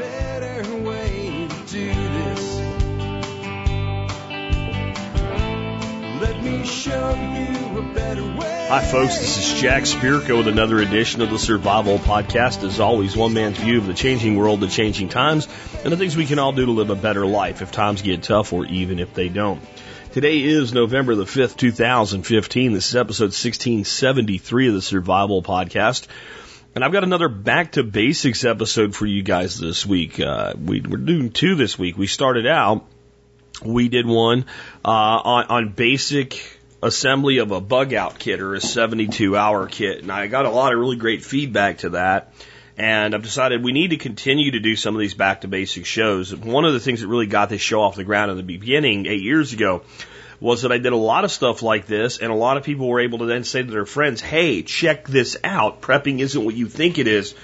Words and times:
better 0.00 0.76
way 0.82 1.46
to 1.48 1.56
do 1.66 1.92
this. 1.92 2.58
Let 6.20 6.42
me 6.42 6.64
show 6.64 7.10
you 7.10 7.78
a 7.78 7.94
better 7.94 8.22
way. 8.22 8.66
Hi, 8.70 8.82
folks. 8.82 9.18
This 9.18 9.36
is 9.36 9.60
Jack 9.60 9.82
Spirko 9.82 10.38
with 10.38 10.48
another 10.48 10.78
edition 10.78 11.20
of 11.20 11.28
the 11.28 11.38
Survival 11.38 11.98
Podcast. 11.98 12.64
As 12.64 12.80
always, 12.80 13.14
one 13.14 13.34
man's 13.34 13.58
view 13.58 13.76
of 13.76 13.86
the 13.86 13.94
changing 13.94 14.36
world, 14.36 14.60
the 14.60 14.68
changing 14.68 15.10
times, 15.10 15.48
and 15.84 15.92
the 15.92 15.98
things 15.98 16.16
we 16.16 16.26
can 16.26 16.38
all 16.38 16.52
do 16.52 16.64
to 16.64 16.72
live 16.72 16.88
a 16.88 16.94
better 16.94 17.26
life 17.26 17.60
if 17.60 17.70
times 17.70 18.00
get 18.00 18.22
tough 18.22 18.54
or 18.54 18.64
even 18.64 19.00
if 19.00 19.12
they 19.12 19.28
don't. 19.28 19.60
Today 20.12 20.42
is 20.42 20.72
November 20.72 21.14
the 21.14 21.24
5th, 21.24 21.56
2015. 21.56 22.72
This 22.72 22.88
is 22.88 22.96
episode 22.96 23.24
1673 23.24 24.68
of 24.68 24.74
the 24.74 24.82
Survival 24.82 25.42
Podcast. 25.42 26.06
And 26.72 26.84
I've 26.84 26.92
got 26.92 27.02
another 27.02 27.28
back 27.28 27.72
to 27.72 27.82
basics 27.82 28.44
episode 28.44 28.94
for 28.94 29.04
you 29.04 29.24
guys 29.24 29.58
this 29.58 29.84
week. 29.84 30.20
Uh, 30.20 30.54
we, 30.56 30.80
we're 30.80 30.98
doing 30.98 31.32
two 31.32 31.56
this 31.56 31.76
week. 31.76 31.98
We 31.98 32.06
started 32.06 32.46
out, 32.46 32.86
we 33.64 33.88
did 33.88 34.06
one 34.06 34.44
uh, 34.84 34.88
on, 34.88 35.46
on 35.46 35.68
basic 35.70 36.58
assembly 36.80 37.38
of 37.38 37.50
a 37.50 37.60
bug 37.60 37.92
out 37.92 38.20
kit 38.20 38.40
or 38.40 38.54
a 38.54 38.60
72 38.60 39.36
hour 39.36 39.66
kit. 39.66 40.02
And 40.02 40.12
I 40.12 40.28
got 40.28 40.46
a 40.46 40.50
lot 40.50 40.72
of 40.72 40.78
really 40.78 40.96
great 40.96 41.24
feedback 41.24 41.78
to 41.78 41.90
that. 41.90 42.32
And 42.78 43.16
I've 43.16 43.24
decided 43.24 43.64
we 43.64 43.72
need 43.72 43.90
to 43.90 43.96
continue 43.96 44.52
to 44.52 44.60
do 44.60 44.76
some 44.76 44.94
of 44.94 45.00
these 45.00 45.14
back 45.14 45.40
to 45.40 45.48
basics 45.48 45.88
shows. 45.88 46.32
One 46.32 46.64
of 46.64 46.72
the 46.72 46.80
things 46.80 47.00
that 47.00 47.08
really 47.08 47.26
got 47.26 47.48
this 47.48 47.60
show 47.60 47.82
off 47.82 47.96
the 47.96 48.04
ground 48.04 48.30
in 48.30 48.36
the 48.36 48.44
beginning, 48.44 49.06
eight 49.06 49.22
years 49.22 49.52
ago, 49.52 49.82
was 50.40 50.62
that 50.62 50.72
I 50.72 50.78
did 50.78 50.92
a 50.92 50.96
lot 50.96 51.24
of 51.24 51.30
stuff 51.30 51.62
like 51.62 51.86
this, 51.86 52.18
and 52.18 52.32
a 52.32 52.34
lot 52.34 52.56
of 52.56 52.64
people 52.64 52.88
were 52.88 53.00
able 53.00 53.18
to 53.18 53.26
then 53.26 53.44
say 53.44 53.62
to 53.62 53.70
their 53.70 53.86
friends, 53.86 54.20
hey, 54.20 54.62
check 54.62 55.06
this 55.06 55.36
out. 55.44 55.82
Prepping 55.82 56.20
isn't 56.20 56.44
what 56.44 56.54
you 56.54 56.66
think 56.66 56.98
it 56.98 57.06
is. 57.06 57.34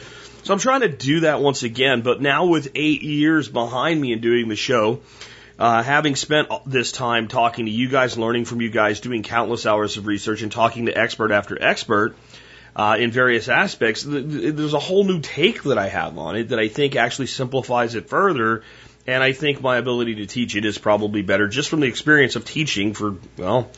So 0.45 0.53
I'm 0.53 0.61
trying 0.61 0.81
to 0.81 0.89
do 0.89 1.21
that 1.21 1.41
once 1.41 1.63
again, 1.63 2.03
but 2.03 2.23
now 2.23 2.47
with 2.47 2.71
eight 2.75 3.03
years 3.03 3.49
behind 3.49 4.01
me 4.01 4.13
in 4.13 4.21
doing 4.21 4.49
the 4.49 4.57
show, 4.57 5.01
uh, 5.59 5.83
having 5.83 6.17
spent 6.17 6.49
this 6.67 6.93
time 6.93 7.29
talking 7.29 7.67
to 7.67 7.71
you 7.71 7.89
guys, 7.89 8.17
learning 8.17 8.45
from 8.45 8.61
you 8.61 8.71
guys, 8.71 9.01
doing 9.01 9.23
countless 9.23 9.67
hours 9.67 9.97
of 9.97 10.07
research, 10.07 10.43
and 10.43 10.53
talking 10.53 10.87
to 10.87 10.97
expert 10.97 11.33
after 11.33 11.61
expert 11.61 12.15
uh, 12.77 12.97
in 12.99 13.11
various 13.11 13.49
aspects, 13.49 14.05
there's 14.07 14.75
a 14.75 14.79
whole 14.79 15.05
new 15.05 15.21
take 15.21 15.63
that 15.63 15.79
I 15.79 15.89
have 15.89 16.19
on 16.19 16.37
it 16.37 16.51
that 16.51 16.59
I 16.59 16.69
think 16.69 16.95
actually 16.95 17.27
simplifies 17.27 17.95
it 17.95 18.09
further. 18.09 18.63
And 19.07 19.23
I 19.23 19.33
think 19.33 19.61
my 19.61 19.77
ability 19.77 20.17
to 20.17 20.27
teach 20.27 20.57
it 20.57 20.65
is 20.65 20.79
probably 20.79 21.23
better 21.23 21.47
just 21.47 21.69
from 21.69 21.81
the 21.81 21.87
experience 21.87 22.35
of 22.35 22.45
teaching 22.45 22.93
for, 22.93 23.17
well, 23.37 23.71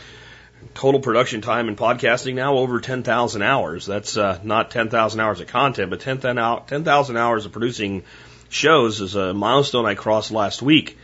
total 0.75 1.01
production 1.01 1.41
time 1.41 1.69
in 1.69 1.77
podcasting 1.77 2.35
now 2.35 2.57
over 2.57 2.81
10,000 2.81 3.43
hours. 3.43 3.85
That's 3.85 4.17
uh, 4.17 4.41
not 4.43 4.71
10,000 4.71 5.21
hours 5.21 5.41
of 5.41 5.47
content, 5.49 5.91
but 5.91 6.01
10,000 6.01 7.17
hours 7.17 7.47
of 7.47 7.53
producing 7.53 8.05
shows 8.49 9.01
is 9.01 9.15
a 9.15 9.35
milestone 9.35 9.85
I 9.85 9.95
crossed 9.95 10.31
last 10.31 10.63
week. 10.63 10.97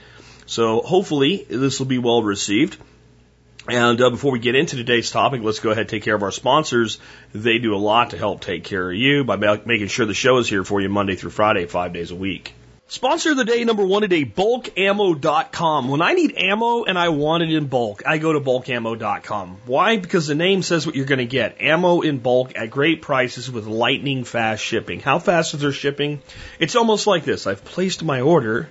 So 0.46 0.80
hopefully 0.80 1.44
this 1.48 1.78
will 1.78 1.86
be 1.86 1.98
well 1.98 2.22
received. 2.22 2.78
And 3.66 4.00
uh, 4.00 4.10
before 4.10 4.32
we 4.32 4.38
get 4.38 4.54
into 4.54 4.76
today's 4.76 5.10
topic, 5.10 5.42
let's 5.42 5.60
go 5.60 5.70
ahead 5.70 5.82
and 5.82 5.88
take 5.88 6.02
care 6.02 6.14
of 6.14 6.22
our 6.22 6.30
sponsors. 6.30 6.98
They 7.34 7.58
do 7.58 7.74
a 7.74 7.76
lot 7.76 8.10
to 8.10 8.18
help 8.18 8.40
take 8.40 8.64
care 8.64 8.90
of 8.90 8.96
you 8.96 9.24
by 9.24 9.36
making 9.36 9.88
sure 9.88 10.04
the 10.04 10.14
show 10.14 10.36
is 10.38 10.48
here 10.48 10.64
for 10.64 10.80
you 10.80 10.88
Monday 10.90 11.16
through 11.16 11.30
Friday, 11.30 11.64
five 11.66 11.92
days 11.94 12.10
a 12.10 12.14
week. 12.14 12.54
Sponsor 12.86 13.30
of 13.30 13.38
the 13.38 13.46
day 13.46 13.64
number 13.64 13.84
one 13.84 14.02
today, 14.02 14.26
bulkammo.com. 14.26 15.88
When 15.88 16.02
I 16.02 16.12
need 16.12 16.36
ammo 16.36 16.84
and 16.84 16.98
I 16.98 17.08
want 17.08 17.42
it 17.42 17.50
in 17.50 17.66
bulk, 17.66 18.02
I 18.04 18.18
go 18.18 18.34
to 18.34 18.40
bulkammo.com. 18.40 19.56
Why? 19.64 19.96
Because 19.96 20.26
the 20.26 20.34
name 20.34 20.62
says 20.62 20.84
what 20.84 20.94
you're 20.94 21.06
going 21.06 21.18
to 21.18 21.24
get. 21.24 21.62
Ammo 21.62 22.02
in 22.02 22.18
bulk 22.18 22.52
at 22.56 22.68
great 22.68 23.00
prices 23.00 23.50
with 23.50 23.66
lightning 23.66 24.24
fast 24.24 24.62
shipping. 24.62 25.00
How 25.00 25.18
fast 25.18 25.54
is 25.54 25.60
their 25.60 25.72
shipping? 25.72 26.20
It's 26.58 26.76
almost 26.76 27.06
like 27.06 27.24
this. 27.24 27.46
I've 27.46 27.64
placed 27.64 28.04
my 28.04 28.20
order. 28.20 28.68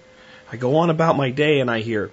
I 0.52 0.58
go 0.58 0.75
on 0.77 0.92
about 0.92 1.17
my 1.17 1.31
day 1.31 1.59
and 1.59 1.72
I 1.72 1.80
hear, 1.80 2.11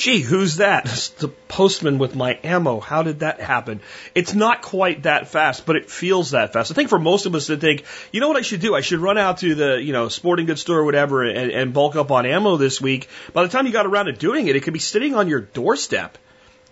gee, 0.00 0.20
who's 0.20 0.56
that? 0.56 0.86
It's 0.86 1.08
the 1.20 1.28
postman 1.28 1.98
with 1.98 2.16
my 2.16 2.38
ammo. 2.42 2.80
How 2.80 3.02
did 3.02 3.20
that 3.20 3.40
happen? 3.40 3.80
It's 4.14 4.34
not 4.34 4.62
quite 4.62 5.02
that 5.02 5.28
fast, 5.28 5.66
but 5.66 5.76
it 5.76 5.90
feels 5.90 6.30
that 6.30 6.54
fast. 6.54 6.70
I 6.70 6.74
think 6.74 6.88
for 6.88 6.98
most 6.98 7.26
of 7.26 7.34
us 7.34 7.46
to 7.46 7.58
think, 7.58 7.84
you 8.10 8.20
know 8.20 8.28
what 8.28 8.38
I 8.38 8.40
should 8.40 8.60
do? 8.60 8.74
I 8.74 8.80
should 8.80 9.00
run 9.00 9.18
out 9.18 9.38
to 9.38 9.54
the, 9.54 9.80
you 9.80 9.92
know, 9.92 10.08
sporting 10.08 10.46
goods 10.46 10.62
store 10.62 10.78
or 10.78 10.84
whatever 10.84 11.22
and, 11.24 11.50
and 11.52 11.74
bulk 11.74 11.96
up 11.96 12.10
on 12.10 12.24
ammo 12.24 12.56
this 12.56 12.80
week. 12.80 13.08
By 13.34 13.42
the 13.42 13.50
time 13.50 13.66
you 13.66 13.72
got 13.72 13.86
around 13.86 14.06
to 14.06 14.12
doing 14.12 14.48
it, 14.48 14.56
it 14.56 14.62
could 14.62 14.72
be 14.72 14.80
sitting 14.80 15.14
on 15.14 15.28
your 15.28 15.40
doorstep. 15.40 16.16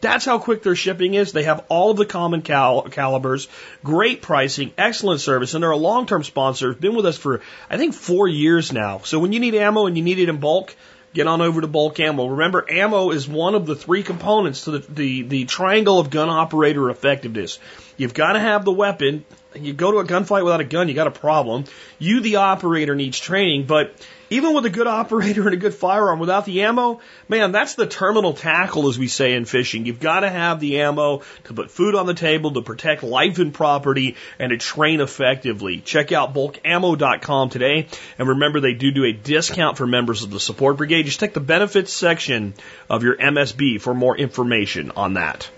That's 0.00 0.24
how 0.24 0.38
quick 0.38 0.62
their 0.62 0.76
shipping 0.76 1.14
is. 1.14 1.32
They 1.32 1.42
have 1.42 1.64
all 1.68 1.90
of 1.90 1.96
the 1.96 2.06
common 2.06 2.42
cal- 2.42 2.82
calibers, 2.82 3.48
great 3.82 4.22
pricing, 4.22 4.72
excellent 4.78 5.20
service, 5.20 5.54
and 5.54 5.62
they're 5.62 5.72
a 5.72 5.76
long-term 5.76 6.22
sponsor. 6.22 6.72
Been 6.72 6.94
with 6.94 7.04
us 7.04 7.18
for, 7.18 7.40
I 7.68 7.78
think, 7.78 7.94
four 7.94 8.28
years 8.28 8.72
now. 8.72 9.00
So 9.02 9.18
when 9.18 9.32
you 9.32 9.40
need 9.40 9.56
ammo 9.56 9.86
and 9.86 9.96
you 9.96 10.04
need 10.04 10.20
it 10.20 10.28
in 10.28 10.38
bulk, 10.38 10.76
get 11.14 11.26
on 11.26 11.40
over 11.40 11.60
to 11.60 11.66
bulk 11.66 12.00
ammo. 12.00 12.26
Remember, 12.26 12.64
ammo 12.70 13.10
is 13.10 13.28
one 13.28 13.54
of 13.54 13.66
the 13.66 13.74
three 13.74 14.02
components 14.02 14.64
to 14.64 14.72
the, 14.72 14.78
the, 14.78 15.22
the 15.22 15.44
triangle 15.44 15.98
of 15.98 16.10
gun 16.10 16.28
operator 16.28 16.90
effectiveness. 16.90 17.58
You've 17.96 18.14
got 18.14 18.32
to 18.34 18.40
have 18.40 18.64
the 18.64 18.72
weapon. 18.72 19.24
You 19.64 19.72
go 19.72 19.92
to 19.92 19.98
a 19.98 20.04
gunfight 20.04 20.44
without 20.44 20.60
a 20.60 20.64
gun, 20.64 20.88
you 20.88 20.94
got 20.94 21.06
a 21.06 21.12
problem. 21.12 21.64
You, 21.98 22.20
the 22.20 22.36
operator, 22.36 22.94
needs 22.94 23.18
training, 23.18 23.66
but 23.66 23.94
even 24.30 24.54
with 24.54 24.64
a 24.66 24.70
good 24.70 24.86
operator 24.98 25.42
and 25.42 25.54
a 25.54 25.58
good 25.58 25.74
firearm, 25.74 26.18
without 26.18 26.44
the 26.44 26.62
ammo, 26.62 27.00
man, 27.28 27.52
that's 27.52 27.74
the 27.74 27.86
terminal 27.86 28.32
tackle, 28.34 28.88
as 28.88 28.98
we 28.98 29.08
say 29.08 29.34
in 29.34 29.44
fishing. 29.44 29.86
You've 29.86 30.00
got 30.00 30.20
to 30.20 30.30
have 30.30 30.60
the 30.60 30.80
ammo 30.80 31.22
to 31.44 31.54
put 31.54 31.70
food 31.70 31.94
on 31.94 32.06
the 32.06 32.14
table, 32.14 32.52
to 32.52 32.62
protect 32.62 33.02
life 33.02 33.38
and 33.38 33.52
property, 33.52 34.16
and 34.38 34.50
to 34.50 34.58
train 34.58 35.00
effectively. 35.00 35.80
Check 35.80 36.12
out 36.12 36.34
bulkammo.com 36.34 37.50
today, 37.50 37.88
and 38.18 38.28
remember 38.28 38.60
they 38.60 38.74
do 38.74 38.90
do 38.90 39.04
a 39.04 39.12
discount 39.12 39.76
for 39.76 39.86
members 39.86 40.22
of 40.22 40.30
the 40.30 40.40
support 40.40 40.76
brigade. 40.76 41.06
Just 41.06 41.20
check 41.20 41.34
the 41.34 41.40
benefits 41.40 41.92
section 41.92 42.54
of 42.88 43.02
your 43.02 43.16
MSB 43.16 43.80
for 43.80 43.94
more 43.94 44.16
information 44.16 44.92
on 44.96 45.14
that. 45.14 45.50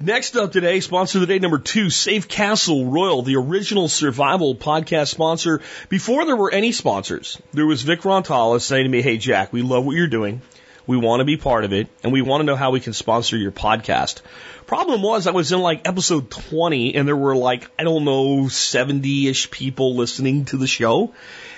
Next 0.00 0.36
up 0.36 0.52
today, 0.52 0.78
sponsor 0.78 1.18
of 1.18 1.22
the 1.22 1.26
day 1.26 1.40
number 1.40 1.58
two, 1.58 1.90
Safe 1.90 2.28
Castle 2.28 2.86
Royal, 2.86 3.22
the 3.22 3.34
original 3.34 3.88
survival 3.88 4.54
podcast 4.54 5.08
sponsor. 5.08 5.60
Before 5.88 6.24
there 6.24 6.36
were 6.36 6.52
any 6.52 6.70
sponsors, 6.70 7.36
there 7.52 7.66
was 7.66 7.82
Vic 7.82 8.02
Rantala 8.02 8.60
saying 8.60 8.84
to 8.84 8.88
me, 8.88 9.02
Hey 9.02 9.16
Jack, 9.16 9.52
we 9.52 9.62
love 9.62 9.84
what 9.84 9.96
you're 9.96 10.06
doing. 10.06 10.40
We 10.86 10.96
want 10.96 11.18
to 11.18 11.24
be 11.24 11.36
part 11.36 11.64
of 11.64 11.72
it 11.72 11.88
and 12.04 12.12
we 12.12 12.22
want 12.22 12.42
to 12.42 12.44
know 12.44 12.54
how 12.54 12.70
we 12.70 12.78
can 12.78 12.92
sponsor 12.92 13.36
your 13.36 13.50
podcast. 13.50 14.22
Problem 14.68 15.02
was 15.02 15.26
I 15.26 15.32
was 15.32 15.50
in 15.50 15.58
like 15.58 15.88
episode 15.88 16.30
20 16.30 16.94
and 16.94 17.08
there 17.08 17.16
were 17.16 17.34
like, 17.34 17.68
I 17.76 17.82
don't 17.82 18.04
know, 18.04 18.44
70-ish 18.44 19.50
people 19.50 19.96
listening 19.96 20.44
to 20.44 20.58
the 20.58 20.68
show. 20.68 21.12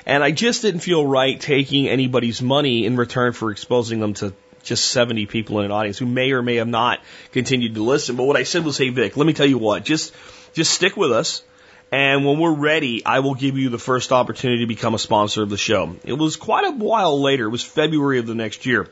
And 0.06 0.24
I 0.24 0.30
just 0.30 0.62
didn't 0.62 0.80
feel 0.80 1.06
right 1.06 1.38
taking 1.38 1.88
anybody's 1.88 2.40
money 2.40 2.86
in 2.86 2.96
return 2.96 3.34
for 3.34 3.50
exposing 3.50 4.00
them 4.00 4.14
to 4.14 4.32
just 4.62 4.87
70 4.91 5.26
people 5.26 5.59
in 5.60 5.66
an 5.66 5.71
audience 5.71 5.98
who 5.98 6.06
may 6.06 6.32
or 6.32 6.43
may 6.43 6.56
have 6.56 6.69
not 6.69 7.00
continued 7.32 7.75
to 7.75 7.82
listen. 7.82 8.16
But 8.16 8.25
what 8.25 8.37
I 8.37 8.44
said 8.44 8.65
was, 8.65 8.78
hey, 8.78 8.91
Vic, 8.91 9.16
let 9.16 9.26
me 9.26 9.32
tell 9.32 9.47
you 9.47 9.59
what, 9.59 9.84
just, 9.84 10.15
just 10.53 10.72
stick 10.72 10.97
with 10.97 11.12
us. 11.12 11.43
And 11.93 12.25
when 12.25 12.38
we're 12.38 12.54
ready, 12.54 13.04
I 13.04 13.19
will 13.19 13.34
give 13.34 13.59
you 13.59 13.69
the 13.69 13.78
first 13.78 14.12
opportunity 14.12 14.62
to 14.62 14.69
become 14.69 14.94
a 14.94 14.99
sponsor 14.99 15.43
of 15.43 15.50
the 15.50 15.56
show. 15.56 15.97
It 16.04 16.12
was 16.12 16.37
quite 16.37 16.65
a 16.65 16.70
while 16.70 17.20
later. 17.20 17.47
It 17.47 17.50
was 17.50 17.65
February 17.65 18.20
of 18.20 18.28
the 18.28 18.34
next 18.37 18.65
year 18.65 18.88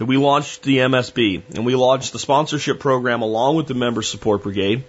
that 0.00 0.06
we 0.06 0.16
launched 0.16 0.62
the 0.62 0.78
MSB 0.78 1.42
and 1.54 1.66
we 1.66 1.74
launched 1.74 2.12
the 2.12 2.18
sponsorship 2.18 2.80
program 2.80 3.20
along 3.20 3.56
with 3.56 3.66
the 3.66 3.74
member 3.74 4.00
support 4.00 4.42
brigade. 4.42 4.82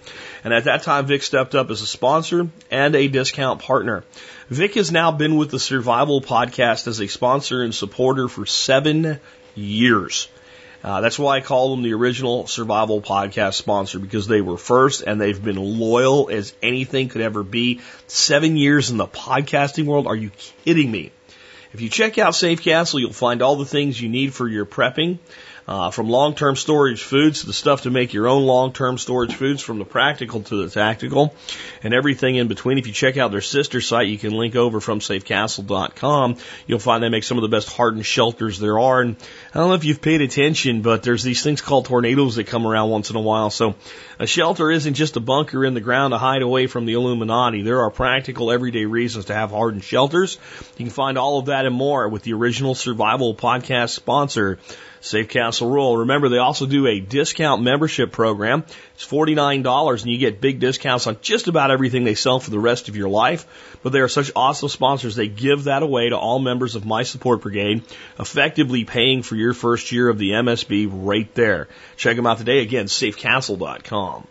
And 0.43 0.53
at 0.53 0.63
that 0.63 0.83
time, 0.83 1.05
Vic 1.05 1.21
stepped 1.21 1.53
up 1.53 1.69
as 1.69 1.81
a 1.81 1.85
sponsor 1.85 2.47
and 2.71 2.95
a 2.95 3.09
discount 3.09 3.61
partner. 3.61 4.05
Vic 4.49 4.75
has 4.75 4.89
now 4.89 5.11
been 5.11 5.35
with 5.35 5.51
the 5.51 5.59
Survival 5.59 6.21
Podcast 6.21 6.87
as 6.87 7.01
a 7.01 7.07
sponsor 7.07 7.61
and 7.61 7.75
supporter 7.75 8.29
for 8.29 8.45
seven 8.45 9.19
years. 9.55 10.27
Uh, 10.83 11.01
that's 11.01 11.19
why 11.19 11.37
I 11.37 11.41
call 11.41 11.75
them 11.75 11.83
the 11.83 11.93
original 11.93 12.47
survival 12.47 13.01
podcast 13.01 13.53
sponsor 13.53 13.99
because 13.99 14.27
they 14.27 14.41
were 14.41 14.57
first 14.57 15.03
and 15.05 15.21
they've 15.21 15.41
been 15.41 15.57
loyal 15.57 16.29
as 16.31 16.53
anything 16.63 17.09
could 17.09 17.21
ever 17.21 17.43
be. 17.43 17.81
Seven 18.07 18.57
years 18.57 18.89
in 18.89 18.97
the 18.97 19.07
podcasting 19.07 19.85
world. 19.85 20.07
Are 20.07 20.15
you 20.15 20.31
kidding 20.65 20.89
me? 20.89 21.11
If 21.73 21.81
you 21.81 21.89
check 21.89 22.17
out 22.17 22.35
Safe 22.35 22.61
Castle, 22.61 22.99
you'll 22.99 23.13
find 23.13 23.41
all 23.41 23.55
the 23.55 23.65
things 23.65 24.01
you 24.01 24.09
need 24.09 24.33
for 24.33 24.47
your 24.47 24.65
prepping. 24.65 25.19
Uh, 25.67 25.91
from 25.91 26.09
long-term 26.09 26.55
storage 26.55 27.01
foods 27.01 27.41
to 27.41 27.47
the 27.47 27.53
stuff 27.53 27.83
to 27.83 27.91
make 27.91 28.13
your 28.13 28.27
own 28.27 28.43
long-term 28.43 28.97
storage 28.97 29.35
foods, 29.35 29.61
from 29.61 29.79
the 29.79 29.85
practical 29.85 30.41
to 30.41 30.63
the 30.63 30.69
tactical, 30.69 31.33
and 31.83 31.93
everything 31.93 32.35
in 32.35 32.47
between. 32.47 32.77
If 32.77 32.87
you 32.87 32.93
check 32.93 33.17
out 33.17 33.31
their 33.31 33.41
sister 33.41 33.79
site, 33.79 34.07
you 34.07 34.17
can 34.17 34.33
link 34.33 34.55
over 34.55 34.79
from 34.81 34.99
safecastle.com. 34.99 36.37
You'll 36.67 36.79
find 36.79 37.03
they 37.03 37.09
make 37.09 37.23
some 37.23 37.37
of 37.37 37.43
the 37.43 37.47
best 37.47 37.69
hardened 37.69 38.05
shelters 38.05 38.59
there 38.59 38.79
are. 38.79 39.01
And 39.01 39.15
I 39.53 39.59
don't 39.59 39.69
know 39.69 39.75
if 39.75 39.85
you've 39.85 40.01
paid 40.01 40.21
attention, 40.21 40.81
but 40.81 41.03
there's 41.03 41.23
these 41.23 41.43
things 41.43 41.61
called 41.61 41.85
tornadoes 41.85 42.35
that 42.35 42.47
come 42.47 42.65
around 42.65 42.89
once 42.89 43.09
in 43.09 43.15
a 43.15 43.21
while. 43.21 43.49
So 43.49 43.75
a 44.19 44.27
shelter 44.27 44.69
isn't 44.71 44.93
just 44.95 45.17
a 45.17 45.19
bunker 45.19 45.65
in 45.65 45.73
the 45.73 45.81
ground 45.81 46.11
to 46.11 46.17
hide 46.17 46.41
away 46.41 46.67
from 46.67 46.85
the 46.85 46.93
Illuminati. 46.93 47.61
There 47.61 47.81
are 47.81 47.89
practical 47.89 48.51
everyday 48.51 48.85
reasons 48.85 49.25
to 49.25 49.33
have 49.33 49.51
hardened 49.51 49.83
shelters. 49.83 50.37
You 50.77 50.85
can 50.85 50.93
find 50.93 51.17
all 51.17 51.39
of 51.39 51.47
that 51.47 51.65
and 51.65 51.75
more 51.75 52.07
with 52.07 52.23
the 52.23 52.33
original 52.33 52.75
survival 52.75 53.35
podcast 53.35 53.89
sponsor, 53.89 54.59
Universal 55.01 55.69
Rule. 55.69 55.97
Remember, 55.97 56.29
they 56.29 56.37
also 56.37 56.65
do 56.65 56.87
a 56.87 56.99
discount 56.99 57.61
membership 57.61 58.11
program. 58.11 58.63
It's 58.95 59.05
$49 59.05 60.01
and 60.01 60.11
you 60.11 60.17
get 60.17 60.41
big 60.41 60.59
discounts 60.59 61.07
on 61.07 61.17
just 61.21 61.47
about 61.47 61.71
everything 61.71 62.03
they 62.03 62.15
sell 62.15 62.39
for 62.39 62.51
the 62.51 62.59
rest 62.59 62.89
of 62.89 62.95
your 62.95 63.09
life. 63.09 63.45
But 63.83 63.93
they 63.93 63.99
are 63.99 64.07
such 64.07 64.31
awesome 64.35 64.69
sponsors. 64.69 65.15
They 65.15 65.27
give 65.27 65.65
that 65.65 65.83
away 65.83 66.09
to 66.09 66.17
all 66.17 66.39
members 66.39 66.75
of 66.75 66.85
My 66.85 67.03
Support 67.03 67.41
Brigade, 67.41 67.83
effectively 68.19 68.85
paying 68.85 69.23
for 69.23 69.35
your 69.35 69.53
first 69.53 69.91
year 69.91 70.09
of 70.09 70.17
the 70.17 70.31
MSB 70.31 70.87
right 70.91 71.33
there. 71.35 71.67
Check 71.97 72.15
them 72.15 72.27
out 72.27 72.37
today. 72.37 72.59
Again, 72.59 72.85
safecastle.com. 72.85 74.27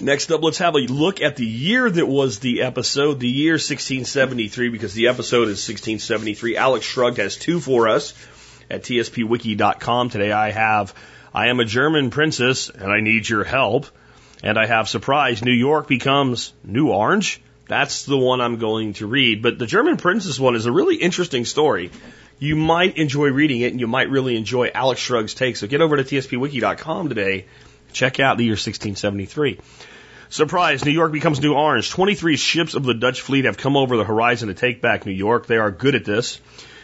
Next 0.00 0.30
up, 0.32 0.42
let's 0.42 0.58
have 0.58 0.76
a 0.76 0.78
look 0.78 1.20
at 1.20 1.36
the 1.36 1.44
year 1.44 1.90
that 1.90 2.06
was 2.06 2.38
the 2.38 2.62
episode, 2.62 3.20
the 3.20 3.28
year 3.28 3.54
1673, 3.54 4.70
because 4.70 4.94
the 4.94 5.08
episode 5.08 5.48
is 5.48 5.68
1673. 5.68 6.56
Alex 6.56 6.86
Shrugged 6.86 7.18
has 7.18 7.36
two 7.36 7.60
for 7.60 7.88
us 7.88 8.14
at 8.70 8.82
tspwiki.com. 8.82 10.10
Today 10.10 10.32
I 10.32 10.50
have 10.50 10.94
I 11.34 11.48
am 11.48 11.60
a 11.60 11.64
German 11.64 12.10
princess 12.10 12.70
and 12.70 12.90
I 12.90 13.00
need 13.00 13.28
your 13.28 13.44
help. 13.44 13.86
And 14.42 14.58
I 14.58 14.66
have 14.66 14.88
surprise, 14.88 15.44
New 15.44 15.52
York 15.52 15.86
becomes 15.86 16.52
New 16.64 16.88
Orange. 16.88 17.40
That's 17.68 18.04
the 18.04 18.16
one 18.16 18.40
I'm 18.40 18.58
going 18.58 18.94
to 18.94 19.06
read. 19.06 19.42
But 19.42 19.58
the 19.58 19.66
German 19.66 19.96
princess 19.96 20.40
one 20.40 20.56
is 20.56 20.66
a 20.66 20.72
really 20.72 20.96
interesting 20.96 21.44
story. 21.44 21.90
You 22.38 22.56
might 22.56 22.96
enjoy 22.96 23.28
reading 23.28 23.60
it 23.60 23.72
and 23.72 23.80
you 23.80 23.86
might 23.86 24.08
really 24.08 24.36
enjoy 24.36 24.70
Alex 24.74 25.00
Shrug's 25.00 25.34
take. 25.34 25.56
So 25.56 25.66
get 25.66 25.82
over 25.82 25.96
to 25.96 26.02
tspwiki.com 26.02 27.10
today. 27.10 27.44
Check 27.92 28.18
out 28.18 28.38
the 28.38 28.44
year 28.44 28.52
1673. 28.52 29.58
Surprise, 30.30 30.84
New 30.84 30.92
York 30.92 31.12
becomes 31.12 31.40
New 31.40 31.54
Orange. 31.54 31.90
23 31.90 32.36
ships 32.36 32.74
of 32.74 32.84
the 32.84 32.94
Dutch 32.94 33.20
fleet 33.20 33.44
have 33.44 33.58
come 33.58 33.76
over 33.76 33.96
the 33.96 34.04
horizon 34.04 34.48
to 34.48 34.54
take 34.54 34.80
back 34.80 35.04
New 35.04 35.12
York. 35.12 35.46
They 35.46 35.58
are 35.58 35.70
good 35.70 35.96
at 35.96 36.04
this. 36.04 36.40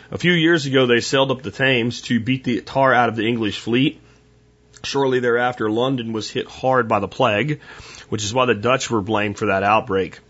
A 0.08 0.18
few 0.18 0.32
years 0.32 0.66
ago, 0.66 0.86
they 0.86 1.00
sailed 1.00 1.32
up 1.32 1.42
the 1.42 1.50
Thames 1.50 2.00
to 2.02 2.20
beat 2.20 2.44
the 2.44 2.60
tar 2.60 2.94
out 2.94 3.08
of 3.08 3.16
the 3.16 3.26
English 3.26 3.58
fleet. 3.58 4.00
Shortly 4.84 5.18
thereafter, 5.18 5.68
London 5.68 6.12
was 6.12 6.30
hit 6.30 6.46
hard 6.46 6.86
by 6.86 7.00
the 7.00 7.08
plague, 7.08 7.60
which 8.08 8.22
is 8.22 8.32
why 8.32 8.44
the 8.44 8.54
Dutch 8.54 8.88
were 8.88 9.00
blamed 9.00 9.36
for 9.36 9.46
that 9.46 9.64
outbreak. 9.64 10.20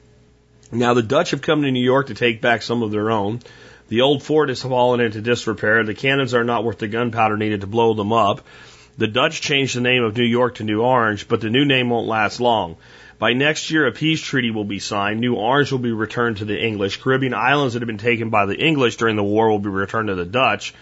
Now, 0.72 0.94
the 0.94 1.02
Dutch 1.02 1.32
have 1.32 1.42
come 1.42 1.60
to 1.60 1.70
New 1.70 1.84
York 1.84 2.06
to 2.06 2.14
take 2.14 2.40
back 2.40 2.62
some 2.62 2.82
of 2.82 2.90
their 2.90 3.10
own. 3.10 3.40
The 3.88 4.00
old 4.00 4.22
fort 4.22 4.48
has 4.48 4.62
fallen 4.62 5.00
into 5.00 5.20
disrepair. 5.20 5.84
The 5.84 5.94
cannons 5.94 6.32
are 6.32 6.42
not 6.42 6.64
worth 6.64 6.78
the 6.78 6.88
gunpowder 6.88 7.36
needed 7.36 7.60
to 7.60 7.66
blow 7.66 7.92
them 7.92 8.14
up. 8.14 8.46
The 8.96 9.06
Dutch 9.06 9.42
changed 9.42 9.76
the 9.76 9.82
name 9.82 10.02
of 10.02 10.16
New 10.16 10.24
York 10.24 10.54
to 10.54 10.64
New 10.64 10.80
Orange, 10.80 11.28
but 11.28 11.42
the 11.42 11.50
new 11.50 11.66
name 11.66 11.90
won't 11.90 12.08
last 12.08 12.40
long. 12.40 12.76
By 13.18 13.32
next 13.32 13.70
year, 13.70 13.86
a 13.86 13.92
peace 13.92 14.20
treaty 14.20 14.50
will 14.50 14.64
be 14.64 14.78
signed. 14.78 15.20
New 15.20 15.34
Orange 15.34 15.72
will 15.72 15.78
be 15.78 15.92
returned 15.92 16.38
to 16.38 16.44
the 16.44 16.62
English. 16.62 17.00
Caribbean 17.00 17.32
islands 17.32 17.72
that 17.72 17.80
have 17.80 17.86
been 17.86 17.96
taken 17.96 18.28
by 18.28 18.44
the 18.44 18.56
English 18.56 18.96
during 18.96 19.16
the 19.16 19.24
war 19.24 19.48
will 19.48 19.58
be 19.58 19.70
returned 19.70 20.08
to 20.08 20.14
the 20.14 20.26
Dutch. 20.26 20.74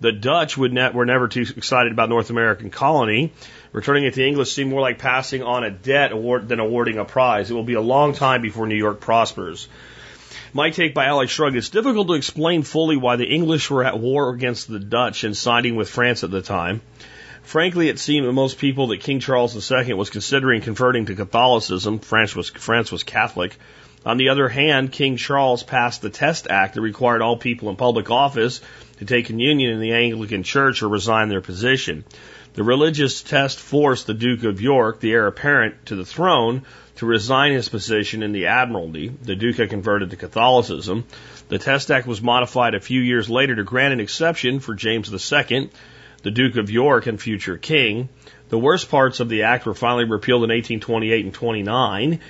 The 0.00 0.10
Dutch 0.10 0.58
would 0.58 0.72
ne- 0.72 0.90
were 0.90 1.06
never 1.06 1.28
too 1.28 1.46
excited 1.56 1.92
about 1.92 2.08
North 2.08 2.30
American 2.30 2.70
colony. 2.70 3.32
Returning 3.72 4.04
it 4.04 4.14
to 4.14 4.16
the 4.16 4.26
English 4.26 4.50
seemed 4.50 4.70
more 4.70 4.80
like 4.80 4.98
passing 4.98 5.44
on 5.44 5.62
a 5.62 5.70
debt 5.70 6.10
award 6.10 6.48
than 6.48 6.58
awarding 6.58 6.98
a 6.98 7.04
prize. 7.04 7.50
It 7.50 7.54
will 7.54 7.62
be 7.62 7.74
a 7.74 7.80
long 7.80 8.14
time 8.14 8.42
before 8.42 8.66
New 8.66 8.74
York 8.74 9.00
prospers. 9.00 9.68
My 10.52 10.70
take 10.70 10.92
by 10.92 11.04
Alex 11.04 11.32
Shrug, 11.32 11.54
it's 11.54 11.68
difficult 11.68 12.08
to 12.08 12.14
explain 12.14 12.62
fully 12.62 12.96
why 12.96 13.16
the 13.16 13.26
English 13.26 13.70
were 13.70 13.84
at 13.84 13.98
war 13.98 14.30
against 14.30 14.68
the 14.68 14.80
Dutch 14.80 15.22
and 15.22 15.36
siding 15.36 15.76
with 15.76 15.88
France 15.88 16.24
at 16.24 16.30
the 16.30 16.42
time. 16.42 16.80
Frankly, 17.46 17.88
it 17.88 18.00
seemed 18.00 18.26
to 18.26 18.32
most 18.32 18.58
people 18.58 18.88
that 18.88 19.02
King 19.02 19.20
Charles 19.20 19.54
II 19.70 19.94
was 19.94 20.10
considering 20.10 20.62
converting 20.62 21.06
to 21.06 21.14
Catholicism. 21.14 22.00
France 22.00 22.34
was, 22.34 22.50
France 22.50 22.90
was 22.90 23.04
Catholic. 23.04 23.56
On 24.04 24.16
the 24.16 24.30
other 24.30 24.48
hand, 24.48 24.90
King 24.90 25.16
Charles 25.16 25.62
passed 25.62 26.02
the 26.02 26.10
Test 26.10 26.48
Act 26.50 26.74
that 26.74 26.80
required 26.80 27.22
all 27.22 27.36
people 27.36 27.70
in 27.70 27.76
public 27.76 28.10
office 28.10 28.60
to 28.98 29.04
take 29.04 29.26
communion 29.26 29.70
in 29.70 29.78
the 29.78 29.92
Anglican 29.92 30.42
Church 30.42 30.82
or 30.82 30.88
resign 30.88 31.28
their 31.28 31.40
position. 31.40 32.04
The 32.54 32.64
religious 32.64 33.22
test 33.22 33.60
forced 33.60 34.08
the 34.08 34.14
Duke 34.14 34.42
of 34.42 34.60
York, 34.60 34.98
the 34.98 35.12
heir 35.12 35.28
apparent 35.28 35.86
to 35.86 35.94
the 35.94 36.04
throne, 36.04 36.62
to 36.96 37.06
resign 37.06 37.52
his 37.52 37.68
position 37.68 38.24
in 38.24 38.32
the 38.32 38.46
Admiralty. 38.46 39.12
The 39.22 39.36
Duke 39.36 39.58
had 39.58 39.70
converted 39.70 40.10
to 40.10 40.16
Catholicism. 40.16 41.04
The 41.48 41.58
Test 41.58 41.92
Act 41.92 42.08
was 42.08 42.20
modified 42.20 42.74
a 42.74 42.80
few 42.80 43.00
years 43.00 43.30
later 43.30 43.54
to 43.54 43.62
grant 43.62 43.92
an 43.92 44.00
exception 44.00 44.58
for 44.58 44.74
James 44.74 45.12
II 45.12 45.70
the 46.26 46.32
Duke 46.32 46.56
of 46.56 46.72
York 46.72 47.06
and 47.06 47.22
future 47.22 47.56
king. 47.56 48.08
The 48.48 48.58
worst 48.58 48.90
parts 48.90 49.20
of 49.20 49.28
the 49.28 49.44
act 49.44 49.64
were 49.64 49.74
finally 49.74 50.06
repealed 50.06 50.42
in 50.42 50.50
1828 50.50 51.24
and 51.24 51.32
29, 51.32 52.20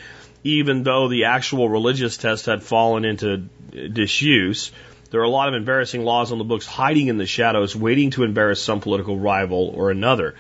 even 0.44 0.82
though 0.82 1.08
the 1.08 1.24
actual 1.24 1.66
religious 1.70 2.18
test 2.18 2.44
had 2.44 2.62
fallen 2.62 3.06
into 3.06 3.48
disuse. 3.70 4.70
There 5.10 5.22
are 5.22 5.24
a 5.24 5.30
lot 5.30 5.48
of 5.48 5.54
embarrassing 5.54 6.04
laws 6.04 6.30
on 6.30 6.36
the 6.36 6.44
books 6.44 6.66
hiding 6.66 7.08
in 7.08 7.16
the 7.16 7.24
shadows, 7.24 7.74
waiting 7.74 8.10
to 8.10 8.24
embarrass 8.24 8.62
some 8.62 8.82
political 8.82 9.18
rival 9.18 9.72
or 9.74 9.90
another. 9.90 10.34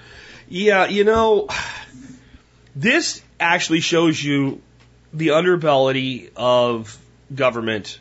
Yeah, 0.50 0.88
you 0.88 1.04
know, 1.04 1.48
this 2.74 3.22
actually 3.40 3.80
shows 3.80 4.22
you 4.22 4.60
the 5.14 5.28
underbelly 5.28 6.28
of 6.36 6.98
government 7.34 8.00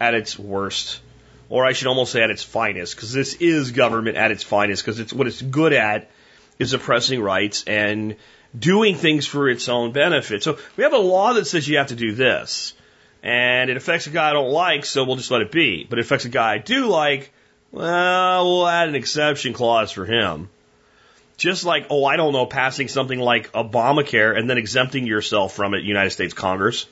at 0.00 0.14
its 0.14 0.36
worst 0.36 0.98
or 1.48 1.64
I 1.64 1.72
should 1.72 1.86
almost 1.86 2.12
say 2.12 2.22
at 2.22 2.30
its 2.30 2.42
finest, 2.42 2.94
because 2.94 3.12
this 3.12 3.34
is 3.34 3.72
government 3.72 4.16
at 4.16 4.30
its 4.30 4.42
finest, 4.42 4.84
because 4.84 5.00
it's 5.00 5.12
what 5.12 5.26
it's 5.26 5.40
good 5.40 5.72
at 5.72 6.10
is 6.58 6.72
oppressing 6.72 7.20
rights 7.20 7.64
and 7.66 8.16
doing 8.58 8.94
things 8.94 9.26
for 9.26 9.48
its 9.48 9.68
own 9.68 9.92
benefit. 9.92 10.42
So 10.42 10.58
we 10.76 10.84
have 10.84 10.92
a 10.92 10.98
law 10.98 11.34
that 11.34 11.46
says 11.46 11.68
you 11.68 11.78
have 11.78 11.88
to 11.88 11.96
do 11.96 12.14
this, 12.14 12.74
and 13.22 13.70
it 13.70 13.76
affects 13.76 14.06
a 14.06 14.10
guy 14.10 14.30
I 14.30 14.32
don't 14.32 14.50
like, 14.50 14.84
so 14.84 15.04
we'll 15.04 15.16
just 15.16 15.30
let 15.30 15.42
it 15.42 15.52
be. 15.52 15.86
But 15.88 15.98
it 15.98 16.02
affects 16.02 16.24
a 16.24 16.30
guy 16.30 16.54
I 16.54 16.58
do 16.58 16.86
like, 16.86 17.32
well, 17.72 18.44
we'll 18.44 18.68
add 18.68 18.88
an 18.88 18.94
exception 18.94 19.52
clause 19.52 19.90
for 19.90 20.04
him. 20.04 20.48
Just 21.36 21.64
like, 21.64 21.86
oh, 21.90 22.04
I 22.04 22.16
don't 22.16 22.32
know, 22.32 22.46
passing 22.46 22.88
something 22.88 23.18
like 23.18 23.52
Obamacare 23.52 24.36
and 24.36 24.50
then 24.50 24.58
exempting 24.58 25.06
yourself 25.06 25.54
from 25.54 25.74
it, 25.74 25.84
United 25.84 26.10
States 26.10 26.34
Congress. 26.34 26.86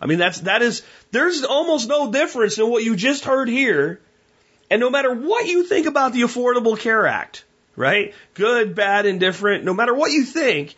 I 0.00 0.06
mean, 0.06 0.18
that's, 0.18 0.40
that 0.40 0.62
is, 0.62 0.82
there's 1.10 1.44
almost 1.44 1.88
no 1.88 2.12
difference 2.12 2.58
in 2.58 2.68
what 2.68 2.84
you 2.84 2.96
just 2.96 3.24
heard 3.24 3.48
here. 3.48 4.00
And 4.70 4.80
no 4.80 4.90
matter 4.90 5.14
what 5.14 5.46
you 5.46 5.64
think 5.64 5.86
about 5.86 6.12
the 6.12 6.22
Affordable 6.22 6.78
Care 6.78 7.06
Act, 7.06 7.44
right? 7.76 8.14
Good, 8.34 8.74
bad, 8.74 9.06
indifferent, 9.06 9.64
no 9.64 9.74
matter 9.74 9.94
what 9.94 10.10
you 10.10 10.24
think, 10.24 10.74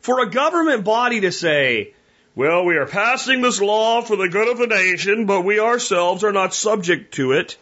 for 0.00 0.20
a 0.20 0.30
government 0.30 0.84
body 0.84 1.20
to 1.20 1.32
say, 1.32 1.94
well, 2.36 2.64
we 2.64 2.76
are 2.76 2.86
passing 2.86 3.42
this 3.42 3.60
law 3.60 4.02
for 4.02 4.16
the 4.16 4.28
good 4.28 4.48
of 4.48 4.58
the 4.58 4.66
nation, 4.66 5.26
but 5.26 5.42
we 5.42 5.60
ourselves 5.60 6.24
are 6.24 6.32
not 6.32 6.54
subject 6.54 7.14
to 7.14 7.32
it, 7.32 7.56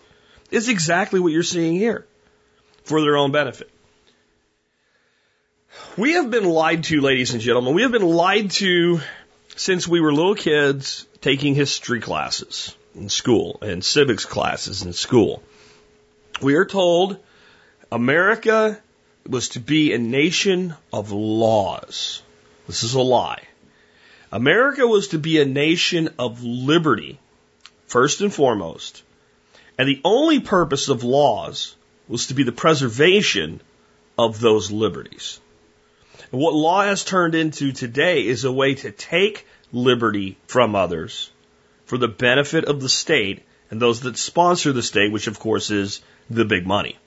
is 0.50 0.68
exactly 0.68 1.20
what 1.20 1.32
you're 1.32 1.42
seeing 1.42 1.74
here 1.74 2.06
for 2.84 3.00
their 3.00 3.16
own 3.16 3.32
benefit. 3.32 3.70
We 5.96 6.12
have 6.12 6.30
been 6.30 6.44
lied 6.44 6.84
to, 6.84 7.00
ladies 7.00 7.32
and 7.32 7.40
gentlemen. 7.40 7.74
We 7.74 7.82
have 7.82 7.92
been 7.92 8.02
lied 8.02 8.50
to 8.52 9.00
since 9.62 9.86
we 9.86 10.00
were 10.00 10.12
little 10.12 10.34
kids 10.34 11.06
taking 11.20 11.54
history 11.54 12.00
classes 12.00 12.74
in 12.96 13.08
school 13.08 13.58
and 13.62 13.84
civics 13.84 14.24
classes 14.24 14.82
in 14.82 14.92
school. 14.92 15.40
We 16.40 16.56
are 16.56 16.64
told 16.64 17.16
America 17.92 18.82
was 19.24 19.50
to 19.50 19.60
be 19.60 19.92
a 19.92 19.98
nation 19.98 20.74
of 20.92 21.12
laws. 21.12 22.22
This 22.66 22.82
is 22.82 22.94
a 22.94 23.00
lie. 23.00 23.44
America 24.32 24.84
was 24.84 25.08
to 25.08 25.18
be 25.18 25.40
a 25.40 25.44
nation 25.44 26.08
of 26.18 26.42
liberty, 26.42 27.20
first 27.86 28.20
and 28.20 28.34
foremost. 28.34 29.04
And 29.78 29.88
the 29.88 30.00
only 30.04 30.40
purpose 30.40 30.88
of 30.88 31.04
laws 31.04 31.76
was 32.08 32.26
to 32.26 32.34
be 32.34 32.42
the 32.42 32.50
preservation 32.50 33.60
of 34.18 34.40
those 34.40 34.72
liberties. 34.72 35.38
And 36.32 36.40
what 36.40 36.52
law 36.52 36.82
has 36.82 37.04
turned 37.04 37.36
into 37.36 37.70
today 37.70 38.26
is 38.26 38.42
a 38.42 38.50
way 38.50 38.74
to 38.74 38.90
take 38.90 39.46
liberty 39.72 40.36
from 40.46 40.74
others 40.74 41.30
for 41.86 41.98
the 41.98 42.08
benefit 42.08 42.64
of 42.66 42.80
the 42.80 42.88
state 42.88 43.42
and 43.70 43.80
those 43.80 44.00
that 44.02 44.18
sponsor 44.18 44.72
the 44.72 44.82
state, 44.82 45.10
which 45.10 45.26
of 45.26 45.38
course 45.38 45.70
is 45.70 46.02
the 46.28 46.44
big 46.44 46.66
money. 46.66 46.98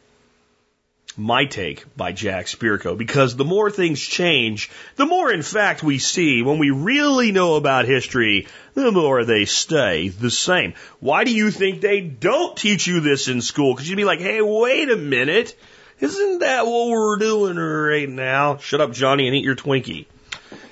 My 1.18 1.46
take 1.46 1.86
by 1.96 2.12
Jack 2.12 2.48
Spirko, 2.48 2.98
because 2.98 3.36
the 3.36 3.46
more 3.46 3.72
things 3.72 4.02
change, 4.02 4.70
the 4.98 5.06
more 5.06 5.32
in 5.32 5.44
fact 5.44 5.82
we 5.82 5.98
see 5.98 6.42
when 6.42 6.58
we 6.58 6.72
really 6.72 7.32
know 7.32 7.56
about 7.56 7.86
history, 7.86 8.48
the 8.74 8.92
more 8.92 9.24
they 9.24 9.46
stay 9.46 10.10
the 10.10 10.32
same. 10.32 10.74
Why 11.00 11.24
do 11.24 11.34
you 11.34 11.52
think 11.52 11.80
they 11.80 12.02
don't 12.02 12.58
teach 12.58 12.86
you 12.86 13.00
this 13.00 13.30
in 13.30 13.42
school? 13.42 13.74
Because 13.74 13.90
you'd 13.90 13.96
be 13.96 14.04
like, 14.04 14.20
hey, 14.20 14.42
wait 14.42 14.90
a 14.90 14.98
minute. 14.98 15.56
Isn't 16.02 16.40
that 16.40 16.66
what 16.66 16.90
we're 16.90 17.18
doing 17.18 17.56
right 17.56 18.10
now? 18.10 18.58
Shut 18.58 18.82
up, 18.82 18.92
Johnny, 18.92 19.28
and 19.28 19.36
eat 19.36 19.46
your 19.46 19.56
Twinkie. 19.56 20.08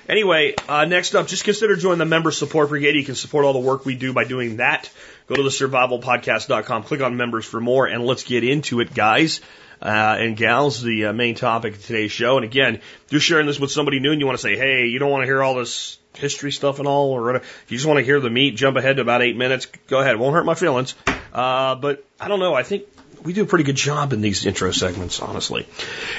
Anyway, 0.08 0.54
uh, 0.68 0.84
next 0.84 1.14
up, 1.14 1.26
just 1.26 1.44
consider 1.44 1.76
joining 1.76 1.98
the 1.98 2.04
member 2.04 2.30
support 2.30 2.68
brigade. 2.68 2.94
You 2.94 3.04
can 3.04 3.14
support 3.14 3.44
all 3.44 3.52
the 3.52 3.58
work 3.58 3.84
we 3.84 3.94
do 3.94 4.12
by 4.12 4.24
doing 4.24 4.56
that. 4.56 4.90
Go 5.26 5.36
to 5.36 5.42
the 5.42 5.48
survivalpodcast.com, 5.48 6.82
click 6.82 7.00
on 7.00 7.16
members 7.16 7.46
for 7.46 7.60
more, 7.60 7.86
and 7.86 8.04
let's 8.04 8.24
get 8.24 8.44
into 8.44 8.80
it, 8.80 8.94
guys. 8.94 9.40
Uh, 9.80 10.16
and 10.18 10.36
gals, 10.36 10.82
the 10.82 11.06
uh, 11.06 11.12
main 11.12 11.34
topic 11.34 11.74
of 11.74 11.84
today's 11.84 12.12
show. 12.12 12.36
And 12.36 12.44
again, 12.44 12.76
if 12.76 13.04
you're 13.10 13.20
sharing 13.20 13.46
this 13.46 13.58
with 13.58 13.70
somebody 13.70 14.00
new 14.00 14.12
and 14.12 14.20
you 14.20 14.26
want 14.26 14.38
to 14.38 14.42
say, 14.42 14.56
hey, 14.56 14.86
you 14.86 14.98
don't 14.98 15.10
want 15.10 15.22
to 15.22 15.26
hear 15.26 15.42
all 15.42 15.56
this 15.56 15.98
history 16.14 16.52
stuff 16.52 16.78
and 16.78 16.88
all, 16.88 17.10
or 17.10 17.36
if 17.36 17.64
you 17.68 17.76
just 17.76 17.86
want 17.86 17.98
to 17.98 18.04
hear 18.04 18.20
the 18.20 18.30
meat, 18.30 18.56
jump 18.56 18.76
ahead 18.76 18.96
to 18.96 19.02
about 19.02 19.20
eight 19.20 19.36
minutes, 19.36 19.66
go 19.88 20.00
ahead. 20.00 20.12
It 20.14 20.18
won't 20.18 20.34
hurt 20.34 20.46
my 20.46 20.54
feelings. 20.54 20.94
Uh, 21.32 21.74
but 21.74 22.04
I 22.18 22.28
don't 22.28 22.40
know. 22.40 22.54
I 22.54 22.62
think 22.62 22.84
we 23.24 23.32
do 23.32 23.42
a 23.42 23.46
pretty 23.46 23.64
good 23.64 23.76
job 23.76 24.12
in 24.12 24.20
these 24.20 24.46
intro 24.46 24.70
segments, 24.70 25.20
honestly. 25.20 25.66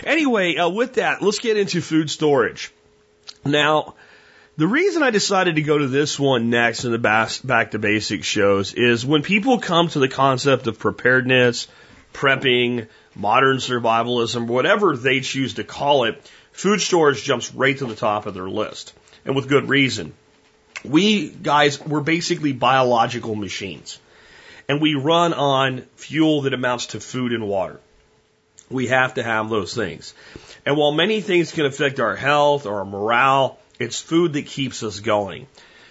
Anyway, 0.03 0.57
uh, 0.57 0.69
with 0.69 0.95
that, 0.95 1.21
let's 1.21 1.39
get 1.39 1.57
into 1.57 1.81
food 1.81 2.09
storage. 2.09 2.73
Now, 3.45 3.93
the 4.57 4.67
reason 4.67 5.03
I 5.03 5.11
decided 5.11 5.55
to 5.55 5.61
go 5.61 5.77
to 5.77 5.87
this 5.87 6.19
one 6.19 6.49
next 6.49 6.83
in 6.83 6.91
the 6.91 6.97
back 6.97 7.71
to 7.71 7.79
basics 7.79 8.25
shows 8.25 8.73
is 8.73 9.05
when 9.05 9.21
people 9.21 9.59
come 9.59 9.87
to 9.89 9.99
the 9.99 10.07
concept 10.07 10.65
of 10.65 10.79
preparedness, 10.79 11.67
prepping, 12.13 12.87
modern 13.15 13.57
survivalism, 13.57 14.47
whatever 14.47 14.97
they 14.97 15.19
choose 15.19 15.55
to 15.55 15.63
call 15.63 16.05
it, 16.05 16.31
food 16.53 16.81
storage 16.81 17.23
jumps 17.23 17.53
right 17.53 17.77
to 17.77 17.85
the 17.85 17.95
top 17.95 18.25
of 18.25 18.33
their 18.33 18.49
list. 18.49 18.93
And 19.25 19.35
with 19.35 19.47
good 19.47 19.69
reason. 19.69 20.13
We 20.83 21.29
guys, 21.29 21.79
we're 21.79 22.01
basically 22.01 22.53
biological 22.53 23.35
machines. 23.35 23.99
And 24.67 24.81
we 24.81 24.95
run 24.95 25.33
on 25.33 25.81
fuel 25.95 26.41
that 26.41 26.53
amounts 26.53 26.87
to 26.87 26.99
food 26.99 27.31
and 27.31 27.47
water. 27.47 27.79
We 28.69 28.87
have 28.87 29.15
to 29.15 29.23
have 29.23 29.49
those 29.49 29.75
things. 29.75 30.15
And 30.65 30.77
while 30.77 30.91
many 30.91 31.21
things 31.21 31.51
can 31.51 31.65
affect 31.65 31.99
our 31.99 32.15
health 32.15 32.65
or 32.65 32.79
our 32.79 32.85
morale, 32.85 33.59
it's 33.79 33.99
food 33.99 34.33
that 34.33 34.47
keeps 34.47 34.81
us 34.83 34.99
going. 34.99 35.47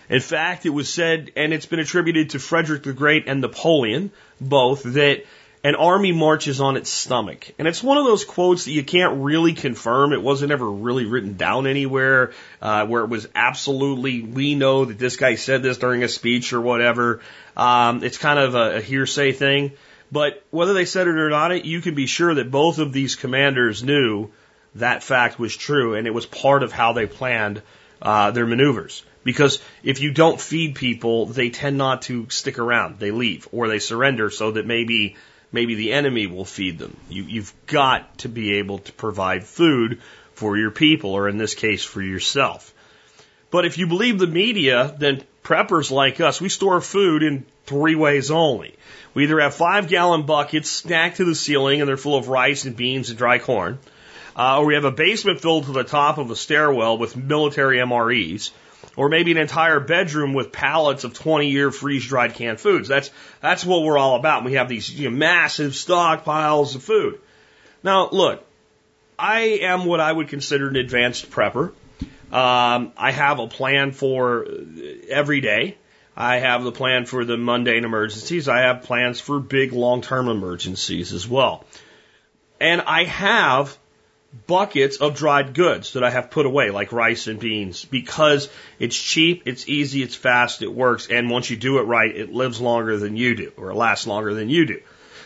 In 0.09 0.21
fact, 0.21 0.67
it 0.67 0.71
was 0.71 0.93
said, 0.93 1.33
and 1.37 1.53
it's 1.55 1.67
been 1.67 1.79
attributed 1.79 2.31
to 2.31 2.39
Frederick 2.39 2.83
the 2.83 2.93
Great 2.93 3.25
and 3.27 3.41
Napoleon, 3.41 4.11
both, 4.41 4.83
that 4.83 5.25
an 5.63 5.77
army 5.77 6.13
marches 6.13 6.61
on 6.61 6.77
its 6.77 6.91
stomach. 6.91 7.53
And 7.59 7.67
it's 7.67 7.83
one 7.83 7.97
of 7.97 8.05
those 8.05 8.25
quotes 8.25 8.67
that 8.67 8.73
you 8.73 8.85
can't 8.85 9.23
really 9.23 9.55
confirm. 9.55 10.13
It 10.13 10.21
wasn't 10.21 10.53
ever 10.53 10.71
really 10.71 11.07
written 11.07 11.39
down 11.39 11.67
anywhere, 11.67 12.33
uh, 12.61 12.87
where 12.87 13.03
it 13.03 13.09
was 13.09 13.27
absolutely, 13.35 14.21
we 14.23 14.57
know 14.57 14.85
that 14.85 14.99
this 14.99 15.17
guy 15.17 15.37
said 15.37 15.63
this 15.63 15.79
during 15.79 16.03
a 16.03 16.09
speech 16.09 16.53
or 16.53 16.61
whatever. 16.61 17.23
Um, 17.57 18.05
it's 18.05 18.19
kind 18.19 18.39
of 18.39 18.55
a, 18.55 18.77
a 18.77 18.81
hearsay 18.83 19.33
thing. 19.33 19.73
But 20.13 20.45
whether 20.51 20.75
they 20.75 20.85
said 20.85 21.09
it 21.09 21.17
or 21.17 21.31
not, 21.31 21.51
it 21.51 21.65
you 21.65 21.81
can 21.81 21.95
be 21.95 22.07
sure 22.07 22.35
that 22.35 22.51
both 22.51 22.79
of 22.79 22.93
these 22.93 23.17
commanders 23.17 23.83
knew 23.83 24.31
that 24.77 25.03
fact 25.03 25.39
was 25.39 25.57
true, 25.57 25.95
and 25.95 26.07
it 26.07 26.15
was 26.15 26.27
part 26.27 26.63
of 26.63 26.73
how 26.73 26.93
they 26.93 27.07
planned 27.07 27.63
uh, 28.03 28.31
their 28.31 28.47
maneuvers. 28.47 29.03
Because 29.23 29.61
if 29.83 30.01
you 30.01 30.13
don't 30.13 30.41
feed 30.41 30.75
people, 30.75 31.27
they 31.27 31.51
tend 31.51 31.79
not 31.79 32.03
to 32.03 32.29
stick 32.29 32.59
around. 32.59 32.99
They 32.99 33.11
leave 33.11 33.49
or 33.53 33.69
they 33.69 33.79
surrender 33.79 34.29
so 34.29 34.53
that 34.53 34.67
maybe 34.67 35.17
maybe 35.51 35.77
the 35.77 35.93
enemy 35.93 36.27
will 36.27 36.45
feed 36.45 36.79
them. 36.79 36.97
You, 37.09 37.23
you've 37.23 37.55
got 37.67 38.19
to 38.19 38.29
be 38.29 38.55
able 38.55 38.79
to 38.81 38.93
provide 38.93 39.45
food 39.45 40.01
for 40.35 40.59
your 40.59 40.73
people, 40.73 41.13
or 41.13 41.29
in 41.29 41.39
this 41.39 41.55
case, 41.55 41.85
for 41.85 42.03
yourself. 42.03 42.75
But 43.51 43.65
if 43.65 43.79
you 43.79 43.87
believe 43.87 44.19
the 44.19 44.27
media, 44.27 44.95
then 44.99 45.23
preppers 45.45 45.93
like 45.93 46.21
us, 46.21 46.41
we 46.41 46.49
store 46.49 46.81
food 46.81 47.23
in 47.23 47.47
three 47.67 47.95
ways 47.95 48.33
only. 48.33 48.75
We 49.15 49.25
either 49.25 49.41
have 49.41 49.55
five 49.55 49.89
gallon 49.89 50.23
buckets 50.23 50.69
stacked 50.69 51.19
to 51.19 51.25
the 51.25 51.37
ceiling 51.37 51.81
and 51.81 51.89
they're 51.89 51.97
full 51.97 52.17
of 52.17 52.29
rice 52.29 52.65
and 52.65 52.77
beans 52.77 53.11
and 53.11 53.19
dry 53.19 53.39
corn, 53.39 53.79
uh, 54.37 54.59
or 54.59 54.67
we 54.67 54.75
have 54.75 54.85
a 54.85 54.91
basement 54.91 55.41
filled 55.41 55.67
to 55.67 55.73
the 55.73 55.85
top 55.85 56.19
of 56.19 56.31
a 56.31 56.37
stairwell 56.37 56.99
with 56.99 57.17
military 57.17 57.79
MREs, 57.79 58.51
or 58.97 59.09
maybe 59.09 59.31
an 59.33 59.39
entire 59.39 59.81
bedroom 59.81 60.35
with 60.35 60.53
pallets 60.53 61.05
of 61.05 61.15
20 61.15 61.49
year 61.49 61.71
freeze 61.71 62.07
dried 62.07 62.35
canned 62.35 62.61
foods. 62.61 62.89
That's, 62.89 63.11
that's 63.41 63.65
what 63.65 63.83
we're 63.83 63.99
all 63.99 64.17
about. 64.17 64.45
We 64.45 64.55
have 64.55 64.69
these 64.69 64.91
you 64.91 65.11
know, 65.11 65.17
massive 65.17 65.73
stockpiles 65.73 66.75
of 66.75 66.83
food. 66.83 67.21
Now, 67.83 68.09
look, 68.11 68.45
I 69.19 69.59
am 69.63 69.85
what 69.85 70.01
I 70.01 70.11
would 70.11 70.29
consider 70.29 70.69
an 70.69 70.77
advanced 70.77 71.31
prepper. 71.31 71.73
Um, 72.33 72.93
I 72.97 73.13
have 73.13 73.39
a 73.39 73.47
plan 73.47 73.93
for 73.93 74.47
every 75.09 75.41
day. 75.41 75.77
I 76.17 76.39
have 76.39 76.65
the 76.65 76.73
plan 76.73 77.07
for 77.07 77.25
the 77.25 77.37
mundane 77.37 77.85
emergencies. 77.85 78.49
I 78.49 78.61
have 78.63 78.83
plans 78.83 79.21
for 79.21 79.41
big 79.41 79.73
long 79.73 80.01
term 80.01 80.29
emergencies 80.29 81.13
as 81.13 81.29
well. 81.29 81.65
And 82.61 82.81
I 82.81 83.05
have 83.05 83.77
buckets 84.47 84.97
of 84.99 85.17
dried 85.17 85.55
goods 85.55 85.93
that 85.93 86.05
I 86.05 86.11
have 86.11 86.31
put 86.31 86.47
away, 86.47 86.71
like 86.71 86.93
rice 86.93 87.27
and 87.27 87.39
beans, 87.39 87.85
because 87.85 88.49
it's 88.79 88.97
cheap, 88.97 89.43
it's 89.47 89.69
easy, 89.69 90.03
it's 90.03 90.15
fast, 90.15 90.63
it 90.63 90.73
works, 90.73 91.09
and 91.09 91.31
once 91.31 91.51
you 91.51 91.57
do 91.57 91.79
it 91.79 91.83
right, 91.83 92.15
it 92.15 92.33
lives 92.33 92.61
longer 92.61 92.97
than 92.99 93.17
you 93.17 93.35
do, 93.35 93.53
or 93.57 93.71
it 93.71 93.75
lasts 93.75 94.07
longer 94.07 94.35
than 94.35 94.49
you 94.49 94.67
do. 94.67 94.81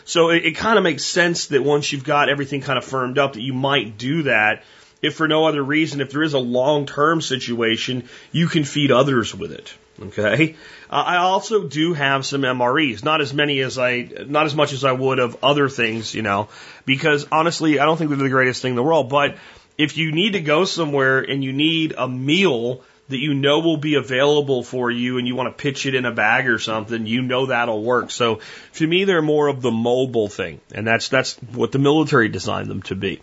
So 0.04 0.30
it, 0.30 0.44
it 0.44 0.56
kind 0.56 0.78
of 0.78 0.84
makes 0.84 1.04
sense 1.04 1.46
that 1.48 1.62
once 1.62 1.92
you've 1.92 2.04
got 2.04 2.28
everything 2.28 2.60
kind 2.60 2.78
of 2.78 2.84
firmed 2.84 3.18
up, 3.18 3.34
that 3.34 3.42
you 3.42 3.52
might 3.52 3.98
do 3.98 4.22
that. 4.22 4.64
If 5.00 5.14
for 5.14 5.28
no 5.28 5.44
other 5.44 5.62
reason, 5.62 6.00
if 6.00 6.10
there 6.10 6.22
is 6.22 6.34
a 6.34 6.38
long 6.38 6.86
term 6.86 7.20
situation, 7.20 8.08
you 8.32 8.48
can 8.48 8.64
feed 8.64 8.90
others 8.90 9.34
with 9.34 9.52
it. 9.52 9.72
Okay. 10.00 10.56
Uh, 10.90 11.02
I 11.06 11.16
also 11.18 11.64
do 11.64 11.92
have 11.92 12.24
some 12.24 12.42
MREs, 12.42 13.04
not 13.04 13.20
as 13.20 13.34
many 13.34 13.60
as 13.60 13.78
I, 13.78 14.08
not 14.26 14.46
as 14.46 14.54
much 14.54 14.72
as 14.72 14.84
I 14.84 14.92
would 14.92 15.18
of 15.18 15.36
other 15.42 15.68
things, 15.68 16.14
you 16.14 16.22
know, 16.22 16.48
because 16.86 17.26
honestly, 17.30 17.78
I 17.78 17.84
don't 17.84 17.96
think 17.96 18.10
they're 18.10 18.18
the 18.18 18.28
greatest 18.28 18.62
thing 18.62 18.70
in 18.70 18.76
the 18.76 18.82
world. 18.82 19.10
But 19.10 19.36
if 19.76 19.96
you 19.96 20.12
need 20.12 20.32
to 20.32 20.40
go 20.40 20.64
somewhere 20.64 21.20
and 21.20 21.44
you 21.44 21.52
need 21.52 21.94
a 21.96 22.08
meal 22.08 22.82
that 23.08 23.18
you 23.18 23.34
know 23.34 23.60
will 23.60 23.78
be 23.78 23.94
available 23.94 24.62
for 24.62 24.90
you 24.90 25.18
and 25.18 25.26
you 25.26 25.34
want 25.34 25.56
to 25.56 25.62
pitch 25.62 25.86
it 25.86 25.94
in 25.94 26.04
a 26.04 26.12
bag 26.12 26.48
or 26.48 26.58
something, 26.58 27.06
you 27.06 27.22
know 27.22 27.46
that'll 27.46 27.82
work. 27.82 28.10
So 28.10 28.40
to 28.74 28.86
me, 28.86 29.04
they're 29.04 29.22
more 29.22 29.48
of 29.48 29.62
the 29.62 29.70
mobile 29.70 30.28
thing. 30.28 30.60
And 30.74 30.86
that's, 30.86 31.08
that's 31.08 31.34
what 31.54 31.72
the 31.72 31.78
military 31.78 32.28
designed 32.28 32.68
them 32.68 32.82
to 32.82 32.94
be. 32.94 33.20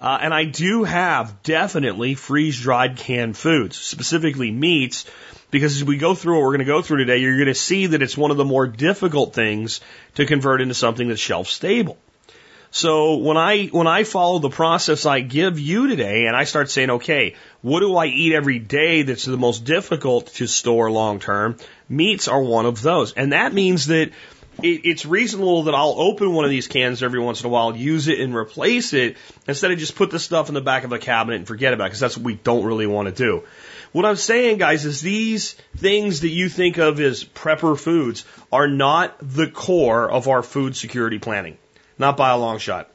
Uh, 0.00 0.18
and 0.20 0.32
I 0.32 0.44
do 0.44 0.84
have 0.84 1.42
definitely 1.42 2.14
freeze 2.14 2.58
dried 2.58 2.96
canned 2.96 3.36
foods, 3.36 3.76
specifically 3.76 4.50
meats 4.50 5.04
because 5.50 5.76
as 5.76 5.84
we 5.84 5.96
go 5.96 6.14
through 6.14 6.34
what 6.34 6.42
we're 6.42 6.56
going 6.56 6.60
to 6.60 6.64
go 6.64 6.82
through 6.82 6.98
today, 6.98 7.18
you're 7.18 7.36
going 7.36 7.46
to 7.46 7.54
see 7.54 7.86
that 7.86 8.02
it's 8.02 8.16
one 8.16 8.30
of 8.30 8.36
the 8.36 8.44
more 8.44 8.66
difficult 8.66 9.34
things 9.34 9.80
to 10.14 10.26
convert 10.26 10.60
into 10.60 10.74
something 10.74 11.08
that's 11.08 11.20
shelf 11.20 11.48
stable. 11.48 11.98
So 12.72 13.16
when 13.16 13.36
I 13.36 13.66
when 13.66 13.88
I 13.88 14.04
follow 14.04 14.38
the 14.38 14.48
process 14.48 15.04
I 15.04 15.20
give 15.20 15.58
you 15.58 15.88
today 15.88 16.26
and 16.26 16.36
I 16.36 16.44
start 16.44 16.70
saying, 16.70 16.90
okay, 16.90 17.34
what 17.62 17.80
do 17.80 17.96
I 17.96 18.06
eat 18.06 18.32
every 18.32 18.60
day 18.60 19.02
that's 19.02 19.24
the 19.24 19.36
most 19.36 19.64
difficult 19.64 20.28
to 20.34 20.46
store 20.46 20.88
long 20.90 21.18
term? 21.18 21.56
Meats 21.88 22.28
are 22.28 22.40
one 22.40 22.66
of 22.66 22.80
those. 22.80 23.12
And 23.12 23.32
that 23.32 23.52
means 23.52 23.86
that 23.86 24.12
it, 24.62 24.80
it's 24.84 25.06
reasonable 25.06 25.64
that 25.64 25.74
I'll 25.74 25.94
open 25.98 26.32
one 26.32 26.44
of 26.44 26.50
these 26.50 26.68
cans 26.68 27.02
every 27.02 27.20
once 27.20 27.40
in 27.40 27.46
a 27.46 27.48
while, 27.48 27.76
use 27.76 28.08
it 28.08 28.20
and 28.20 28.34
replace 28.34 28.92
it 28.92 29.16
instead 29.46 29.70
of 29.70 29.78
just 29.78 29.96
put 29.96 30.10
the 30.10 30.18
stuff 30.18 30.48
in 30.48 30.54
the 30.54 30.60
back 30.60 30.84
of 30.84 30.92
a 30.92 30.98
cabinet 30.98 31.36
and 31.36 31.46
forget 31.46 31.72
about 31.72 31.86
it 31.86 31.88
because 31.88 32.00
that's 32.00 32.16
what 32.16 32.24
we 32.24 32.34
don't 32.34 32.64
really 32.64 32.86
want 32.86 33.08
to 33.08 33.14
do. 33.14 33.44
What 33.92 34.04
I'm 34.04 34.16
saying, 34.16 34.58
guys, 34.58 34.84
is 34.84 35.00
these 35.00 35.54
things 35.76 36.20
that 36.20 36.28
you 36.28 36.48
think 36.48 36.78
of 36.78 37.00
as 37.00 37.24
prepper 37.24 37.78
foods 37.78 38.24
are 38.52 38.68
not 38.68 39.16
the 39.20 39.48
core 39.50 40.08
of 40.08 40.28
our 40.28 40.42
food 40.42 40.76
security 40.76 41.18
planning. 41.18 41.58
Not 41.98 42.16
by 42.16 42.30
a 42.30 42.38
long 42.38 42.58
shot. 42.58 42.88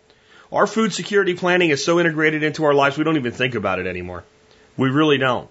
Our 0.52 0.68
food 0.68 0.94
security 0.94 1.34
planning 1.34 1.70
is 1.70 1.84
so 1.84 2.00
integrated 2.00 2.44
into 2.44 2.64
our 2.64 2.74
lives, 2.74 2.98
we 2.98 3.04
don't 3.04 3.18
even 3.18 3.34
think 3.34 3.56
about 3.56 3.80
it 3.80 3.88
anymore. 3.88 4.24
We 4.78 4.90
really 4.90 5.18
don't. 5.18 5.50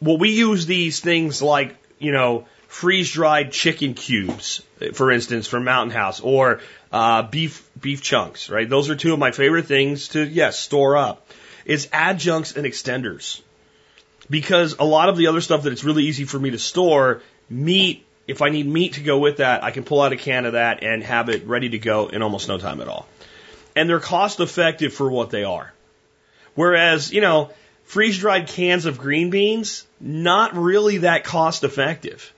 Well, 0.00 0.18
we 0.18 0.30
use 0.30 0.66
these 0.66 1.00
things 1.00 1.40
like, 1.40 1.76
you 1.98 2.12
know, 2.12 2.46
freeze 2.68 3.10
dried 3.10 3.50
chicken 3.50 3.94
cubes, 3.94 4.62
for 4.92 5.10
instance, 5.10 5.48
from 5.48 5.64
Mountain 5.64 5.96
House, 5.96 6.20
or 6.20 6.60
uh, 6.92 7.22
beef 7.22 7.68
beef 7.80 8.02
chunks, 8.02 8.48
right? 8.48 8.68
Those 8.68 8.88
are 8.90 8.94
two 8.94 9.12
of 9.12 9.18
my 9.18 9.32
favorite 9.32 9.66
things 9.66 10.08
to 10.08 10.24
yes 10.24 10.58
store 10.58 10.96
up. 10.96 11.26
It's 11.64 11.88
adjuncts 11.92 12.52
and 12.52 12.64
extenders 12.64 13.40
because 14.30 14.76
a 14.78 14.84
lot 14.84 15.08
of 15.08 15.16
the 15.16 15.26
other 15.26 15.40
stuff 15.40 15.64
that 15.64 15.72
it's 15.72 15.84
really 15.84 16.04
easy 16.04 16.24
for 16.24 16.38
me 16.38 16.50
to 16.50 16.58
store, 16.58 17.22
meat, 17.50 18.06
if 18.26 18.42
I 18.42 18.50
need 18.50 18.66
meat 18.66 18.94
to 18.94 19.00
go 19.00 19.18
with 19.18 19.38
that, 19.38 19.64
I 19.64 19.70
can 19.70 19.84
pull 19.84 20.00
out 20.00 20.12
a 20.12 20.16
can 20.16 20.44
of 20.44 20.52
that 20.52 20.82
and 20.82 21.02
have 21.02 21.30
it 21.30 21.46
ready 21.46 21.70
to 21.70 21.78
go 21.78 22.08
in 22.08 22.22
almost 22.22 22.48
no 22.48 22.58
time 22.58 22.80
at 22.80 22.88
all. 22.88 23.08
And 23.74 23.88
they're 23.88 24.00
cost 24.00 24.40
effective 24.40 24.92
for 24.92 25.10
what 25.10 25.30
they 25.30 25.44
are. 25.44 25.72
Whereas, 26.54 27.12
you 27.12 27.20
know, 27.20 27.50
freeze 27.84 28.18
dried 28.18 28.48
cans 28.48 28.84
of 28.84 28.98
green 28.98 29.30
beans, 29.30 29.86
not 30.00 30.54
really 30.54 30.98
that 30.98 31.24
cost 31.24 31.64
effective. 31.64 32.32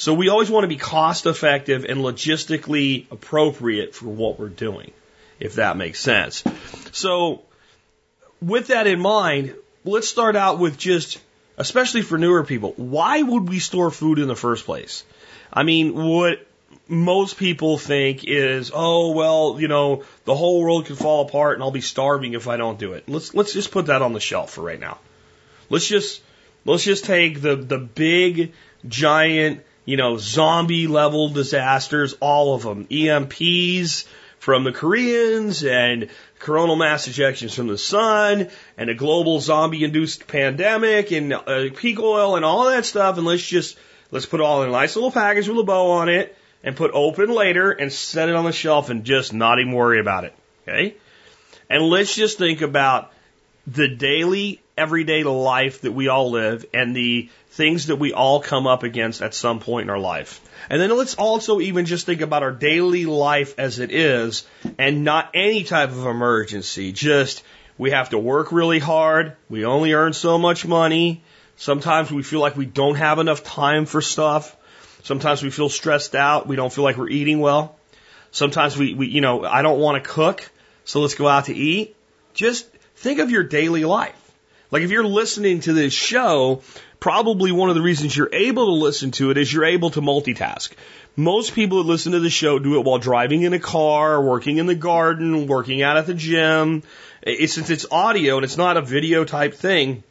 So 0.00 0.14
we 0.14 0.30
always 0.30 0.50
want 0.50 0.64
to 0.64 0.68
be 0.68 0.78
cost 0.78 1.26
effective 1.26 1.84
and 1.84 2.00
logistically 2.00 3.04
appropriate 3.10 3.94
for 3.94 4.06
what 4.06 4.38
we're 4.38 4.48
doing, 4.48 4.92
if 5.38 5.56
that 5.56 5.76
makes 5.76 6.00
sense. 6.00 6.42
So 6.92 7.42
with 8.40 8.68
that 8.68 8.86
in 8.86 8.98
mind, 8.98 9.54
let's 9.84 10.08
start 10.08 10.36
out 10.36 10.58
with 10.58 10.78
just, 10.78 11.20
especially 11.58 12.00
for 12.00 12.16
newer 12.16 12.44
people, 12.44 12.72
why 12.78 13.20
would 13.20 13.46
we 13.46 13.58
store 13.58 13.90
food 13.90 14.18
in 14.18 14.26
the 14.26 14.34
first 14.34 14.64
place? 14.64 15.04
I 15.52 15.64
mean, 15.64 15.94
what 15.94 16.46
most 16.88 17.36
people 17.36 17.76
think 17.76 18.24
is, 18.24 18.72
oh 18.74 19.12
well, 19.12 19.60
you 19.60 19.68
know, 19.68 20.04
the 20.24 20.34
whole 20.34 20.62
world 20.62 20.86
could 20.86 20.96
fall 20.96 21.26
apart 21.26 21.56
and 21.56 21.62
I'll 21.62 21.72
be 21.72 21.82
starving 21.82 22.32
if 22.32 22.48
I 22.48 22.56
don't 22.56 22.78
do 22.78 22.94
it. 22.94 23.06
Let's 23.06 23.34
let's 23.34 23.52
just 23.52 23.70
put 23.70 23.86
that 23.86 24.00
on 24.00 24.14
the 24.14 24.20
shelf 24.20 24.52
for 24.52 24.62
right 24.62 24.80
now. 24.80 24.96
Let's 25.68 25.86
just 25.86 26.22
let's 26.64 26.84
just 26.84 27.04
take 27.04 27.42
the 27.42 27.54
the 27.54 27.76
big 27.76 28.54
giant, 28.88 29.62
you 29.84 29.96
know, 29.96 30.16
zombie 30.18 30.86
level 30.86 31.28
disasters, 31.28 32.14
all 32.20 32.54
of 32.54 32.62
them, 32.62 32.86
EMPs 32.86 34.06
from 34.38 34.64
the 34.64 34.72
Koreans 34.72 35.64
and 35.64 36.08
coronal 36.38 36.76
mass 36.76 37.06
ejections 37.06 37.54
from 37.54 37.66
the 37.66 37.76
sun 37.76 38.48
and 38.78 38.90
a 38.90 38.94
global 38.94 39.40
zombie 39.40 39.84
induced 39.84 40.26
pandemic 40.26 41.12
and 41.12 41.32
uh, 41.32 41.68
peak 41.76 42.00
oil 42.00 42.36
and 42.36 42.44
all 42.44 42.64
that 42.66 42.86
stuff. 42.86 43.18
And 43.18 43.26
let's 43.26 43.46
just, 43.46 43.78
let's 44.10 44.26
put 44.26 44.40
all 44.40 44.62
in 44.62 44.70
a 44.70 44.72
nice 44.72 44.96
little 44.96 45.10
package 45.10 45.48
with 45.48 45.58
a 45.58 45.64
bow 45.64 45.90
on 45.90 46.08
it. 46.08 46.36
and 46.62 46.76
put 46.76 46.90
open 46.92 47.30
later 47.30 47.70
and 47.70 47.92
set 47.92 48.28
it 48.28 48.34
on 48.34 48.44
the 48.44 48.52
shelf 48.52 48.90
and 48.90 49.04
just 49.04 49.32
not 49.32 49.58
even 49.58 49.72
worry 49.72 50.00
about 50.00 50.24
it. 50.24 50.34
Okay? 50.62 50.94
And 51.68 51.84
let's 51.84 52.14
just 52.14 52.38
think 52.38 52.60
about 52.60 53.12
the 53.66 53.88
daily, 53.88 54.60
everyday 54.80 55.22
life 55.24 55.82
that 55.82 55.92
we 55.92 56.08
all 56.08 56.30
live 56.30 56.64
and 56.72 56.96
the 56.96 57.28
things 57.50 57.86
that 57.86 57.96
we 57.96 58.14
all 58.14 58.40
come 58.40 58.66
up 58.66 58.82
against 58.82 59.20
at 59.20 59.34
some 59.34 59.60
point 59.60 59.84
in 59.84 59.90
our 59.90 59.98
life. 59.98 60.40
And 60.70 60.80
then 60.80 60.96
let's 60.96 61.14
also 61.16 61.60
even 61.60 61.84
just 61.84 62.06
think 62.06 62.22
about 62.22 62.42
our 62.42 62.52
daily 62.52 63.04
life 63.04 63.54
as 63.58 63.78
it 63.78 63.92
is 63.92 64.46
and 64.78 65.04
not 65.04 65.30
any 65.34 65.64
type 65.64 65.90
of 65.90 66.06
emergency. 66.06 66.92
Just 66.92 67.42
we 67.76 67.90
have 67.90 68.10
to 68.10 68.18
work 68.18 68.52
really 68.52 68.78
hard. 68.78 69.36
We 69.48 69.64
only 69.66 69.92
earn 69.92 70.14
so 70.14 70.38
much 70.38 70.66
money. 70.66 71.22
Sometimes 71.56 72.10
we 72.10 72.22
feel 72.22 72.40
like 72.40 72.56
we 72.56 72.66
don't 72.66 72.96
have 72.96 73.18
enough 73.18 73.44
time 73.44 73.84
for 73.84 74.00
stuff. 74.00 74.56
Sometimes 75.02 75.42
we 75.42 75.50
feel 75.50 75.68
stressed 75.68 76.14
out. 76.14 76.46
We 76.46 76.56
don't 76.56 76.72
feel 76.72 76.84
like 76.84 76.96
we're 76.96 77.08
eating 77.10 77.40
well. 77.40 77.76
Sometimes 78.30 78.76
we, 78.76 78.94
we 78.94 79.08
you 79.08 79.20
know, 79.20 79.44
I 79.44 79.62
don't 79.62 79.80
want 79.80 80.02
to 80.02 80.08
cook, 80.08 80.50
so 80.84 81.00
let's 81.00 81.14
go 81.14 81.26
out 81.26 81.46
to 81.46 81.54
eat. 81.54 81.96
Just 82.32 82.66
think 82.96 83.18
of 83.18 83.30
your 83.30 83.42
daily 83.42 83.84
life. 83.84 84.14
Like 84.70 84.82
if 84.82 84.90
you're 84.90 85.04
listening 85.04 85.60
to 85.60 85.72
this 85.72 85.92
show, 85.92 86.62
probably 87.00 87.50
one 87.50 87.70
of 87.70 87.74
the 87.74 87.82
reasons 87.82 88.16
you're 88.16 88.32
able 88.32 88.66
to 88.66 88.72
listen 88.72 89.10
to 89.12 89.30
it 89.30 89.38
is 89.38 89.52
you're 89.52 89.64
able 89.64 89.90
to 89.90 90.00
multitask. 90.00 90.72
Most 91.16 91.54
people 91.54 91.78
that 91.78 91.88
listen 91.88 92.12
to 92.12 92.20
the 92.20 92.30
show 92.30 92.58
do 92.58 92.78
it 92.78 92.84
while 92.84 92.98
driving 92.98 93.42
in 93.42 93.52
a 93.52 93.58
car, 93.58 94.22
working 94.22 94.58
in 94.58 94.66
the 94.66 94.76
garden, 94.76 95.48
working 95.48 95.82
out 95.82 95.96
at 95.96 96.06
the 96.06 96.14
gym. 96.14 96.84
Since 97.24 97.68
it's 97.68 97.86
audio 97.90 98.36
and 98.36 98.44
it's 98.44 98.56
not 98.56 98.76
a 98.76 98.82
video 98.82 99.24
type 99.24 99.54
thing, 99.54 100.04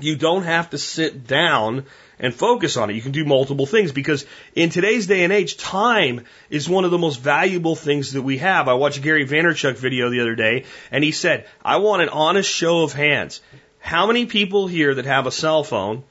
you 0.00 0.16
don't 0.16 0.42
have 0.42 0.70
to 0.70 0.78
sit 0.78 1.26
down 1.28 1.86
and 2.18 2.34
focus 2.34 2.76
on 2.76 2.90
it. 2.90 2.94
You 2.94 3.02
can 3.02 3.12
do 3.12 3.24
multiple 3.24 3.66
things 3.66 3.92
because 3.92 4.26
in 4.56 4.70
today's 4.70 5.06
day 5.06 5.22
and 5.22 5.32
age, 5.32 5.56
time 5.56 6.24
is 6.50 6.68
one 6.68 6.84
of 6.84 6.90
the 6.90 6.98
most 6.98 7.20
valuable 7.20 7.76
things 7.76 8.12
that 8.12 8.22
we 8.22 8.38
have. 8.38 8.66
I 8.66 8.74
watched 8.74 9.02
Gary 9.02 9.24
Vaynerchuk 9.24 9.76
video 9.76 10.10
the 10.10 10.20
other 10.20 10.34
day 10.34 10.64
and 10.90 11.04
he 11.04 11.12
said, 11.12 11.46
I 11.64 11.76
want 11.76 12.02
an 12.02 12.08
honest 12.08 12.50
show 12.50 12.82
of 12.82 12.92
hands. 12.92 13.40
How 13.84 14.06
many 14.06 14.24
people 14.24 14.66
here 14.66 14.94
that 14.94 15.04
have 15.04 15.26
a 15.26 15.30
cell 15.30 15.62
phone 15.62 16.04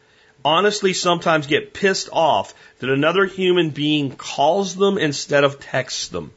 honestly 0.46 0.94
sometimes 0.94 1.48
get 1.48 1.74
pissed 1.74 2.08
off 2.14 2.54
that 2.78 2.90
another 2.92 3.26
human 3.26 3.72
being 3.72 4.12
calls 4.12 4.76
them 4.76 5.00
instead 5.00 5.44
of 5.44 5.60
texts 5.60 6.10
them? 6.10 6.34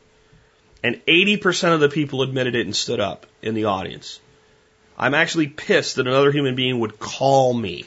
And 0.83 1.05
80% 1.05 1.75
of 1.75 1.81
the 1.81 1.90
people 1.90 2.23
admitted 2.23 2.55
it 2.55 2.64
and 2.64 2.75
stood 2.75 3.00
up 3.00 3.26
in 3.43 3.55
the 3.55 3.66
audience. 3.66 4.19
I'm 4.97 5.12
actually 5.12 5.49
pissed 5.49 5.97
that 5.97 6.07
another 6.07 6.33
human 6.33 6.55
being 6.55 6.81
would 6.81 6.99
call 6.99 7.52
me. 7.52 7.85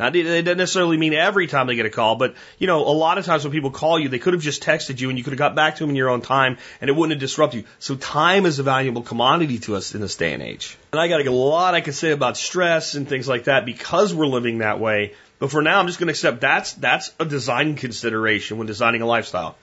Now, 0.00 0.06
it 0.06 0.22
doesn't 0.22 0.56
necessarily 0.56 0.96
mean 0.96 1.12
every 1.12 1.46
time 1.46 1.66
they 1.66 1.74
get 1.74 1.84
a 1.84 1.90
call, 1.90 2.16
but 2.16 2.34
you 2.58 2.66
know, 2.66 2.78
a 2.78 2.96
lot 2.96 3.18
of 3.18 3.26
times 3.26 3.44
when 3.44 3.52
people 3.52 3.70
call 3.70 3.98
you, 3.98 4.08
they 4.08 4.18
could 4.18 4.32
have 4.32 4.40
just 4.40 4.62
texted 4.62 4.98
you 4.98 5.10
and 5.10 5.18
you 5.18 5.22
could 5.22 5.34
have 5.34 5.38
got 5.38 5.54
back 5.54 5.76
to 5.76 5.82
them 5.82 5.90
in 5.90 5.96
your 5.96 6.08
own 6.08 6.22
time 6.22 6.56
and 6.80 6.88
it 6.88 6.94
wouldn't 6.94 7.12
have 7.12 7.20
disrupted 7.20 7.60
you. 7.60 7.66
So 7.80 7.96
time 7.96 8.46
is 8.46 8.58
a 8.58 8.62
valuable 8.62 9.02
commodity 9.02 9.58
to 9.58 9.76
us 9.76 9.94
in 9.94 10.00
this 10.00 10.16
day 10.16 10.32
and 10.32 10.42
age. 10.42 10.78
And 10.92 11.00
I 11.02 11.08
got 11.08 11.20
a 11.20 11.30
lot 11.30 11.74
I 11.74 11.82
could 11.82 11.94
say 11.94 12.12
about 12.12 12.38
stress 12.38 12.94
and 12.94 13.06
things 13.06 13.28
like 13.28 13.44
that 13.44 13.66
because 13.66 14.14
we're 14.14 14.26
living 14.26 14.58
that 14.58 14.80
way. 14.80 15.12
But 15.38 15.50
for 15.50 15.60
now, 15.60 15.78
I'm 15.78 15.86
just 15.86 15.98
going 15.98 16.06
to 16.06 16.12
accept 16.12 16.40
that's, 16.40 16.72
that's 16.72 17.12
a 17.20 17.26
design 17.26 17.76
consideration 17.76 18.56
when 18.56 18.66
designing 18.66 19.02
a 19.02 19.06
lifestyle 19.06 19.56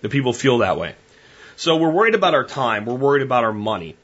that 0.00 0.08
people 0.08 0.32
feel 0.32 0.58
that 0.58 0.76
way. 0.76 0.96
So 1.54 1.76
we're 1.76 1.92
worried 1.92 2.16
about 2.16 2.34
our 2.34 2.44
time. 2.44 2.84
We're 2.84 2.94
worried 2.94 3.22
about 3.22 3.44
our 3.44 3.52
money. 3.52 3.94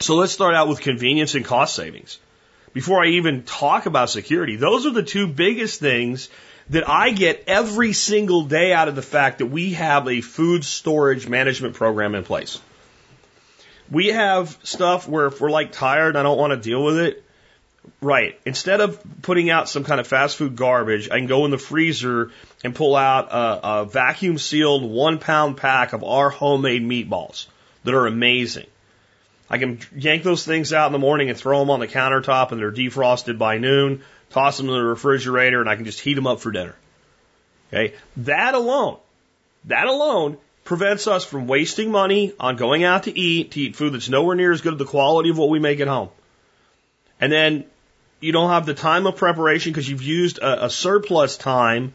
So 0.00 0.14
let's 0.14 0.32
start 0.32 0.54
out 0.54 0.68
with 0.68 0.80
convenience 0.80 1.34
and 1.34 1.44
cost 1.44 1.76
savings. 1.76 2.18
Before 2.72 3.02
I 3.02 3.08
even 3.08 3.42
talk 3.42 3.86
about 3.86 4.10
security, 4.10 4.56
those 4.56 4.86
are 4.86 4.90
the 4.90 5.02
two 5.02 5.26
biggest 5.26 5.80
things 5.80 6.28
that 6.70 6.88
I 6.88 7.10
get 7.10 7.44
every 7.46 7.92
single 7.92 8.44
day 8.44 8.72
out 8.72 8.88
of 8.88 8.96
the 8.96 9.02
fact 9.02 9.38
that 9.38 9.46
we 9.46 9.74
have 9.74 10.08
a 10.08 10.20
food 10.20 10.64
storage 10.64 11.28
management 11.28 11.74
program 11.74 12.14
in 12.14 12.24
place. 12.24 12.60
We 13.90 14.08
have 14.08 14.56
stuff 14.62 15.06
where 15.06 15.26
if 15.26 15.40
we're 15.40 15.50
like 15.50 15.72
tired, 15.72 16.16
I 16.16 16.22
don't 16.22 16.38
want 16.38 16.52
to 16.52 16.56
deal 16.56 16.82
with 16.82 16.98
it. 16.98 17.24
Right. 18.00 18.40
Instead 18.46 18.80
of 18.80 19.02
putting 19.22 19.50
out 19.50 19.68
some 19.68 19.84
kind 19.84 20.00
of 20.00 20.06
fast 20.06 20.36
food 20.36 20.56
garbage, 20.56 21.10
I 21.10 21.18
can 21.18 21.26
go 21.26 21.44
in 21.44 21.50
the 21.50 21.58
freezer 21.58 22.30
and 22.64 22.74
pull 22.74 22.96
out 22.96 23.32
a, 23.32 23.80
a 23.80 23.84
vacuum 23.84 24.38
sealed 24.38 24.84
one 24.84 25.18
pound 25.18 25.56
pack 25.56 25.92
of 25.92 26.04
our 26.04 26.30
homemade 26.30 26.82
meatballs 26.82 27.46
that 27.84 27.92
are 27.92 28.06
amazing. 28.06 28.66
I 29.52 29.58
can 29.58 29.78
yank 29.94 30.22
those 30.22 30.46
things 30.46 30.72
out 30.72 30.86
in 30.86 30.92
the 30.92 30.98
morning 30.98 31.28
and 31.28 31.38
throw 31.38 31.58
them 31.58 31.68
on 31.68 31.78
the 31.78 31.86
countertop 31.86 32.52
and 32.52 32.60
they're 32.60 32.72
defrosted 32.72 33.36
by 33.36 33.58
noon, 33.58 34.02
toss 34.30 34.56
them 34.56 34.66
in 34.68 34.74
the 34.74 34.82
refrigerator 34.82 35.60
and 35.60 35.68
I 35.68 35.76
can 35.76 35.84
just 35.84 36.00
heat 36.00 36.14
them 36.14 36.26
up 36.26 36.40
for 36.40 36.50
dinner. 36.50 36.74
Okay. 37.68 37.94
That 38.16 38.54
alone, 38.54 38.96
that 39.66 39.88
alone 39.88 40.38
prevents 40.64 41.06
us 41.06 41.22
from 41.26 41.46
wasting 41.48 41.90
money 41.90 42.32
on 42.40 42.56
going 42.56 42.82
out 42.84 43.02
to 43.02 43.18
eat, 43.18 43.50
to 43.50 43.60
eat 43.60 43.76
food 43.76 43.92
that's 43.92 44.08
nowhere 44.08 44.34
near 44.36 44.52
as 44.52 44.62
good 44.62 44.72
as 44.72 44.78
the 44.78 44.86
quality 44.86 45.28
of 45.28 45.36
what 45.36 45.50
we 45.50 45.58
make 45.58 45.80
at 45.80 45.88
home. 45.88 46.08
And 47.20 47.30
then 47.30 47.66
you 48.20 48.32
don't 48.32 48.48
have 48.48 48.64
the 48.64 48.72
time 48.74 49.06
of 49.06 49.16
preparation 49.16 49.70
because 49.70 49.86
you've 49.86 50.02
used 50.02 50.38
a, 50.38 50.64
a 50.64 50.70
surplus 50.70 51.36
time 51.36 51.92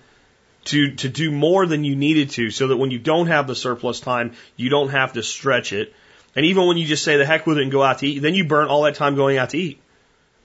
to, 0.66 0.94
to 0.96 1.10
do 1.10 1.32
more 1.32 1.66
than 1.66 1.84
you 1.84 1.96
needed 1.96 2.30
to 2.32 2.52
so 2.52 2.68
that 2.68 2.78
when 2.78 2.92
you 2.92 3.00
don't 3.00 3.28
have 3.28 3.48
the 3.48 3.56
surplus 3.56 4.00
time, 4.00 4.34
you 4.56 4.70
don't 4.70 4.90
have 4.90 5.14
to 5.14 5.24
stretch 5.24 5.74
it. 5.74 5.96
And 6.38 6.46
even 6.46 6.68
when 6.68 6.78
you 6.78 6.86
just 6.86 7.04
say 7.04 7.18
the 7.18 7.26
heck 7.26 7.48
with 7.48 7.58
it 7.58 7.64
and 7.64 7.72
go 7.72 7.82
out 7.82 7.98
to 8.00 8.08
eat, 8.08 8.20
then 8.20 8.36
you 8.36 8.46
burn 8.46 8.68
all 8.68 8.84
that 8.84 8.94
time 8.94 9.16
going 9.16 9.40
out 9.40 9.50
to 9.50 9.58
eat. 9.58 9.82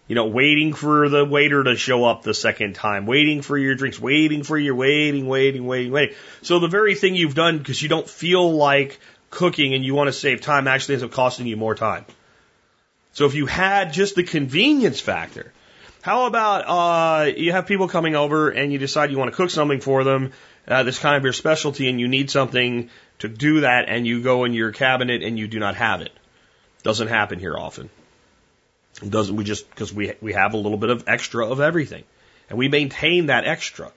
You 0.08 0.14
know, 0.14 0.26
waiting 0.26 0.72
for 0.72 1.10
the 1.10 1.22
waiter 1.22 1.62
to 1.62 1.76
show 1.76 2.06
up 2.06 2.22
the 2.22 2.32
second 2.32 2.74
time, 2.74 3.04
waiting 3.04 3.42
for 3.42 3.58
your 3.58 3.74
drinks, 3.74 4.00
waiting 4.00 4.42
for 4.42 4.56
your 4.56 4.74
waiting, 4.74 5.26
waiting, 5.26 5.66
waiting, 5.66 5.92
waiting. 5.92 6.16
So 6.40 6.60
the 6.60 6.66
very 6.66 6.94
thing 6.94 7.14
you've 7.14 7.34
done 7.34 7.58
because 7.58 7.82
you 7.82 7.90
don't 7.90 8.08
feel 8.08 8.54
like 8.54 8.98
cooking 9.28 9.74
and 9.74 9.84
you 9.84 9.94
want 9.94 10.08
to 10.08 10.14
save 10.14 10.40
time 10.40 10.66
actually 10.66 10.94
ends 10.94 11.04
up 11.04 11.10
costing 11.10 11.46
you 11.46 11.58
more 11.58 11.74
time. 11.74 12.06
So 13.12 13.26
if 13.26 13.34
you 13.34 13.44
had 13.44 13.92
just 13.92 14.14
the 14.14 14.22
convenience 14.22 14.98
factor, 14.98 15.52
how 16.00 16.24
about 16.24 16.64
uh, 16.68 17.24
you 17.26 17.52
have 17.52 17.66
people 17.66 17.88
coming 17.88 18.16
over 18.16 18.48
and 18.48 18.72
you 18.72 18.78
decide 18.78 19.10
you 19.10 19.18
want 19.18 19.30
to 19.30 19.36
cook 19.36 19.50
something 19.50 19.80
for 19.80 20.04
them 20.04 20.32
uh, 20.66 20.84
that's 20.84 20.98
kind 20.98 21.16
of 21.16 21.22
your 21.22 21.34
specialty 21.34 21.90
and 21.90 22.00
you 22.00 22.08
need 22.08 22.30
something 22.30 22.88
to 23.22 23.28
do 23.28 23.60
that 23.60 23.88
and 23.88 24.04
you 24.04 24.20
go 24.20 24.44
in 24.44 24.52
your 24.52 24.72
cabinet 24.72 25.22
and 25.22 25.38
you 25.38 25.46
do 25.46 25.60
not 25.60 25.76
have 25.76 26.00
it. 26.00 26.12
Doesn't 26.82 27.06
happen 27.06 27.38
here 27.38 27.56
often. 27.56 27.88
Doesn't 29.08 29.36
we 29.36 29.44
just 29.44 29.70
because 29.70 29.92
we 29.92 30.14
we 30.20 30.32
have 30.32 30.54
a 30.54 30.56
little 30.56 30.76
bit 30.76 30.90
of 30.90 31.04
extra 31.06 31.46
of 31.46 31.60
everything 31.60 32.02
and 32.48 32.58
we 32.58 32.68
maintain 32.68 33.26
that 33.26 33.44
extra. 33.44 33.92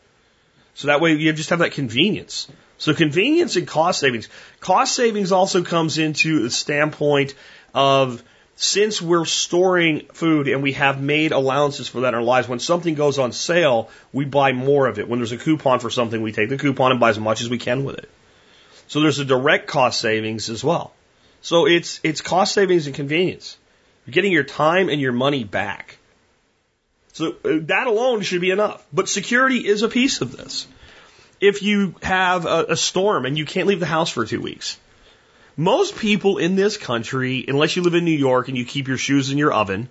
So 0.76 0.88
that 0.88 1.02
way 1.02 1.14
you 1.14 1.34
just 1.34 1.50
have 1.50 1.60
that 1.60 1.72
convenience. 1.72 2.48
So 2.78 2.94
convenience 2.94 3.56
and 3.56 3.68
cost 3.68 4.00
savings. 4.00 4.30
Cost 4.60 4.96
savings 4.96 5.32
also 5.32 5.64
comes 5.64 5.98
into 5.98 6.44
the 6.44 6.52
standpoint 6.52 7.34
of 7.74 8.24
since 8.56 9.02
we're 9.02 9.26
storing 9.26 10.06
food 10.14 10.48
and 10.48 10.62
we 10.62 10.74
have 10.74 11.02
made 11.02 11.32
allowances 11.32 11.88
for 11.88 12.02
that 12.02 12.10
in 12.10 12.16
our 12.16 12.22
lives, 12.22 12.48
when 12.48 12.60
something 12.60 12.94
goes 12.94 13.18
on 13.18 13.32
sale, 13.32 13.90
we 14.14 14.24
buy 14.24 14.52
more 14.52 14.88
of 14.88 15.00
it. 15.00 15.10
When 15.10 15.20
there's 15.20 15.32
a 15.32 15.38
coupon 15.38 15.80
for 15.80 15.90
something, 15.90 16.22
we 16.22 16.32
take 16.32 16.50
the 16.50 16.58
coupon 16.58 16.92
and 16.92 17.00
buy 17.00 17.10
as 17.10 17.20
much 17.20 17.42
as 17.42 17.50
we 17.50 17.58
can 17.58 17.84
with 17.84 17.98
it. 17.98 18.10
So 18.88 19.02
there's 19.02 19.20
a 19.20 19.26
direct 19.26 19.68
cost 19.68 20.00
savings 20.00 20.50
as 20.50 20.64
well. 20.64 20.94
So 21.42 21.68
it's, 21.68 22.00
it's 22.04 22.22
cost 22.22 22.54
savings 22.54 22.88
and 22.88 22.96
convenience. 22.96 23.58
You're 24.06 24.14
getting 24.14 24.32
your 24.32 24.44
time 24.44 24.90
and 24.90 25.02
your 25.02 25.12
money 25.12 25.44
back. 25.44 25.98
So 27.14 27.36
uh, 27.46 27.60
that 27.64 27.88
alone 27.88 28.22
should 28.22 28.42
be 28.42 28.52
enough. 28.52 28.86
But 28.92 29.10
security 29.10 29.66
is 29.66 29.82
a 29.82 29.88
piece 29.88 30.22
of 30.22 30.36
this. 30.36 30.68
If 31.42 31.64
you 31.64 31.96
have 32.02 32.46
a, 32.46 32.66
a 32.70 32.76
storm 32.76 33.26
and 33.26 33.38
you 33.38 33.46
can't 33.46 33.68
leave 33.68 33.80
the 33.80 33.86
house 33.86 34.10
for 34.10 34.26
two 34.26 34.42
weeks, 34.42 34.78
most 35.58 35.98
people 35.98 36.38
in 36.38 36.56
this 36.56 36.78
country, 36.78 37.46
unless 37.48 37.76
you 37.76 37.82
live 37.84 37.96
in 37.96 38.06
New 38.06 38.12
York 38.12 38.48
and 38.48 38.58
you 38.58 38.66
keep 38.66 38.88
your 38.88 38.98
shoes 38.98 39.32
in 39.32 39.38
your 39.38 39.54
oven, 39.54 39.90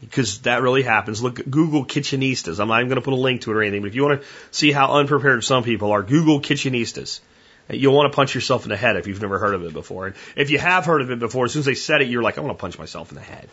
because 0.00 0.40
that 0.40 0.62
really 0.62 0.82
happens. 0.82 1.22
Look, 1.22 1.40
at 1.40 1.50
Google 1.50 1.84
Kitchenistas. 1.84 2.60
I'm 2.60 2.68
not 2.68 2.80
even 2.80 2.88
going 2.88 3.00
to 3.00 3.04
put 3.04 3.14
a 3.14 3.16
link 3.16 3.42
to 3.42 3.50
it 3.50 3.56
or 3.56 3.62
anything, 3.62 3.82
but 3.82 3.88
if 3.88 3.94
you 3.94 4.04
want 4.04 4.20
to 4.20 4.26
see 4.50 4.70
how 4.70 4.92
unprepared 4.92 5.42
some 5.44 5.64
people 5.64 5.92
are, 5.92 6.02
Google 6.02 6.40
Kitchenistas. 6.40 7.20
You'll 7.70 7.94
want 7.94 8.10
to 8.10 8.16
punch 8.16 8.34
yourself 8.34 8.64
in 8.64 8.70
the 8.70 8.76
head 8.76 8.96
if 8.96 9.06
you've 9.06 9.20
never 9.20 9.38
heard 9.38 9.54
of 9.54 9.64
it 9.64 9.72
before. 9.72 10.06
And 10.06 10.16
if 10.36 10.50
you 10.50 10.58
have 10.58 10.86
heard 10.86 11.02
of 11.02 11.10
it 11.10 11.18
before, 11.18 11.44
as 11.44 11.52
soon 11.52 11.60
as 11.60 11.66
they 11.66 11.74
said 11.74 12.00
it, 12.00 12.08
you're 12.08 12.22
like, 12.22 12.38
I 12.38 12.40
want 12.40 12.56
to 12.56 12.60
punch 12.60 12.78
myself 12.78 13.10
in 13.10 13.16
the 13.16 13.22
head. 13.22 13.48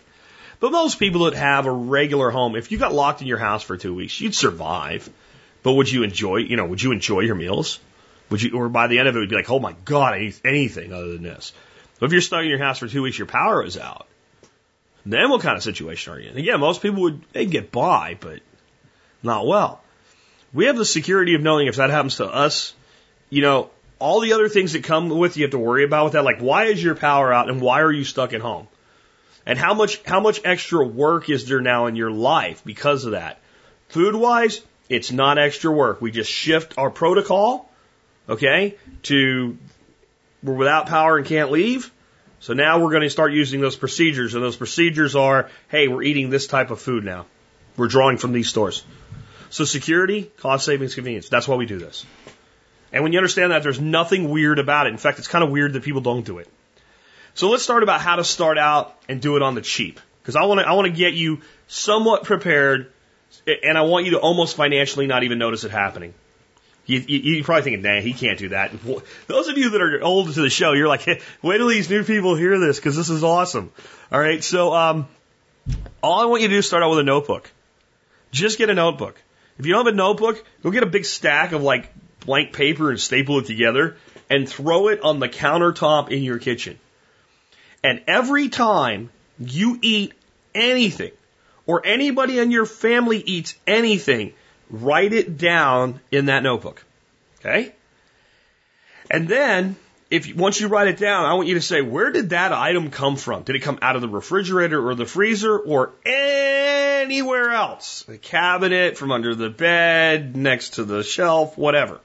But 0.60 0.72
most 0.72 1.00
people 1.00 1.26
that 1.26 1.34
have 1.34 1.66
a 1.66 1.72
regular 1.72 2.32
home, 2.32 2.56
if 2.56 2.72
you 2.72 2.78
got 2.78 2.94
locked 2.94 3.22
in 3.22 3.28
your 3.28 3.38
house 3.38 3.62
for 3.62 3.76
two 3.76 3.94
weeks, 3.94 4.20
you'd 4.22 4.34
survive. 4.34 5.10
But 5.64 5.74
would 5.74 5.92
you 5.92 6.04
enjoy, 6.04 6.38
you 6.38 6.56
know, 6.56 6.66
would 6.66 6.82
you 6.82 6.92
enjoy 6.92 7.22
your 7.22 7.36
meals? 7.36 7.80
Would 8.30 8.42
you, 8.42 8.58
or 8.58 8.70
by 8.70 8.88
the 8.88 9.00
end 9.00 9.08
of 9.08 9.16
it, 9.16 9.20
would 9.20 9.30
be 9.30 9.36
like, 9.36 9.50
oh 9.50 9.60
my 9.60 9.76
God, 9.84 10.14
I 10.14 10.20
need 10.20 10.36
anything 10.46 10.94
other 10.94 11.12
than 11.12 11.24
this. 11.24 11.52
But 12.00 12.08
if 12.08 12.12
you're 12.14 12.22
stuck 12.22 12.44
in 12.44 12.50
your 12.50 12.60
house 12.60 12.80
for 12.80 12.88
two 12.88 13.02
weeks, 13.02 13.18
your 13.18 13.28
power 13.28 13.64
is 13.64 13.78
out. 13.78 14.08
Then 15.06 15.30
what 15.30 15.42
kind 15.42 15.58
of 15.58 15.64
situation 15.64 16.14
are 16.14 16.20
you 16.20 16.32
in? 16.32 16.44
Yeah, 16.44 16.58
most 16.58 16.82
people 16.82 17.02
would, 17.04 17.22
they'd 17.34 17.52
get 17.52 17.72
by, 17.72 18.18
but 18.20 18.40
not 19.22 19.46
well. 19.46 19.82
We 20.54 20.66
have 20.66 20.78
the 20.78 20.86
security 20.86 21.36
of 21.36 21.42
knowing 21.42 21.68
if 21.68 21.76
that 21.76 21.90
happens 21.90 22.18
to 22.18 22.26
us, 22.26 22.74
you 23.30 23.42
know, 23.42 23.70
all 24.00 24.22
the 24.22 24.34
other 24.34 24.50
things 24.50 24.74
that 24.74 24.84
come 24.84 25.10
with 25.10 25.38
you 25.38 25.44
have 25.44 25.52
to 25.52 25.60
worry 25.60 25.84
about 25.84 26.06
with 26.06 26.14
that, 26.14 26.24
like 26.24 26.40
why 26.40 26.66
is 26.66 26.84
your 26.84 26.96
power 26.96 27.32
out 27.32 27.50
and 27.50 27.62
why 27.62 27.82
are 27.82 27.92
you 27.92 28.04
stuck 28.04 28.34
at 28.34 28.42
home? 28.42 28.68
And 29.46 29.60
how 29.60 29.74
much, 29.74 30.02
how 30.04 30.20
much 30.20 30.42
extra 30.44 30.86
work 30.86 31.30
is 31.30 31.48
there 31.48 31.62
now 31.62 31.86
in 31.86 31.96
your 31.96 32.12
life 32.12 32.64
because 32.66 33.06
of 33.06 33.12
that? 33.12 33.40
Food 33.90 34.16
wise, 34.16 34.62
it's 34.90 35.12
not 35.12 35.38
extra 35.38 35.72
work. 35.72 36.02
We 36.02 36.12
just 36.12 36.32
shift 36.32 36.78
our 36.78 36.90
protocol 36.90 37.70
okay, 38.28 38.76
to 39.04 39.58
we're 40.44 40.54
without 40.54 40.88
power 40.88 41.18
and 41.18 41.26
can't 41.26 41.52
leave. 41.52 41.92
So 42.40 42.54
now 42.54 42.80
we're 42.80 42.92
going 42.92 43.04
to 43.04 43.10
start 43.10 43.34
using 43.34 43.62
those 43.62 43.76
procedures, 43.76 44.36
and 44.36 44.44
those 44.44 44.56
procedures 44.56 45.16
are, 45.16 45.50
hey, 45.70 45.88
we're 45.88 46.04
eating 46.04 46.30
this 46.30 46.48
type 46.48 46.70
of 46.70 46.80
food 46.80 47.04
now. 47.04 47.26
We're 47.78 47.88
drawing 47.88 48.18
from 48.18 48.34
these 48.34 48.50
stores. 48.50 48.84
So 49.50 49.64
security, 49.64 50.32
cost 50.38 50.66
savings, 50.66 50.96
convenience. 50.96 51.30
That's 51.30 51.48
why 51.48 51.56
we 51.56 51.66
do 51.66 51.80
this. 51.80 52.06
And 52.96 53.04
when 53.04 53.12
you 53.12 53.20
understand 53.20 53.52
that, 53.52 53.62
there's 53.62 53.82
nothing 53.82 54.30
weird 54.30 54.58
about 54.58 54.88
it. 54.88 54.92
In 54.92 54.98
fact, 54.98 55.20
it's 55.20 55.28
kind 55.28 55.44
of 55.44 55.52
weird 55.52 55.74
that 55.74 55.84
people 55.84 56.00
don't 56.00 56.26
do 56.26 56.38
it. 56.38 56.48
So 57.34 57.50
let's 57.50 57.62
start 57.62 57.84
about 57.84 58.00
how 58.00 58.16
to 58.16 58.24
start 58.24 58.58
out 58.58 58.98
and 59.10 59.22
do 59.22 59.36
it 59.36 59.42
on 59.42 59.54
the 59.54 59.62
cheap. 59.62 60.00
Because 60.22 60.38
I 60.38 60.46
want 60.46 60.62
to, 60.62 60.66
I 60.66 60.72
want 60.72 60.86
to 60.88 60.94
get 60.94 61.14
you 61.14 61.42
somewhat 61.68 62.24
prepared, 62.24 62.94
and 63.46 63.78
I 63.78 63.82
want 63.82 64.06
you 64.06 64.12
to 64.12 64.20
almost 64.20 64.56
financially 64.56 65.08
not 65.08 65.24
even 65.24 65.40
notice 65.40 65.66
it 65.66 65.72
happening. 65.72 66.14
You, 66.86 67.00
you, 67.00 67.20
you're 67.20 67.44
probably 67.44 67.64
thinking, 67.64 67.82
nah, 67.82 68.00
he 68.00 68.14
can't 68.14 68.40
do 68.40 68.50
that. 68.50 68.72
Those 69.28 69.50
of 69.50 69.58
you 69.58 69.72
that 69.72 69.82
are 69.82 70.02
old 70.02 70.34
to 70.34 70.42
the 70.42 70.50
show, 70.50 70.72
you're 70.72 70.88
like, 70.88 71.02
hey, 71.02 71.20
wait 71.42 71.58
till 71.58 71.68
these 71.68 71.90
new 71.90 72.06
people 72.06 72.36
hear 72.36 72.58
this 72.60 72.78
because 72.78 72.96
this 72.96 73.10
is 73.10 73.26
awesome. 73.26 73.74
All 74.10 74.20
right, 74.22 74.42
so 74.42 74.74
um, 74.74 75.10
all 76.02 76.22
I 76.22 76.26
want 76.26 76.44
you 76.44 76.48
to 76.48 76.54
do 76.54 76.60
is 76.60 76.68
start 76.68 76.82
out 76.82 76.92
with 76.92 77.00
a 77.00 77.04
notebook. 77.04 77.52
Just 78.32 78.58
get 78.58 78.70
a 78.70 78.74
notebook. 78.74 79.22
If 79.60 79.66
you 79.66 79.74
don't 79.74 79.86
have 79.86 79.94
a 79.94 79.98
notebook, 79.98 80.42
go 80.64 80.72
get 80.72 80.84
a 80.84 80.88
big 80.88 81.04
stack 81.04 81.52
of 81.52 81.62
like 81.62 81.92
blank 82.26 82.54
paper 82.54 82.90
and 82.90 83.00
staple 83.00 83.40
it 83.40 83.46
together 83.46 83.98
and 84.30 84.50
throw 84.50 84.88
it 84.90 85.02
on 85.02 85.20
the 85.20 85.30
countertop 85.30 86.10
in 86.10 86.24
your 86.24 86.40
kitchen. 86.40 86.80
And 87.84 88.02
every 88.08 88.50
time 88.50 89.12
you 89.40 89.78
eat 89.82 90.14
anything 90.54 91.12
or 91.66 91.86
anybody 91.86 92.40
in 92.40 92.52
your 92.52 92.66
family 92.66 93.20
eats 93.20 93.56
anything, 93.68 94.34
write 94.70 95.14
it 95.14 95.38
down 95.38 96.00
in 96.12 96.26
that 96.26 96.44
notebook. 96.44 96.84
Okay? 97.40 97.74
And 99.10 99.28
then, 99.28 99.76
if 100.10 100.34
once 100.36 100.60
you 100.60 100.68
write 100.68 100.88
it 100.88 100.98
down, 100.98 101.26
I 101.26 101.34
want 101.34 101.48
you 101.48 101.56
to 101.56 101.62
say, 101.62 101.82
where 101.82 102.12
did 102.12 102.32
that 102.32 102.52
item 102.52 102.90
come 102.90 103.18
from? 103.18 103.44
Did 103.44 103.56
it 103.56 103.62
come 103.62 103.80
out 103.82 103.96
of 103.96 104.02
the 104.02 104.10
refrigerator 104.10 104.84
or 104.84 104.96
the 104.96 105.06
freezer 105.06 105.58
or 105.58 105.94
anywhere 106.06 107.52
else? 107.52 108.04
The 108.08 108.18
cabinet, 108.18 108.98
from 108.98 109.12
under 109.12 109.36
the 109.36 109.50
bed, 109.50 110.36
next 110.36 110.76
to 110.76 110.86
the 110.86 111.04
shelf, 111.04 111.58
whatever. 111.58 112.00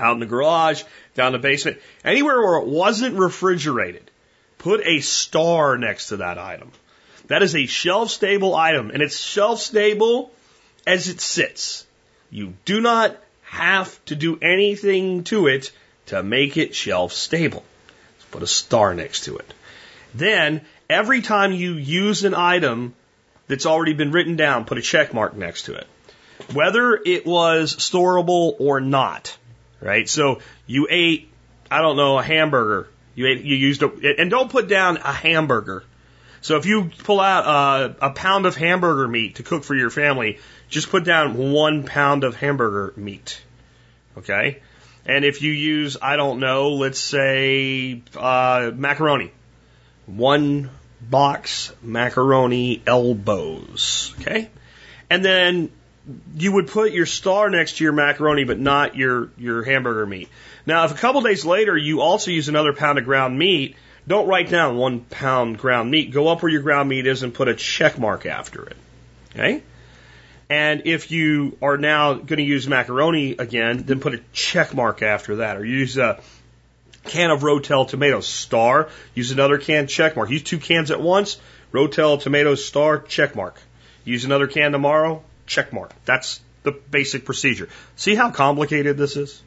Out 0.00 0.14
in 0.14 0.20
the 0.20 0.26
garage, 0.26 0.82
down 1.14 1.32
the 1.32 1.38
basement, 1.38 1.78
anywhere 2.04 2.40
where 2.40 2.56
it 2.56 2.66
wasn't 2.66 3.18
refrigerated. 3.18 4.10
Put 4.58 4.80
a 4.86 5.00
star 5.00 5.76
next 5.76 6.08
to 6.08 6.18
that 6.18 6.38
item. 6.38 6.72
That 7.26 7.42
is 7.42 7.54
a 7.54 7.66
shelf 7.66 8.10
stable 8.10 8.54
item, 8.54 8.90
and 8.90 9.02
it's 9.02 9.18
shelf 9.18 9.60
stable 9.60 10.32
as 10.86 11.08
it 11.08 11.20
sits. 11.20 11.86
You 12.30 12.54
do 12.64 12.80
not 12.80 13.16
have 13.42 14.04
to 14.06 14.16
do 14.16 14.38
anything 14.40 15.24
to 15.24 15.46
it 15.46 15.70
to 16.06 16.22
make 16.22 16.56
it 16.56 16.74
shelf 16.74 17.12
stable. 17.12 17.64
Put 18.30 18.42
a 18.42 18.46
star 18.46 18.94
next 18.94 19.24
to 19.24 19.36
it. 19.36 19.54
Then, 20.14 20.62
every 20.88 21.20
time 21.20 21.52
you 21.52 21.74
use 21.74 22.24
an 22.24 22.34
item 22.34 22.94
that's 23.48 23.66
already 23.66 23.92
been 23.92 24.12
written 24.12 24.36
down, 24.36 24.64
put 24.64 24.78
a 24.78 24.82
check 24.82 25.12
mark 25.12 25.36
next 25.36 25.64
to 25.64 25.74
it. 25.74 25.86
Whether 26.52 27.00
it 27.04 27.26
was 27.26 27.74
storable 27.76 28.54
or 28.58 28.80
not, 28.80 29.36
right? 29.80 30.08
So 30.08 30.40
you 30.66 30.86
ate, 30.90 31.30
I 31.70 31.80
don't 31.80 31.96
know, 31.96 32.18
a 32.18 32.22
hamburger. 32.22 32.88
You 33.14 33.26
ate, 33.26 33.44
you 33.44 33.56
used 33.56 33.82
a, 33.82 33.90
and 34.18 34.30
don't 34.30 34.50
put 34.50 34.68
down 34.68 34.98
a 34.98 35.12
hamburger. 35.12 35.84
So 36.42 36.56
if 36.56 36.66
you 36.66 36.90
pull 37.04 37.20
out 37.20 37.44
a, 38.00 38.06
a 38.06 38.10
pound 38.10 38.46
of 38.46 38.56
hamburger 38.56 39.06
meat 39.06 39.36
to 39.36 39.42
cook 39.42 39.64
for 39.64 39.74
your 39.74 39.90
family, 39.90 40.38
just 40.68 40.90
put 40.90 41.04
down 41.04 41.36
one 41.52 41.84
pound 41.84 42.24
of 42.24 42.34
hamburger 42.34 42.94
meat. 42.96 43.42
Okay? 44.16 44.62
And 45.06 45.24
if 45.24 45.42
you 45.42 45.52
use, 45.52 45.96
I 46.00 46.16
don't 46.16 46.40
know, 46.40 46.70
let's 46.70 46.98
say 46.98 48.02
uh, 48.16 48.70
macaroni, 48.74 49.32
one 50.06 50.70
box 51.00 51.72
macaroni 51.82 52.82
elbows. 52.86 54.14
Okay? 54.20 54.50
And 55.08 55.24
then 55.24 55.72
you 56.34 56.52
would 56.52 56.68
put 56.68 56.92
your 56.92 57.06
star 57.06 57.50
next 57.50 57.76
to 57.76 57.84
your 57.84 57.92
macaroni, 57.92 58.44
but 58.44 58.58
not 58.58 58.96
your, 58.96 59.30
your 59.36 59.62
hamburger 59.62 60.06
meat. 60.06 60.28
Now, 60.66 60.84
if 60.84 60.92
a 60.92 60.94
couple 60.94 61.20
days 61.20 61.44
later 61.44 61.76
you 61.76 62.00
also 62.00 62.30
use 62.30 62.48
another 62.48 62.72
pound 62.72 62.98
of 62.98 63.04
ground 63.04 63.38
meat, 63.38 63.76
don't 64.06 64.26
write 64.26 64.48
down 64.48 64.76
one 64.76 65.00
pound 65.00 65.58
ground 65.58 65.90
meat. 65.90 66.10
Go 66.10 66.28
up 66.28 66.42
where 66.42 66.50
your 66.50 66.62
ground 66.62 66.88
meat 66.88 67.06
is 67.06 67.22
and 67.22 67.32
put 67.32 67.48
a 67.48 67.54
check 67.54 67.98
mark 67.98 68.26
after 68.26 68.64
it. 68.64 68.76
Okay? 69.34 69.62
And 70.48 70.82
if 70.86 71.12
you 71.12 71.56
are 71.62 71.76
now 71.76 72.14
going 72.14 72.38
to 72.38 72.42
use 72.42 72.66
macaroni 72.66 73.36
again, 73.38 73.84
then 73.84 74.00
put 74.00 74.14
a 74.14 74.20
check 74.32 74.74
mark 74.74 75.02
after 75.02 75.36
that. 75.36 75.56
Or 75.56 75.64
use 75.64 75.96
a 75.96 76.20
can 77.04 77.30
of 77.30 77.42
Rotel 77.42 77.86
tomatoes, 77.86 78.26
star. 78.26 78.88
Use 79.14 79.30
another 79.30 79.58
can, 79.58 79.86
check 79.86 80.16
mark. 80.16 80.28
Use 80.30 80.42
two 80.42 80.58
cans 80.58 80.90
at 80.90 81.00
once. 81.00 81.38
Rotel 81.72 82.20
tomatoes, 82.20 82.64
star, 82.64 82.98
check 82.98 83.36
mark. 83.36 83.60
Use 84.04 84.24
another 84.24 84.48
can 84.48 84.72
tomorrow, 84.72 85.22
check 85.50 85.72
mark. 85.72 85.92
That's 86.04 86.40
the 86.62 86.70
basic 86.72 87.24
procedure. 87.24 87.68
See 87.96 88.14
how 88.14 88.30
complicated 88.30 88.96
this 88.96 89.16
is? 89.16 89.42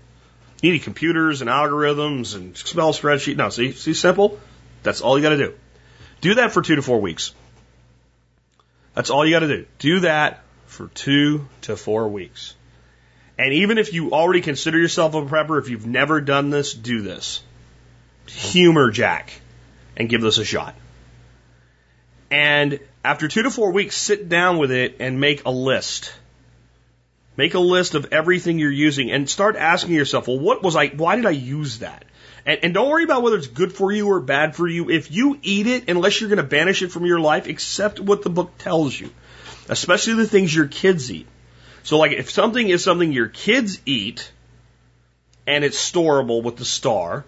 You 0.62 0.74
need 0.74 0.84
computers 0.84 1.42
and 1.42 1.50
algorithms 1.50 2.36
and 2.36 2.52
Excel 2.52 2.94
spreadsheet. 2.94 3.38
No, 3.38 3.50
see, 3.50 3.72
see 3.72 3.94
simple? 3.94 4.40
That's 4.84 5.02
all 5.02 5.18
you 5.18 5.24
got 5.24 5.30
to 5.30 5.38
do. 5.38 5.54
Do 6.22 6.36
that 6.36 6.52
for 6.52 6.62
two 6.62 6.76
to 6.76 6.82
four 6.82 7.02
weeks. 7.02 7.34
That's 8.94 9.10
all 9.10 9.26
you 9.26 9.32
got 9.32 9.40
to 9.40 9.48
do. 9.48 9.66
Do 9.80 10.00
that 10.02 10.44
for 10.68 10.88
two 10.88 11.48
to 11.62 11.76
four 11.76 12.10
weeks. 12.10 12.54
And 13.38 13.54
even 13.54 13.78
if 13.78 13.94
you 13.94 14.12
already 14.12 14.42
consider 14.42 14.78
yourself 14.78 15.16
a 15.16 15.22
prepper, 15.22 15.60
if 15.60 15.70
you've 15.70 15.88
never 15.88 16.22
done 16.22 16.50
this, 16.50 16.74
do 16.74 17.02
this. 17.02 17.42
Humor 18.28 18.92
Jack 18.92 19.34
and 19.98 20.08
give 20.08 20.22
this 20.22 20.38
a 20.38 20.46
shot. 20.46 20.76
And 22.30 22.80
after 23.04 23.28
two 23.28 23.44
to 23.44 23.52
four 23.52 23.72
weeks, 23.72 23.98
sit 23.98 24.30
down 24.30 24.58
with 24.58 24.72
it 24.72 24.98
and 25.00 25.20
make 25.20 25.46
a 25.46 25.52
list. 25.52 26.14
Make 27.36 27.54
a 27.54 27.60
list 27.60 27.96
of 27.96 28.14
everything 28.14 28.60
you're 28.60 28.72
using 28.72 29.12
and 29.12 29.30
start 29.30 29.56
asking 29.56 29.94
yourself, 29.94 30.28
well, 30.28 30.40
what 30.40 30.62
was 30.62 30.76
I, 30.76 30.88
why 30.88 31.16
did 31.16 31.26
I 31.26 31.32
use 31.32 31.80
that? 31.80 32.06
And, 32.46 32.60
and 32.64 32.74
don't 32.74 32.90
worry 32.90 33.04
about 33.04 33.24
whether 33.24 33.38
it's 33.38 33.48
good 33.48 33.74
for 33.74 33.92
you 33.92 34.08
or 34.08 34.20
bad 34.20 34.56
for 34.56 34.68
you. 34.68 34.90
If 34.90 35.12
you 35.12 35.40
eat 35.42 35.66
it, 35.68 35.90
unless 35.90 36.22
you're 36.22 36.30
going 36.30 36.38
to 36.38 36.44
banish 36.44 36.84
it 36.84 36.92
from 36.92 37.06
your 37.06 37.20
life, 37.20 37.48
accept 37.48 38.00
what 38.00 38.22
the 38.22 38.30
book 38.30 38.58
tells 38.58 39.00
you 39.00 39.10
especially 39.70 40.16
the 40.16 40.28
things 40.28 40.54
your 40.54 40.68
kids 40.68 41.12
eat. 41.12 41.28
So, 41.84 41.98
like, 41.98 42.14
if 42.14 42.32
something 42.32 42.68
is 42.68 42.84
something 42.84 43.12
your 43.12 43.28
kids 43.28 43.80
eat 43.86 44.32
and 45.46 45.64
it's 45.64 45.78
storable 45.78 46.44
with 46.44 46.58
the 46.58 46.66
star 46.66 47.26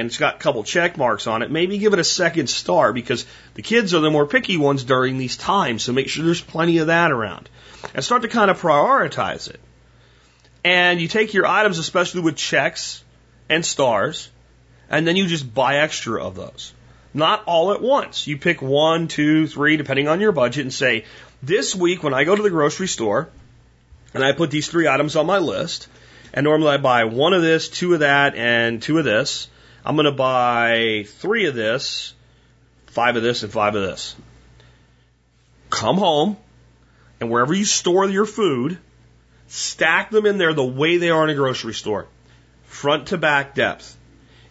and 0.00 0.08
it's 0.08 0.18
got 0.18 0.36
a 0.36 0.38
couple 0.38 0.64
check 0.64 0.96
marks 0.96 1.26
on 1.26 1.42
it, 1.42 1.50
maybe 1.50 1.78
give 1.78 1.92
it 1.92 1.98
a 1.98 2.04
second 2.04 2.48
star 2.48 2.92
because 2.92 3.26
the 3.54 3.62
kids 3.62 3.94
are 3.94 4.00
the 4.00 4.10
more 4.10 4.26
picky 4.26 4.56
ones 4.56 4.82
during 4.82 5.18
these 5.18 5.36
times. 5.36 5.82
So, 5.82 5.92
make 5.92 6.08
sure 6.08 6.24
there's 6.24 6.40
plenty 6.40 6.78
of 6.78 6.88
that 6.88 7.12
around 7.12 7.48
and 7.94 8.04
start 8.04 8.22
to 8.22 8.28
kind 8.28 8.50
of 8.50 8.60
prioritize 8.60 9.48
it. 9.48 9.60
And 10.64 11.00
you 11.00 11.08
take 11.08 11.34
your 11.34 11.46
items, 11.46 11.78
especially 11.78 12.22
with 12.22 12.36
checks 12.36 13.04
and 13.48 13.64
stars, 13.64 14.30
and 14.88 15.06
then 15.06 15.16
you 15.16 15.26
just 15.26 15.52
buy 15.54 15.76
extra 15.76 16.24
of 16.24 16.34
those. 16.34 16.72
Not 17.12 17.42
all 17.46 17.72
at 17.72 17.82
once. 17.82 18.26
You 18.26 18.36
pick 18.36 18.62
one, 18.62 19.08
two, 19.08 19.46
three, 19.46 19.76
depending 19.76 20.08
on 20.08 20.20
your 20.20 20.32
budget, 20.32 20.62
and 20.62 20.72
say, 20.72 21.04
this 21.42 21.74
week, 21.74 22.02
when 22.02 22.14
I 22.14 22.24
go 22.24 22.36
to 22.36 22.42
the 22.42 22.50
grocery 22.50 22.88
store 22.88 23.28
and 24.14 24.22
I 24.22 24.32
put 24.32 24.50
these 24.50 24.68
three 24.68 24.86
items 24.86 25.16
on 25.16 25.26
my 25.26 25.38
list, 25.38 25.88
and 26.32 26.44
normally 26.44 26.70
I 26.70 26.76
buy 26.76 27.04
one 27.04 27.32
of 27.32 27.42
this, 27.42 27.68
two 27.68 27.94
of 27.94 28.00
that, 28.00 28.34
and 28.34 28.80
two 28.80 28.98
of 28.98 29.04
this, 29.04 29.48
I'm 29.84 29.96
going 29.96 30.04
to 30.04 30.12
buy 30.12 31.04
three 31.06 31.46
of 31.46 31.54
this, 31.54 32.14
five 32.86 33.16
of 33.16 33.22
this, 33.22 33.42
and 33.42 33.52
five 33.52 33.74
of 33.74 33.82
this. 33.82 34.14
Come 35.70 35.96
home, 35.96 36.36
and 37.20 37.30
wherever 37.30 37.54
you 37.54 37.64
store 37.64 38.08
your 38.08 38.26
food, 38.26 38.78
stack 39.48 40.10
them 40.10 40.26
in 40.26 40.38
there 40.38 40.52
the 40.52 40.64
way 40.64 40.96
they 40.96 41.10
are 41.10 41.24
in 41.24 41.30
a 41.30 41.34
grocery 41.34 41.74
store, 41.74 42.06
front 42.64 43.08
to 43.08 43.18
back 43.18 43.54
depth. 43.54 43.96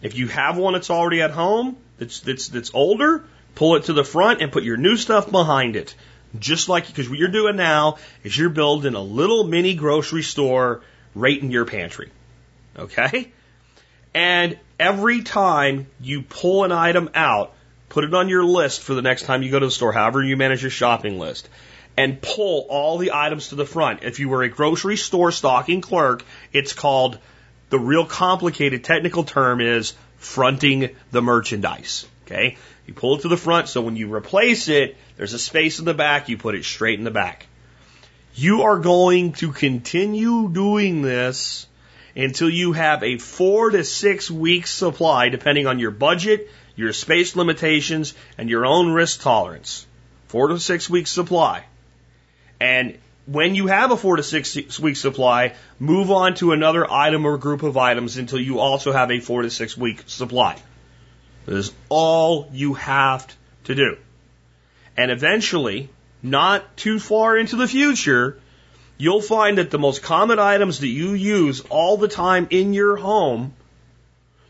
If 0.02 0.16
you 0.16 0.28
have 0.28 0.56
one 0.56 0.72
that's 0.72 0.90
already 0.90 1.22
at 1.22 1.30
home, 1.30 1.76
that's, 1.98 2.20
that's, 2.20 2.48
that's 2.48 2.70
older, 2.74 3.24
pull 3.54 3.76
it 3.76 3.84
to 3.84 3.92
the 3.92 4.04
front 4.04 4.40
and 4.40 4.50
put 4.50 4.64
your 4.64 4.76
new 4.76 4.96
stuff 4.96 5.30
behind 5.30 5.76
it. 5.76 5.94
Just 6.38 6.68
like, 6.68 6.86
because 6.86 7.08
what 7.08 7.18
you're 7.18 7.28
doing 7.28 7.56
now 7.56 7.98
is 8.22 8.36
you're 8.36 8.50
building 8.50 8.94
a 8.94 9.02
little 9.02 9.44
mini 9.44 9.74
grocery 9.74 10.22
store 10.22 10.80
right 11.14 11.40
in 11.40 11.50
your 11.50 11.64
pantry. 11.64 12.10
Okay? 12.78 13.32
And 14.14 14.58
every 14.78 15.22
time 15.22 15.86
you 16.00 16.22
pull 16.22 16.64
an 16.64 16.72
item 16.72 17.10
out, 17.14 17.54
put 17.88 18.04
it 18.04 18.14
on 18.14 18.28
your 18.28 18.44
list 18.44 18.82
for 18.82 18.94
the 18.94 19.02
next 19.02 19.22
time 19.24 19.42
you 19.42 19.50
go 19.50 19.58
to 19.58 19.66
the 19.66 19.70
store, 19.70 19.92
however 19.92 20.22
you 20.22 20.36
manage 20.36 20.62
your 20.62 20.70
shopping 20.70 21.18
list, 21.18 21.48
and 21.96 22.20
pull 22.20 22.66
all 22.68 22.98
the 22.98 23.12
items 23.12 23.48
to 23.48 23.54
the 23.54 23.66
front. 23.66 24.02
If 24.02 24.18
you 24.18 24.28
were 24.28 24.42
a 24.42 24.48
grocery 24.48 24.96
store 24.96 25.32
stocking 25.32 25.80
clerk, 25.80 26.24
it's 26.52 26.72
called, 26.72 27.18
the 27.68 27.78
real 27.78 28.06
complicated 28.06 28.84
technical 28.84 29.24
term 29.24 29.60
is 29.60 29.94
fronting 30.16 30.90
the 31.10 31.22
merchandise. 31.22 32.06
Okay? 32.26 32.56
You 32.86 32.94
pull 32.94 33.16
it 33.16 33.22
to 33.22 33.28
the 33.28 33.36
front 33.36 33.68
so 33.68 33.82
when 33.82 33.96
you 33.96 34.12
replace 34.12 34.68
it, 34.68 34.96
there's 35.16 35.34
a 35.34 35.38
space 35.38 35.78
in 35.78 35.84
the 35.84 35.94
back, 35.94 36.28
you 36.28 36.38
put 36.38 36.54
it 36.54 36.64
straight 36.64 36.98
in 36.98 37.04
the 37.04 37.10
back. 37.10 37.46
You 38.34 38.62
are 38.62 38.78
going 38.78 39.32
to 39.34 39.52
continue 39.52 40.48
doing 40.48 41.02
this 41.02 41.66
until 42.20 42.50
you 42.50 42.72
have 42.72 43.02
a 43.02 43.16
four 43.18 43.70
to 43.70 43.82
six 43.82 44.30
weeks 44.30 44.70
supply, 44.70 45.28
depending 45.30 45.66
on 45.66 45.78
your 45.78 45.90
budget, 45.90 46.50
your 46.76 46.92
space 46.92 47.34
limitations, 47.34 48.14
and 48.36 48.50
your 48.50 48.66
own 48.66 48.92
risk 48.92 49.22
tolerance. 49.22 49.86
Four 50.28 50.48
to 50.48 50.58
six 50.58 50.88
weeks 50.90 51.10
supply. 51.10 51.64
And 52.60 52.98
when 53.26 53.54
you 53.54 53.68
have 53.68 53.90
a 53.90 53.96
four 53.96 54.16
to 54.16 54.22
six 54.22 54.78
week 54.78 54.96
supply, 54.96 55.54
move 55.78 56.10
on 56.10 56.34
to 56.36 56.52
another 56.52 56.90
item 56.90 57.24
or 57.24 57.38
group 57.38 57.62
of 57.62 57.76
items 57.76 58.16
until 58.16 58.40
you 58.40 58.58
also 58.58 58.92
have 58.92 59.10
a 59.10 59.20
four 59.20 59.42
to 59.42 59.50
six 59.50 59.76
week 59.76 60.04
supply. 60.06 60.60
That 61.46 61.56
is 61.56 61.72
all 61.88 62.50
you 62.52 62.74
have 62.74 63.26
to 63.64 63.74
do. 63.74 63.96
And 64.96 65.10
eventually, 65.10 65.88
not 66.22 66.76
too 66.76 66.98
far 66.98 67.36
into 67.36 67.56
the 67.56 67.66
future, 67.66 68.38
you'll 69.00 69.22
find 69.22 69.56
that 69.58 69.70
the 69.70 69.78
most 69.78 70.02
common 70.02 70.38
items 70.38 70.80
that 70.80 70.88
you 70.88 71.12
use 71.14 71.62
all 71.70 71.96
the 71.96 72.06
time 72.06 72.48
in 72.50 72.74
your 72.74 72.96
home, 72.96 73.54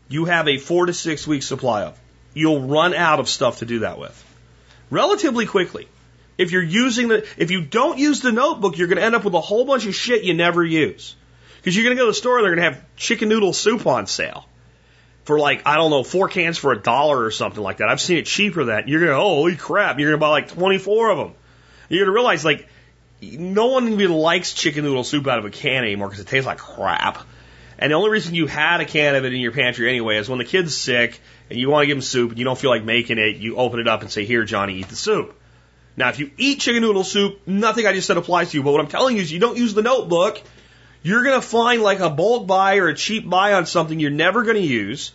you 0.09 0.25
have 0.25 0.49
a 0.49 0.57
four 0.57 0.87
to 0.87 0.93
six 0.93 1.25
week 1.25 1.41
supply 1.41 1.83
of. 1.83 1.97
You'll 2.33 2.61
run 2.61 2.93
out 2.93 3.19
of 3.19 3.29
stuff 3.29 3.59
to 3.59 3.65
do 3.65 3.79
that 3.79 3.97
with 3.97 4.25
relatively 4.89 5.45
quickly. 5.45 5.87
If 6.37 6.51
you're 6.51 6.63
using 6.63 7.07
the, 7.07 7.25
if 7.37 7.49
you 7.49 7.61
don't 7.61 7.97
use 7.97 8.19
the 8.19 8.31
notebook, 8.31 8.77
you're 8.77 8.87
going 8.87 8.97
to 8.97 9.03
end 9.03 9.15
up 9.15 9.23
with 9.23 9.33
a 9.33 9.41
whole 9.41 9.63
bunch 9.63 9.85
of 9.85 9.95
shit 9.95 10.23
you 10.23 10.33
never 10.33 10.63
use. 10.63 11.15
Because 11.57 11.75
you're 11.75 11.85
going 11.85 11.95
to 11.95 12.01
go 12.01 12.05
to 12.07 12.11
the 12.11 12.15
store, 12.15 12.39
and 12.39 12.45
they're 12.45 12.55
going 12.55 12.71
to 12.71 12.77
have 12.77 12.95
chicken 12.95 13.29
noodle 13.29 13.53
soup 13.53 13.85
on 13.85 14.07
sale 14.07 14.47
for 15.23 15.37
like, 15.37 15.61
I 15.67 15.75
don't 15.75 15.91
know, 15.91 16.03
four 16.03 16.27
cans 16.27 16.57
for 16.57 16.71
a 16.71 16.81
dollar 16.81 17.23
or 17.23 17.31
something 17.31 17.61
like 17.61 17.77
that. 17.77 17.89
I've 17.89 18.01
seen 18.01 18.17
it 18.17 18.25
cheaper 18.25 18.63
than 18.63 18.75
that. 18.75 18.87
You're 18.87 19.01
going 19.01 19.11
to, 19.11 19.17
holy 19.17 19.55
crap, 19.55 19.99
you're 19.99 20.09
going 20.09 20.19
to 20.19 20.21
buy 20.21 20.29
like 20.29 20.47
24 20.49 21.11
of 21.11 21.17
them. 21.19 21.33
You're 21.89 22.05
going 22.05 22.13
to 22.13 22.15
realize 22.15 22.43
like, 22.43 22.67
no 23.21 23.67
one 23.67 23.89
even 23.89 24.11
likes 24.11 24.53
chicken 24.53 24.83
noodle 24.83 25.03
soup 25.03 25.27
out 25.27 25.39
of 25.39 25.45
a 25.45 25.49
can 25.49 25.83
anymore 25.83 26.07
because 26.07 26.21
it 26.21 26.27
tastes 26.27 26.47
like 26.47 26.57
crap. 26.57 27.23
And 27.77 27.91
the 27.91 27.95
only 27.95 28.11
reason 28.11 28.35
you 28.35 28.47
had 28.47 28.81
a 28.81 28.85
can 28.85 29.15
of 29.15 29.25
it 29.25 29.33
in 29.33 29.39
your 29.39 29.51
pantry 29.51 29.89
anyway 29.89 30.17
is 30.17 30.29
when 30.29 30.37
the 30.37 30.45
kid's 30.45 30.75
sick 30.75 31.19
and 31.49 31.57
you 31.57 31.69
want 31.69 31.83
to 31.83 31.87
give 31.87 31.97
him 31.97 32.01
soup 32.01 32.29
and 32.29 32.39
you 32.39 32.45
don't 32.45 32.57
feel 32.57 32.69
like 32.69 32.83
making 32.83 33.17
it, 33.17 33.37
you 33.37 33.55
open 33.55 33.79
it 33.79 33.87
up 33.87 34.01
and 34.01 34.11
say, 34.11 34.25
here, 34.25 34.43
Johnny, 34.43 34.75
eat 34.75 34.87
the 34.87 34.95
soup. 34.95 35.35
Now, 35.97 36.09
if 36.09 36.19
you 36.19 36.31
eat 36.37 36.59
chicken 36.59 36.81
noodle 36.81 37.03
soup, 37.03 37.41
nothing 37.47 37.85
I 37.85 37.93
just 37.93 38.07
said 38.07 38.17
applies 38.17 38.51
to 38.51 38.57
you. 38.57 38.63
But 38.63 38.71
what 38.71 38.81
I'm 38.81 38.87
telling 38.87 39.17
you 39.17 39.23
is 39.23 39.31
you 39.31 39.39
don't 39.39 39.57
use 39.57 39.73
the 39.73 39.81
notebook. 39.81 40.41
You're 41.03 41.23
going 41.23 41.39
to 41.39 41.45
find 41.45 41.81
like 41.81 41.99
a 41.99 42.09
bulk 42.09 42.47
buy 42.47 42.77
or 42.77 42.87
a 42.87 42.95
cheap 42.95 43.27
buy 43.27 43.53
on 43.53 43.65
something 43.65 43.99
you're 43.99 44.11
never 44.11 44.43
going 44.43 44.57
to 44.57 44.61
use. 44.61 45.11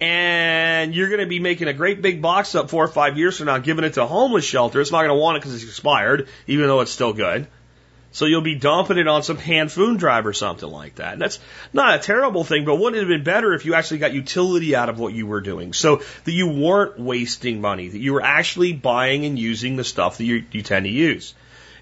And 0.00 0.94
you're 0.94 1.08
going 1.08 1.20
to 1.20 1.26
be 1.26 1.40
making 1.40 1.68
a 1.68 1.74
great 1.74 2.00
big 2.00 2.22
box 2.22 2.54
up 2.54 2.70
four 2.70 2.84
or 2.84 2.88
five 2.88 3.18
years 3.18 3.36
from 3.36 3.46
now, 3.46 3.58
giving 3.58 3.84
it 3.84 3.94
to 3.94 4.04
a 4.04 4.06
homeless 4.06 4.44
shelter. 4.44 4.80
It's 4.80 4.90
not 4.90 5.02
going 5.02 5.10
to 5.10 5.14
want 5.14 5.36
it 5.36 5.40
because 5.40 5.54
it's 5.54 5.64
expired, 5.64 6.28
even 6.46 6.66
though 6.68 6.80
it's 6.80 6.90
still 6.90 7.12
good. 7.12 7.46
So 8.12 8.24
you'll 8.24 8.40
be 8.40 8.56
dumping 8.56 8.98
it 8.98 9.06
on 9.06 9.22
some 9.22 9.36
hand 9.36 9.70
food 9.70 9.98
drive 9.98 10.26
or 10.26 10.32
something 10.32 10.68
like 10.68 10.96
that. 10.96 11.12
And 11.12 11.22
that's 11.22 11.38
not 11.72 11.94
a 11.94 11.98
terrible 11.98 12.42
thing, 12.42 12.64
but 12.64 12.76
wouldn't 12.76 12.96
it 12.96 13.00
have 13.00 13.08
been 13.08 13.22
better 13.22 13.54
if 13.54 13.64
you 13.64 13.74
actually 13.74 13.98
got 13.98 14.12
utility 14.12 14.74
out 14.74 14.88
of 14.88 14.98
what 14.98 15.12
you 15.12 15.26
were 15.26 15.40
doing? 15.40 15.72
So 15.72 16.02
that 16.24 16.32
you 16.32 16.48
weren't 16.48 16.98
wasting 16.98 17.60
money, 17.60 17.88
that 17.88 17.98
you 17.98 18.12
were 18.12 18.22
actually 18.22 18.72
buying 18.72 19.26
and 19.26 19.38
using 19.38 19.76
the 19.76 19.84
stuff 19.84 20.18
that 20.18 20.24
you, 20.24 20.44
you 20.50 20.62
tend 20.62 20.86
to 20.86 20.90
use. 20.90 21.34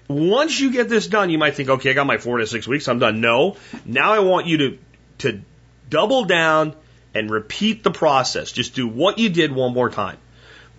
Once 0.07 0.59
you 0.59 0.71
get 0.71 0.89
this 0.89 1.07
done, 1.07 1.29
you 1.29 1.37
might 1.37 1.55
think, 1.55 1.69
okay, 1.69 1.91
I 1.91 1.93
got 1.93 2.05
my 2.05 2.17
four 2.17 2.37
to 2.37 2.47
six 2.47 2.67
weeks, 2.67 2.87
I'm 2.87 2.99
done. 2.99 3.21
No. 3.21 3.57
Now 3.85 4.13
I 4.13 4.19
want 4.19 4.45
you 4.45 4.57
to, 4.57 4.77
to 5.19 5.41
double 5.89 6.25
down 6.25 6.75
and 7.13 7.29
repeat 7.29 7.83
the 7.83 7.91
process. 7.91 8.51
Just 8.51 8.75
do 8.75 8.87
what 8.87 9.17
you 9.17 9.29
did 9.29 9.51
one 9.51 9.73
more 9.73 9.89
time. 9.89 10.17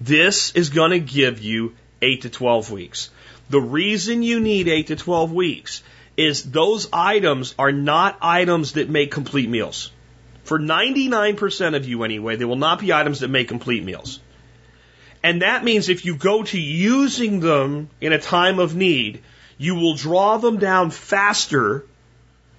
This 0.00 0.52
is 0.54 0.70
going 0.70 0.92
to 0.92 1.00
give 1.00 1.42
you 1.42 1.74
eight 2.00 2.22
to 2.22 2.30
12 2.30 2.70
weeks. 2.70 3.10
The 3.50 3.60
reason 3.60 4.22
you 4.22 4.38
need 4.38 4.68
8 4.68 4.86
to 4.88 4.96
12 4.96 5.32
weeks 5.32 5.82
is 6.16 6.50
those 6.50 6.88
items 6.92 7.54
are 7.58 7.72
not 7.72 8.18
items 8.22 8.74
that 8.74 8.88
make 8.88 9.10
complete 9.10 9.48
meals. 9.48 9.90
For 10.44 10.58
99% 10.58 11.74
of 11.74 11.86
you 11.86 12.04
anyway, 12.04 12.36
they 12.36 12.44
will 12.44 12.56
not 12.56 12.78
be 12.78 12.92
items 12.92 13.20
that 13.20 13.28
make 13.28 13.48
complete 13.48 13.82
meals. 13.82 14.20
And 15.22 15.42
that 15.42 15.64
means 15.64 15.88
if 15.88 16.04
you 16.04 16.16
go 16.16 16.44
to 16.44 16.58
using 16.58 17.40
them 17.40 17.90
in 18.00 18.12
a 18.12 18.18
time 18.18 18.58
of 18.58 18.74
need, 18.74 19.22
you 19.58 19.74
will 19.74 19.94
draw 19.94 20.38
them 20.38 20.58
down 20.58 20.90
faster 20.90 21.84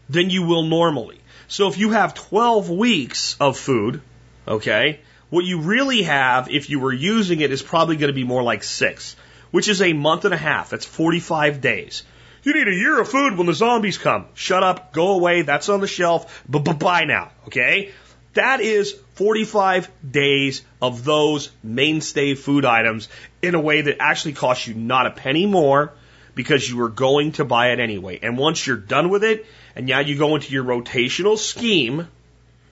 than 0.10 0.30
you 0.30 0.44
will 0.44 0.64
normally. 0.64 1.21
So 1.52 1.68
if 1.68 1.78
you 1.78 1.92
have 1.92 2.14
12 2.14 2.70
weeks 2.70 3.36
of 3.40 3.58
food, 3.58 4.02
okay, 4.48 5.02
what 5.30 5.46
you 5.46 5.62
really 5.62 6.04
have 6.04 6.50
if 6.50 6.70
you 6.70 6.80
were 6.80 6.94
using 6.94 7.42
it 7.42 7.52
is 7.52 7.62
probably 7.62 7.98
going 7.98 8.08
to 8.08 8.14
be 8.14 8.24
more 8.24 8.44
like 8.44 8.64
six 8.64 9.16
which 9.52 9.68
is 9.68 9.82
a 9.82 9.94
month 9.94 10.26
and 10.26 10.34
a 10.34 10.38
half. 10.38 10.70
That's 10.70 10.86
45 10.86 11.62
days. 11.62 12.04
You 12.44 12.54
need 12.54 12.68
a 12.68 12.76
year 12.76 13.00
of 13.00 13.08
food 13.08 13.38
when 13.38 13.46
the 13.46 13.54
zombies 13.54 14.00
come. 14.00 14.26
Shut 14.34 14.64
up, 14.64 14.94
go 14.94 15.12
away, 15.12 15.44
that's 15.44 15.70
on 15.70 15.80
the 15.80 15.88
shelf, 15.88 16.44
bye 16.48 17.04
now, 17.04 17.32
okay? 17.46 17.92
That 18.34 18.62
is 18.62 18.94
45 19.14 19.92
days 20.10 20.64
of 20.82 21.04
those 21.04 21.52
mainstay 21.62 22.34
food 22.34 22.66
items 22.66 23.10
in 23.42 23.54
a 23.54 23.60
way 23.60 23.82
that 23.82 23.98
actually 24.00 24.34
costs 24.34 24.66
you 24.66 24.74
not 24.74 25.06
a 25.06 25.12
penny 25.12 25.46
more 25.46 25.94
because 26.34 26.68
you 26.68 26.78
were 26.78 26.90
going 26.90 27.34
to 27.34 27.46
buy 27.46 27.74
it 27.74 27.80
anyway. 27.80 28.20
And 28.24 28.38
once 28.38 28.66
you're 28.66 28.78
done 28.78 29.10
with 29.10 29.24
it, 29.24 29.46
and 29.76 29.86
now 29.86 30.00
you 30.00 30.18
go 30.18 30.36
into 30.36 30.52
your 30.52 30.64
rotational 30.64 31.38
scheme, 31.38 32.08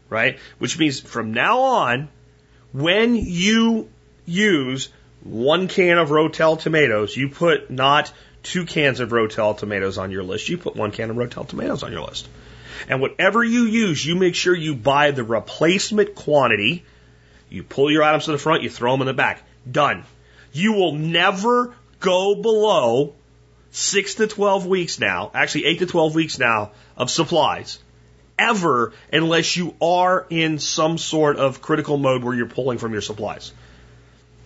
right? 0.09 0.39
Which 0.57 0.77
means 0.77 0.99
from 0.99 1.33
now 1.33 1.59
on, 1.59 2.09
when 2.71 3.15
you 3.15 3.89
use 4.25 4.89
one 5.23 5.67
can 5.67 5.97
of 5.97 6.09
Rotel 6.09 6.59
tomatoes, 6.59 7.15
you 7.15 7.29
put 7.29 7.69
not 7.69 8.11
two 8.43 8.65
cans 8.65 8.99
of 8.99 9.09
Rotel 9.09 9.57
tomatoes 9.57 9.97
on 9.97 10.11
your 10.11 10.23
list. 10.23 10.49
You 10.49 10.57
put 10.57 10.75
one 10.75 10.91
can 10.91 11.09
of 11.09 11.15
Rotel 11.15 11.47
tomatoes 11.47 11.83
on 11.83 11.91
your 11.91 12.01
list. 12.01 12.27
And 12.87 13.01
whatever 13.01 13.43
you 13.43 13.63
use, 13.63 14.05
you 14.05 14.15
make 14.15 14.35
sure 14.35 14.55
you 14.55 14.75
buy 14.75 15.11
the 15.11 15.23
replacement 15.23 16.15
quantity. 16.15 16.85
You 17.49 17.63
pull 17.63 17.91
your 17.91 18.03
items 18.03 18.25
to 18.25 18.31
the 18.31 18.37
front, 18.37 18.63
you 18.63 18.69
throw 18.69 18.93
them 18.93 19.01
in 19.01 19.07
the 19.07 19.13
back. 19.13 19.43
Done. 19.69 20.05
You 20.53 20.73
will 20.73 20.93
never 20.93 21.73
go 21.99 22.35
below 22.35 23.13
six 23.71 24.15
to 24.15 24.27
12 24.27 24.65
weeks 24.65 24.99
now, 24.99 25.31
actually 25.33 25.65
eight 25.65 25.79
to 25.79 25.85
12 25.85 26.15
weeks 26.15 26.39
now 26.39 26.71
of 26.99 27.09
supplies 27.09 27.79
ever 28.37 28.93
unless 29.11 29.57
you 29.57 29.75
are 29.81 30.25
in 30.29 30.59
some 30.59 30.97
sort 30.97 31.37
of 31.37 31.61
critical 31.61 31.97
mode 31.97 32.23
where 32.23 32.35
you're 32.35 32.45
pulling 32.45 32.77
from 32.77 32.93
your 32.93 33.01
supplies 33.01 33.51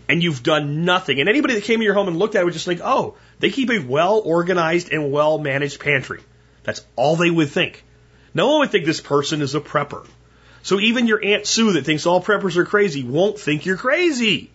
and 0.08 0.22
you've 0.22 0.44
done 0.44 0.86
nothing. 0.86 1.20
And 1.20 1.30
anybody 1.30 1.56
that 1.56 1.64
came 1.64 1.80
to 1.80 1.86
your 1.86 1.94
home 1.94 2.08
and 2.08 2.18
looked 2.18 2.36
at 2.36 2.42
it 2.42 2.46
would 2.46 2.54
just 2.54 2.66
think, 2.66 2.82
oh, 2.84 3.16
they 3.40 3.50
keep 3.50 3.70
a 3.70 3.80
well 3.80 4.22
organized 4.24 4.92
and 4.92 5.12
well 5.12 5.38
managed 5.38 5.80
pantry. 5.80 6.22
That's 6.64 6.86
all 6.96 7.16
they 7.16 7.30
would 7.30 7.50
think. 7.50 7.84
No 8.34 8.50
one 8.50 8.60
would 8.60 8.72
think 8.72 8.86
this 8.86 9.02
person 9.02 9.42
is 9.42 9.56
a 9.56 9.62
prepper. 9.62 10.08
So 10.64 10.80
even 10.80 11.08
your 11.08 11.24
Aunt 11.24 11.46
Sue 11.46 11.74
that 11.74 11.86
thinks 11.86 12.06
all 12.06 12.24
preppers 12.24 12.56
are 12.58 12.66
crazy 12.66 13.04
won't 13.04 13.40
think 13.40 13.66
you're 13.66 13.78
crazy. 13.78 14.50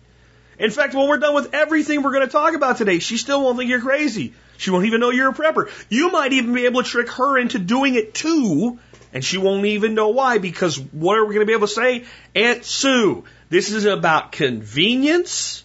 In 0.59 0.71
fact, 0.71 0.93
when 0.93 1.07
we're 1.07 1.17
done 1.17 1.33
with 1.33 1.53
everything 1.53 2.03
we're 2.03 2.11
going 2.11 2.27
to 2.27 2.31
talk 2.31 2.53
about 2.53 2.77
today, 2.77 2.99
she 2.99 3.17
still 3.17 3.41
won't 3.41 3.57
think 3.57 3.69
you're 3.69 3.79
crazy. 3.79 4.33
She 4.57 4.71
won't 4.71 4.85
even 4.85 4.99
know 4.99 5.09
you're 5.09 5.29
a 5.29 5.33
prepper. 5.33 5.71
You 5.87 6.11
might 6.11 6.33
even 6.33 6.53
be 6.53 6.65
able 6.65 6.83
to 6.83 6.89
trick 6.89 7.09
her 7.11 7.37
into 7.37 7.59
doing 7.59 7.95
it 7.95 8.13
too, 8.13 8.77
and 9.13 9.23
she 9.23 9.37
won't 9.37 9.65
even 9.65 9.93
know 9.93 10.09
why 10.09 10.37
because 10.37 10.77
what 10.77 11.17
are 11.17 11.23
we 11.23 11.33
going 11.33 11.45
to 11.45 11.49
be 11.49 11.53
able 11.53 11.67
to 11.67 11.73
say? 11.73 12.03
Aunt 12.35 12.65
Sue, 12.65 13.23
this 13.49 13.71
is 13.71 13.85
about 13.85 14.33
convenience, 14.33 15.63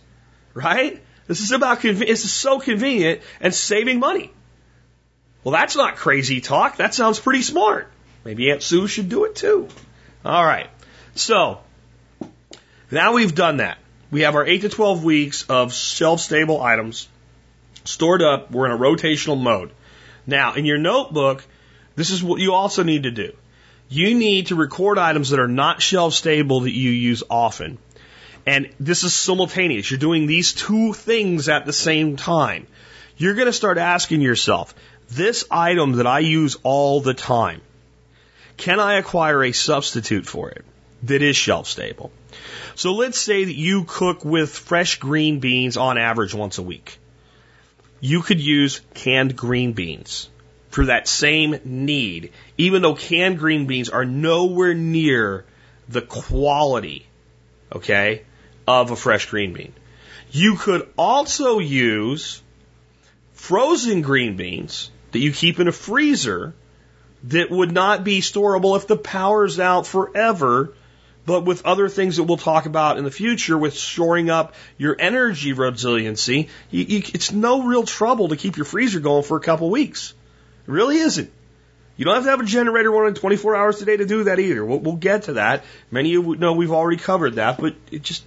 right? 0.54 1.02
This 1.26 1.40
is 1.40 1.50
about 1.50 1.80
convenience. 1.80 2.20
This 2.20 2.24
is 2.26 2.32
so 2.32 2.60
convenient 2.60 3.20
and 3.40 3.52
saving 3.52 3.98
money. 3.98 4.30
Well, 5.42 5.52
that's 5.52 5.74
not 5.74 5.96
crazy 5.96 6.40
talk. 6.40 6.76
That 6.76 6.94
sounds 6.94 7.18
pretty 7.18 7.42
smart. 7.42 7.90
Maybe 8.24 8.50
Aunt 8.52 8.62
Sue 8.62 8.86
should 8.86 9.08
do 9.08 9.24
it 9.24 9.34
too. 9.34 9.68
All 10.24 10.44
right. 10.44 10.70
So 11.16 11.60
now 12.92 13.12
we've 13.12 13.34
done 13.34 13.56
that. 13.56 13.78
We 14.14 14.20
have 14.20 14.36
our 14.36 14.46
8 14.46 14.60
to 14.60 14.68
12 14.68 15.02
weeks 15.02 15.44
of 15.48 15.74
shelf 15.74 16.20
stable 16.20 16.62
items 16.62 17.08
stored 17.82 18.22
up. 18.22 18.48
We're 18.48 18.66
in 18.66 18.70
a 18.70 18.78
rotational 18.78 19.36
mode. 19.36 19.72
Now, 20.24 20.54
in 20.54 20.64
your 20.64 20.78
notebook, 20.78 21.44
this 21.96 22.10
is 22.10 22.22
what 22.22 22.40
you 22.40 22.54
also 22.54 22.84
need 22.84 23.02
to 23.02 23.10
do 23.10 23.32
you 23.88 24.14
need 24.14 24.46
to 24.46 24.54
record 24.54 24.98
items 24.98 25.30
that 25.30 25.40
are 25.40 25.48
not 25.48 25.82
shelf 25.82 26.14
stable 26.14 26.60
that 26.60 26.70
you 26.70 26.90
use 26.90 27.24
often. 27.28 27.78
And 28.46 28.70
this 28.78 29.02
is 29.02 29.12
simultaneous. 29.12 29.90
You're 29.90 29.98
doing 29.98 30.28
these 30.28 30.52
two 30.52 30.92
things 30.92 31.48
at 31.48 31.66
the 31.66 31.72
same 31.72 32.16
time. 32.16 32.68
You're 33.16 33.34
going 33.34 33.46
to 33.46 33.52
start 33.52 33.78
asking 33.78 34.20
yourself, 34.20 34.76
this 35.10 35.44
item 35.50 35.96
that 35.96 36.06
I 36.06 36.20
use 36.20 36.56
all 36.62 37.00
the 37.00 37.14
time, 37.14 37.62
can 38.58 38.78
I 38.78 38.94
acquire 38.94 39.42
a 39.42 39.50
substitute 39.50 40.24
for 40.24 40.50
it 40.50 40.64
that 41.02 41.20
is 41.20 41.34
shelf 41.34 41.66
stable? 41.66 42.12
So 42.74 42.94
let's 42.94 43.18
say 43.18 43.44
that 43.44 43.54
you 43.54 43.84
cook 43.84 44.24
with 44.24 44.50
fresh 44.50 44.98
green 44.98 45.40
beans 45.40 45.76
on 45.76 45.98
average 45.98 46.34
once 46.34 46.58
a 46.58 46.62
week. 46.62 46.98
You 48.00 48.22
could 48.22 48.40
use 48.40 48.80
canned 48.94 49.36
green 49.36 49.72
beans 49.72 50.28
for 50.70 50.86
that 50.86 51.06
same 51.06 51.60
need, 51.64 52.32
even 52.58 52.82
though 52.82 52.94
canned 52.94 53.38
green 53.38 53.66
beans 53.66 53.90
are 53.90 54.04
nowhere 54.04 54.74
near 54.74 55.44
the 55.88 56.02
quality, 56.02 57.06
okay, 57.72 58.22
of 58.66 58.90
a 58.90 58.96
fresh 58.96 59.30
green 59.30 59.52
bean. 59.52 59.72
You 60.30 60.56
could 60.56 60.88
also 60.98 61.60
use 61.60 62.42
frozen 63.34 64.02
green 64.02 64.36
beans 64.36 64.90
that 65.12 65.20
you 65.20 65.32
keep 65.32 65.60
in 65.60 65.68
a 65.68 65.72
freezer 65.72 66.54
that 67.24 67.50
would 67.50 67.70
not 67.70 68.02
be 68.02 68.20
storable 68.20 68.76
if 68.76 68.86
the 68.86 68.96
power's 68.96 69.60
out 69.60 69.86
forever, 69.86 70.72
but 71.26 71.44
with 71.44 71.64
other 71.64 71.88
things 71.88 72.16
that 72.16 72.24
we'll 72.24 72.36
talk 72.36 72.66
about 72.66 72.98
in 72.98 73.04
the 73.04 73.10
future 73.10 73.56
with 73.56 73.74
shoring 73.74 74.30
up 74.30 74.54
your 74.76 74.94
energy 74.98 75.52
resiliency, 75.52 76.48
you, 76.70 76.84
you, 76.84 77.02
it's 77.14 77.32
no 77.32 77.62
real 77.62 77.84
trouble 77.84 78.28
to 78.28 78.36
keep 78.36 78.56
your 78.56 78.66
freezer 78.66 79.00
going 79.00 79.22
for 79.22 79.36
a 79.36 79.40
couple 79.40 79.70
weeks. 79.70 80.14
It 80.66 80.70
really 80.70 80.98
isn't. 80.98 81.30
You 81.96 82.04
don't 82.04 82.14
have 82.14 82.24
to 82.24 82.30
have 82.30 82.40
a 82.40 82.44
generator 82.44 82.90
running 82.90 83.14
24 83.14 83.56
hours 83.56 83.80
a 83.80 83.84
day 83.84 83.96
to 83.96 84.04
do 84.04 84.24
that 84.24 84.38
either. 84.38 84.64
We'll, 84.64 84.80
we'll 84.80 84.96
get 84.96 85.24
to 85.24 85.34
that. 85.34 85.64
Many 85.90 86.14
of 86.16 86.24
you 86.24 86.36
know 86.36 86.54
we've 86.54 86.72
already 86.72 86.96
covered 86.96 87.34
that, 87.34 87.58
but 87.58 87.76
it 87.90 88.02
just, 88.02 88.24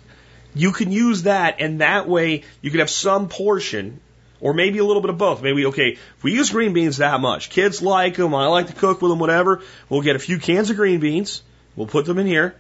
you 0.55 0.71
can 0.71 0.91
use 0.91 1.23
that 1.23 1.57
and 1.60 1.81
that 1.81 2.07
way 2.07 2.43
you 2.62 2.71
can 2.71 2.79
have 2.79 2.89
some 2.89 3.27
portion 3.27 3.99
or 4.39 4.53
maybe 4.53 4.77
a 4.77 4.86
little 4.86 5.01
bit 5.01 5.10
of 5.10 5.17
both. 5.17 5.41
Maybe, 5.41 5.65
okay, 5.67 5.97
if 6.17 6.23
we 6.23 6.33
use 6.33 6.49
green 6.49 6.73
beans 6.73 6.97
that 6.97 7.19
much, 7.19 7.49
kids 7.49 7.81
like 7.81 8.15
them, 8.15 8.33
I 8.33 8.47
like 8.47 8.67
to 8.67 8.73
cook 8.73 9.01
with 9.01 9.12
them, 9.12 9.19
whatever, 9.19 9.62
we'll 9.89 10.01
get 10.01 10.15
a 10.15 10.19
few 10.19 10.39
cans 10.39 10.69
of 10.69 10.77
green 10.77 10.99
beans, 10.99 11.41
we'll 11.75 11.88
put 11.88 12.05
them 12.05 12.19
in 12.19 12.27
here, 12.27 12.55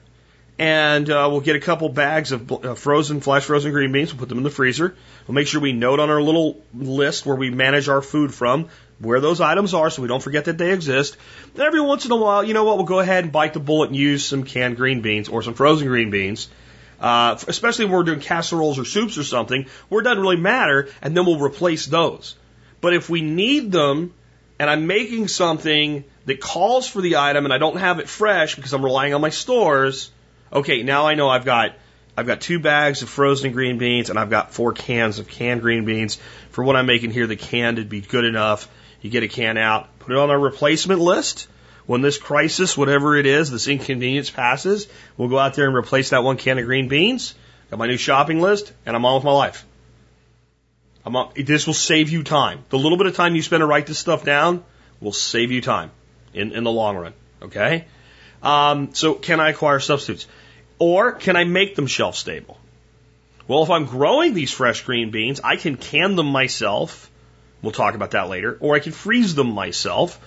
and 0.59 1.09
uh, 1.09 1.27
we'll 1.31 1.41
get 1.41 1.55
a 1.55 1.59
couple 1.59 1.89
bags 1.89 2.31
of 2.31 2.51
uh, 2.51 2.75
frozen, 2.75 3.21
flash 3.21 3.45
frozen 3.45 3.71
green 3.71 3.91
beans, 3.91 4.13
we'll 4.13 4.19
put 4.19 4.29
them 4.29 4.39
in 4.39 4.43
the 4.43 4.49
freezer. 4.49 4.95
We'll 5.27 5.35
make 5.35 5.47
sure 5.47 5.61
we 5.61 5.73
note 5.73 5.99
on 5.99 6.09
our 6.09 6.21
little 6.21 6.61
list 6.73 7.25
where 7.25 7.35
we 7.35 7.49
manage 7.49 7.89
our 7.89 8.01
food 8.01 8.33
from 8.33 8.69
where 8.99 9.19
those 9.19 9.39
items 9.41 9.75
are 9.75 9.91
so 9.91 10.01
we 10.01 10.07
don't 10.07 10.23
forget 10.23 10.45
that 10.45 10.57
they 10.57 10.73
exist. 10.73 11.17
And 11.53 11.61
every 11.61 11.81
once 11.81 12.05
in 12.05 12.11
a 12.11 12.15
while, 12.15 12.43
you 12.43 12.55
know 12.55 12.63
what, 12.63 12.77
we'll 12.77 12.87
go 12.87 12.99
ahead 12.99 13.25
and 13.25 13.31
bite 13.31 13.53
the 13.53 13.59
bullet 13.59 13.89
and 13.89 13.95
use 13.95 14.25
some 14.25 14.43
canned 14.43 14.75
green 14.75 15.01
beans 15.01 15.29
or 15.29 15.43
some 15.43 15.53
frozen 15.53 15.87
green 15.87 16.09
beans 16.09 16.49
uh, 16.99 17.37
especially 17.47 17.85
when 17.85 17.93
we're 17.93 18.03
doing 18.03 18.19
casseroles 18.19 18.79
or 18.79 18.85
soups 18.85 19.17
or 19.17 19.23
something, 19.23 19.67
where 19.89 20.01
it 20.01 20.03
doesn't 20.03 20.21
really 20.21 20.37
matter, 20.37 20.89
and 21.01 21.15
then 21.15 21.25
we'll 21.25 21.39
replace 21.39 21.85
those. 21.85 22.35
But 22.81 22.93
if 22.93 23.09
we 23.09 23.21
need 23.21 23.71
them, 23.71 24.13
and 24.59 24.69
I'm 24.69 24.87
making 24.87 25.27
something 25.27 26.03
that 26.25 26.41
calls 26.41 26.87
for 26.87 27.01
the 27.01 27.17
item, 27.17 27.45
and 27.45 27.53
I 27.53 27.57
don't 27.57 27.77
have 27.77 27.99
it 27.99 28.09
fresh 28.09 28.55
because 28.55 28.73
I'm 28.73 28.83
relying 28.83 29.13
on 29.13 29.21
my 29.21 29.29
stores, 29.29 30.11
okay, 30.51 30.83
now 30.83 31.07
I 31.07 31.15
know 31.15 31.29
I've 31.29 31.45
got 31.45 31.75
I've 32.15 32.25
got 32.25 32.41
two 32.41 32.59
bags 32.59 33.03
of 33.03 33.09
frozen 33.09 33.51
green 33.51 33.77
beans, 33.77 34.09
and 34.09 34.17
I've 34.17 34.31
got 34.31 34.51
four 34.51 34.73
cans 34.73 35.19
of 35.19 35.27
canned 35.27 35.61
green 35.61 35.85
beans. 35.85 36.17
For 36.49 36.63
what 36.63 36.75
I'm 36.75 36.87
making 36.87 37.11
here, 37.11 37.27
the 37.27 37.35
canned 37.35 37.77
would 37.77 37.89
be 37.89 38.01
good 38.01 38.25
enough. 38.25 38.67
You 39.01 39.11
get 39.11 39.21
a 39.21 39.27
can 39.27 39.57
out, 39.57 39.99
put 39.99 40.13
it 40.13 40.17
on 40.17 40.31
our 40.31 40.39
replacement 40.39 40.99
list 40.99 41.47
when 41.87 42.01
this 42.01 42.17
crisis, 42.17 42.77
whatever 42.77 43.15
it 43.15 43.25
is, 43.25 43.49
this 43.49 43.67
inconvenience 43.67 44.29
passes, 44.29 44.87
we'll 45.15 45.29
go 45.29 45.39
out 45.39 45.53
there 45.53 45.67
and 45.67 45.75
replace 45.75 46.09
that 46.09 46.23
one 46.23 46.37
can 46.37 46.59
of 46.59 46.65
green 46.65 46.89
beans. 46.89 47.33
Got 47.69 47.79
my 47.79 47.87
new 47.87 47.97
shopping 47.97 48.41
list, 48.41 48.73
and 48.85 48.95
I'm 48.95 49.05
on 49.05 49.15
with 49.15 49.23
my 49.23 49.31
life. 49.31 49.65
I'm 51.05 51.15
on, 51.15 51.31
this 51.35 51.65
will 51.65 51.73
save 51.73 52.09
you 52.09 52.23
time. 52.23 52.65
The 52.69 52.77
little 52.77 52.97
bit 52.97 53.07
of 53.07 53.15
time 53.15 53.35
you 53.35 53.41
spend 53.41 53.61
to 53.61 53.65
write 53.65 53.87
this 53.87 53.99
stuff 53.99 54.25
down 54.25 54.63
will 54.99 55.13
save 55.13 55.51
you 55.51 55.61
time 55.61 55.91
in, 56.33 56.51
in 56.51 56.63
the 56.65 56.71
long 56.71 56.97
run. 56.97 57.13
Okay? 57.41 57.85
Um, 58.43 58.93
so 58.93 59.13
can 59.13 59.39
I 59.39 59.49
acquire 59.49 59.79
substitutes? 59.79 60.27
Or 60.79 61.11
can 61.11 61.35
I 61.35 61.43
make 61.43 61.75
them 61.75 61.87
shelf 61.87 62.15
stable? 62.15 62.59
Well, 63.47 63.63
if 63.63 63.69
I'm 63.69 63.85
growing 63.85 64.33
these 64.33 64.51
fresh 64.51 64.83
green 64.83 65.09
beans, 65.09 65.39
I 65.43 65.55
can 65.55 65.77
can 65.77 66.15
them 66.15 66.27
myself. 66.27 67.09
We'll 67.61 67.71
talk 67.71 67.95
about 67.95 68.11
that 68.11 68.29
later. 68.29 68.57
Or 68.59 68.75
I 68.75 68.79
can 68.79 68.91
freeze 68.91 69.35
them 69.35 69.51
myself 69.53 70.19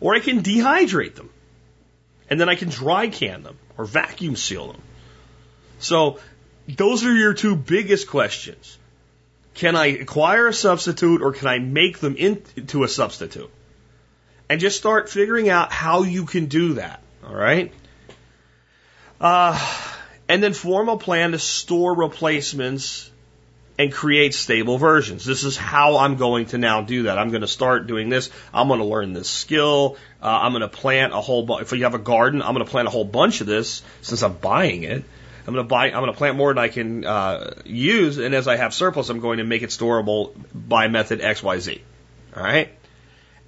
or 0.00 0.14
I 0.14 0.20
can 0.20 0.42
dehydrate 0.42 1.14
them. 1.14 1.30
And 2.28 2.40
then 2.40 2.48
I 2.48 2.54
can 2.54 2.68
dry 2.68 3.08
can 3.08 3.42
them 3.42 3.58
or 3.76 3.84
vacuum 3.84 4.36
seal 4.36 4.72
them. 4.72 4.80
So 5.80 6.20
those 6.68 7.04
are 7.04 7.14
your 7.14 7.34
two 7.34 7.56
biggest 7.56 8.08
questions. 8.08 8.78
Can 9.54 9.74
I 9.74 9.86
acquire 9.86 10.46
a 10.46 10.54
substitute 10.54 11.22
or 11.22 11.32
can 11.32 11.48
I 11.48 11.58
make 11.58 11.98
them 11.98 12.16
into 12.16 12.84
a 12.84 12.88
substitute? 12.88 13.50
And 14.48 14.60
just 14.60 14.76
start 14.78 15.10
figuring 15.10 15.48
out 15.48 15.72
how 15.72 16.02
you 16.02 16.24
can 16.24 16.46
do 16.46 16.74
that. 16.74 17.02
All 17.26 17.34
right. 17.34 17.72
Uh, 19.20 19.58
and 20.28 20.42
then 20.42 20.54
form 20.54 20.88
a 20.88 20.96
plan 20.96 21.32
to 21.32 21.38
store 21.38 21.94
replacements 21.94 23.10
and 23.78 23.92
create 23.92 24.34
stable 24.34 24.78
versions. 24.78 25.24
This 25.24 25.42
is 25.42 25.56
how 25.56 25.96
I'm 25.96 26.16
going 26.16 26.46
to 26.46 26.58
now 26.58 26.82
do 26.82 27.04
that. 27.04 27.18
I'm 27.18 27.30
going 27.30 27.40
to 27.40 27.48
start 27.48 27.86
doing 27.86 28.10
this. 28.10 28.30
I'm 28.52 28.68
going 28.68 28.80
to 28.80 28.86
learn 28.86 29.12
this 29.12 29.28
skill. 29.28 29.96
Uh, 30.22 30.26
I'm 30.26 30.52
going 30.52 30.60
to 30.60 30.68
plant 30.68 31.14
a 31.14 31.20
whole 31.20 31.44
bunch. 31.44 31.62
If 31.62 31.72
you 31.72 31.84
have 31.84 31.94
a 31.94 31.98
garden, 31.98 32.42
I'm 32.42 32.52
going 32.54 32.64
to 32.64 32.70
plant 32.70 32.88
a 32.88 32.90
whole 32.90 33.04
bunch 33.04 33.40
of 33.40 33.46
this 33.46 33.82
since 34.02 34.22
I'm 34.22 34.34
buying 34.34 34.82
it. 34.82 35.02
I'm 35.46 35.54
going 35.54 35.64
to 35.64 35.68
buy. 35.68 35.86
I'm 35.86 36.02
going 36.02 36.12
to 36.12 36.16
plant 36.16 36.36
more 36.36 36.52
than 36.52 36.62
I 36.62 36.68
can 36.68 37.04
uh, 37.04 37.54
use, 37.64 38.18
and 38.18 38.34
as 38.34 38.46
I 38.46 38.56
have 38.56 38.74
surplus, 38.74 39.08
I'm 39.08 39.20
going 39.20 39.38
to 39.38 39.44
make 39.44 39.62
it 39.62 39.70
storable 39.70 40.32
by 40.54 40.88
method 40.88 41.22
X, 41.22 41.42
Y, 41.42 41.58
Z. 41.58 41.82
All 42.36 42.42
right, 42.42 42.70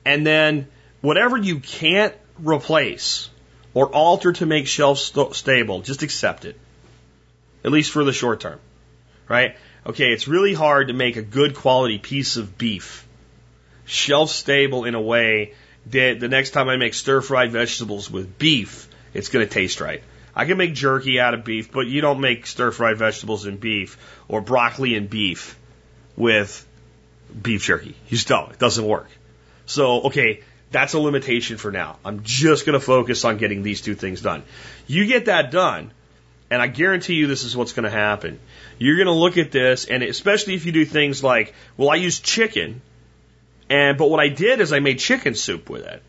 and 0.05 0.27
then 0.27 0.67
whatever 1.03 1.37
you 1.37 1.61
can't 1.61 2.15
replace 2.39 3.29
or 3.75 3.87
alter 3.87 4.33
to 4.33 4.47
make 4.47 4.67
shelf 4.67 4.99
st- 4.99 5.35
stable, 5.35 5.81
just 5.81 6.03
accept 6.03 6.45
it, 6.45 6.59
at 7.65 7.73
least 7.73 7.91
for 7.91 8.05
the 8.05 8.13
short 8.13 8.41
term. 8.41 8.59
Right? 9.29 9.57
okay, 9.87 10.13
it's 10.13 10.29
really 10.29 10.55
hard 10.55 10.89
to 10.89 10.95
make 10.95 11.17
a 11.17 11.23
good 11.23 11.55
quality 11.55 11.99
piece 11.99 12.37
of 12.37 12.57
beef 12.59 13.07
shelf 13.85 14.31
stable 14.31 14.85
in 14.85 14.95
a 14.95 15.01
way 15.01 15.55
that 15.87 16.21
the 16.21 16.29
next 16.29 16.51
time 16.51 16.69
I 16.69 16.77
make 16.77 16.95
stir 16.95 17.21
fried 17.21 17.51
vegetables 17.51 18.11
with 18.11 18.39
beef, 18.39 18.89
it's 19.13 19.29
going 19.29 19.47
to 19.47 19.53
taste 19.53 19.81
right. 19.81 20.03
I 20.35 20.45
can 20.45 20.57
make 20.57 20.73
jerky 20.73 21.21
out 21.21 21.35
of 21.35 21.45
beef, 21.45 21.73
but 21.73 21.87
you 21.87 22.01
don't 22.01 22.21
make 22.21 22.47
stir 22.47 22.71
fried 22.71 22.97
vegetables 22.97 23.45
in 23.45 23.57
beef 23.57 23.99
or 24.29 24.41
broccoli 24.41 24.95
and 24.95 25.11
beef 25.11 25.59
with 26.17 26.67
beef 27.41 27.65
jerky. 27.65 27.97
You 28.09 28.17
just 28.17 28.29
don't. 28.29 28.53
It 28.53 28.59
doesn't 28.59 28.87
work. 28.87 29.09
So, 29.67 30.03
okay, 30.03 30.41
that's 30.73 30.95
a 30.95 30.99
limitation 30.99 31.57
for 31.57 31.71
now. 31.71 31.99
I'm 32.05 32.23
just 32.23 32.67
going 32.67 32.79
to 32.79 32.85
focus 32.85 33.25
on 33.25 33.37
getting 33.37 33.63
these 33.63 33.81
two 33.81 33.95
things 33.95 34.21
done. 34.21 34.43
You 34.87 35.07
get 35.07 35.27
that 35.27 35.51
done, 35.51 35.93
and 36.51 36.61
I 36.61 36.67
guarantee 36.67 37.15
you 37.15 37.27
this 37.27 37.45
is 37.45 37.57
what's 37.57 37.73
going 37.73 37.85
to 37.85 37.91
happen. 37.91 38.41
You're 38.79 38.97
going 38.97 39.07
to 39.07 39.13
look 39.13 39.39
at 39.39 39.53
this, 39.53 39.85
and 39.85 40.03
especially 40.03 40.55
if 40.55 40.67
you 40.67 40.73
do 40.73 40.85
things 40.85 41.23
like, 41.23 41.55
well, 41.77 41.91
I 41.91 41.97
use 41.97 42.21
chicken, 42.21 42.83
and 43.71 43.97
but 43.97 44.11
what 44.11 44.21
I 44.21 44.29
did 44.29 44.61
is 44.61 44.73
I 44.73 44.81
made 44.81 44.99
chicken 44.99 45.35
soup 45.35 45.71
with 45.71 45.85
it. 45.85 46.03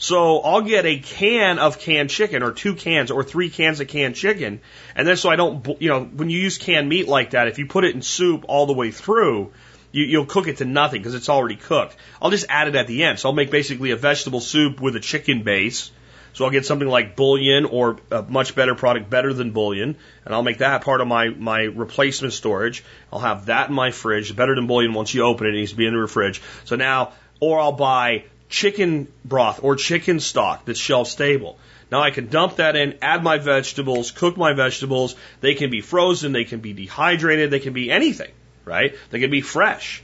So 0.00 0.38
I'll 0.38 0.60
get 0.60 0.86
a 0.86 0.98
can 1.00 1.58
of 1.58 1.80
canned 1.80 2.10
chicken, 2.10 2.44
or 2.44 2.52
two 2.52 2.74
cans, 2.76 3.10
or 3.10 3.24
three 3.24 3.50
cans 3.50 3.80
of 3.80 3.88
canned 3.88 4.14
chicken, 4.14 4.60
and 4.94 5.08
then 5.08 5.16
so 5.16 5.28
I 5.28 5.36
don't, 5.36 5.80
you 5.80 5.88
know, 5.88 6.04
when 6.04 6.30
you 6.30 6.38
use 6.38 6.58
canned 6.58 6.88
meat 6.88 7.08
like 7.08 7.30
that, 7.30 7.48
if 7.48 7.58
you 7.58 7.66
put 7.66 7.84
it 7.84 7.94
in 7.94 8.02
soup 8.02 8.44
all 8.46 8.66
the 8.66 8.72
way 8.72 8.92
through, 8.92 9.52
you, 9.92 10.04
you'll 10.04 10.26
cook 10.26 10.48
it 10.48 10.58
to 10.58 10.64
nothing 10.64 11.00
because 11.00 11.14
it's 11.14 11.28
already 11.28 11.56
cooked. 11.56 11.96
I'll 12.20 12.30
just 12.30 12.46
add 12.48 12.68
it 12.68 12.74
at 12.74 12.86
the 12.86 13.04
end. 13.04 13.18
So 13.18 13.28
I'll 13.28 13.34
make 13.34 13.50
basically 13.50 13.90
a 13.90 13.96
vegetable 13.96 14.40
soup 14.40 14.80
with 14.80 14.96
a 14.96 15.00
chicken 15.00 15.42
base 15.42 15.90
so 16.38 16.44
I'll 16.44 16.52
get 16.52 16.66
something 16.66 16.86
like 16.86 17.16
bouillon 17.16 17.64
or 17.64 17.96
a 18.12 18.22
much 18.22 18.54
better 18.54 18.76
product, 18.76 19.10
better 19.10 19.32
than 19.32 19.50
bouillon, 19.50 19.96
and 20.24 20.34
I'll 20.34 20.44
make 20.44 20.58
that 20.58 20.84
part 20.84 21.00
of 21.00 21.08
my, 21.08 21.30
my 21.30 21.62
replacement 21.62 22.32
storage. 22.32 22.84
I'll 23.12 23.18
have 23.18 23.46
that 23.46 23.70
in 23.70 23.74
my 23.74 23.90
fridge. 23.90 24.36
Better 24.36 24.54
than 24.54 24.68
bouillon 24.68 24.94
once 24.94 25.12
you 25.12 25.24
open 25.24 25.48
it, 25.48 25.50
it 25.50 25.58
needs 25.58 25.72
to 25.72 25.76
be 25.76 25.86
in 25.86 26.00
the 26.00 26.06
fridge. 26.06 26.40
So 26.64 26.76
now, 26.76 27.12
or 27.40 27.58
I'll 27.58 27.72
buy 27.72 28.24
chicken 28.48 29.08
broth 29.24 29.64
or 29.64 29.74
chicken 29.74 30.20
stock 30.20 30.64
that's 30.64 30.78
shelf 30.78 31.08
stable. 31.08 31.58
Now 31.90 32.02
I 32.02 32.12
can 32.12 32.28
dump 32.28 32.56
that 32.56 32.76
in, 32.76 32.98
add 33.02 33.24
my 33.24 33.38
vegetables, 33.38 34.10
cook 34.10 34.36
my 34.36 34.52
vegetables. 34.52 35.16
They 35.40 35.54
can 35.54 35.70
be 35.70 35.80
frozen, 35.80 36.32
they 36.32 36.44
can 36.44 36.60
be 36.60 36.72
dehydrated, 36.72 37.50
they 37.50 37.58
can 37.58 37.72
be 37.72 37.90
anything, 37.90 38.30
right? 38.68 38.94
They 39.10 39.18
can 39.18 39.30
be 39.30 39.40
fresh. 39.40 40.02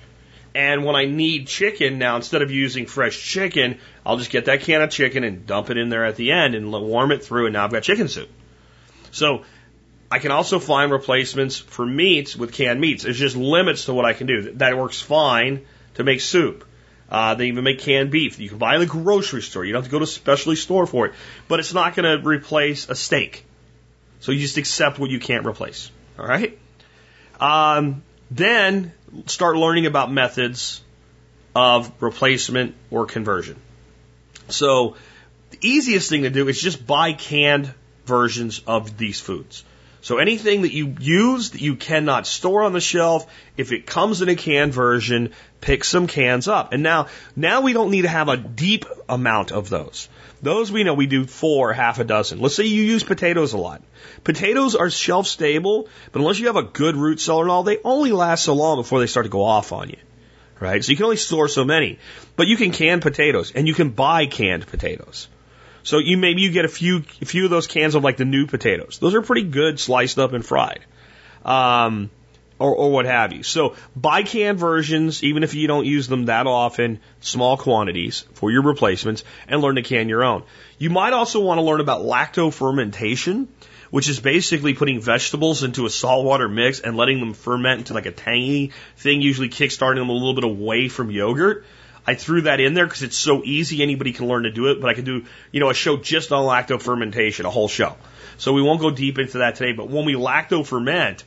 And 0.54 0.84
when 0.84 0.94
I 0.94 1.04
need 1.04 1.48
chicken 1.48 1.98
now, 1.98 2.16
instead 2.16 2.42
of 2.42 2.50
using 2.50 2.86
fresh 2.86 3.20
chicken, 3.20 3.78
I'll 4.06 4.18
just 4.18 4.30
get 4.30 4.44
that 4.44 4.60
can 4.60 4.82
of 4.82 4.90
chicken 4.90 5.24
and 5.24 5.46
dump 5.46 5.70
it 5.70 5.76
in 5.76 5.88
there 5.88 6.04
at 6.04 6.16
the 6.16 6.32
end 6.32 6.54
and 6.54 6.70
warm 6.70 7.10
it 7.10 7.24
through, 7.24 7.46
and 7.46 7.54
now 7.54 7.64
I've 7.64 7.72
got 7.72 7.82
chicken 7.82 8.08
soup. 8.08 8.28
So 9.10 9.42
I 10.10 10.20
can 10.20 10.30
also 10.30 10.60
find 10.60 10.92
replacements 10.92 11.58
for 11.58 11.84
meats 11.84 12.36
with 12.36 12.52
canned 12.52 12.80
meats. 12.80 13.02
There's 13.02 13.18
just 13.18 13.36
limits 13.36 13.86
to 13.86 13.94
what 13.94 14.04
I 14.04 14.12
can 14.12 14.28
do. 14.28 14.52
That 14.54 14.78
works 14.78 15.00
fine 15.00 15.66
to 15.94 16.04
make 16.04 16.20
soup. 16.20 16.64
Uh, 17.10 17.34
they 17.34 17.48
even 17.48 17.64
make 17.64 17.80
canned 17.80 18.10
beef. 18.10 18.38
You 18.38 18.48
can 18.48 18.58
buy 18.58 18.72
it 18.72 18.74
in 18.76 18.80
the 18.82 18.86
grocery 18.86 19.42
store. 19.42 19.64
You 19.64 19.72
don't 19.72 19.82
have 19.82 19.90
to 19.90 19.92
go 19.92 19.98
to 19.98 20.04
a 20.04 20.06
specialty 20.06 20.56
store 20.56 20.86
for 20.86 21.06
it. 21.06 21.14
But 21.48 21.60
it's 21.60 21.74
not 21.74 21.96
going 21.96 22.18
to 22.18 22.26
replace 22.26 22.88
a 22.88 22.94
steak. 22.94 23.44
So 24.20 24.32
you 24.32 24.40
just 24.40 24.56
accept 24.56 24.98
what 24.98 25.10
you 25.10 25.20
can't 25.20 25.46
replace. 25.46 25.90
All 26.18 26.26
right? 26.26 26.58
Um, 27.38 28.02
then 28.34 28.92
start 29.26 29.56
learning 29.56 29.86
about 29.86 30.10
methods 30.10 30.82
of 31.54 31.90
replacement 32.00 32.74
or 32.90 33.06
conversion. 33.06 33.56
So 34.48 34.96
the 35.50 35.58
easiest 35.60 36.10
thing 36.10 36.22
to 36.22 36.30
do 36.30 36.48
is 36.48 36.60
just 36.60 36.84
buy 36.84 37.12
canned 37.12 37.72
versions 38.06 38.60
of 38.66 38.98
these 38.98 39.20
foods. 39.20 39.64
So 40.00 40.18
anything 40.18 40.62
that 40.62 40.72
you 40.72 40.96
use 41.00 41.52
that 41.52 41.60
you 41.62 41.76
cannot 41.76 42.26
store 42.26 42.64
on 42.64 42.72
the 42.72 42.80
shelf, 42.80 43.26
if 43.56 43.72
it 43.72 43.86
comes 43.86 44.20
in 44.20 44.28
a 44.28 44.34
canned 44.34 44.74
version, 44.74 45.32
pick 45.64 45.82
some 45.82 46.06
cans 46.06 46.46
up. 46.46 46.74
And 46.74 46.82
now, 46.82 47.06
now 47.34 47.62
we 47.62 47.72
don't 47.72 47.90
need 47.90 48.02
to 48.02 48.08
have 48.08 48.28
a 48.28 48.36
deep 48.36 48.84
amount 49.08 49.50
of 49.50 49.70
those. 49.70 50.10
Those 50.42 50.70
we 50.70 50.84
know 50.84 50.92
we 50.92 51.06
do 51.06 51.24
four, 51.26 51.72
half 51.72 51.98
a 52.00 52.04
dozen. 52.04 52.38
Let's 52.38 52.54
say 52.54 52.64
you 52.64 52.82
use 52.82 53.02
potatoes 53.02 53.54
a 53.54 53.58
lot. 53.58 53.82
Potatoes 54.24 54.74
are 54.74 54.90
shelf 54.90 55.26
stable, 55.26 55.88
but 56.12 56.20
unless 56.20 56.38
you 56.38 56.48
have 56.48 56.56
a 56.56 56.62
good 56.62 56.96
root 56.96 57.18
cellar 57.18 57.44
and 57.44 57.50
all, 57.50 57.62
they 57.62 57.78
only 57.82 58.12
last 58.12 58.44
so 58.44 58.52
long 58.52 58.76
before 58.76 59.00
they 59.00 59.06
start 59.06 59.24
to 59.24 59.30
go 59.30 59.42
off 59.42 59.72
on 59.72 59.88
you. 59.88 59.96
Right? 60.60 60.84
So 60.84 60.90
you 60.90 60.96
can 60.96 61.04
only 61.04 61.16
store 61.16 61.48
so 61.48 61.64
many. 61.64 61.98
But 62.36 62.46
you 62.46 62.58
can 62.58 62.70
can 62.70 63.00
potatoes 63.00 63.52
and 63.54 63.66
you 63.66 63.72
can 63.72 63.88
buy 63.88 64.26
canned 64.26 64.66
potatoes. 64.66 65.28
So 65.82 65.98
you 65.98 66.18
maybe 66.18 66.42
you 66.42 66.50
get 66.50 66.66
a 66.66 66.68
few 66.68 67.04
a 67.22 67.24
few 67.24 67.44
of 67.44 67.50
those 67.50 67.66
cans 67.66 67.94
of 67.94 68.04
like 68.04 68.18
the 68.18 68.26
new 68.26 68.46
potatoes. 68.46 68.98
Those 68.98 69.14
are 69.14 69.22
pretty 69.22 69.44
good 69.44 69.80
sliced 69.80 70.18
up 70.18 70.34
and 70.34 70.44
fried. 70.44 70.80
Um, 71.42 72.10
or, 72.64 72.74
or 72.74 72.90
what 72.90 73.04
have 73.04 73.32
you. 73.32 73.42
So 73.42 73.76
buy 73.94 74.22
canned 74.22 74.58
versions, 74.58 75.22
even 75.22 75.42
if 75.42 75.54
you 75.54 75.68
don't 75.68 75.84
use 75.84 76.08
them 76.08 76.26
that 76.26 76.46
often, 76.46 77.00
small 77.20 77.58
quantities 77.58 78.24
for 78.32 78.50
your 78.50 78.62
replacements, 78.62 79.22
and 79.46 79.60
learn 79.60 79.74
to 79.74 79.82
can 79.82 80.08
your 80.08 80.24
own. 80.24 80.44
You 80.78 80.88
might 80.88 81.12
also 81.12 81.40
want 81.40 81.58
to 81.58 81.62
learn 81.62 81.80
about 81.80 82.02
lacto 82.02 82.52
fermentation, 82.52 83.48
which 83.90 84.08
is 84.08 84.18
basically 84.18 84.72
putting 84.72 85.00
vegetables 85.00 85.62
into 85.62 85.84
a 85.84 85.90
saltwater 85.90 86.48
mix 86.48 86.80
and 86.80 86.96
letting 86.96 87.20
them 87.20 87.34
ferment 87.34 87.80
into 87.80 87.92
like 87.92 88.06
a 88.06 88.12
tangy 88.12 88.72
thing, 88.96 89.20
usually 89.20 89.50
kickstarting 89.50 89.96
them 89.96 90.08
a 90.08 90.12
little 90.12 90.34
bit 90.34 90.44
away 90.44 90.88
from 90.88 91.10
yogurt. 91.10 91.66
I 92.06 92.14
threw 92.14 92.42
that 92.42 92.60
in 92.60 92.74
there 92.74 92.86
because 92.86 93.02
it's 93.02 93.16
so 93.16 93.42
easy, 93.44 93.82
anybody 93.82 94.12
can 94.12 94.26
learn 94.26 94.42
to 94.44 94.50
do 94.50 94.66
it, 94.70 94.80
but 94.80 94.90
I 94.90 94.94
could 94.94 95.04
do, 95.04 95.24
you 95.52 95.60
know, 95.60 95.70
a 95.70 95.74
show 95.74 95.96
just 95.96 96.32
on 96.32 96.44
lacto 96.44 96.80
fermentation, 96.80 97.46
a 97.46 97.50
whole 97.50 97.68
show. 97.68 97.96
So 98.36 98.52
we 98.52 98.62
won't 98.62 98.80
go 98.80 98.90
deep 98.90 99.18
into 99.18 99.38
that 99.38 99.56
today, 99.56 99.72
but 99.72 99.88
when 99.88 100.04
we 100.04 100.14
lacto 100.14 100.66
ferment, 100.66 101.24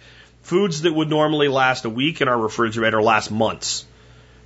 Foods 0.48 0.84
that 0.84 0.94
would 0.94 1.10
normally 1.10 1.50
last 1.50 1.84
a 1.84 1.90
week 1.90 2.22
in 2.22 2.30
our 2.30 2.40
refrigerator 2.40 3.02
last 3.02 3.30
months. 3.30 3.84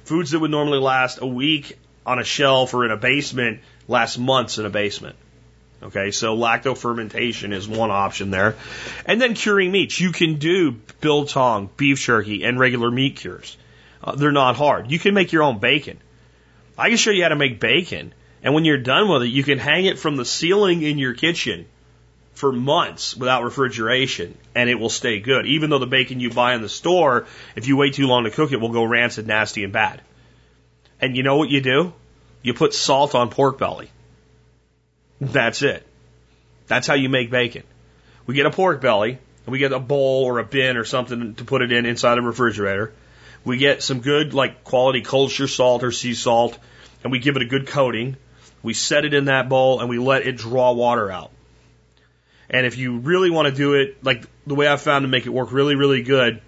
Foods 0.05 0.31
that 0.31 0.39
would 0.39 0.49
normally 0.49 0.79
last 0.79 1.19
a 1.21 1.27
week 1.27 1.77
on 2.07 2.17
a 2.17 2.23
shelf 2.23 2.73
or 2.73 2.85
in 2.85 2.89
a 2.89 2.97
basement 2.97 3.59
last 3.87 4.17
months 4.17 4.57
in 4.57 4.65
a 4.65 4.69
basement. 4.71 5.15
Okay, 5.83 6.09
so 6.09 6.35
lacto 6.35 6.75
fermentation 6.75 7.53
is 7.53 7.67
one 7.67 7.91
option 7.91 8.31
there. 8.31 8.55
And 9.05 9.21
then 9.21 9.35
curing 9.35 9.71
meats. 9.71 9.99
You 9.99 10.11
can 10.11 10.39
do 10.39 10.71
biltong, 11.01 11.69
beef 11.77 11.99
jerky, 11.99 12.45
and 12.45 12.57
regular 12.57 12.89
meat 12.89 13.17
cures. 13.17 13.55
Uh, 14.03 14.15
they're 14.15 14.31
not 14.31 14.55
hard. 14.55 14.89
You 14.89 14.97
can 14.97 15.13
make 15.13 15.31
your 15.31 15.43
own 15.43 15.59
bacon. 15.59 15.99
I 16.79 16.89
can 16.89 16.97
show 16.97 17.11
you 17.11 17.21
how 17.21 17.29
to 17.29 17.35
make 17.35 17.59
bacon. 17.59 18.11
And 18.41 18.55
when 18.55 18.65
you're 18.65 18.79
done 18.79 19.07
with 19.07 19.21
it, 19.21 19.27
you 19.27 19.43
can 19.43 19.59
hang 19.59 19.85
it 19.85 19.99
from 19.99 20.15
the 20.15 20.25
ceiling 20.25 20.81
in 20.81 20.97
your 20.97 21.13
kitchen 21.13 21.67
for 22.33 22.51
months 22.51 23.15
without 23.15 23.43
refrigeration 23.43 24.37
and 24.55 24.69
it 24.69 24.75
will 24.75 24.89
stay 24.89 25.19
good. 25.19 25.45
Even 25.45 25.69
though 25.69 25.79
the 25.79 25.85
bacon 25.85 26.19
you 26.19 26.29
buy 26.29 26.55
in 26.55 26.61
the 26.61 26.69
store, 26.69 27.27
if 27.55 27.67
you 27.67 27.77
wait 27.77 27.93
too 27.93 28.07
long 28.07 28.23
to 28.23 28.31
cook 28.31 28.51
it, 28.51 28.59
will 28.59 28.69
go 28.69 28.83
rancid, 28.83 29.27
nasty, 29.27 29.63
and 29.63 29.73
bad. 29.73 30.01
And 30.99 31.17
you 31.17 31.23
know 31.23 31.37
what 31.37 31.49
you 31.49 31.61
do? 31.61 31.93
You 32.41 32.53
put 32.53 32.73
salt 32.73 33.15
on 33.15 33.29
pork 33.29 33.57
belly. 33.57 33.91
That's 35.19 35.61
it. 35.61 35.85
That's 36.67 36.87
how 36.87 36.95
you 36.95 37.09
make 37.09 37.29
bacon. 37.29 37.63
We 38.25 38.35
get 38.35 38.45
a 38.45 38.51
pork 38.51 38.81
belly, 38.81 39.11
and 39.11 39.51
we 39.51 39.59
get 39.59 39.71
a 39.71 39.79
bowl 39.79 40.23
or 40.23 40.39
a 40.39 40.43
bin 40.43 40.77
or 40.77 40.85
something 40.85 41.35
to 41.35 41.43
put 41.43 41.61
it 41.61 41.71
in 41.71 41.85
inside 41.85 42.17
a 42.17 42.21
refrigerator. 42.21 42.93
We 43.43 43.57
get 43.57 43.83
some 43.83 44.01
good, 44.01 44.33
like, 44.33 44.63
quality 44.63 45.01
kosher 45.01 45.47
salt 45.47 45.83
or 45.83 45.91
sea 45.91 46.13
salt, 46.13 46.57
and 47.03 47.11
we 47.11 47.19
give 47.19 47.35
it 47.35 47.41
a 47.41 47.45
good 47.45 47.67
coating. 47.67 48.15
We 48.63 48.73
set 48.73 49.05
it 49.05 49.13
in 49.13 49.25
that 49.25 49.49
bowl, 49.49 49.79
and 49.79 49.89
we 49.89 49.97
let 49.97 50.25
it 50.25 50.37
draw 50.37 50.71
water 50.71 51.11
out. 51.11 51.31
And 52.51 52.67
if 52.67 52.77
you 52.77 52.99
really 52.99 53.31
want 53.31 53.47
to 53.47 53.55
do 53.55 53.75
it, 53.75 54.03
like 54.03 54.25
the 54.45 54.55
way 54.55 54.67
I've 54.67 54.81
found 54.81 55.03
to 55.03 55.07
make 55.07 55.25
it 55.25 55.29
work 55.29 55.53
really, 55.53 55.75
really 55.75 56.03
good, 56.03 56.41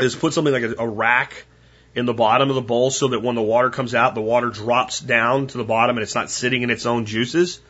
is 0.00 0.16
put 0.16 0.34
something 0.34 0.52
like 0.52 0.64
a, 0.64 0.74
a 0.82 0.88
rack 0.88 1.46
in 1.94 2.06
the 2.06 2.12
bottom 2.12 2.48
of 2.48 2.56
the 2.56 2.62
bowl 2.62 2.90
so 2.90 3.08
that 3.08 3.22
when 3.22 3.36
the 3.36 3.42
water 3.42 3.70
comes 3.70 3.94
out, 3.94 4.14
the 4.16 4.20
water 4.20 4.50
drops 4.50 4.98
down 4.98 5.46
to 5.46 5.58
the 5.58 5.64
bottom 5.64 5.96
and 5.96 6.02
it's 6.02 6.16
not 6.16 6.28
sitting 6.28 6.62
in 6.62 6.70
its 6.70 6.86
own 6.86 7.06
juices. 7.06 7.60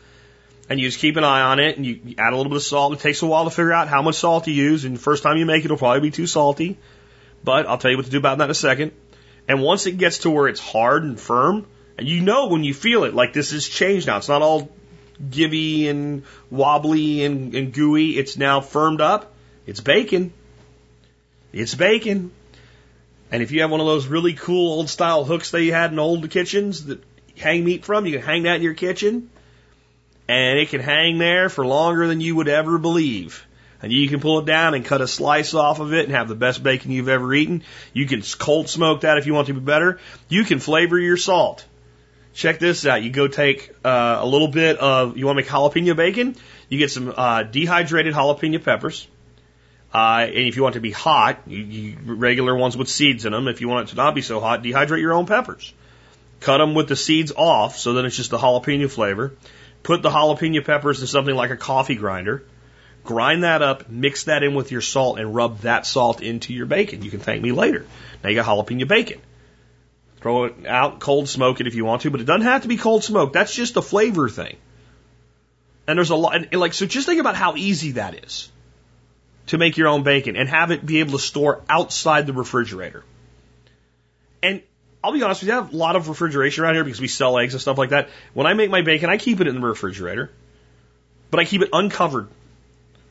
And 0.67 0.79
you 0.79 0.87
just 0.87 0.99
keep 0.99 1.15
an 1.17 1.23
eye 1.23 1.41
on 1.41 1.59
it 1.59 1.77
and 1.77 1.85
you, 1.85 2.15
add 2.17 2.33
a 2.33 2.35
little 2.35 2.49
bit 2.49 2.55
of 2.55 2.63
salt. 2.63 2.93
It 2.93 2.99
takes 3.01 3.21
a 3.21 3.27
while 3.27 3.43
to 3.43 3.51
figure 3.51 3.73
out 3.73 3.87
how 3.87 4.01
much 4.01 4.15
salt 4.15 4.45
to 4.45 4.51
use. 4.51 4.85
And 4.85 4.95
the 4.95 4.99
first 4.99 5.21
time 5.21 5.37
you 5.37 5.45
make 5.45 5.61
it, 5.61 5.65
it'll 5.65 5.77
probably 5.77 5.99
be 6.01 6.11
too 6.11 6.25
salty. 6.25 6.77
But 7.43 7.67
I'll 7.67 7.77
tell 7.77 7.91
you 7.91 7.97
what 7.97 8.05
to 8.05 8.11
do 8.11 8.17
about 8.17 8.39
that 8.39 8.45
in 8.45 8.51
a 8.51 8.55
second. 8.55 8.93
And 9.47 9.61
once 9.61 9.85
it 9.85 9.97
gets 9.97 10.19
to 10.19 10.31
where 10.31 10.47
it's 10.47 10.61
hard 10.61 11.03
and 11.03 11.19
firm, 11.19 11.67
and 11.97 12.07
you 12.07 12.21
know 12.21 12.47
when 12.47 12.63
you 12.63 12.73
feel 12.73 13.03
it, 13.03 13.13
like 13.13 13.33
this 13.33 13.51
has 13.51 13.67
changed 13.67 14.07
now. 14.07 14.17
It's 14.17 14.29
not 14.29 14.41
all 14.41 14.71
gibby 15.29 15.87
and 15.87 16.23
wobbly 16.49 17.23
and, 17.23 17.53
and 17.55 17.73
gooey. 17.73 18.17
It's 18.17 18.37
now 18.37 18.61
firmed 18.61 19.01
up. 19.01 19.33
It's 19.65 19.79
bacon. 19.79 20.33
It's 21.51 21.75
bacon. 21.75 22.31
And 23.31 23.41
if 23.41 23.51
you 23.51 23.61
have 23.61 23.71
one 23.71 23.79
of 23.79 23.87
those 23.87 24.07
really 24.07 24.33
cool 24.33 24.73
old 24.73 24.89
style 24.89 25.23
hooks 25.23 25.51
that 25.51 25.63
you 25.63 25.73
had 25.73 25.91
in 25.91 25.99
old 25.99 26.29
kitchens 26.29 26.85
that 26.85 27.03
hang 27.37 27.63
meat 27.63 27.85
from, 27.85 28.05
you 28.05 28.13
can 28.13 28.21
hang 28.21 28.43
that 28.43 28.57
in 28.57 28.61
your 28.61 28.73
kitchen. 28.73 29.29
And 30.27 30.59
it 30.59 30.69
can 30.69 30.81
hang 30.81 31.17
there 31.17 31.49
for 31.49 31.65
longer 31.65 32.07
than 32.07 32.21
you 32.21 32.35
would 32.35 32.47
ever 32.47 32.77
believe. 32.77 33.45
And 33.81 33.91
you 33.91 34.07
can 34.07 34.21
pull 34.21 34.39
it 34.39 34.45
down 34.45 34.75
and 34.75 34.85
cut 34.85 35.01
a 35.01 35.07
slice 35.07 35.53
off 35.53 35.81
of 35.81 35.93
it 35.93 36.05
and 36.05 36.13
have 36.13 36.29
the 36.29 36.35
best 36.35 36.63
bacon 36.63 36.91
you've 36.91 37.09
ever 37.09 37.33
eaten. 37.33 37.63
You 37.91 38.07
can 38.07 38.21
cold 38.37 38.69
smoke 38.69 39.01
that 39.01 39.17
if 39.17 39.25
you 39.25 39.33
want 39.33 39.47
to 39.47 39.53
be 39.53 39.59
better. 39.59 39.99
You 40.29 40.45
can 40.45 40.59
flavor 40.59 40.97
your 40.97 41.17
salt. 41.17 41.65
Check 42.33 42.59
this 42.59 42.85
out. 42.85 43.03
You 43.03 43.11
go 43.11 43.27
take 43.27 43.71
uh, 43.85 44.17
a 44.19 44.25
little 44.25 44.47
bit 44.47 44.77
of, 44.77 45.17
you 45.17 45.25
want 45.25 45.37
to 45.37 45.43
make 45.43 45.51
jalapeno 45.51 45.95
bacon? 45.95 46.35
You 46.67 46.79
get 46.79 46.89
some 46.89 47.13
uh, 47.15 47.43
dehydrated 47.43 48.13
jalapeno 48.13 48.63
peppers. 48.63 49.07
Uh, 49.93 50.25
and 50.25 50.35
if 50.35 50.55
you 50.55 50.63
want 50.63 50.73
it 50.73 50.79
to 50.79 50.81
be 50.81 50.91
hot, 50.91 51.41
you, 51.45 51.59
you, 51.59 51.97
regular 52.03 52.55
ones 52.55 52.75
with 52.75 52.89
seeds 52.89 53.25
in 53.25 53.33
them. 53.33 53.47
If 53.47 53.61
you 53.61 53.69
want 53.69 53.87
it 53.87 53.91
to 53.91 53.95
not 53.95 54.15
be 54.15 54.23
so 54.23 54.39
hot, 54.39 54.63
dehydrate 54.63 54.99
your 54.99 55.13
own 55.13 55.27
peppers. 55.27 55.71
Cut 56.39 56.57
them 56.57 56.73
with 56.73 56.87
the 56.87 56.95
seeds 56.95 57.31
off, 57.35 57.77
so 57.77 57.93
then 57.93 58.05
it's 58.05 58.17
just 58.17 58.31
the 58.31 58.39
jalapeno 58.39 58.89
flavor. 58.89 59.35
Put 59.83 60.01
the 60.01 60.09
jalapeno 60.09 60.65
peppers 60.65 61.01
in 61.01 61.07
something 61.07 61.35
like 61.35 61.51
a 61.51 61.57
coffee 61.57 61.95
grinder. 61.95 62.43
Grind 63.03 63.43
that 63.43 63.61
up, 63.61 63.89
mix 63.89 64.23
that 64.23 64.41
in 64.41 64.55
with 64.55 64.71
your 64.71 64.81
salt, 64.81 65.19
and 65.19 65.35
rub 65.35 65.59
that 65.59 65.85
salt 65.85 66.21
into 66.21 66.53
your 66.53 66.65
bacon. 66.65 67.03
You 67.03 67.11
can 67.11 67.19
thank 67.19 67.43
me 67.43 67.51
later. 67.51 67.85
Now 68.23 68.29
you 68.29 68.35
got 68.35 68.45
jalapeno 68.45 68.87
bacon. 68.87 69.21
Throw 70.23 70.45
it 70.45 70.65
out, 70.65 71.01
cold 71.01 71.27
smoke 71.27 71.59
it 71.59 71.67
if 71.67 71.75
you 71.75 71.83
want 71.83 72.03
to, 72.03 72.09
but 72.09 72.21
it 72.21 72.23
doesn't 72.23 72.43
have 72.43 72.61
to 72.61 72.69
be 72.69 72.77
cold 72.77 73.03
smoke. 73.03 73.33
That's 73.33 73.53
just 73.53 73.75
a 73.75 73.81
flavor 73.81 74.29
thing. 74.29 74.55
And 75.85 75.99
there's 75.99 76.11
a 76.11 76.15
lot, 76.15 76.33
and 76.33 76.53
like, 76.53 76.73
so 76.73 76.85
just 76.85 77.05
think 77.05 77.19
about 77.19 77.35
how 77.35 77.57
easy 77.57 77.91
that 77.91 78.23
is 78.23 78.49
to 79.47 79.57
make 79.57 79.75
your 79.75 79.89
own 79.89 80.03
bacon 80.03 80.37
and 80.37 80.47
have 80.47 80.71
it 80.71 80.85
be 80.85 81.01
able 81.01 81.11
to 81.11 81.19
store 81.19 81.61
outside 81.67 82.25
the 82.25 82.31
refrigerator. 82.31 83.03
And 84.41 84.61
I'll 85.03 85.11
be 85.11 85.21
honest 85.23 85.43
I 85.43 85.47
have 85.47 85.73
a 85.73 85.75
lot 85.75 85.97
of 85.97 86.07
refrigeration 86.07 86.63
around 86.63 86.75
here 86.75 86.85
because 86.85 87.01
we 87.01 87.09
sell 87.09 87.37
eggs 87.37 87.53
and 87.53 87.59
stuff 87.59 87.77
like 87.77 87.89
that. 87.89 88.07
When 88.33 88.47
I 88.47 88.53
make 88.53 88.69
my 88.69 88.81
bacon, 88.81 89.09
I 89.09 89.17
keep 89.17 89.41
it 89.41 89.47
in 89.47 89.59
the 89.59 89.67
refrigerator, 89.67 90.31
but 91.31 91.41
I 91.41 91.43
keep 91.43 91.63
it 91.63 91.69
uncovered. 91.73 92.29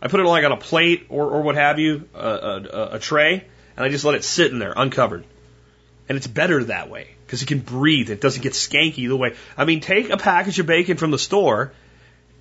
I 0.01 0.09
put 0.09 0.19
it 0.21 0.25
like 0.25 0.47
on 0.47 0.53
a 0.53 0.57
plate 0.57 1.09
or, 1.11 1.27
or 1.27 1.43
what 1.43 1.57
have 1.57 1.79
you, 1.79 2.09
a, 2.15 2.27
a, 2.27 2.89
a 2.93 2.99
tray, 2.99 3.45
and 3.77 3.85
I 3.85 3.91
just 3.91 4.07
let 4.07 4.15
it 4.15 4.25
sit 4.25 4.51
in 4.51 4.59
there 4.59 4.73
uncovered. 4.75 5.27
And 6.13 6.19
it's 6.19 6.27
better 6.27 6.63
that 6.65 6.91
way 6.91 7.09
because 7.25 7.41
it 7.41 7.47
can 7.47 7.61
breathe. 7.61 8.11
It 8.11 8.21
doesn't 8.21 8.43
get 8.43 8.53
skanky 8.53 9.09
the 9.09 9.17
way. 9.17 9.35
I 9.57 9.65
mean, 9.65 9.81
take 9.81 10.11
a 10.11 10.19
package 10.19 10.59
of 10.59 10.67
bacon 10.67 10.99
from 10.99 11.11
the 11.11 11.19
store 11.19 11.73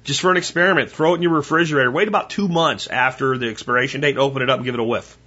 just 0.03 0.19
for 0.19 0.29
an 0.29 0.35
experiment. 0.35 0.91
Throw 0.91 1.13
it 1.13 1.15
in 1.15 1.21
your 1.21 1.31
refrigerator. 1.31 1.89
Wait 1.89 2.09
about 2.09 2.29
two 2.29 2.49
months 2.49 2.87
after 2.87 3.37
the 3.37 3.47
expiration 3.47 4.01
date. 4.01 4.17
Open 4.17 4.41
it 4.41 4.49
up 4.49 4.57
and 4.57 4.65
give 4.65 4.73
it 4.73 4.81
a 4.81 4.83
whiff. 4.83 5.17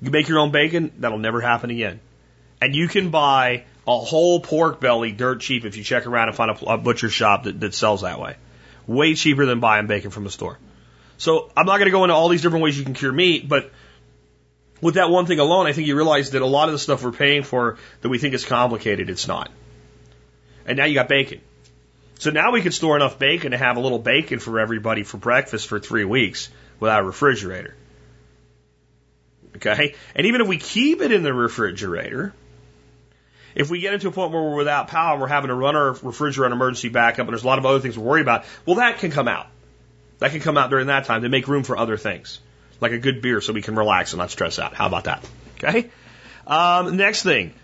You 0.00 0.10
make 0.10 0.26
your 0.26 0.40
own 0.40 0.50
bacon. 0.50 0.90
That'll 0.98 1.20
never 1.20 1.40
happen 1.40 1.70
again. 1.70 2.00
And 2.60 2.74
you 2.74 2.88
can 2.88 3.10
buy 3.10 3.66
a 3.86 3.96
whole 3.96 4.40
pork 4.40 4.80
belly 4.80 5.12
dirt 5.12 5.42
cheap 5.42 5.64
if 5.64 5.76
you 5.76 5.84
check 5.84 6.08
around 6.08 6.26
and 6.26 6.36
find 6.36 6.50
a, 6.50 6.72
a 6.72 6.76
butcher 6.76 7.08
shop 7.08 7.44
that, 7.44 7.60
that 7.60 7.72
sells 7.72 8.00
that 8.00 8.18
way. 8.18 8.34
Way 8.88 9.14
cheaper 9.14 9.46
than 9.46 9.60
buying 9.60 9.86
bacon 9.86 10.10
from 10.10 10.24
the 10.24 10.30
store. 10.30 10.58
So 11.18 11.52
I'm 11.56 11.66
not 11.66 11.76
going 11.76 11.86
to 11.86 11.92
go 11.92 12.02
into 12.02 12.16
all 12.16 12.30
these 12.30 12.42
different 12.42 12.64
ways 12.64 12.76
you 12.76 12.82
can 12.82 12.94
cure 12.94 13.12
meat, 13.12 13.48
but 13.48 13.70
with 14.82 14.96
that 14.96 15.08
one 15.08 15.24
thing 15.26 15.38
alone, 15.38 15.66
I 15.66 15.72
think 15.72 15.86
you 15.86 15.96
realize 15.96 16.32
that 16.32 16.42
a 16.42 16.46
lot 16.46 16.68
of 16.68 16.72
the 16.72 16.78
stuff 16.78 17.02
we're 17.02 17.12
paying 17.12 17.44
for 17.44 17.78
that 18.02 18.08
we 18.08 18.18
think 18.18 18.34
is 18.34 18.44
complicated, 18.44 19.08
it's 19.08 19.28
not. 19.28 19.50
And 20.66 20.76
now 20.76 20.84
you 20.84 20.94
got 20.94 21.08
bacon. 21.08 21.40
So 22.18 22.30
now 22.30 22.52
we 22.52 22.62
could 22.62 22.74
store 22.74 22.96
enough 22.96 23.18
bacon 23.18 23.52
to 23.52 23.58
have 23.58 23.76
a 23.76 23.80
little 23.80 24.00
bacon 24.00 24.40
for 24.40 24.58
everybody 24.58 25.04
for 25.04 25.16
breakfast 25.16 25.68
for 25.68 25.78
three 25.78 26.04
weeks 26.04 26.50
without 26.80 27.00
a 27.00 27.06
refrigerator. 27.06 27.74
Okay? 29.56 29.94
And 30.16 30.26
even 30.26 30.40
if 30.40 30.48
we 30.48 30.58
keep 30.58 31.00
it 31.00 31.12
in 31.12 31.22
the 31.22 31.32
refrigerator, 31.32 32.34
if 33.54 33.70
we 33.70 33.80
get 33.80 33.94
into 33.94 34.08
a 34.08 34.12
point 34.12 34.32
where 34.32 34.42
we're 34.42 34.56
without 34.56 34.88
power 34.88 35.12
and 35.12 35.20
we're 35.20 35.28
having 35.28 35.48
to 35.48 35.54
run 35.54 35.76
our 35.76 35.92
refrigerator 35.92 36.46
on 36.46 36.52
emergency 36.52 36.88
backup 36.88 37.20
and 37.20 37.30
there's 37.30 37.44
a 37.44 37.46
lot 37.46 37.58
of 37.58 37.66
other 37.66 37.78
things 37.78 37.96
we're 37.96 38.04
worried 38.04 38.22
about, 38.22 38.46
well, 38.66 38.76
that 38.76 38.98
can 38.98 39.12
come 39.12 39.28
out. 39.28 39.46
That 40.18 40.32
can 40.32 40.40
come 40.40 40.58
out 40.58 40.70
during 40.70 40.88
that 40.88 41.04
time 41.04 41.22
to 41.22 41.28
make 41.28 41.46
room 41.46 41.62
for 41.62 41.76
other 41.76 41.96
things 41.96 42.40
like 42.82 42.92
a 42.92 42.98
good 42.98 43.22
beer 43.22 43.40
so 43.40 43.52
we 43.52 43.62
can 43.62 43.76
relax 43.76 44.12
and 44.12 44.18
not 44.18 44.30
stress 44.30 44.58
out. 44.58 44.74
How 44.74 44.86
about 44.86 45.04
that? 45.04 45.24
Okay. 45.56 45.90
Um, 46.46 46.96
next 46.96 47.22
thing. 47.22 47.54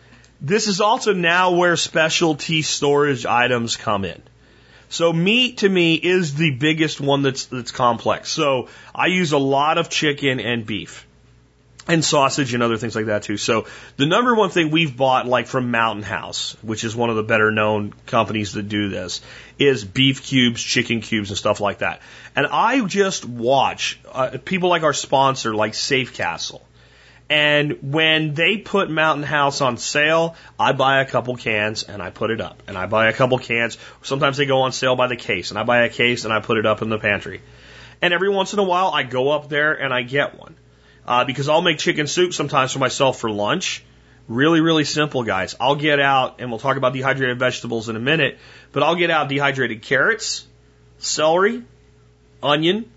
This 0.40 0.68
is 0.68 0.80
also 0.80 1.12
now 1.12 1.50
where 1.56 1.76
specialty 1.76 2.62
storage 2.62 3.26
items 3.26 3.76
come 3.76 4.04
in. 4.04 4.22
So 4.88 5.12
meat 5.12 5.58
to 5.58 5.68
me 5.68 5.94
is 5.94 6.34
the 6.34 6.52
biggest 6.52 7.00
one 7.00 7.22
that's 7.22 7.46
that's 7.46 7.72
complex. 7.72 8.30
So 8.30 8.68
I 8.94 9.08
use 9.08 9.32
a 9.32 9.38
lot 9.38 9.76
of 9.76 9.90
chicken 9.90 10.38
and 10.40 10.64
beef 10.64 11.07
and 11.88 12.04
sausage 12.04 12.52
and 12.52 12.62
other 12.62 12.76
things 12.76 12.94
like 12.94 13.06
that 13.06 13.22
too. 13.22 13.38
So 13.38 13.66
the 13.96 14.04
number 14.04 14.34
one 14.34 14.50
thing 14.50 14.70
we've 14.70 14.94
bought, 14.94 15.26
like 15.26 15.46
from 15.46 15.70
Mountain 15.70 16.02
House, 16.02 16.54
which 16.60 16.84
is 16.84 16.94
one 16.94 17.08
of 17.08 17.16
the 17.16 17.22
better 17.22 17.50
known 17.50 17.94
companies 18.04 18.52
that 18.52 18.68
do 18.68 18.90
this, 18.90 19.22
is 19.58 19.84
beef 19.84 20.22
cubes, 20.22 20.62
chicken 20.62 21.00
cubes, 21.00 21.30
and 21.30 21.38
stuff 21.38 21.60
like 21.60 21.78
that. 21.78 22.02
And 22.36 22.46
I 22.46 22.84
just 22.84 23.24
watch 23.24 23.98
uh, 24.12 24.36
people 24.44 24.68
like 24.68 24.82
our 24.82 24.92
sponsor, 24.92 25.54
like 25.54 25.72
Safe 25.74 26.12
Castle, 26.12 26.62
And 27.30 27.78
when 27.82 28.34
they 28.34 28.56
put 28.56 28.90
Mountain 28.90 29.24
House 29.24 29.60
on 29.60 29.76
sale, 29.76 30.36
I 30.58 30.72
buy 30.72 31.00
a 31.00 31.04
couple 31.04 31.36
cans 31.36 31.82
and 31.82 32.02
I 32.02 32.10
put 32.10 32.30
it 32.30 32.40
up. 32.40 32.62
And 32.66 32.76
I 32.76 32.86
buy 32.86 33.08
a 33.08 33.12
couple 33.12 33.38
cans. 33.38 33.76
Sometimes 34.02 34.38
they 34.38 34.46
go 34.46 34.62
on 34.62 34.72
sale 34.72 34.96
by 34.96 35.08
the 35.08 35.16
case, 35.16 35.50
and 35.50 35.58
I 35.58 35.62
buy 35.64 35.82
a 35.82 35.88
case 35.88 36.24
and 36.24 36.32
I 36.32 36.40
put 36.40 36.56
it 36.58 36.66
up 36.66 36.80
in 36.80 36.88
the 36.88 36.98
pantry. 36.98 37.42
And 38.00 38.14
every 38.14 38.30
once 38.30 38.52
in 38.52 38.58
a 38.58 38.64
while, 38.64 38.88
I 38.88 39.02
go 39.02 39.30
up 39.30 39.48
there 39.48 39.74
and 39.74 39.92
I 39.92 40.02
get 40.02 40.38
one. 40.38 40.54
Uh, 41.08 41.24
because 41.24 41.48
I'll 41.48 41.62
make 41.62 41.78
chicken 41.78 42.06
soup 42.06 42.34
sometimes 42.34 42.72
for 42.72 42.80
myself 42.80 43.18
for 43.18 43.30
lunch. 43.30 43.82
Really, 44.28 44.60
really 44.60 44.84
simple, 44.84 45.22
guys. 45.22 45.56
I'll 45.58 45.74
get 45.74 46.00
out, 46.00 46.38
and 46.38 46.50
we'll 46.50 46.58
talk 46.58 46.76
about 46.76 46.92
dehydrated 46.92 47.38
vegetables 47.38 47.88
in 47.88 47.96
a 47.96 47.98
minute, 47.98 48.36
but 48.72 48.82
I'll 48.82 48.94
get 48.94 49.10
out 49.10 49.30
dehydrated 49.30 49.80
carrots, 49.80 50.46
celery, 50.98 51.62
onion, 52.42 52.92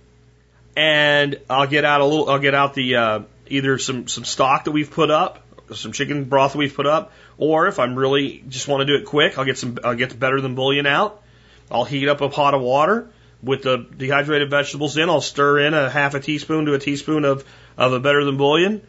and 0.76 1.40
I'll 1.50 1.68
get 1.68 1.86
out 1.86 2.02
a 2.02 2.06
little, 2.06 2.30
I'll 2.30 2.40
get 2.40 2.54
out 2.54 2.74
the, 2.74 2.98
uh, 2.98 3.20
either 3.48 3.78
some, 3.78 4.10
some 4.10 4.26
stock 4.26 4.66
that 4.66 4.72
we've 4.72 4.92
put 4.92 5.10
up, 5.10 5.46
some 5.74 5.94
chicken 5.94 6.26
broth 6.26 6.52
that 6.52 6.58
we've 6.58 6.76
put 6.76 6.88
up, 6.88 7.14
or 7.38 7.68
if 7.68 7.80
I'm 7.80 7.96
really 7.96 8.44
just 8.50 8.68
want 8.68 8.82
to 8.82 8.86
do 8.86 9.02
it 9.02 9.06
quick, 9.06 9.38
I'll 9.38 9.46
get 9.46 9.58
some, 9.58 9.80
I'll 9.86 9.96
get 9.96 10.10
the 10.10 10.18
better 10.18 10.42
than 10.42 10.56
bouillon 10.56 10.86
out. 10.86 11.24
I'll 11.72 11.86
heat 11.86 12.10
up 12.10 12.20
a 12.20 12.28
pot 12.28 12.56
of 12.56 12.62
water 12.62 13.08
with 13.44 13.64
the 13.64 13.78
dehydrated 13.78 14.50
vegetables 14.50 14.98
in. 14.98 15.10
I'll 15.10 15.22
stir 15.22 15.60
in 15.60 15.74
a 15.74 15.90
half 15.90 16.14
a 16.14 16.20
teaspoon 16.20 16.66
to 16.66 16.74
a 16.74 16.80
teaspoon 16.80 17.26
of, 17.26 17.44
of 17.78 17.94
a 17.94 18.00
better 18.00 18.24
than 18.24 18.38
bouillon. 18.38 18.82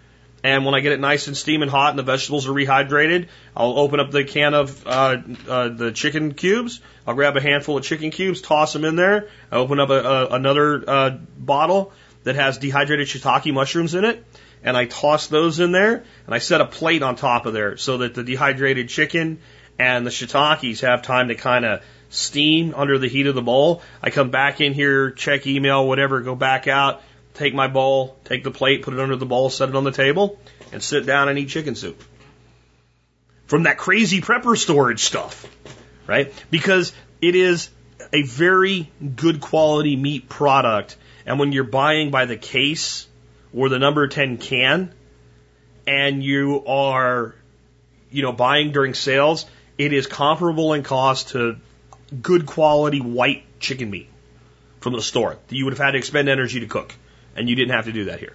And 0.44 0.64
when 0.64 0.74
I 0.74 0.80
get 0.80 0.92
it 0.92 0.98
nice 0.98 1.28
and 1.28 1.36
steaming 1.36 1.68
hot 1.68 1.90
and 1.90 1.98
the 1.98 2.02
vegetables 2.02 2.48
are 2.48 2.52
rehydrated, 2.52 3.28
I'll 3.56 3.78
open 3.78 4.00
up 4.00 4.10
the 4.10 4.24
can 4.24 4.54
of 4.54 4.86
uh, 4.86 5.18
uh, 5.48 5.68
the 5.68 5.92
chicken 5.92 6.34
cubes. 6.34 6.80
I'll 7.06 7.14
grab 7.14 7.36
a 7.36 7.40
handful 7.40 7.78
of 7.78 7.84
chicken 7.84 8.10
cubes, 8.10 8.40
toss 8.40 8.72
them 8.72 8.84
in 8.84 8.96
there. 8.96 9.28
I 9.52 9.56
open 9.56 9.78
up 9.78 9.90
a, 9.90 10.00
a, 10.00 10.26
another 10.30 10.84
uh, 10.86 11.10
bottle 11.10 11.92
that 12.24 12.34
has 12.34 12.58
dehydrated 12.58 13.06
shiitake 13.06 13.52
mushrooms 13.52 13.94
in 13.94 14.04
it, 14.04 14.24
and 14.64 14.76
I 14.76 14.86
toss 14.86 15.28
those 15.28 15.60
in 15.60 15.70
there. 15.70 16.04
And 16.26 16.34
I 16.34 16.38
set 16.38 16.60
a 16.60 16.66
plate 16.66 17.02
on 17.02 17.14
top 17.14 17.46
of 17.46 17.52
there 17.52 17.76
so 17.76 17.98
that 17.98 18.14
the 18.14 18.24
dehydrated 18.24 18.88
chicken 18.88 19.38
and 19.78 20.04
the 20.04 20.10
shiitakes 20.10 20.80
have 20.80 21.02
time 21.02 21.28
to 21.28 21.36
kind 21.36 21.64
of 21.64 21.82
steam 22.12 22.74
under 22.76 22.98
the 22.98 23.08
heat 23.08 23.26
of 23.26 23.34
the 23.34 23.42
bowl. 23.42 23.82
I 24.02 24.10
come 24.10 24.30
back 24.30 24.60
in 24.60 24.74
here, 24.74 25.10
check 25.10 25.46
email, 25.46 25.86
whatever, 25.88 26.20
go 26.20 26.34
back 26.34 26.68
out, 26.68 27.02
take 27.34 27.54
my 27.54 27.68
bowl, 27.68 28.16
take 28.24 28.44
the 28.44 28.50
plate, 28.50 28.82
put 28.82 28.94
it 28.94 29.00
under 29.00 29.16
the 29.16 29.26
bowl, 29.26 29.50
set 29.50 29.70
it 29.70 29.74
on 29.74 29.84
the 29.84 29.92
table, 29.92 30.38
and 30.72 30.82
sit 30.82 31.06
down 31.06 31.28
and 31.28 31.38
eat 31.38 31.48
chicken 31.48 31.74
soup. 31.74 32.02
From 33.46 33.64
that 33.64 33.78
crazy 33.78 34.20
prepper 34.20 34.56
storage 34.56 35.00
stuff, 35.00 35.46
right? 36.06 36.32
Because 36.50 36.92
it 37.20 37.34
is 37.34 37.70
a 38.12 38.22
very 38.22 38.90
good 39.16 39.40
quality 39.40 39.96
meat 39.96 40.28
product. 40.28 40.96
And 41.24 41.38
when 41.38 41.52
you're 41.52 41.64
buying 41.64 42.10
by 42.10 42.26
the 42.26 42.36
case 42.36 43.06
or 43.54 43.70
the 43.70 43.78
number 43.78 44.06
10 44.06 44.36
can, 44.36 44.92
and 45.86 46.22
you 46.22 46.64
are, 46.66 47.34
you 48.10 48.22
know, 48.22 48.32
buying 48.32 48.72
during 48.72 48.92
sales, 48.92 49.46
it 49.78 49.94
is 49.94 50.06
comparable 50.06 50.74
in 50.74 50.82
cost 50.82 51.30
to 51.30 51.56
good 52.20 52.46
quality 52.46 53.00
white 53.00 53.44
chicken 53.60 53.90
meat 53.90 54.08
from 54.80 54.92
the 54.92 55.02
store 55.02 55.38
that 55.48 55.56
you 55.56 55.64
would 55.64 55.72
have 55.72 55.84
had 55.84 55.92
to 55.92 55.98
expend 55.98 56.28
energy 56.28 56.60
to 56.60 56.66
cook. 56.66 56.94
And 57.34 57.48
you 57.48 57.56
didn't 57.56 57.74
have 57.74 57.86
to 57.86 57.92
do 57.92 58.04
that 58.06 58.20
here. 58.20 58.34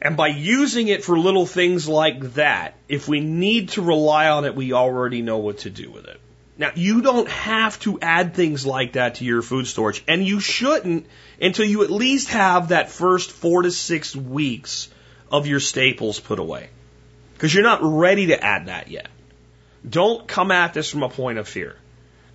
And 0.00 0.16
by 0.16 0.28
using 0.28 0.88
it 0.88 1.04
for 1.04 1.18
little 1.18 1.46
things 1.46 1.88
like 1.88 2.34
that, 2.34 2.74
if 2.88 3.08
we 3.08 3.20
need 3.20 3.70
to 3.70 3.82
rely 3.82 4.28
on 4.28 4.44
it, 4.44 4.54
we 4.54 4.72
already 4.72 5.22
know 5.22 5.38
what 5.38 5.58
to 5.58 5.70
do 5.70 5.90
with 5.90 6.06
it. 6.06 6.20
Now, 6.58 6.72
you 6.74 7.02
don't 7.02 7.28
have 7.28 7.78
to 7.80 7.98
add 8.00 8.34
things 8.34 8.64
like 8.64 8.92
that 8.94 9.16
to 9.16 9.24
your 9.24 9.42
food 9.42 9.66
storage, 9.66 10.02
and 10.08 10.26
you 10.26 10.40
shouldn't 10.40 11.06
until 11.40 11.66
you 11.66 11.82
at 11.82 11.90
least 11.90 12.28
have 12.28 12.68
that 12.68 12.90
first 12.90 13.30
four 13.30 13.62
to 13.62 13.70
six 13.70 14.16
weeks 14.16 14.88
of 15.30 15.46
your 15.46 15.60
staples 15.60 16.18
put 16.18 16.38
away. 16.38 16.70
Because 17.34 17.52
you're 17.52 17.62
not 17.62 17.80
ready 17.82 18.26
to 18.26 18.42
add 18.42 18.66
that 18.66 18.88
yet. 18.88 19.08
Don't 19.88 20.26
come 20.26 20.50
at 20.50 20.72
this 20.72 20.90
from 20.90 21.02
a 21.02 21.10
point 21.10 21.38
of 21.38 21.46
fear. 21.46 21.76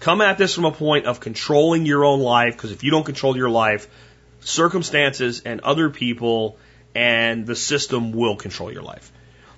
Come 0.01 0.21
at 0.21 0.39
this 0.39 0.55
from 0.55 0.65
a 0.65 0.71
point 0.71 1.05
of 1.05 1.19
controlling 1.19 1.85
your 1.85 2.03
own 2.03 2.21
life, 2.21 2.55
because 2.55 2.71
if 2.71 2.83
you 2.83 2.89
don't 2.89 3.05
control 3.05 3.37
your 3.37 3.51
life, 3.51 3.87
circumstances 4.39 5.43
and 5.45 5.61
other 5.61 5.91
people 5.91 6.57
and 6.95 7.45
the 7.45 7.55
system 7.55 8.11
will 8.11 8.35
control 8.35 8.73
your 8.73 8.81
life. 8.81 9.11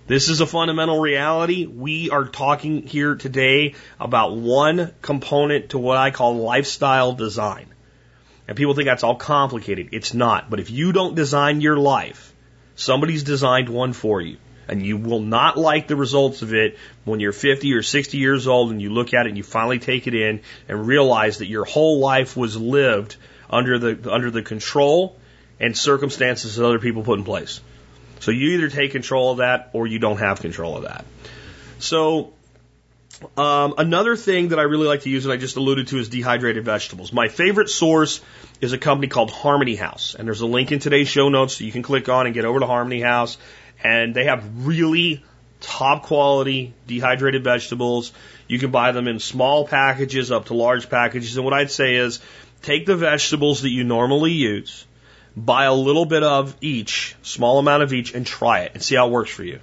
This 0.06 0.28
is 0.28 0.42
a 0.42 0.46
fundamental 0.46 1.00
reality. 1.00 1.66
We 1.66 2.10
are 2.10 2.26
talking 2.26 2.86
here 2.86 3.16
today 3.16 3.76
about 4.02 4.36
one 4.36 4.94
component 5.02 5.70
to 5.70 5.80
what 5.80 5.96
I 5.96 6.12
call 6.12 6.36
lifestyle 6.36 7.14
design. 7.14 7.68
And 8.46 8.58
people 8.58 8.74
think 8.74 8.88
that's 8.88 9.06
all 9.06 9.16
complicated. 9.16 9.90
It's 9.94 10.14
not. 10.14 10.50
But 10.50 10.60
if 10.60 10.70
you 10.70 10.92
don't 10.92 11.16
design 11.16 11.62
your 11.62 11.78
life, 11.78 12.36
somebody's 12.76 13.24
designed 13.24 13.70
one 13.70 13.94
for 13.94 14.20
you. 14.20 14.36
And 14.68 14.86
you 14.86 14.98
will 14.98 15.20
not 15.20 15.58
like 15.58 15.88
the 15.88 15.96
results 15.96 16.42
of 16.42 16.54
it 16.54 16.78
when 17.04 17.20
you're 17.20 17.34
50 17.34 17.74
or 17.74 17.84
60 17.84 18.18
years 18.18 18.48
old 18.48 18.72
and 18.72 18.82
you 18.82 18.90
look 18.92 19.14
at 19.14 19.26
it 19.26 19.30
and 19.30 19.38
you 19.38 19.44
finally 19.44 19.80
take 19.80 20.08
it 20.08 20.16
in 20.16 20.42
and 20.68 20.88
realize 20.88 21.40
that 21.40 21.48
your 21.48 21.66
whole 21.66 22.00
life 22.00 22.38
was 22.38 22.56
lived 22.56 23.18
under 23.50 23.78
the 23.78 24.12
under 24.12 24.32
the 24.32 24.42
control 24.42 25.18
and 25.60 25.78
circumstances 25.78 26.56
that 26.56 26.66
other 26.66 26.80
people 26.80 27.04
put 27.04 27.20
in 27.20 27.26
place. 27.26 27.62
So 28.20 28.32
you 28.32 28.52
either 28.52 28.70
take 28.70 28.92
control 28.92 29.32
of 29.32 29.38
that 29.38 29.70
or 29.74 29.86
you 29.86 30.00
don't 30.00 30.18
have 30.18 30.40
control 30.40 30.78
of 30.78 30.84
that. 30.84 31.06
So 31.80 32.34
um, 33.38 33.76
another 33.78 34.16
thing 34.16 34.50
that 34.50 34.60
I 34.60 34.64
really 34.64 34.88
like 34.88 35.02
to 35.02 35.10
use, 35.10 35.26
and 35.26 35.34
I 35.34 35.38
just 35.38 35.56
alluded 35.56 35.88
to, 35.88 35.98
is 35.98 36.10
dehydrated 36.10 36.66
vegetables. 36.66 37.14
My 37.14 37.28
favorite 37.28 37.70
source 37.70 38.22
is 38.62 38.74
a 38.74 38.78
company 38.78 39.08
called 39.08 39.32
Harmony 39.32 39.76
House, 39.76 40.16
and 40.16 40.28
there's 40.28 40.42
a 40.42 40.46
link 40.48 40.72
in 40.72 40.80
today's 40.80 41.08
show 41.08 41.30
notes 41.30 41.58
so 41.58 41.64
you 41.64 41.72
can 41.72 41.84
click 41.84 42.10
on 42.10 42.26
and 42.26 42.34
get 42.34 42.46
over 42.46 42.60
to 42.60 42.66
Harmony 42.66 43.02
House, 43.02 43.38
and 43.84 44.16
they 44.16 44.26
have 44.26 44.66
really 44.66 45.24
top 45.60 46.04
quality 46.04 46.74
dehydrated 46.88 47.44
vegetables. 47.44 48.12
You 48.48 48.60
can 48.60 48.72
buy 48.72 48.92
them 48.92 49.08
in 49.08 49.20
small 49.20 49.68
packages 49.68 50.32
up 50.32 50.46
to 50.46 50.54
large 50.54 50.90
packages, 50.90 51.36
and 51.36 51.46
what 51.46 51.54
I'd 51.54 51.72
say 51.72 51.96
is 51.96 52.20
take 52.62 52.86
the 52.86 52.96
vegetables 52.96 53.62
that 53.62 53.70
you 53.70 53.84
normally 53.84 54.32
use, 54.32 54.86
buy 55.36 55.66
a 55.66 55.74
little 55.74 56.06
bit 56.06 56.24
of 56.24 56.56
each, 56.62 57.16
small 57.22 57.60
amount 57.60 57.84
of 57.84 57.94
each, 57.94 58.14
and 58.14 58.26
try 58.26 58.62
it 58.62 58.72
and 58.74 58.84
see 58.84 58.96
how 58.96 59.08
it 59.08 59.12
works 59.12 59.32
for 59.32 59.44
you. 59.44 59.60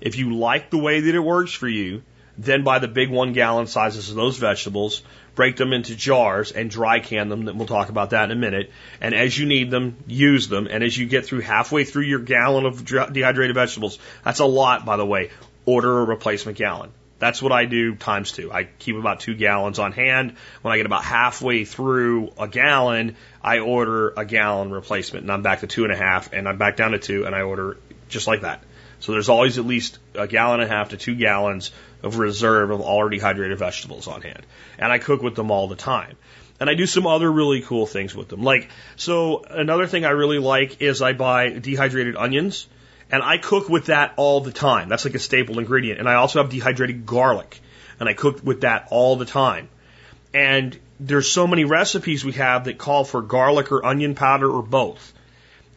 If 0.00 0.16
you 0.16 0.36
like 0.36 0.70
the 0.70 0.78
way 0.78 1.00
that 1.00 1.14
it 1.14 1.20
works 1.20 1.52
for 1.52 1.68
you, 1.68 2.02
then 2.38 2.64
buy 2.64 2.78
the 2.78 2.88
big 2.88 3.10
one 3.10 3.32
gallon 3.32 3.66
sizes 3.66 4.10
of 4.10 4.16
those 4.16 4.36
vegetables, 4.36 5.02
break 5.36 5.56
them 5.56 5.72
into 5.72 5.94
jars 5.94 6.50
and 6.50 6.68
dry 6.68 6.98
can 6.98 7.28
them. 7.28 7.44
We'll 7.44 7.68
talk 7.68 7.90
about 7.90 8.10
that 8.10 8.24
in 8.24 8.36
a 8.36 8.40
minute. 8.40 8.72
And 9.00 9.14
as 9.14 9.38
you 9.38 9.46
need 9.46 9.70
them, 9.70 9.96
use 10.08 10.48
them. 10.48 10.66
And 10.68 10.82
as 10.82 10.98
you 10.98 11.06
get 11.06 11.26
through 11.26 11.42
halfway 11.42 11.84
through 11.84 12.04
your 12.04 12.18
gallon 12.18 12.66
of 12.66 12.84
dehydrated 12.84 13.54
vegetables, 13.54 13.98
that's 14.24 14.40
a 14.40 14.46
lot, 14.46 14.84
by 14.84 14.96
the 14.96 15.06
way, 15.06 15.30
order 15.64 16.00
a 16.00 16.04
replacement 16.04 16.58
gallon. 16.58 16.90
That's 17.18 17.40
what 17.40 17.52
I 17.52 17.64
do 17.64 17.94
times 17.94 18.32
two. 18.32 18.52
I 18.52 18.64
keep 18.64 18.96
about 18.96 19.20
two 19.20 19.34
gallons 19.34 19.78
on 19.78 19.92
hand. 19.92 20.34
When 20.62 20.72
I 20.72 20.76
get 20.76 20.86
about 20.86 21.04
halfway 21.04 21.64
through 21.64 22.32
a 22.38 22.48
gallon, 22.48 23.16
I 23.42 23.60
order 23.60 24.12
a 24.16 24.24
gallon 24.24 24.70
replacement 24.70 25.24
and 25.24 25.32
I'm 25.32 25.42
back 25.42 25.60
to 25.60 25.66
two 25.66 25.84
and 25.84 25.92
a 25.92 25.96
half 25.96 26.32
and 26.32 26.48
I'm 26.48 26.58
back 26.58 26.76
down 26.76 26.90
to 26.90 26.98
two 26.98 27.24
and 27.24 27.34
I 27.34 27.42
order 27.42 27.78
just 28.08 28.26
like 28.26 28.42
that. 28.42 28.62
So 29.00 29.12
there's 29.12 29.28
always 29.28 29.58
at 29.58 29.66
least 29.66 29.98
a 30.14 30.26
gallon 30.26 30.60
and 30.60 30.70
a 30.70 30.74
half 30.74 30.90
to 30.90 30.96
two 30.96 31.14
gallons 31.14 31.70
of 32.02 32.18
reserve 32.18 32.70
of 32.70 32.80
already 32.80 33.18
hydrated 33.18 33.56
vegetables 33.56 34.06
on 34.06 34.22
hand. 34.22 34.44
And 34.78 34.92
I 34.92 34.98
cook 34.98 35.22
with 35.22 35.34
them 35.34 35.50
all 35.50 35.68
the 35.68 35.76
time. 35.76 36.16
And 36.58 36.70
I 36.70 36.74
do 36.74 36.86
some 36.86 37.06
other 37.06 37.30
really 37.30 37.60
cool 37.60 37.86
things 37.86 38.14
with 38.14 38.28
them. 38.28 38.42
Like, 38.42 38.70
so 38.96 39.42
another 39.42 39.86
thing 39.86 40.04
I 40.04 40.10
really 40.10 40.38
like 40.38 40.80
is 40.80 41.02
I 41.02 41.12
buy 41.12 41.50
dehydrated 41.50 42.16
onions 42.16 42.66
and 43.10 43.22
I 43.22 43.38
cook 43.38 43.68
with 43.68 43.86
that 43.86 44.14
all 44.16 44.40
the 44.40 44.52
time. 44.52 44.88
That's 44.88 45.04
like 45.04 45.14
a 45.14 45.18
staple 45.18 45.58
ingredient. 45.58 46.00
And 46.00 46.08
I 46.08 46.14
also 46.14 46.42
have 46.42 46.50
dehydrated 46.50 47.06
garlic. 47.06 47.60
And 48.00 48.08
I 48.08 48.14
cook 48.14 48.42
with 48.42 48.62
that 48.62 48.88
all 48.90 49.16
the 49.16 49.24
time. 49.24 49.68
And 50.34 50.78
there's 50.98 51.30
so 51.30 51.46
many 51.46 51.64
recipes 51.64 52.24
we 52.24 52.32
have 52.32 52.64
that 52.64 52.78
call 52.78 53.04
for 53.04 53.22
garlic 53.22 53.70
or 53.70 53.84
onion 53.84 54.14
powder 54.14 54.50
or 54.50 54.62
both. 54.62 55.12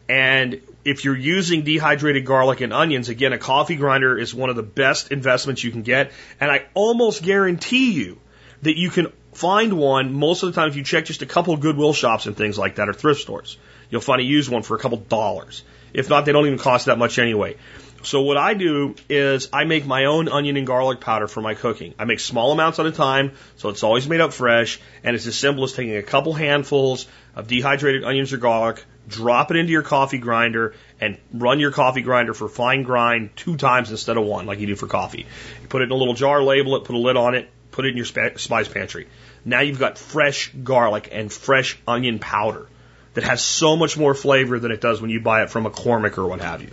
And 0.08 0.60
if 0.84 1.04
you're 1.04 1.16
using 1.16 1.62
dehydrated 1.62 2.24
garlic 2.24 2.60
and 2.60 2.72
onions, 2.72 3.08
again, 3.08 3.32
a 3.32 3.38
coffee 3.38 3.76
grinder 3.76 4.18
is 4.18 4.34
one 4.34 4.50
of 4.50 4.56
the 4.56 4.62
best 4.62 5.12
investments 5.12 5.62
you 5.62 5.70
can 5.70 5.82
get. 5.82 6.12
And 6.40 6.50
I 6.50 6.66
almost 6.74 7.22
guarantee 7.22 7.92
you 7.92 8.18
that 8.62 8.78
you 8.78 8.90
can 8.90 9.12
find 9.32 9.74
one 9.74 10.12
most 10.12 10.42
of 10.42 10.52
the 10.52 10.60
time 10.60 10.68
if 10.68 10.76
you 10.76 10.84
check 10.84 11.04
just 11.04 11.22
a 11.22 11.26
couple 11.26 11.54
of 11.54 11.60
Goodwill 11.60 11.92
shops 11.92 12.26
and 12.26 12.36
things 12.36 12.58
like 12.58 12.76
that 12.76 12.88
or 12.88 12.92
thrift 12.92 13.20
stores. 13.20 13.58
You'll 13.90 14.00
find 14.00 14.20
a 14.20 14.24
used 14.24 14.50
one 14.50 14.62
for 14.62 14.76
a 14.76 14.78
couple 14.78 14.98
dollars. 14.98 15.62
If 15.92 16.08
not, 16.08 16.24
they 16.24 16.32
don't 16.32 16.46
even 16.46 16.58
cost 16.58 16.86
that 16.86 16.98
much 16.98 17.18
anyway. 17.18 17.56
So 18.02 18.22
what 18.22 18.38
I 18.38 18.54
do 18.54 18.94
is 19.10 19.50
I 19.52 19.64
make 19.64 19.84
my 19.84 20.06
own 20.06 20.28
onion 20.28 20.56
and 20.56 20.66
garlic 20.66 21.00
powder 21.00 21.28
for 21.28 21.42
my 21.42 21.54
cooking. 21.54 21.94
I 21.98 22.06
make 22.06 22.20
small 22.20 22.50
amounts 22.50 22.78
at 22.78 22.86
a 22.86 22.92
time, 22.92 23.32
so 23.56 23.68
it's 23.68 23.82
always 23.82 24.08
made 24.08 24.22
up 24.22 24.32
fresh, 24.32 24.80
and 25.04 25.14
it's 25.14 25.26
as 25.26 25.36
simple 25.36 25.64
as 25.64 25.74
taking 25.74 25.96
a 25.96 26.02
couple 26.02 26.32
handfuls 26.32 27.06
of 27.36 27.46
dehydrated 27.46 28.04
onions 28.04 28.32
or 28.32 28.38
garlic, 28.38 28.82
drop 29.08 29.50
it 29.50 29.56
into 29.56 29.72
your 29.72 29.82
coffee 29.82 30.18
grinder, 30.18 30.74
and 31.00 31.18
run 31.32 31.60
your 31.60 31.72
coffee 31.72 32.02
grinder 32.02 32.34
for 32.34 32.48
fine 32.48 32.82
grind 32.82 33.30
two 33.36 33.56
times 33.56 33.90
instead 33.90 34.16
of 34.16 34.24
one, 34.24 34.46
like 34.46 34.58
you 34.60 34.66
do 34.66 34.76
for 34.76 34.86
coffee. 34.86 35.26
You 35.62 35.68
put 35.68 35.82
it 35.82 35.86
in 35.86 35.90
a 35.90 35.96
little 35.96 36.14
jar, 36.14 36.42
label 36.42 36.76
it, 36.76 36.84
put 36.84 36.94
a 36.94 36.98
lid 36.98 37.16
on 37.16 37.34
it, 37.34 37.48
put 37.70 37.86
it 37.86 37.90
in 37.90 37.96
your 37.96 38.06
spice 38.06 38.68
pantry. 38.68 39.08
Now 39.44 39.60
you've 39.60 39.78
got 39.78 39.98
fresh 39.98 40.52
garlic 40.52 41.08
and 41.12 41.32
fresh 41.32 41.78
onion 41.86 42.18
powder 42.18 42.68
that 43.14 43.24
has 43.24 43.42
so 43.42 43.76
much 43.76 43.96
more 43.96 44.14
flavor 44.14 44.58
than 44.58 44.70
it 44.70 44.80
does 44.80 45.00
when 45.00 45.10
you 45.10 45.20
buy 45.20 45.42
it 45.42 45.50
from 45.50 45.66
a 45.66 45.70
McCormick 45.70 46.18
or 46.18 46.26
what 46.26 46.40
have 46.40 46.62
you. 46.62 46.70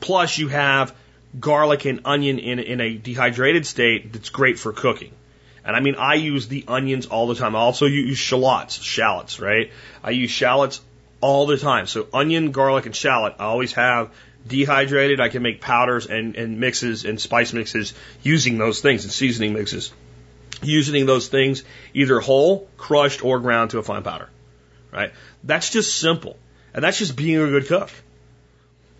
Plus, 0.00 0.38
you 0.38 0.48
have 0.48 0.94
garlic 1.38 1.84
and 1.84 2.00
onion 2.04 2.38
in, 2.38 2.58
in 2.58 2.80
a 2.80 2.96
dehydrated 2.96 3.66
state 3.66 4.12
that's 4.12 4.30
great 4.30 4.58
for 4.58 4.72
cooking. 4.72 5.12
And 5.64 5.76
I 5.76 5.80
mean, 5.80 5.94
I 5.96 6.14
use 6.14 6.48
the 6.48 6.64
onions 6.66 7.06
all 7.06 7.26
the 7.26 7.34
time. 7.34 7.54
I 7.54 7.60
also 7.60 7.86
use 7.86 8.18
shallots, 8.18 8.74
shallots, 8.74 9.40
right? 9.40 9.70
I 10.02 10.10
use 10.10 10.30
shallots 10.30 10.80
all 11.20 11.46
the 11.46 11.56
time. 11.56 11.86
So 11.86 12.06
onion, 12.12 12.52
garlic, 12.52 12.86
and 12.86 12.94
shallot, 12.94 13.34
I 13.38 13.44
always 13.44 13.72
have 13.74 14.10
dehydrated. 14.46 15.20
I 15.20 15.28
can 15.28 15.42
make 15.42 15.60
powders 15.60 16.06
and, 16.06 16.36
and 16.36 16.58
mixes 16.58 17.04
and 17.04 17.20
spice 17.20 17.52
mixes 17.52 17.94
using 18.22 18.58
those 18.58 18.80
things 18.80 19.04
and 19.04 19.12
seasoning 19.12 19.52
mixes. 19.52 19.92
Using 20.62 21.06
those 21.06 21.28
things 21.28 21.64
either 21.94 22.20
whole, 22.20 22.68
crushed, 22.76 23.24
or 23.24 23.40
ground 23.40 23.70
to 23.70 23.78
a 23.78 23.82
fine 23.82 24.02
powder, 24.02 24.28
right? 24.92 25.12
That's 25.42 25.70
just 25.70 25.98
simple. 25.98 26.36
And 26.74 26.84
that's 26.84 26.98
just 26.98 27.16
being 27.16 27.38
a 27.38 27.48
good 27.48 27.66
cook. 27.66 27.90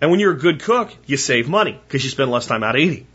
And 0.01 0.11
when 0.11 0.21
you're 0.21 0.33
a 0.33 0.39
good 0.39 0.63
cook, 0.63 0.95
you 1.07 1.17
save 1.17 1.49
money 1.49 1.79
because 1.87 2.03
you 2.03 2.11
spend 2.11 2.31
less 2.31 2.47
time 2.47 2.63
out 2.63 2.79
eating. 2.79 3.07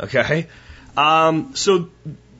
Okay? 0.00 0.48
Um, 0.96 1.54
so 1.54 1.90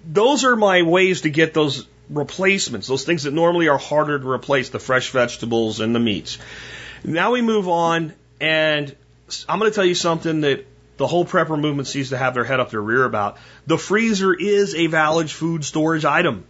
those 0.04 0.44
are 0.44 0.56
my 0.56 0.82
ways 0.82 1.20
to 1.22 1.30
get 1.30 1.54
those 1.54 1.86
replacements, 2.10 2.86
those 2.86 3.04
things 3.04 3.24
that 3.24 3.32
normally 3.32 3.68
are 3.68 3.78
harder 3.78 4.18
to 4.18 4.30
replace, 4.30 4.70
the 4.70 4.78
fresh 4.78 5.10
vegetables 5.10 5.80
and 5.80 5.94
the 5.94 6.00
meats. 6.00 6.38
Now 7.04 7.32
we 7.32 7.42
move 7.42 7.68
on, 7.68 8.14
and 8.40 8.94
I'm 9.48 9.58
going 9.58 9.70
to 9.70 9.74
tell 9.74 9.84
you 9.84 9.94
something 9.94 10.40
that 10.42 10.66
the 10.96 11.06
whole 11.06 11.24
prepper 11.24 11.58
movement 11.58 11.88
seems 11.88 12.10
to 12.10 12.18
have 12.18 12.34
their 12.34 12.44
head 12.44 12.60
up 12.60 12.70
their 12.70 12.82
rear 12.82 13.04
about. 13.04 13.38
The 13.66 13.78
freezer 13.78 14.34
is 14.34 14.74
a 14.74 14.88
valid 14.88 15.30
food 15.30 15.64
storage 15.64 16.04
item. 16.04 16.44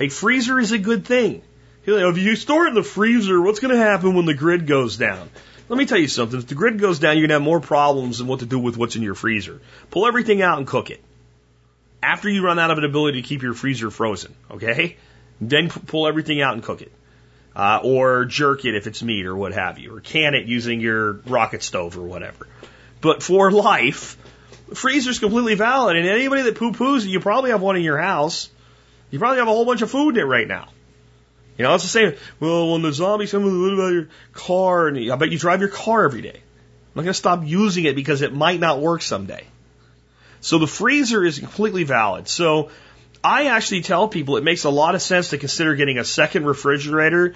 A 0.00 0.08
freezer 0.08 0.60
is 0.60 0.72
a 0.72 0.78
good 0.78 1.06
thing. 1.06 1.42
Oh, 1.86 2.10
if 2.10 2.18
you 2.18 2.36
store 2.36 2.66
it 2.66 2.70
in 2.70 2.74
the 2.74 2.82
freezer, 2.82 3.40
what's 3.40 3.60
going 3.60 3.74
to 3.74 3.80
happen 3.80 4.14
when 4.14 4.26
the 4.26 4.34
grid 4.34 4.66
goes 4.66 4.96
down? 4.96 5.28
Let 5.68 5.78
me 5.78 5.86
tell 5.86 5.98
you 5.98 6.08
something. 6.08 6.38
If 6.38 6.46
the 6.46 6.54
grid 6.54 6.78
goes 6.78 6.98
down, 6.98 7.16
you're 7.16 7.22
going 7.22 7.30
to 7.30 7.34
have 7.34 7.42
more 7.42 7.60
problems 7.60 8.18
than 8.18 8.26
what 8.26 8.40
to 8.40 8.46
do 8.46 8.58
with 8.58 8.76
what's 8.76 8.96
in 8.96 9.02
your 9.02 9.14
freezer. 9.14 9.60
Pull 9.90 10.06
everything 10.06 10.42
out 10.42 10.58
and 10.58 10.66
cook 10.66 10.90
it. 10.90 11.02
After 12.04 12.28
you 12.28 12.44
run 12.44 12.58
out 12.58 12.70
of 12.70 12.76
an 12.76 12.84
ability 12.84 13.22
to 13.22 13.26
keep 13.26 13.42
your 13.42 13.54
freezer 13.54 13.90
frozen, 13.90 14.34
okay? 14.50 14.96
Then 15.40 15.70
pull 15.70 16.06
everything 16.06 16.42
out 16.42 16.52
and 16.52 16.62
cook 16.62 16.82
it. 16.82 16.92
Uh, 17.56 17.80
or 17.82 18.26
jerk 18.26 18.66
it 18.66 18.74
if 18.74 18.86
it's 18.86 19.02
meat 19.02 19.24
or 19.24 19.34
what 19.34 19.54
have 19.54 19.78
you. 19.78 19.96
Or 19.96 20.00
can 20.00 20.34
it 20.34 20.44
using 20.44 20.80
your 20.80 21.12
rocket 21.26 21.62
stove 21.62 21.96
or 21.96 22.02
whatever. 22.02 22.46
But 23.00 23.22
for 23.22 23.50
life, 23.50 24.18
freezer's 24.74 25.18
completely 25.18 25.54
valid. 25.54 25.96
And 25.96 26.06
anybody 26.06 26.42
that 26.42 26.56
poo 26.56 26.72
poos 26.72 27.06
you 27.06 27.20
probably 27.20 27.52
have 27.52 27.62
one 27.62 27.76
in 27.76 27.82
your 27.82 27.98
house. 27.98 28.50
You 29.10 29.18
probably 29.18 29.38
have 29.38 29.48
a 29.48 29.52
whole 29.52 29.64
bunch 29.64 29.80
of 29.80 29.90
food 29.90 30.16
in 30.16 30.22
it 30.22 30.26
right 30.26 30.46
now. 30.46 30.68
You 31.56 31.62
know, 31.62 31.74
it's 31.74 31.84
the 31.84 31.88
same. 31.88 32.14
Well, 32.38 32.72
when 32.72 32.82
the 32.82 32.92
zombies 32.92 33.30
come, 33.30 33.44
what 33.44 33.72
about 33.72 33.92
your 33.92 34.08
car? 34.34 34.88
And 34.88 35.10
I 35.10 35.16
bet 35.16 35.30
you 35.30 35.38
drive 35.38 35.60
your 35.60 35.70
car 35.70 36.04
every 36.04 36.20
day. 36.20 36.36
I'm 36.36 36.96
not 36.96 37.02
going 37.02 37.12
to 37.12 37.14
stop 37.14 37.44
using 37.44 37.84
it 37.84 37.96
because 37.96 38.20
it 38.20 38.34
might 38.34 38.60
not 38.60 38.80
work 38.80 39.00
someday. 39.00 39.44
So 40.44 40.58
the 40.58 40.66
freezer 40.66 41.24
is 41.24 41.38
completely 41.38 41.84
valid. 41.84 42.28
So 42.28 42.68
I 43.24 43.46
actually 43.46 43.80
tell 43.80 44.08
people 44.08 44.36
it 44.36 44.44
makes 44.44 44.64
a 44.64 44.70
lot 44.70 44.94
of 44.94 45.00
sense 45.00 45.30
to 45.30 45.38
consider 45.38 45.74
getting 45.74 45.96
a 45.96 46.04
second 46.04 46.44
refrigerator. 46.44 47.34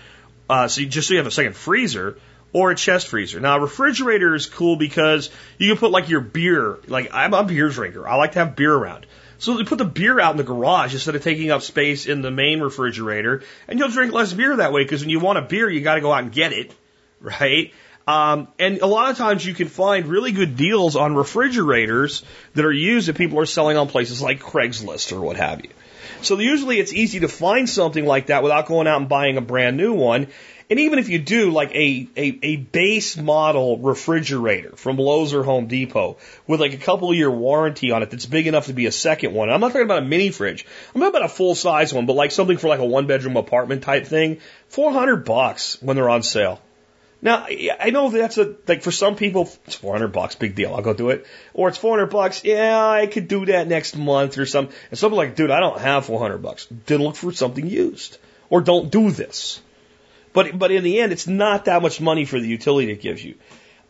Uh, 0.49 0.69
so 0.69 0.83
you, 0.83 0.89
just 0.89 1.09
so 1.09 1.15
you 1.15 1.19
have 1.19 1.27
a 1.27 1.31
second 1.31 1.57
freezer 1.57 2.19
or 2.53 2.71
a 2.71 2.77
chest 2.77 3.09
freezer. 3.09 3.41
Now, 3.41 3.57
a 3.57 3.61
refrigerator 3.61 4.35
is 4.35 4.45
cool 4.45 4.77
because 4.77 5.31
you 5.57 5.71
can 5.71 5.79
put 5.79 5.91
like 5.91 6.11
your 6.11 6.21
beer. 6.21 6.81
Like 6.87 7.09
I'm 7.15 7.33
a 7.33 7.45
beer 7.45 7.71
drinker. 7.71 8.07
I 8.07 8.17
like 8.17 8.33
to 8.33 8.41
have 8.41 8.55
beer 8.55 8.75
around. 8.75 9.07
So 9.39 9.57
they 9.57 9.65
put 9.65 9.79
the 9.79 9.87
beer 9.87 10.21
out 10.21 10.33
in 10.33 10.37
the 10.37 10.45
garage 10.45 10.93
instead 10.93 11.15
of 11.15 11.23
taking 11.23 11.51
up 11.51 11.63
space 11.63 12.05
in 12.05 12.21
the 12.21 12.31
main 12.31 12.61
refrigerator, 12.61 13.43
and 13.69 13.79
you'll 13.79 13.89
drink 13.89 14.13
less 14.13 14.35
beer 14.35 14.57
that 14.57 14.71
way 14.71 14.83
because 14.83 15.01
when 15.01 15.09
you 15.09 15.21
want 15.21 15.39
a 15.39 15.43
beer, 15.43 15.71
you 15.71 15.81
got 15.81 15.95
to 15.95 16.03
go 16.03 16.13
out 16.13 16.25
and 16.25 16.33
get 16.33 16.53
it, 16.53 16.75
right? 17.23 17.73
Um, 18.09 18.49
and 18.59 18.79
a 18.79 18.87
lot 18.87 19.11
of 19.11 19.19
times 19.19 19.45
you 19.45 19.53
can 19.53 19.69
find 19.69 20.07
really 20.07 20.33
good 20.33 20.57
deals 20.57 20.97
on 20.97 21.15
refrigerators 21.15 22.23
that 22.55 22.65
are 22.65 22.73
used 22.73 23.09
that 23.09 23.19
people 23.19 23.39
are 23.39 23.45
selling 23.45 23.77
on 23.77 23.87
places 23.87 24.23
like 24.23 24.41
Craigslist 24.41 25.13
or 25.13 25.21
what 25.21 25.37
have 25.37 25.63
you. 25.63 25.71
So 26.23 26.39
usually 26.39 26.81
it's 26.81 26.95
easy 26.95 27.21
to 27.21 27.29
find 27.29 27.69
something 27.69 28.07
like 28.07 28.29
that 28.29 28.43
without 28.43 28.65
going 28.65 28.87
out 28.87 28.99
and 28.99 29.11
buying 29.11 29.37
a 29.37 29.43
brand 29.43 29.77
new 29.77 29.93
one. 29.93 30.29
And 30.71 30.81
even 30.81 30.99
if 30.99 31.11
you 31.11 31.19
do, 31.19 31.51
like 31.51 31.75
a, 31.75 32.09
a, 32.17 32.39
a 32.43 32.57
base 32.57 33.19
model 33.19 33.77
refrigerator 33.77 34.75
from 34.77 34.97
Lowe's 34.97 35.35
or 35.35 35.43
Home 35.43 35.67
Depot 35.67 36.17
with 36.47 36.63
like 36.63 36.73
a 36.73 36.79
couple 36.79 37.13
year 37.13 37.31
warranty 37.31 37.91
on 37.91 38.03
it 38.03 38.11
that's 38.11 38.25
big 38.25 38.47
enough 38.47 38.67
to 38.67 38.73
be 38.73 38.87
a 38.87 38.93
second 38.93 39.35
one. 39.35 39.51
I'm 39.51 39.61
not 39.61 39.69
talking 39.69 39.83
about 39.83 40.03
a 40.03 40.07
mini 40.07 40.31
fridge. 40.31 40.65
I'm 40.95 41.03
talking 41.03 41.15
about 41.15 41.27
a 41.27 41.35
full 41.35 41.55
size 41.55 41.93
one, 41.93 42.07
but 42.07 42.15
like 42.15 42.33
something 42.33 42.57
for 42.57 42.69
like 42.69 42.81
a 42.81 42.87
one 42.87 43.07
bedroom 43.07 43.37
apartment 43.37 43.83
type 43.83 44.07
thing. 44.07 44.41
400 44.69 45.27
bucks 45.27 45.83
when 45.83 45.95
they're 45.95 46.09
on 46.09 46.23
sale. 46.23 46.63
Now, 47.21 47.47
I 47.49 47.91
know 47.91 48.11
that's 48.11 48.39
a, 48.39 48.55
like 48.69 48.83
for 48.83 48.93
some 48.93 49.17
people, 49.17 49.51
it's 49.67 49.75
400 49.75 50.09
bucks, 50.09 50.37
big 50.37 50.55
deal. 50.55 50.73
I'll 50.73 50.83
go 50.83 50.95
do 50.95 51.11
it. 51.11 51.27
Or 51.53 51.69
it's 51.69 51.79
400 51.79 52.07
bucks. 52.07 52.45
Yeah, 52.45 52.87
I 52.87 53.07
could 53.09 53.27
do 53.27 53.47
that 53.47 53.67
next 53.67 53.97
month 53.97 54.39
or 54.39 54.47
something. 54.47 54.75
And 54.91 54.99
some 54.99 55.13
like, 55.13 55.35
dude, 55.35 55.51
I 55.51 55.59
don't 55.59 55.81
have 55.81 56.07
400 56.07 56.39
bucks. 56.39 56.69
Then 56.87 57.01
look 57.01 57.17
for 57.17 57.33
something 57.33 57.67
used. 57.67 58.19
Or 58.51 58.61
don't 58.61 58.91
do 58.91 59.11
this. 59.11 59.61
But, 60.33 60.57
but 60.57 60.71
in 60.71 60.85
the 60.85 61.01
end, 61.01 61.11
it's 61.11 61.27
not 61.27 61.65
that 61.65 61.83
much 61.83 62.01
money 62.01 62.25
for 62.25 62.39
the 62.39 62.47
utility 62.47 62.93
it 62.93 63.01
gives 63.01 63.25
you. 63.25 63.35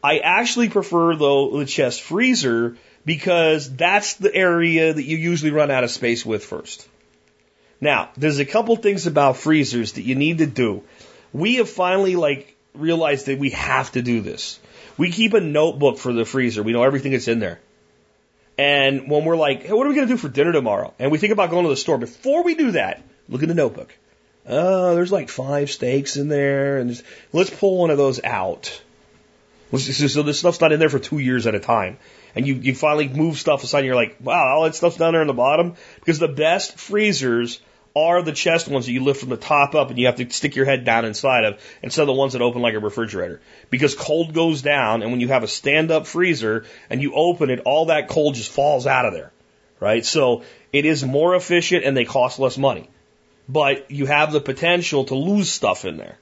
I 0.02 0.18
actually 0.18 0.70
prefer 0.70 1.14
though 1.16 1.58
the 1.58 1.66
chest 1.66 2.02
freezer 2.02 2.76
because 3.04 3.74
that's 3.74 4.14
the 4.14 4.34
area 4.34 4.92
that 4.92 5.02
you 5.02 5.16
usually 5.16 5.50
run 5.50 5.70
out 5.70 5.84
of 5.84 5.90
space 5.90 6.24
with 6.24 6.44
first. 6.44 6.88
Now, 7.80 8.10
there's 8.16 8.38
a 8.38 8.44
couple 8.44 8.76
things 8.76 9.06
about 9.06 9.36
freezers 9.36 9.92
that 9.92 10.02
you 10.02 10.14
need 10.14 10.38
to 10.38 10.46
do. 10.46 10.82
We 11.32 11.56
have 11.56 11.68
finally 11.68 12.16
like 12.16 12.56
realized 12.74 13.26
that 13.26 13.38
we 13.38 13.50
have 13.50 13.92
to 13.92 14.02
do 14.02 14.20
this. 14.20 14.58
We 14.96 15.10
keep 15.10 15.34
a 15.34 15.40
notebook 15.40 15.98
for 15.98 16.12
the 16.12 16.24
freezer. 16.24 16.62
We 16.62 16.72
know 16.72 16.82
everything 16.82 17.12
that's 17.12 17.28
in 17.28 17.38
there. 17.38 17.60
And 18.56 19.08
when 19.08 19.24
we're 19.24 19.36
like, 19.36 19.62
hey, 19.62 19.72
what 19.72 19.86
are 19.86 19.90
we 19.90 19.94
going 19.94 20.08
to 20.08 20.14
do 20.14 20.18
for 20.18 20.28
dinner 20.28 20.52
tomorrow? 20.52 20.92
And 20.98 21.12
we 21.12 21.18
think 21.18 21.32
about 21.32 21.50
going 21.50 21.64
to 21.64 21.70
the 21.70 21.76
store. 21.76 21.98
Before 21.98 22.42
we 22.42 22.54
do 22.56 22.72
that, 22.72 23.02
look 23.28 23.42
in 23.42 23.48
the 23.48 23.54
notebook. 23.54 23.94
Oh, 24.46 24.94
there's 24.94 25.12
like 25.12 25.28
five 25.28 25.70
steaks 25.70 26.16
in 26.16 26.28
there, 26.28 26.78
and 26.78 27.00
let's 27.32 27.50
pull 27.50 27.78
one 27.78 27.90
of 27.90 27.98
those 27.98 28.22
out. 28.24 28.82
So 29.76 30.22
this 30.22 30.38
stuff's 30.38 30.60
not 30.60 30.72
in 30.72 30.80
there 30.80 30.88
for 30.88 30.98
two 30.98 31.18
years 31.18 31.46
at 31.46 31.54
a 31.54 31.60
time. 31.60 31.98
And 32.34 32.46
you, 32.46 32.54
you 32.54 32.74
finally 32.74 33.08
move 33.08 33.36
stuff 33.36 33.62
aside 33.62 33.80
and 33.80 33.86
you're 33.86 33.94
like, 33.94 34.16
wow, 34.20 34.56
all 34.56 34.64
that 34.64 34.74
stuff's 34.74 34.96
down 34.96 35.12
there 35.12 35.20
in 35.20 35.26
the 35.28 35.34
bottom. 35.34 35.74
Because 35.96 36.18
the 36.18 36.28
best 36.28 36.78
freezers 36.78 37.60
are 38.06 38.22
the 38.22 38.32
chest 38.32 38.68
ones 38.68 38.86
that 38.86 38.92
you 38.92 39.02
lift 39.02 39.20
from 39.20 39.28
the 39.28 39.36
top 39.36 39.74
up 39.74 39.90
and 39.90 39.98
you 39.98 40.06
have 40.06 40.16
to 40.16 40.30
stick 40.30 40.56
your 40.56 40.64
head 40.64 40.84
down 40.84 41.04
inside 41.04 41.44
of 41.44 41.60
instead 41.82 42.02
of 42.02 42.06
the 42.08 42.12
ones 42.12 42.34
that 42.34 42.42
open 42.42 42.62
like 42.62 42.74
a 42.74 42.78
refrigerator. 42.78 43.40
Because 43.70 43.94
cold 43.94 44.34
goes 44.34 44.62
down 44.62 45.02
and 45.02 45.10
when 45.10 45.20
you 45.20 45.28
have 45.28 45.42
a 45.42 45.48
stand 45.48 45.90
up 45.90 46.06
freezer 46.06 46.64
and 46.90 47.02
you 47.02 47.14
open 47.14 47.50
it, 47.50 47.60
all 47.64 47.86
that 47.86 48.08
cold 48.08 48.34
just 48.34 48.50
falls 48.50 48.86
out 48.86 49.06
of 49.06 49.12
there. 49.12 49.32
Right? 49.80 50.04
So 50.04 50.42
it 50.72 50.84
is 50.84 51.04
more 51.04 51.34
efficient 51.34 51.84
and 51.84 51.96
they 51.96 52.04
cost 52.04 52.38
less 52.38 52.58
money 52.58 52.88
but 53.48 53.90
you 53.90 54.06
have 54.06 54.32
the 54.32 54.40
potential 54.40 55.04
to 55.06 55.14
lose 55.14 55.50
stuff 55.50 55.84
in 55.84 55.96
there. 55.96 56.18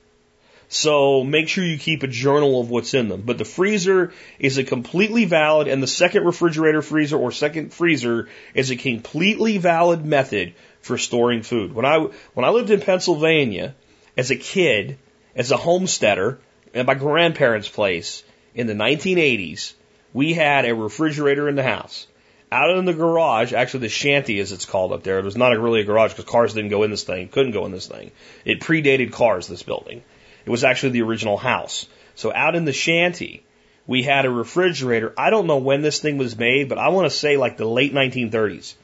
So 0.69 1.23
make 1.23 1.49
sure 1.49 1.65
you 1.65 1.79
keep 1.79 2.03
a 2.03 2.09
journal 2.09 2.61
of 2.61 2.71
what's 2.71 2.95
in 2.95 3.09
them. 3.09 3.23
But 3.25 3.39
the 3.39 3.45
freezer 3.45 4.13
is 4.39 4.59
a 4.59 4.65
completely 4.65 5.25
valid, 5.25 5.69
and 5.69 5.81
the 5.83 5.87
second 5.87 6.25
refrigerator 6.25 6.83
freezer 6.83 7.17
or 7.17 7.31
second 7.31 7.73
freezer 7.73 8.29
is 8.53 8.71
a 8.71 8.77
completely 8.77 9.59
valid 9.59 10.05
method 10.05 10.55
for 10.87 10.99
storing 10.99 11.43
food. 11.43 11.75
When 11.75 11.85
I 11.85 11.99
when 12.35 12.45
I 12.45 12.51
lived 12.51 12.71
in 12.71 12.81
Pennsylvania 12.81 13.75
as 14.17 14.31
a 14.31 14.37
kid, 14.37 14.99
as 15.35 15.51
a 15.51 15.57
homesteader, 15.57 16.39
at 16.75 16.87
my 16.87 16.95
grandparents' 16.95 17.69
place 17.69 18.23
in 18.55 18.67
the 18.67 18.75
1980s, 18.75 19.75
we 20.13 20.33
had 20.33 20.65
a 20.65 20.75
refrigerator 20.75 21.49
in 21.49 21.57
the 21.57 21.63
house 21.63 22.07
out 22.51 22.77
in 22.79 22.85
the 22.85 22.93
garage, 22.93 23.53
actually 23.53 23.81
the 23.81 23.89
shanty 23.89 24.39
as 24.39 24.53
it's 24.53 24.65
called 24.65 24.93
up 24.93 25.03
there. 25.03 25.19
It 25.19 25.25
was 25.25 25.37
not 25.37 25.59
really 25.59 25.81
a 25.81 25.85
garage 25.85 26.13
because 26.13 26.25
cars 26.25 26.55
didn't 26.55 26.71
go 26.71 26.85
in 26.85 26.91
this 26.91 27.03
thing, 27.03 27.29
couldn't 27.29 27.53
go 27.53 27.67
in 27.67 27.73
this 27.73 27.87
thing. 27.87 28.13
It 28.45 28.61
predated 28.61 29.13
cars, 29.13 29.49
this 29.49 29.63
building. 29.63 30.03
It 30.45 30.51
was 30.51 30.65
actually 30.65 30.91
the 30.91 31.03
original 31.03 31.37
house. 31.37 31.87
So 32.15 32.33
out 32.33 32.55
in 32.55 32.65
the 32.65 32.73
shanty, 32.73 33.45
we 33.87 34.03
had 34.03 34.27
a 34.27 34.31
refrigerator. 34.31 35.13
I 35.19 35.31
don't 35.31 35.47
know 35.47 35.59
when 35.59 35.83
this 35.83 35.99
thing 35.99 36.19
was 36.19 36.39
made, 36.39 36.69
but 36.69 36.79
I 36.79 36.89
want 36.89 37.11
to 37.11 37.17
say 37.17 37.37
like 37.37 37.57
the 37.57 37.67
late 37.67 37.93
1930s. 37.93 38.75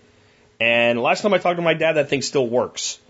And 0.63 1.03
last 1.03 1.23
time 1.23 1.35
I 1.35 1.39
talked 1.39 1.57
to 1.57 1.63
my 1.63 1.75
dad, 1.75 1.95
that 1.95 2.09
thing 2.09 2.23
still 2.23 2.49
works. 2.49 3.01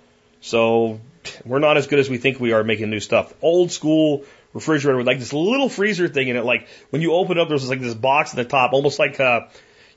So 0.40 1.00
we're 1.44 1.58
not 1.58 1.76
as 1.76 1.86
good 1.86 1.98
as 1.98 2.08
we 2.08 2.16
think 2.16 2.40
we 2.40 2.52
are 2.52 2.64
making 2.64 2.88
new 2.88 2.98
stuff. 2.98 3.34
Old 3.42 3.70
school 3.70 4.24
refrigerator 4.54 4.96
with 4.96 5.06
like 5.06 5.18
this 5.18 5.34
little 5.34 5.68
freezer 5.68 6.08
thing 6.08 6.28
in 6.28 6.36
it. 6.36 6.46
Like 6.46 6.66
when 6.88 7.02
you 7.02 7.12
open 7.12 7.36
it 7.36 7.42
up, 7.42 7.50
there's 7.50 7.68
like 7.68 7.82
this 7.82 7.94
box 7.94 8.30
at 8.30 8.36
the 8.36 8.46
top, 8.46 8.72
almost 8.72 8.98
like 8.98 9.20
uh, 9.20 9.42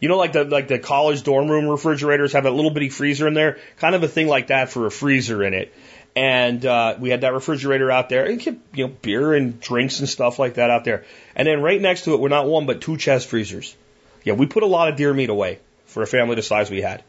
you 0.02 0.10
know, 0.10 0.18
like 0.18 0.34
the 0.34 0.44
like 0.44 0.68
the 0.68 0.80
college 0.80 1.24
dorm 1.24 1.50
room 1.50 1.70
refrigerators 1.70 2.34
have 2.34 2.44
that 2.44 2.52
little 2.52 2.72
bitty 2.72 2.90
freezer 2.90 3.26
in 3.26 3.34
there, 3.34 3.58
kind 3.78 3.96
of 3.96 4.04
a 4.04 4.10
thing 4.10 4.28
like 4.28 4.48
that 4.48 4.70
for 4.70 4.86
a 4.86 4.92
freezer 4.92 5.42
in 5.42 5.54
it. 5.54 5.74
And 6.14 6.66
uh, 6.66 6.98
we 7.00 7.10
had 7.10 7.22
that 7.22 7.32
refrigerator 7.32 7.90
out 7.90 8.10
there, 8.10 8.26
and 8.26 8.38
keep 8.38 8.62
you 8.76 8.88
know 8.88 8.94
beer 9.02 9.34
and 9.34 9.62
drinks 9.62 10.02
and 10.02 10.10
stuff 10.10 10.40
like 10.40 10.56
that 10.56 10.70
out 10.70 10.84
there. 10.84 11.06
And 11.38 11.48
then 11.48 11.62
right 11.62 11.80
next 11.80 12.04
to 12.04 12.16
it, 12.16 12.20
we're 12.20 12.28
not 12.28 12.48
one 12.48 12.66
but 12.66 12.82
two 12.82 12.98
chest 12.98 13.30
freezers. 13.30 13.78
Yeah, 14.26 14.34
we 14.34 14.46
put 14.46 14.64
a 14.64 14.68
lot 14.68 14.90
of 14.90 14.98
deer 14.98 15.14
meat 15.14 15.30
away 15.30 15.60
for 15.86 16.04
a 16.04 16.08
family 16.08 16.36
the 16.36 16.42
size 16.42 16.70
we 16.70 16.82
had, 16.82 17.02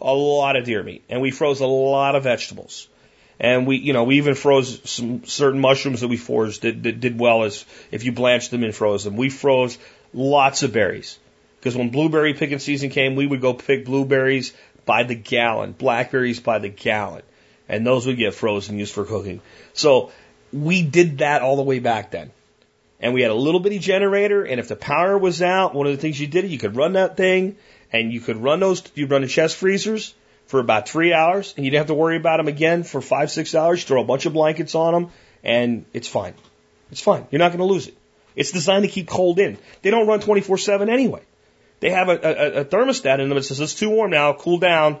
a 0.00 0.12
lot 0.12 0.56
of 0.56 0.64
deer 0.64 0.82
meat, 0.82 1.02
and 1.08 1.20
we 1.20 1.30
froze 1.30 1.60
a 1.60 1.66
lot 1.66 2.14
of 2.14 2.24
vegetables. 2.24 2.88
And 3.40 3.66
we, 3.66 3.76
you 3.76 3.92
know, 3.92 4.04
we 4.04 4.16
even 4.16 4.34
froze 4.34 4.80
some 4.90 5.24
certain 5.24 5.60
mushrooms 5.60 6.00
that 6.00 6.08
we 6.08 6.16
foraged 6.16 6.62
that, 6.62 6.82
that 6.82 7.00
did 7.00 7.20
well 7.20 7.44
as 7.44 7.64
if 7.92 8.04
you 8.04 8.10
blanched 8.10 8.50
them 8.50 8.64
and 8.64 8.74
froze 8.74 9.04
them. 9.04 9.16
We 9.16 9.30
froze 9.30 9.78
lots 10.12 10.64
of 10.64 10.72
berries. 10.72 11.18
Because 11.60 11.76
when 11.76 11.90
blueberry 11.90 12.34
picking 12.34 12.58
season 12.58 12.90
came, 12.90 13.14
we 13.14 13.26
would 13.26 13.40
go 13.40 13.54
pick 13.54 13.84
blueberries 13.84 14.54
by 14.86 15.02
the 15.02 15.14
gallon, 15.14 15.72
blackberries 15.72 16.40
by 16.40 16.58
the 16.58 16.68
gallon. 16.68 17.22
And 17.68 17.86
those 17.86 18.06
would 18.06 18.16
get 18.16 18.34
frozen 18.34 18.78
used 18.78 18.94
for 18.94 19.04
cooking. 19.04 19.40
So 19.72 20.10
we 20.52 20.82
did 20.82 21.18
that 21.18 21.42
all 21.42 21.56
the 21.56 21.62
way 21.62 21.78
back 21.78 22.10
then. 22.10 22.30
And 23.00 23.14
we 23.14 23.22
had 23.22 23.30
a 23.30 23.34
little 23.34 23.60
bitty 23.60 23.78
generator, 23.78 24.42
and 24.42 24.58
if 24.58 24.66
the 24.66 24.74
power 24.74 25.16
was 25.16 25.40
out, 25.40 25.72
one 25.72 25.86
of 25.86 25.92
the 25.92 26.00
things 26.00 26.18
you 26.18 26.26
did, 26.26 26.50
you 26.50 26.58
could 26.58 26.74
run 26.74 26.94
that 26.94 27.16
thing, 27.16 27.56
and 27.92 28.12
you 28.12 28.20
could 28.20 28.36
run 28.36 28.60
those, 28.60 28.82
you'd 28.94 29.10
run 29.10 29.22
the 29.22 29.28
chest 29.28 29.56
freezers 29.56 30.14
for 30.46 30.60
about 30.60 30.88
three 30.88 31.12
hours, 31.12 31.54
and 31.56 31.64
you 31.64 31.70
didn't 31.70 31.80
have 31.80 31.86
to 31.88 31.94
worry 31.94 32.16
about 32.16 32.38
them 32.38 32.48
again 32.48 32.82
for 32.82 33.00
five, 33.00 33.30
six 33.30 33.54
hours. 33.54 33.80
You 33.80 33.86
throw 33.86 34.02
a 34.02 34.04
bunch 34.04 34.26
of 34.26 34.32
blankets 34.32 34.74
on 34.74 34.92
them, 34.92 35.10
and 35.44 35.84
it's 35.92 36.08
fine. 36.08 36.34
It's 36.90 37.02
fine. 37.02 37.26
You're 37.30 37.38
not 37.38 37.48
going 37.48 37.58
to 37.58 37.64
lose 37.64 37.86
it. 37.86 37.96
It's 38.34 38.52
designed 38.52 38.84
to 38.84 38.90
keep 38.90 39.08
cold 39.08 39.38
in. 39.38 39.58
They 39.82 39.90
don't 39.90 40.06
run 40.06 40.20
24-7 40.20 40.88
anyway. 40.88 41.22
They 41.80 41.90
have 41.90 42.08
a, 42.08 42.12
a, 42.12 42.60
a 42.60 42.64
thermostat 42.64 43.20
in 43.20 43.28
them 43.28 43.36
that 43.36 43.44
says 43.44 43.60
it's 43.60 43.74
too 43.74 43.90
warm 43.90 44.10
now, 44.10 44.32
cool 44.32 44.58
down. 44.58 44.98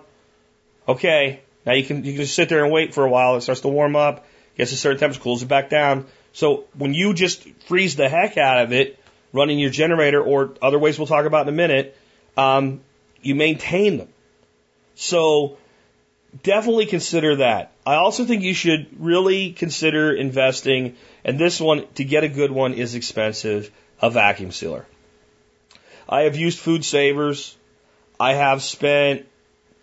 Okay, 0.86 1.40
now 1.66 1.72
you 1.72 1.84
can 1.84 2.04
you 2.04 2.12
can 2.12 2.22
just 2.22 2.34
sit 2.34 2.48
there 2.48 2.64
and 2.64 2.72
wait 2.72 2.94
for 2.94 3.04
a 3.04 3.10
while. 3.10 3.36
It 3.36 3.42
starts 3.42 3.62
to 3.62 3.68
warm 3.68 3.96
up, 3.96 4.26
gets 4.56 4.72
a 4.72 4.76
certain 4.76 4.98
temperature, 4.98 5.22
cools 5.22 5.42
it 5.42 5.48
back 5.48 5.70
down. 5.70 6.06
So 6.32 6.64
when 6.74 6.94
you 6.94 7.14
just 7.14 7.48
freeze 7.66 7.96
the 7.96 8.08
heck 8.08 8.36
out 8.38 8.62
of 8.62 8.72
it, 8.72 8.98
running 9.32 9.58
your 9.58 9.70
generator 9.70 10.22
or 10.22 10.54
other 10.62 10.78
ways 10.78 10.98
we'll 10.98 11.06
talk 11.06 11.26
about 11.26 11.48
in 11.48 11.54
a 11.54 11.56
minute, 11.56 11.96
um, 12.38 12.80
you 13.20 13.34
maintain 13.34 13.98
them. 13.98 14.08
So 14.94 15.58
definitely 16.42 16.86
consider 16.86 17.36
that. 17.36 17.72
I 17.84 17.96
also 17.96 18.24
think 18.24 18.42
you 18.42 18.54
should 18.54 18.88
really 18.98 19.52
consider 19.52 20.14
investing, 20.14 20.96
and 21.24 21.38
this 21.38 21.60
one, 21.60 21.86
to 21.94 22.04
get 22.04 22.24
a 22.24 22.28
good 22.28 22.52
one, 22.52 22.74
is 22.74 22.94
expensive, 22.94 23.70
a 24.00 24.08
vacuum 24.08 24.52
sealer. 24.52 24.86
I 26.08 26.22
have 26.22 26.36
used 26.36 26.58
food 26.58 26.84
savers. 26.84 27.56
I 28.20 28.34
have 28.34 28.62
spent, 28.62 29.26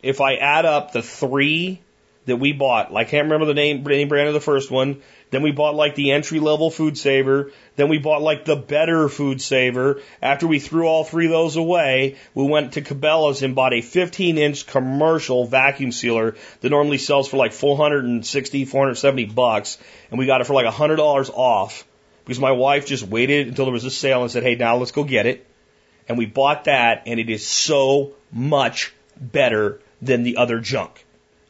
if 0.01 0.22
I 0.22 0.36
add 0.36 0.66
up 0.66 0.91
the 0.91 1.01
three 1.01 1.82
that 2.26 2.38
we 2.38 2.53
bought, 2.53 2.95
I 2.95 3.03
can't 3.03 3.26
remember 3.26 3.45
the 3.45 3.53
name, 3.53 3.84
name 3.84 4.08
brand 4.08 4.28
of 4.28 4.34
the 4.34 4.41
first 4.41 4.72
one. 4.72 5.01
Then 5.36 5.41
we 5.41 5.51
bought 5.51 5.75
like 5.75 5.95
the 5.95 6.13
entry 6.13 6.39
level 6.39 6.71
food 6.71 6.97
saver. 6.97 7.51
Then 7.75 7.89
we 7.89 7.97
bought 7.97 8.21
like 8.21 8.45
the 8.45 8.55
better 8.55 9.09
food 9.09 9.41
saver. 9.41 10.01
After 10.21 10.47
we 10.47 10.59
threw 10.59 10.88
all 10.88 11.03
three 11.03 11.25
of 11.25 11.31
those 11.31 11.57
away, 11.57 12.15
we 12.33 12.45
went 12.45 12.71
to 12.73 12.81
Cabela's 12.81 13.43
and 13.43 13.53
bought 13.53 13.73
a 13.73 13.81
15 13.81 14.38
inch 14.38 14.65
commercial 14.65 15.45
vacuum 15.45 15.91
sealer 15.91 16.38
that 16.61 16.69
normally 16.69 16.97
sells 16.97 17.27
for 17.27 17.36
like 17.36 17.51
460, 17.51 18.63
470 18.63 19.25
bucks. 19.25 19.77
And 20.09 20.17
we 20.17 20.25
got 20.25 20.39
it 20.39 20.47
for 20.47 20.53
like 20.53 20.73
$100 20.73 21.29
off 21.33 21.86
because 22.23 22.39
my 22.39 22.53
wife 22.53 22.86
just 22.86 23.05
waited 23.05 23.49
until 23.49 23.65
there 23.65 23.73
was 23.73 23.83
a 23.83 23.91
sale 23.91 24.21
and 24.21 24.31
said, 24.31 24.43
Hey, 24.43 24.55
now 24.55 24.77
let's 24.77 24.93
go 24.93 25.03
get 25.03 25.25
it. 25.25 25.45
And 26.07 26.17
we 26.17 26.27
bought 26.27 26.63
that 26.63 27.03
and 27.07 27.19
it 27.19 27.29
is 27.29 27.45
so 27.45 28.13
much 28.31 28.93
better 29.19 29.81
than 30.01 30.23
the 30.23 30.38
other 30.38 30.61
junk 30.61 31.05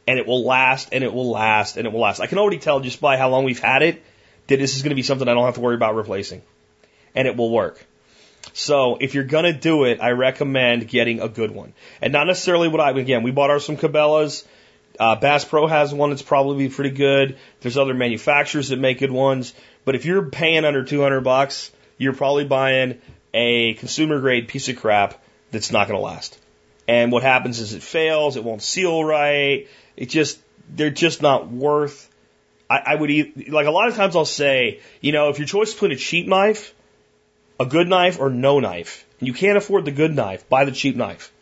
and 0.06 0.18
it 0.18 0.26
will 0.26 0.44
last 0.44 0.90
and 0.92 1.02
it 1.02 1.12
will 1.12 1.30
last 1.30 1.76
and 1.76 1.86
it 1.86 1.92
will 1.92 2.00
last. 2.00 2.20
I 2.20 2.26
can 2.26 2.38
already 2.38 2.58
tell 2.58 2.80
just 2.80 3.00
by 3.00 3.16
how 3.16 3.28
long 3.28 3.44
we've 3.44 3.58
had 3.58 3.82
it 3.82 4.02
that 4.46 4.58
this 4.58 4.76
is 4.76 4.82
going 4.82 4.90
to 4.90 4.96
be 4.96 5.02
something 5.02 5.26
I 5.28 5.34
don't 5.34 5.44
have 5.44 5.54
to 5.54 5.60
worry 5.60 5.74
about 5.74 5.96
replacing. 5.96 6.42
And 7.14 7.26
it 7.26 7.36
will 7.36 7.50
work. 7.50 7.84
So 8.52 8.96
if 9.00 9.14
you're 9.14 9.24
going 9.24 9.44
to 9.44 9.52
do 9.52 9.84
it, 9.84 10.00
I 10.00 10.10
recommend 10.10 10.88
getting 10.88 11.20
a 11.20 11.28
good 11.28 11.50
one. 11.50 11.72
And 12.00 12.12
not 12.12 12.26
necessarily 12.26 12.68
what 12.68 12.80
I, 12.80 12.90
again, 12.90 13.22
we 13.22 13.30
bought 13.30 13.50
ours 13.50 13.66
from 13.66 13.76
Cabela's. 13.76 14.46
Uh, 14.98 15.16
Bass 15.16 15.44
Pro 15.44 15.66
has 15.66 15.92
one 15.92 16.10
that's 16.10 16.22
probably 16.22 16.68
pretty 16.68 16.90
good. 16.90 17.36
There's 17.60 17.76
other 17.76 17.94
manufacturers 17.94 18.68
that 18.68 18.78
make 18.78 18.98
good 18.98 19.10
ones. 19.10 19.52
But 19.84 19.94
if 19.94 20.04
you're 20.04 20.30
paying 20.30 20.64
under 20.64 20.84
200 20.84 21.20
bucks, 21.20 21.70
you're 21.98 22.14
probably 22.14 22.44
buying 22.44 23.00
a 23.34 23.74
consumer 23.74 24.20
grade 24.20 24.48
piece 24.48 24.68
of 24.68 24.76
crap 24.76 25.22
that's 25.50 25.70
not 25.70 25.88
going 25.88 25.98
to 25.98 26.04
last. 26.04 26.38
And 26.88 27.10
what 27.10 27.22
happens 27.22 27.58
is 27.58 27.74
it 27.74 27.82
fails, 27.82 28.36
it 28.36 28.44
won't 28.44 28.62
seal 28.62 29.04
right, 29.04 29.66
it 29.96 30.06
just, 30.06 30.38
they're 30.68 30.90
just 30.90 31.22
not 31.22 31.50
worth. 31.50 32.10
I, 32.68 32.78
I 32.86 32.94
would 32.94 33.10
eat, 33.10 33.50
like 33.50 33.66
a 33.66 33.70
lot 33.70 33.88
of 33.88 33.94
times 33.94 34.16
I'll 34.16 34.24
say, 34.24 34.80
you 35.00 35.12
know, 35.12 35.28
if 35.30 35.38
your 35.38 35.46
choice 35.46 35.72
between 35.72 35.92
a 35.92 35.96
cheap 35.96 36.26
knife, 36.26 36.74
a 37.58 37.66
good 37.66 37.88
knife, 37.88 38.20
or 38.20 38.30
no 38.30 38.60
knife, 38.60 39.06
and 39.20 39.28
you 39.28 39.34
can't 39.34 39.56
afford 39.56 39.84
the 39.84 39.92
good 39.92 40.14
knife, 40.14 40.48
buy 40.48 40.64
the 40.64 40.72
cheap 40.72 40.96
knife. 40.96 41.32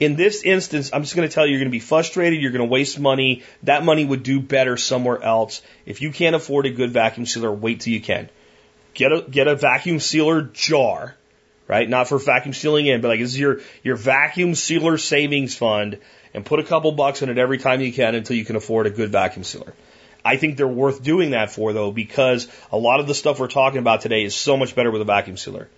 In 0.00 0.14
this 0.14 0.44
instance, 0.44 0.90
I'm 0.92 1.02
just 1.02 1.16
going 1.16 1.28
to 1.28 1.34
tell 1.34 1.44
you, 1.44 1.52
you're 1.52 1.60
going 1.60 1.70
to 1.70 1.72
be 1.72 1.80
frustrated. 1.80 2.40
You're 2.40 2.52
going 2.52 2.66
to 2.66 2.72
waste 2.72 3.00
money. 3.00 3.42
That 3.64 3.84
money 3.84 4.04
would 4.04 4.22
do 4.22 4.40
better 4.40 4.76
somewhere 4.76 5.20
else. 5.20 5.60
If 5.86 6.00
you 6.02 6.12
can't 6.12 6.36
afford 6.36 6.66
a 6.66 6.70
good 6.70 6.92
vacuum 6.92 7.26
sealer, 7.26 7.52
wait 7.52 7.80
till 7.80 7.92
you 7.92 8.00
can. 8.00 8.30
Get 8.94 9.12
a, 9.12 9.22
get 9.22 9.48
a 9.48 9.56
vacuum 9.56 9.98
sealer 9.98 10.42
jar, 10.42 11.16
right? 11.66 11.88
Not 11.88 12.08
for 12.08 12.18
vacuum 12.18 12.54
sealing 12.54 12.86
in, 12.86 13.00
but 13.00 13.08
like 13.08 13.18
this 13.18 13.30
is 13.30 13.40
your, 13.40 13.60
your 13.82 13.96
vacuum 13.96 14.54
sealer 14.54 14.98
savings 14.98 15.56
fund 15.56 15.98
and 16.34 16.44
put 16.44 16.60
a 16.60 16.64
couple 16.64 16.92
bucks 16.92 17.22
in 17.22 17.28
it 17.28 17.38
every 17.38 17.58
time 17.58 17.80
you 17.80 17.92
can 17.92 18.14
until 18.14 18.36
you 18.36 18.44
can 18.44 18.56
afford 18.56 18.86
a 18.86 18.90
good 18.90 19.10
vacuum 19.10 19.44
sealer. 19.44 19.74
I 20.24 20.36
think 20.36 20.56
they're 20.56 20.68
worth 20.68 21.02
doing 21.02 21.30
that 21.30 21.50
for 21.50 21.72
though 21.72 21.90
because 21.90 22.48
a 22.70 22.76
lot 22.76 23.00
of 23.00 23.06
the 23.06 23.14
stuff 23.14 23.40
we're 23.40 23.48
talking 23.48 23.78
about 23.78 24.02
today 24.02 24.24
is 24.24 24.34
so 24.34 24.56
much 24.56 24.74
better 24.74 24.90
with 24.90 25.00
a 25.00 25.04
vacuum 25.04 25.36
sealer. 25.36 25.68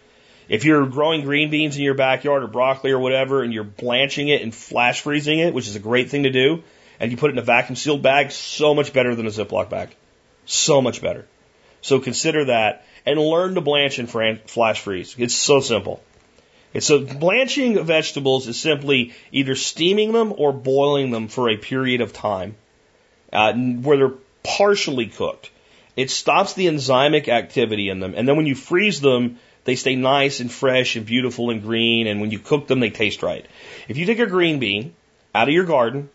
If 0.49 0.65
you're 0.65 0.87
growing 0.87 1.23
green 1.23 1.51
beans 1.51 1.77
in 1.77 1.85
your 1.85 1.95
backyard 1.95 2.43
or 2.43 2.49
broccoli 2.49 2.91
or 2.91 2.99
whatever 2.99 3.43
and 3.43 3.53
you're 3.53 3.63
blanching 3.63 4.29
it 4.29 4.43
and 4.43 4.53
flash 4.53 5.03
freezing 5.03 5.39
it, 5.39 5.55
which 5.55 5.69
is 5.69 5.77
a 5.77 5.81
great 5.81 6.11
thing 6.11 6.25
to 6.25 6.31
do, 6.31 6.65
and 6.99 7.13
you 7.13 7.17
put 7.17 7.31
it 7.31 7.35
in 7.35 7.39
a 7.39 7.43
vacuum 7.43 7.77
sealed 7.77 8.03
bag, 8.03 8.33
so 8.33 8.75
much 8.75 8.93
better 8.93 9.15
than 9.15 9.27
a 9.27 9.31
Ziploc 9.31 9.71
bag. 9.71 9.95
So 10.47 10.83
much 10.83 11.01
better. 11.01 11.27
So 11.83 12.01
consider 12.01 12.47
that 12.47 12.85
and 13.07 13.19
learn 13.21 13.55
to 13.55 13.61
blanch 13.61 13.99
and 13.99 14.11
flash 14.11 14.81
freeze. 14.81 15.15
It's 15.17 15.35
so 15.35 15.61
simple. 15.61 16.03
And 16.73 16.83
so 16.83 17.01
blanching 17.01 17.83
vegetables 17.85 18.47
is 18.47 18.59
simply 18.59 19.13
either 19.33 19.57
steaming 19.57 20.13
them 20.13 20.33
or 20.37 20.53
boiling 20.53 21.11
them 21.11 21.29
for 21.29 21.49
a 21.49 21.57
period 21.57 22.01
of 22.01 22.13
time 22.13 22.55
uh, 23.33 23.53
where 23.55 23.97
they're 23.97 24.15
partially 24.45 25.07
cooked. 25.07 25.51
It 25.97 26.11
stops 26.11 26.55
the 26.55 26.67
enzymic 26.67 27.29
activity 27.29 27.89
in 27.89 28.01
them. 28.01 28.15
And 28.17 28.27
then 28.27 28.37
when 28.37 28.47
you 28.47 28.55
freeze 28.55 29.01
them, 29.01 29.39
they 29.65 29.75
stay 29.75 29.97
nice 29.97 30.41
and 30.41 30.51
fresh 30.51 30.97
and 30.97 31.05
beautiful 31.05 31.51
and 31.51 31.63
green. 31.63 32.07
And 32.07 32.21
when 32.21 32.31
you 32.31 32.39
cook 32.39 32.69
them, 32.69 32.81
they 32.81 32.91
taste 32.91 33.23
right. 33.23 33.45
If 33.89 33.97
you 33.97 34.07
take 34.07 34.21
a 34.21 34.27
green 34.27 34.61
bean 34.61 34.95
out 35.35 35.49
of 35.49 35.55
your 35.55 35.65
garden, 35.65 36.09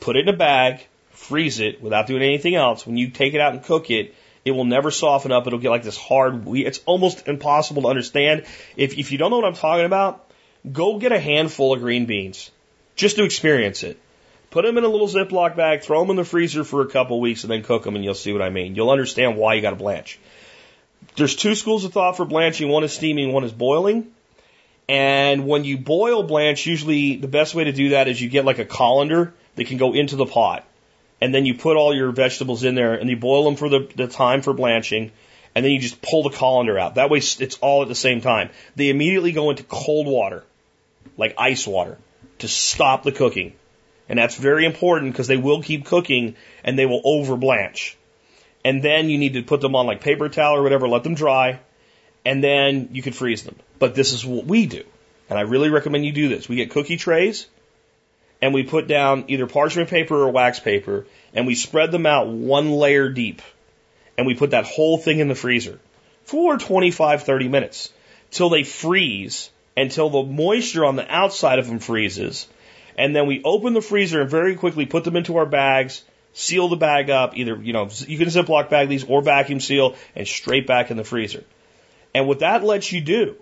put 0.00 0.16
it 0.16 0.26
in 0.26 0.34
a 0.34 0.36
bag, 0.36 0.86
freeze 1.10 1.60
it 1.60 1.82
without 1.82 2.06
doing 2.06 2.22
anything 2.22 2.54
else, 2.54 2.86
when 2.86 2.96
you 2.96 3.10
take 3.10 3.34
it 3.34 3.40
out 3.40 3.52
and 3.52 3.62
cook 3.62 3.90
it, 3.90 4.14
it 4.44 4.50
will 4.52 4.64
never 4.64 4.90
soften 4.90 5.32
up. 5.32 5.46
It'll 5.46 5.58
get 5.58 5.70
like 5.70 5.82
this 5.82 5.96
hard. 5.96 6.46
It's 6.48 6.80
almost 6.84 7.28
impossible 7.28 7.82
to 7.82 7.88
understand. 7.88 8.44
If 8.76 8.98
if 8.98 9.12
you 9.12 9.18
don't 9.18 9.30
know 9.30 9.36
what 9.36 9.46
I'm 9.46 9.54
talking 9.54 9.86
about, 9.86 10.30
go 10.70 10.98
get 10.98 11.12
a 11.12 11.20
handful 11.20 11.72
of 11.72 11.80
green 11.80 12.06
beans 12.06 12.50
just 12.96 13.16
to 13.16 13.24
experience 13.24 13.82
it. 13.82 13.98
Put 14.50 14.64
them 14.66 14.76
in 14.76 14.84
a 14.84 14.88
little 14.88 15.08
Ziploc 15.08 15.56
bag, 15.56 15.82
throw 15.82 16.00
them 16.00 16.10
in 16.10 16.16
the 16.16 16.24
freezer 16.24 16.62
for 16.62 16.82
a 16.82 16.86
couple 16.86 17.20
weeks, 17.20 17.42
and 17.42 17.50
then 17.50 17.62
cook 17.62 17.84
them, 17.84 17.96
and 17.96 18.04
you'll 18.04 18.14
see 18.14 18.34
what 18.34 18.42
I 18.42 18.50
mean. 18.50 18.74
You'll 18.74 18.90
understand 18.90 19.36
why 19.38 19.54
you 19.54 19.62
got 19.62 19.70
to 19.70 19.76
blanch. 19.76 20.18
There's 21.16 21.34
two 21.34 21.54
schools 21.54 21.84
of 21.84 21.92
thought 21.92 22.18
for 22.18 22.26
blanching. 22.26 22.68
One 22.68 22.84
is 22.84 22.92
steaming, 22.92 23.32
one 23.32 23.44
is 23.44 23.52
boiling. 23.52 24.12
And 24.88 25.46
when 25.46 25.64
you 25.64 25.78
boil 25.78 26.22
blanch, 26.22 26.66
usually 26.66 27.16
the 27.16 27.28
best 27.28 27.54
way 27.54 27.64
to 27.64 27.72
do 27.72 27.90
that 27.90 28.08
is 28.08 28.20
you 28.20 28.28
get 28.28 28.44
like 28.44 28.58
a 28.58 28.66
colander 28.66 29.32
that 29.54 29.68
can 29.68 29.78
go 29.78 29.94
into 29.94 30.16
the 30.16 30.26
pot 30.26 30.66
and 31.22 31.32
then 31.32 31.46
you 31.46 31.54
put 31.54 31.76
all 31.76 31.94
your 31.94 32.10
vegetables 32.10 32.64
in 32.64 32.74
there 32.74 32.94
and 32.94 33.08
you 33.08 33.16
boil 33.16 33.44
them 33.44 33.54
for 33.54 33.68
the, 33.68 33.88
the 33.94 34.08
time 34.08 34.42
for 34.42 34.52
blanching, 34.52 35.12
and 35.54 35.64
then 35.64 35.70
you 35.70 35.78
just 35.78 36.02
pull 36.02 36.24
the 36.24 36.36
colander 36.36 36.76
out. 36.76 36.96
That 36.96 37.10
way 37.10 37.18
it's 37.18 37.58
all 37.58 37.82
at 37.82 37.88
the 37.88 37.94
same 37.94 38.20
time. 38.20 38.50
They 38.74 38.88
immediately 38.88 39.30
go 39.30 39.50
into 39.50 39.62
cold 39.62 40.08
water, 40.08 40.42
like 41.16 41.36
ice 41.38 41.64
water, 41.64 41.96
to 42.40 42.48
stop 42.48 43.04
the 43.04 43.12
cooking. 43.12 43.52
And 44.08 44.18
that's 44.18 44.34
very 44.34 44.66
important 44.66 45.12
because 45.12 45.28
they 45.28 45.36
will 45.36 45.62
keep 45.62 45.84
cooking 45.84 46.34
and 46.64 46.76
they 46.76 46.86
will 46.86 47.02
over 47.04 47.36
blanch. 47.36 47.96
And 48.64 48.82
then 48.82 49.08
you 49.08 49.16
need 49.16 49.34
to 49.34 49.44
put 49.44 49.60
them 49.60 49.76
on 49.76 49.86
like 49.86 50.00
paper 50.00 50.28
towel 50.28 50.56
or 50.56 50.62
whatever, 50.64 50.88
let 50.88 51.04
them 51.04 51.14
dry, 51.14 51.60
and 52.24 52.42
then 52.42 52.88
you 52.90 53.00
can 53.00 53.12
freeze 53.12 53.44
them. 53.44 53.54
But 53.78 53.94
this 53.94 54.12
is 54.12 54.26
what 54.26 54.46
we 54.46 54.66
do. 54.66 54.82
And 55.30 55.38
I 55.38 55.42
really 55.42 55.70
recommend 55.70 56.04
you 56.04 56.10
do 56.10 56.28
this. 56.28 56.48
We 56.48 56.56
get 56.56 56.72
cookie 56.72 56.96
trays 56.96 57.46
and 58.42 58.52
we 58.52 58.64
put 58.64 58.88
down 58.88 59.24
either 59.28 59.46
parchment 59.46 59.88
paper 59.88 60.16
or 60.16 60.30
wax 60.30 60.58
paper 60.58 61.06
and 61.32 61.46
we 61.46 61.54
spread 61.54 61.92
them 61.92 62.04
out 62.04 62.28
one 62.28 62.72
layer 62.72 63.08
deep 63.08 63.40
and 64.18 64.26
we 64.26 64.34
put 64.34 64.50
that 64.50 64.64
whole 64.64 64.98
thing 64.98 65.20
in 65.20 65.28
the 65.28 65.34
freezer 65.34 65.78
for 66.24 66.58
25, 66.58 67.22
30 67.22 67.48
minutes 67.48 67.90
till 68.30 68.50
they 68.50 68.64
freeze 68.64 69.50
until 69.76 70.10
the 70.10 70.22
moisture 70.22 70.84
on 70.84 70.96
the 70.96 71.14
outside 71.14 71.58
of 71.58 71.66
them 71.66 71.78
freezes. 71.78 72.46
And 72.98 73.16
then 73.16 73.26
we 73.26 73.42
open 73.42 73.72
the 73.72 73.80
freezer 73.80 74.20
and 74.20 74.30
very 74.30 74.54
quickly 74.54 74.84
put 74.84 75.04
them 75.04 75.16
into 75.16 75.36
our 75.38 75.46
bags, 75.46 76.02
seal 76.34 76.68
the 76.68 76.76
bag 76.76 77.08
up, 77.08 77.36
either, 77.36 77.56
you 77.56 77.72
know, 77.72 77.88
you 78.06 78.18
can 78.18 78.28
Ziploc 78.28 78.68
bag 78.68 78.88
these 78.88 79.04
or 79.04 79.22
vacuum 79.22 79.60
seal 79.60 79.96
and 80.14 80.26
straight 80.26 80.66
back 80.66 80.90
in 80.90 80.96
the 80.96 81.04
freezer. 81.04 81.44
And 82.14 82.28
what 82.28 82.40
that 82.40 82.62
lets 82.62 82.92
you 82.92 83.00
do 83.00 83.36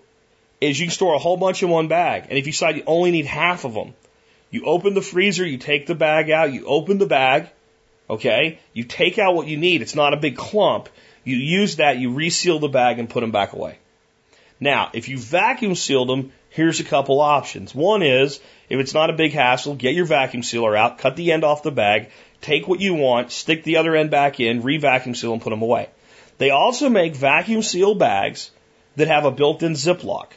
is 0.61 0.79
you 0.79 0.85
can 0.85 0.93
store 0.93 1.15
a 1.15 1.19
whole 1.19 1.37
bunch 1.37 1.63
in 1.63 1.69
one 1.69 1.89
bag. 1.89 2.23
And 2.29 2.37
if 2.37 2.45
you 2.45 2.53
decide 2.53 2.77
you 2.77 2.83
only 2.85 3.11
need 3.11 3.25
half 3.25 3.65
of 3.65 3.73
them, 3.73 3.93
you 4.51 4.65
open 4.65 4.93
the 4.93 5.01
freezer, 5.01 5.45
you 5.45 5.57
take 5.57 5.87
the 5.87 5.95
bag 5.95 6.29
out, 6.29 6.53
you 6.53 6.65
open 6.65 6.97
the 6.97 7.05
bag, 7.05 7.49
okay? 8.09 8.59
You 8.73 8.83
take 8.83 9.17
out 9.17 9.33
what 9.33 9.47
you 9.47 9.57
need. 9.57 9.81
It's 9.81 9.95
not 9.95 10.13
a 10.13 10.17
big 10.17 10.35
clump. 10.35 10.89
You 11.23 11.37
use 11.37 11.77
that, 11.77 11.97
you 11.97 12.11
reseal 12.11 12.59
the 12.59 12.67
bag 12.67 12.99
and 12.99 13.09
put 13.09 13.21
them 13.21 13.31
back 13.31 13.53
away. 13.53 13.77
Now, 14.59 14.91
if 14.93 15.09
you 15.09 15.17
vacuum 15.17 15.73
sealed 15.73 16.09
them, 16.09 16.33
here's 16.49 16.79
a 16.79 16.83
couple 16.83 17.19
options. 17.21 17.73
One 17.73 18.03
is, 18.03 18.39
if 18.69 18.79
it's 18.79 18.93
not 18.93 19.09
a 19.09 19.13
big 19.13 19.31
hassle, 19.31 19.75
get 19.75 19.95
your 19.95 20.05
vacuum 20.05 20.43
sealer 20.43 20.75
out, 20.75 20.99
cut 20.99 21.15
the 21.15 21.31
end 21.31 21.43
off 21.43 21.63
the 21.63 21.71
bag, 21.71 22.09
take 22.41 22.67
what 22.67 22.79
you 22.79 22.93
want, 22.93 23.31
stick 23.31 23.63
the 23.63 23.77
other 23.77 23.95
end 23.95 24.11
back 24.11 24.39
in, 24.39 24.61
re-vacuum 24.61 25.15
seal 25.15 25.33
and 25.33 25.41
put 25.41 25.49
them 25.49 25.61
away. 25.61 25.89
They 26.37 26.49
also 26.49 26.89
make 26.89 27.15
vacuum 27.15 27.61
seal 27.61 27.95
bags 27.95 28.51
that 28.97 29.07
have 29.07 29.25
a 29.25 29.31
built-in 29.31 29.73
Ziploc. 29.73 30.27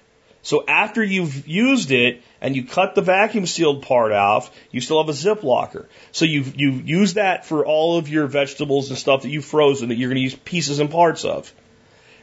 So 0.44 0.62
after 0.68 1.02
you've 1.02 1.48
used 1.48 1.90
it 1.90 2.22
and 2.42 2.54
you 2.54 2.64
cut 2.64 2.94
the 2.94 3.00
vacuum 3.00 3.46
sealed 3.46 3.82
part 3.82 4.12
off, 4.12 4.54
you 4.70 4.82
still 4.82 5.02
have 5.02 5.08
a 5.08 5.14
zip 5.14 5.42
locker. 5.42 5.88
So 6.12 6.26
you 6.26 6.44
you 6.54 6.70
use 6.84 7.14
that 7.14 7.46
for 7.46 7.64
all 7.64 7.96
of 7.96 8.10
your 8.10 8.26
vegetables 8.26 8.90
and 8.90 8.98
stuff 8.98 9.22
that 9.22 9.30
you've 9.30 9.46
frozen 9.46 9.88
that 9.88 9.96
you're 9.96 10.10
going 10.10 10.16
to 10.16 10.22
use 10.22 10.34
pieces 10.34 10.80
and 10.80 10.90
parts 10.90 11.24
of. 11.24 11.50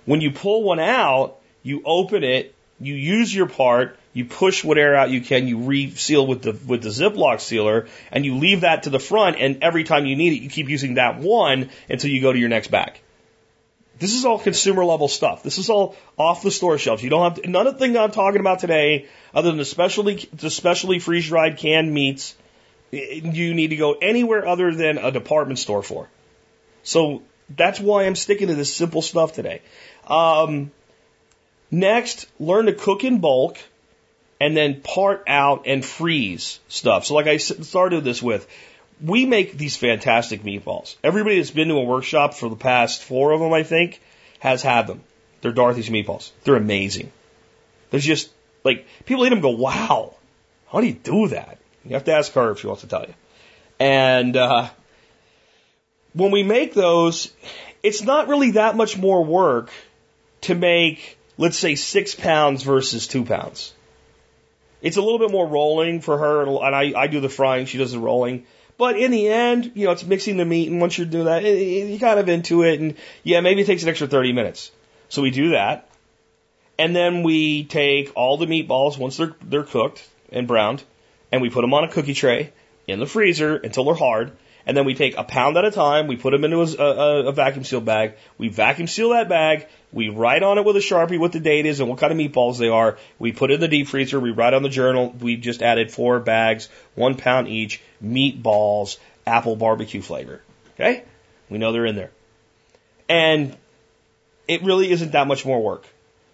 When 0.06 0.22
you 0.22 0.30
pull 0.30 0.62
one 0.62 0.80
out, 0.80 1.40
you 1.64 1.82
open 1.84 2.24
it, 2.24 2.54
you 2.80 2.94
use 2.94 3.34
your 3.34 3.48
part, 3.48 3.98
you 4.14 4.26
push 4.26 4.64
what 4.64 4.78
air 4.78 4.96
out 4.96 5.10
you 5.10 5.22
can, 5.22 5.48
you 5.48 5.64
reseal 5.64 6.28
with 6.28 6.44
the 6.44 6.52
with 6.52 6.84
the 6.84 6.90
Ziploc 6.90 7.40
sealer, 7.40 7.88
and 8.12 8.24
you 8.24 8.38
leave 8.38 8.62
that 8.62 8.84
to 8.84 8.92
the 8.92 9.00
front. 9.00 9.38
And 9.40 9.64
every 9.64 9.84
time 9.84 10.06
you 10.06 10.16
need 10.16 10.34
it, 10.34 10.44
you 10.44 10.50
keep 10.50 10.70
using 10.70 10.94
that 10.94 11.18
one 11.18 11.72
until 11.90 12.12
you 12.12 12.22
go 12.22 12.32
to 12.32 12.38
your 12.38 12.50
next 12.50 12.70
bag. 12.70 13.02
This 14.02 14.16
is 14.16 14.26
all 14.26 14.40
consumer 14.40 14.84
level 14.84 15.08
stuff. 15.08 15.44
This 15.44 15.60
is 15.60 15.70
all 15.70 15.96
off 16.18 16.42
the 16.42 16.50
store 16.50 16.80
shelves. 16.80 17.04
You 17.04 17.12
don't 17.12 17.24
have 17.24 17.44
to, 17.44 17.48
none 17.48 17.68
of 17.68 17.74
the 17.74 17.80
thing 17.80 17.96
I'm 17.96 18.10
talking 18.10 18.40
about 18.40 18.58
today, 18.58 19.06
other 19.32 19.50
than 19.50 19.60
the 19.60 19.66
specially 19.66 20.28
the 20.34 20.50
specially 20.50 20.98
freeze 20.98 21.28
dried 21.28 21.58
canned 21.58 21.94
meats. 21.94 22.36
You 22.90 23.54
need 23.54 23.68
to 23.68 23.76
go 23.76 23.94
anywhere 23.94 24.48
other 24.48 24.74
than 24.74 24.98
a 24.98 25.12
department 25.12 25.60
store 25.60 25.84
for. 25.84 26.10
So 26.82 27.22
that's 27.56 27.80
why 27.80 28.06
I'm 28.06 28.16
sticking 28.16 28.48
to 28.48 28.56
this 28.56 28.74
simple 28.74 29.04
stuff 29.04 29.34
today. 29.34 29.62
Um, 30.08 30.72
next, 31.70 32.26
learn 32.40 32.66
to 32.66 32.74
cook 32.74 33.04
in 33.04 33.20
bulk 33.20 33.60
and 34.40 34.58
then 34.58 34.82
part 34.82 35.26
out 35.28 35.68
and 35.68 35.86
freeze 35.86 36.60
stuff. 36.70 37.06
So 37.06 37.14
like 37.14 37.28
I 37.28 37.38
started 37.38 38.04
this 38.04 38.20
with, 38.20 38.48
we 39.04 39.26
make 39.26 39.58
these 39.58 39.78
fantastic 39.78 40.44
meatballs. 40.44 40.96
Everybody 41.04 41.38
that's 41.38 41.52
been 41.52 41.70
to 41.70 41.76
a 41.76 41.84
workshop 41.84 42.34
for 42.34 42.50
the 42.50 42.56
past 42.56 43.04
four 43.04 43.32
of 43.32 43.40
them, 43.40 43.54
I 43.54 43.64
think, 43.64 44.02
has 44.40 44.62
had 44.62 44.88
them. 44.88 45.02
They're 45.42 45.52
Dorothy's 45.52 45.90
meatballs. 45.90 46.32
They're 46.44 46.56
amazing. 46.56 47.12
There's 47.90 48.06
just 48.06 48.30
like 48.64 48.86
people 49.06 49.26
eat 49.26 49.30
them, 49.30 49.42
go, 49.42 49.50
wow, 49.50 50.16
how 50.72 50.82
do 50.82 50.88
you 50.88 50.94
do 50.94 51.30
that? 51.30 51.58
You 51.84 51.94
have 51.96 52.06
to 52.06 52.14
ask 52.14 52.32
her 52.34 52.52
if 52.52 52.60
she 52.60 52.68
wants 52.68 52.84
to 52.84 52.88
tell 52.88 53.06
you. 53.06 53.14
And 53.80 54.38
uh, 54.38 54.70
when 56.14 56.32
we 56.32 56.44
make 56.44 56.74
those, 56.74 57.32
it's 57.82 58.04
not 58.04 58.28
really 58.28 58.52
that 58.52 58.76
much 58.76 58.98
more 58.98 59.26
work 59.26 59.72
to 60.42 60.54
make, 60.54 61.18
let's 61.38 61.58
say, 61.58 61.74
six 61.76 62.14
pounds 62.14 62.62
versus 62.62 63.08
two 63.08 63.26
pounds. 63.26 63.74
It's 64.82 64.98
a 64.98 65.02
little 65.02 65.20
bit 65.20 65.32
more 65.32 65.48
rolling 65.48 66.02
for 66.02 66.18
her, 66.18 66.44
and 66.44 66.76
I, 66.76 66.94
I 66.96 67.08
do 67.08 67.20
the 67.20 67.30
frying, 67.30 67.66
she 67.66 67.78
does 67.78 67.92
the 67.92 68.00
rolling. 68.00 68.46
But 68.82 68.98
in 68.98 69.12
the 69.12 69.28
end, 69.28 69.74
you 69.76 69.86
know, 69.86 69.92
it's 69.92 70.04
mixing 70.04 70.38
the 70.38 70.44
meat, 70.44 70.68
and 70.68 70.82
once 70.82 70.98
you're 70.98 71.06
doing 71.06 71.26
that, 71.26 71.44
you're 71.44 72.00
kind 72.00 72.20
of 72.20 72.28
into 72.28 72.64
it, 72.64 72.80
and 72.80 72.96
yeah, 73.22 73.40
maybe 73.40 73.62
it 73.62 73.66
takes 73.66 73.84
an 73.84 73.90
extra 73.90 74.08
30 74.08 74.34
minutes. 74.34 74.72
So 75.08 75.22
we 75.22 75.30
do 75.30 75.52
that, 75.52 75.88
and 76.80 76.96
then 76.96 77.22
we 77.22 77.64
take 77.64 78.12
all 78.16 78.38
the 78.38 78.48
meatballs 78.48 78.98
once 78.98 79.18
they're 79.18 79.36
they're 79.44 79.62
cooked 79.62 80.04
and 80.32 80.48
browned, 80.48 80.84
and 81.32 81.44
we 81.44 81.52
put 81.52 81.62
them 81.62 81.76
on 81.76 81.84
a 81.84 81.90
cookie 81.90 82.16
tray 82.16 82.54
in 82.88 82.98
the 82.98 83.06
freezer 83.06 83.56
until 83.56 83.84
they're 83.84 83.94
hard. 83.94 84.32
And 84.66 84.78
then 84.78 84.86
we 84.86 84.94
take 84.94 85.18
a 85.18 85.24
pound 85.24 85.58
at 85.58 85.66
a 85.66 85.72
time, 85.72 86.08
we 86.08 86.16
put 86.16 86.32
them 86.32 86.44
into 86.44 86.62
a, 86.62 86.84
a, 86.84 87.26
a 87.28 87.32
vacuum 87.32 87.64
seal 87.64 87.82
bag, 87.82 88.14
we 88.38 88.50
vacuum 88.50 88.88
seal 88.88 89.10
that 89.10 89.28
bag, 89.28 89.68
we 89.94 90.10
write 90.10 90.44
on 90.44 90.58
it 90.58 90.66
with 90.66 90.76
a 90.78 90.80
sharpie 90.80 91.20
what 91.20 91.34
the 91.34 91.40
date 91.40 91.66
is 91.66 91.80
and 91.80 91.90
what 91.90 92.00
kind 92.00 92.12
of 92.14 92.18
meatballs 92.18 92.58
they 92.58 92.70
are. 92.70 92.98
We 93.20 93.34
put 93.34 93.52
it 93.52 93.56
in 93.56 93.60
the 93.60 93.68
deep 93.68 93.88
freezer. 93.88 94.20
We 94.20 94.32
write 94.32 94.54
on 94.54 94.64
the 94.64 94.70
journal. 94.70 95.14
We 95.20 95.36
just 95.36 95.62
added 95.62 95.92
four 95.92 96.20
bags, 96.20 96.70
one 96.96 97.16
pound 97.16 97.50
each, 97.50 97.82
meatballs, 98.04 98.98
apple 99.28 99.56
barbecue 99.56 100.02
flavor. 100.02 100.42
Okay? 100.76 101.04
We 101.50 101.58
know 101.58 101.74
they're 101.74 101.86
in 101.86 101.96
there. 101.96 102.12
And 103.10 103.58
it 104.48 104.64
really 104.64 104.92
isn't 104.92 105.12
that 105.12 105.28
much 105.28 105.46
more 105.46 105.62
work. 105.62 105.86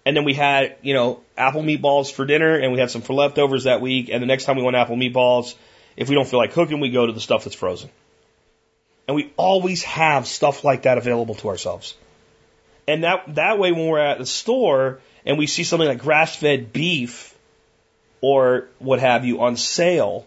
And 0.06 0.16
then 0.16 0.24
we 0.24 0.34
had, 0.34 0.78
you 0.84 0.94
know, 0.94 1.22
apple 1.36 1.64
meatballs 1.64 2.12
for 2.12 2.26
dinner 2.26 2.56
and 2.56 2.72
we 2.72 2.80
had 2.80 2.92
some 2.92 3.02
for 3.02 3.14
leftovers 3.14 3.64
that 3.64 3.82
week. 3.82 4.10
And 4.10 4.22
the 4.22 4.28
next 4.28 4.46
time 4.46 4.56
we 4.56 4.64
want 4.64 4.76
apple 4.76 4.96
meatballs, 4.96 5.56
if 5.98 6.10
we 6.10 6.16
don't 6.16 6.28
feel 6.28 6.40
like 6.40 6.54
cooking, 6.54 6.80
we 6.80 6.92
go 6.92 7.08
to 7.08 7.12
the 7.12 7.20
stuff 7.20 7.44
that's 7.44 7.56
frozen. 7.56 7.90
And 9.08 9.16
we 9.16 9.32
always 9.38 9.84
have 9.84 10.28
stuff 10.28 10.64
like 10.64 10.84
that 10.84 10.98
available 10.98 11.36
to 11.36 11.50
ourselves. 11.50 11.96
And 12.88 13.04
that, 13.04 13.36
that 13.36 13.60
way, 13.60 13.72
when 13.72 13.88
we're 13.88 14.00
at 14.00 14.18
the 14.18 14.26
store 14.26 15.00
and 15.26 15.38
we 15.38 15.48
see 15.48 15.64
something 15.64 15.88
like 15.88 16.00
grass 16.00 16.36
fed 16.36 16.74
beef 16.74 17.38
or 18.22 18.68
what 18.80 19.00
have 19.00 19.26
you 19.26 19.42
on 19.42 19.56
sale, 19.56 20.26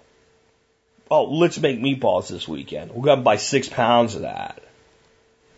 oh, 1.11 1.25
let's 1.25 1.59
make 1.59 1.79
meatballs 1.81 2.29
this 2.29 2.47
weekend. 2.47 2.93
We'll 2.93 3.03
go 3.03 3.13
and 3.15 3.25
buy 3.25 3.37
six 3.37 3.69
pounds 3.69 4.15
of 4.15 4.23
that. 4.23 4.63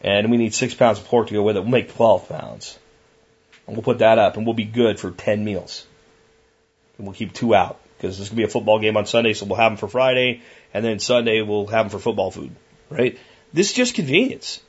And 0.03 0.31
we 0.31 0.37
need 0.37 0.55
six 0.55 0.75
pounds 0.75 0.99
of 0.99 1.07
pork 1.07 1.29
to 1.29 1.35
go 1.35 1.43
with 1.43 1.57
it. 1.57 1.61
We'll 1.61 1.71
make 1.71 1.95
12 1.95 2.29
pounds. 2.29 2.79
And 3.67 3.77
we'll 3.77 3.85
put 3.85 3.99
that 3.99 4.19
up 4.19 4.37
and 4.37 4.47
we'll 4.47 4.55
be 4.55 4.65
good 4.65 4.99
for 4.99 5.11
10 5.11 5.45
meals. 5.45 5.87
And 6.99 7.07
we'll 7.07 7.15
keep 7.15 7.33
two 7.33 7.55
out 7.55 7.79
because 7.97 8.19
there's 8.19 8.31
going 8.31 8.37
to 8.37 8.41
be 8.43 8.45
a 8.45 8.49
football 8.49 8.81
game 8.81 8.97
on 8.97 9.07
Sunday, 9.07 9.33
so 9.33 9.47
we'll 9.47 9.57
have 9.57 9.71
them 9.71 9.77
for 9.77 9.89
Friday. 9.89 10.43
And 10.75 10.85
then 10.85 10.99
Sunday, 10.99 11.41
we'll 11.43 11.69
have 11.69 11.87
them 11.87 11.91
for 11.91 12.03
football 12.03 12.33
food, 12.33 12.51
right? 12.93 13.19
This 13.53 13.71
is 13.71 13.73
just 13.75 13.95
convenience. 13.95 14.61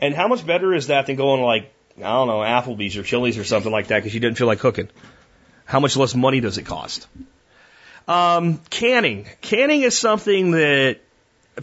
And 0.00 0.14
how 0.14 0.28
much 0.28 0.46
better 0.46 0.74
is 0.74 0.88
that 0.88 1.06
than 1.06 1.16
going 1.16 1.42
like, 1.42 1.72
I 1.98 2.02
don't 2.02 2.26
know, 2.26 2.40
Applebee's 2.40 2.96
or 2.96 3.02
Chili's 3.02 3.38
or 3.38 3.44
something 3.44 3.70
like 3.70 3.88
that 3.88 3.98
because 3.98 4.14
you 4.14 4.20
didn't 4.20 4.38
feel 4.38 4.46
like 4.46 4.58
cooking? 4.58 4.88
How 5.64 5.80
much 5.80 5.96
less 5.96 6.14
money 6.14 6.40
does 6.40 6.58
it 6.58 6.64
cost? 6.64 7.06
Um, 8.06 8.58
canning. 8.68 9.26
Canning 9.40 9.82
is 9.82 9.96
something 9.96 10.52
that 10.52 10.98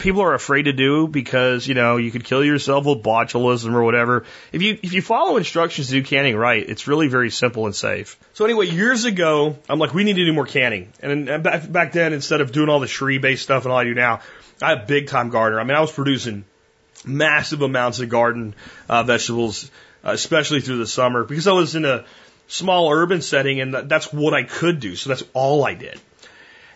people 0.00 0.22
are 0.22 0.34
afraid 0.34 0.62
to 0.62 0.72
do 0.72 1.06
because, 1.06 1.66
you 1.66 1.74
know, 1.74 1.98
you 1.98 2.10
could 2.10 2.24
kill 2.24 2.44
yourself 2.44 2.86
with 2.86 3.02
botulism 3.02 3.74
or 3.74 3.84
whatever. 3.84 4.24
If 4.50 4.62
you, 4.62 4.78
if 4.82 4.92
you 4.92 5.02
follow 5.02 5.36
instructions 5.36 5.88
to 5.88 5.92
do 5.92 6.02
canning 6.02 6.34
right, 6.36 6.68
it's 6.68 6.88
really 6.88 7.08
very 7.08 7.30
simple 7.30 7.66
and 7.66 7.74
safe. 7.74 8.18
So 8.34 8.44
anyway, 8.44 8.68
years 8.68 9.04
ago, 9.04 9.58
I'm 9.68 9.78
like, 9.78 9.94
we 9.94 10.04
need 10.04 10.16
to 10.16 10.24
do 10.24 10.32
more 10.32 10.46
canning. 10.46 10.92
And, 11.00 11.42
back, 11.42 11.70
back 11.70 11.92
then, 11.92 12.12
instead 12.12 12.40
of 12.40 12.52
doing 12.52 12.68
all 12.68 12.80
the 12.80 12.86
Shree 12.86 13.18
based 13.18 13.42
stuff 13.42 13.64
and 13.64 13.72
all 13.72 13.78
I 13.78 13.84
do 13.84 13.94
now, 13.94 14.20
I 14.62 14.70
have 14.70 14.86
big 14.86 15.08
time 15.08 15.30
gardener. 15.30 15.60
I 15.60 15.64
mean, 15.64 15.76
I 15.76 15.80
was 15.80 15.92
producing 15.92 16.44
massive 17.04 17.62
amounts 17.62 18.00
of 18.00 18.08
garden 18.08 18.54
uh, 18.88 19.02
vegetables, 19.02 19.70
uh, 20.04 20.10
especially 20.10 20.60
through 20.60 20.78
the 20.78 20.86
summer, 20.86 21.24
because 21.24 21.46
I 21.46 21.52
was 21.52 21.74
in 21.74 21.84
a 21.84 22.04
small 22.48 22.90
urban 22.90 23.22
setting 23.22 23.60
and 23.60 23.74
that's 23.74 24.12
what 24.12 24.34
I 24.34 24.42
could 24.44 24.80
do. 24.80 24.96
So 24.96 25.08
that's 25.08 25.24
all 25.32 25.64
I 25.64 25.74
did. 25.74 26.00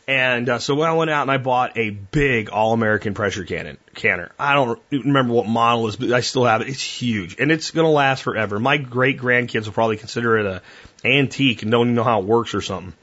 And 0.09 0.49
uh, 0.49 0.59
so 0.61 0.81
I 0.81 0.93
went 0.93 1.11
out 1.11 1.23
and 1.23 1.33
I 1.33 1.39
bought 1.39 1.77
a 1.77 1.91
big 1.91 2.51
All 2.51 2.73
American 2.73 3.15
pressure 3.15 3.45
cannon 3.45 3.77
canner. 3.95 4.31
I 4.39 4.55
don't 4.55 4.81
remember 4.93 5.35
what 5.35 5.49
model 5.49 5.89
is, 5.89 5.97
but 5.97 6.13
I 6.13 6.21
still 6.21 6.45
have 6.45 6.61
it. 6.61 6.69
It's 6.69 6.83
huge 6.83 7.37
and 7.41 7.51
it's 7.51 7.73
going 7.73 7.87
to 7.87 7.91
last 7.91 8.23
forever. 8.23 8.61
My 8.61 8.77
great 8.77 9.19
grandkids 9.19 9.67
will 9.67 9.73
probably 9.73 9.97
consider 9.97 10.39
it 10.39 10.47
a 10.47 10.63
antique 11.05 11.63
and 11.63 11.73
don't 11.73 11.89
even 11.89 11.95
know 11.97 12.05
how 12.05 12.21
it 12.21 12.25
works 12.25 12.55
or 12.55 12.63
something. 12.63 12.95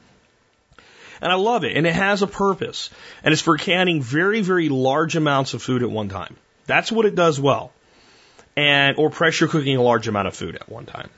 And 1.24 1.32
I 1.32 1.36
love 1.36 1.64
it. 1.64 1.74
And 1.74 1.86
it 1.86 1.94
has 1.94 2.20
a 2.20 2.26
purpose. 2.26 2.90
And 3.22 3.32
it's 3.32 3.40
for 3.40 3.56
canning 3.56 4.02
very, 4.02 4.42
very 4.42 4.68
large 4.68 5.16
amounts 5.16 5.54
of 5.54 5.62
food 5.62 5.82
at 5.82 5.90
one 5.90 6.10
time. 6.10 6.36
That's 6.66 6.92
what 6.92 7.06
it 7.06 7.14
does 7.14 7.40
well. 7.40 7.72
And, 8.56 8.98
or 8.98 9.08
pressure 9.08 9.48
cooking 9.48 9.74
a 9.78 9.82
large 9.82 10.06
amount 10.06 10.28
of 10.28 10.36
food 10.36 10.54
at 10.54 10.68
one 10.68 10.84
time. 10.84 11.08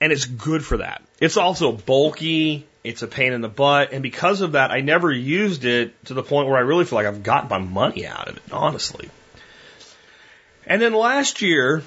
And 0.00 0.12
it's 0.12 0.24
good 0.24 0.64
for 0.64 0.76
that. 0.76 1.02
It's 1.18 1.36
also 1.36 1.72
bulky. 1.72 2.64
It's 2.84 3.02
a 3.02 3.08
pain 3.08 3.32
in 3.32 3.40
the 3.40 3.48
butt. 3.48 3.92
And 3.92 4.04
because 4.04 4.40
of 4.40 4.52
that, 4.52 4.70
I 4.70 4.82
never 4.82 5.10
used 5.10 5.64
it 5.64 6.04
to 6.04 6.14
the 6.14 6.22
point 6.22 6.46
where 6.46 6.56
I 6.56 6.60
really 6.60 6.84
feel 6.84 6.96
like 6.96 7.06
I've 7.06 7.24
gotten 7.24 7.48
my 7.48 7.58
money 7.58 8.06
out 8.06 8.28
of 8.28 8.36
it, 8.36 8.42
honestly. 8.52 9.10
And 10.64 10.80
then 10.80 10.94
last 10.94 11.42
year, 11.42 11.82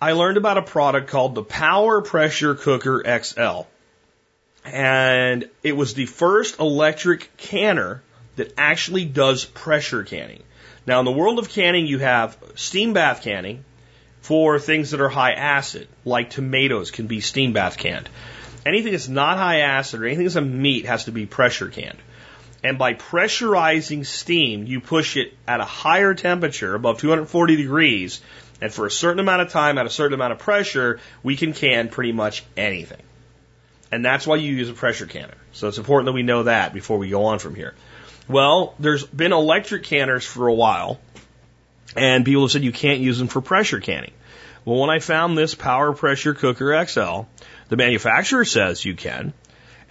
I 0.00 0.12
learned 0.12 0.38
about 0.38 0.56
a 0.56 0.62
product 0.62 1.08
called 1.08 1.34
the 1.34 1.42
Power 1.42 2.00
Pressure 2.00 2.54
Cooker 2.54 3.02
XL. 3.22 3.66
And 4.64 5.48
it 5.62 5.76
was 5.76 5.94
the 5.94 6.06
first 6.06 6.58
electric 6.58 7.36
canner 7.36 8.02
that 8.36 8.52
actually 8.56 9.04
does 9.04 9.44
pressure 9.44 10.02
canning. 10.04 10.42
Now, 10.86 10.98
in 10.98 11.04
the 11.04 11.12
world 11.12 11.38
of 11.38 11.48
canning, 11.48 11.86
you 11.86 11.98
have 11.98 12.36
steam 12.56 12.92
bath 12.92 13.22
canning 13.22 13.64
for 14.20 14.58
things 14.58 14.90
that 14.90 15.00
are 15.00 15.08
high 15.08 15.32
acid, 15.32 15.88
like 16.04 16.30
tomatoes 16.30 16.90
can 16.90 17.06
be 17.06 17.20
steam 17.20 17.52
bath 17.52 17.76
canned. 17.76 18.08
Anything 18.64 18.92
that's 18.92 19.08
not 19.08 19.36
high 19.36 19.60
acid 19.60 20.00
or 20.00 20.06
anything 20.06 20.24
that's 20.24 20.36
a 20.36 20.40
meat 20.40 20.86
has 20.86 21.04
to 21.04 21.12
be 21.12 21.26
pressure 21.26 21.68
canned. 21.68 21.98
And 22.62 22.78
by 22.78 22.94
pressurizing 22.94 24.06
steam, 24.06 24.66
you 24.66 24.80
push 24.80 25.18
it 25.18 25.34
at 25.46 25.60
a 25.60 25.64
higher 25.64 26.14
temperature, 26.14 26.74
above 26.74 26.98
240 26.98 27.56
degrees, 27.56 28.22
and 28.62 28.72
for 28.72 28.86
a 28.86 28.90
certain 28.90 29.20
amount 29.20 29.42
of 29.42 29.50
time 29.50 29.76
at 29.76 29.84
a 29.84 29.90
certain 29.90 30.14
amount 30.14 30.32
of 30.32 30.38
pressure, 30.38 30.98
we 31.22 31.36
can 31.36 31.52
can 31.52 31.90
pretty 31.90 32.12
much 32.12 32.42
anything. 32.56 33.02
And 33.92 34.04
that's 34.04 34.26
why 34.26 34.36
you 34.36 34.52
use 34.52 34.68
a 34.70 34.74
pressure 34.74 35.06
canner. 35.06 35.34
So 35.52 35.68
it's 35.68 35.78
important 35.78 36.06
that 36.06 36.12
we 36.12 36.22
know 36.22 36.44
that 36.44 36.72
before 36.72 36.98
we 36.98 37.10
go 37.10 37.26
on 37.26 37.38
from 37.38 37.54
here. 37.54 37.74
Well, 38.28 38.74
there's 38.78 39.04
been 39.04 39.32
electric 39.32 39.84
canners 39.84 40.24
for 40.24 40.48
a 40.48 40.54
while, 40.54 40.98
and 41.94 42.24
people 42.24 42.42
have 42.42 42.50
said 42.50 42.64
you 42.64 42.72
can't 42.72 43.00
use 43.00 43.18
them 43.18 43.28
for 43.28 43.40
pressure 43.40 43.80
canning. 43.80 44.12
Well, 44.64 44.78
when 44.78 44.90
I 44.90 44.98
found 44.98 45.36
this 45.36 45.54
Power 45.54 45.92
Pressure 45.92 46.32
Cooker 46.32 46.84
XL, 46.86 47.22
the 47.68 47.76
manufacturer 47.76 48.46
says 48.46 48.84
you 48.84 48.94
can. 48.94 49.34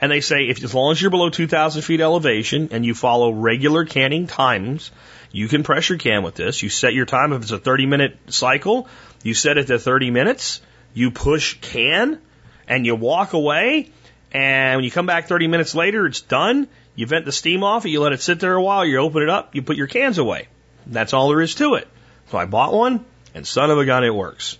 And 0.01 0.11
they 0.11 0.19
say 0.19 0.49
if 0.49 0.63
as 0.63 0.73
long 0.73 0.91
as 0.91 1.01
you're 1.01 1.11
below 1.11 1.29
2,000 1.29 1.83
feet 1.83 2.01
elevation 2.01 2.69
and 2.71 2.85
you 2.85 2.95
follow 2.95 3.31
regular 3.31 3.85
canning 3.85 4.27
times, 4.27 4.91
you 5.31 5.47
can 5.47 5.63
pressure 5.63 5.97
can 5.97 6.23
with 6.23 6.35
this. 6.35 6.61
You 6.63 6.69
set 6.69 6.93
your 6.93 7.05
time. 7.05 7.33
If 7.33 7.43
it's 7.43 7.51
a 7.51 7.59
30 7.59 7.85
minute 7.85 8.17
cycle, 8.27 8.87
you 9.21 9.33
set 9.33 9.57
it 9.57 9.67
to 9.67 9.79
30 9.79 10.11
minutes. 10.11 10.61
You 10.93 11.11
push 11.11 11.57
can 11.61 12.19
and 12.67 12.85
you 12.85 12.95
walk 12.95 13.33
away. 13.33 13.91
And 14.31 14.77
when 14.77 14.83
you 14.83 14.91
come 14.91 15.05
back 15.05 15.27
30 15.27 15.47
minutes 15.47 15.75
later, 15.75 16.05
it's 16.05 16.21
done. 16.21 16.67
You 16.95 17.05
vent 17.05 17.25
the 17.25 17.31
steam 17.31 17.63
off 17.63 17.85
it. 17.85 17.89
You 17.89 18.01
let 18.01 18.13
it 18.13 18.21
sit 18.21 18.39
there 18.39 18.55
a 18.55 18.61
while. 18.61 18.85
You 18.85 18.97
open 18.97 19.23
it 19.23 19.29
up. 19.29 19.55
You 19.55 19.61
put 19.61 19.77
your 19.77 19.87
cans 19.87 20.17
away. 20.17 20.47
That's 20.85 21.13
all 21.13 21.29
there 21.29 21.41
is 21.41 21.55
to 21.55 21.75
it. 21.75 21.87
So 22.29 22.37
I 22.37 22.45
bought 22.45 22.73
one 22.73 23.05
and 23.33 23.45
son 23.45 23.71
of 23.71 23.77
a 23.77 23.85
gun, 23.85 24.03
it 24.03 24.13
works. 24.13 24.57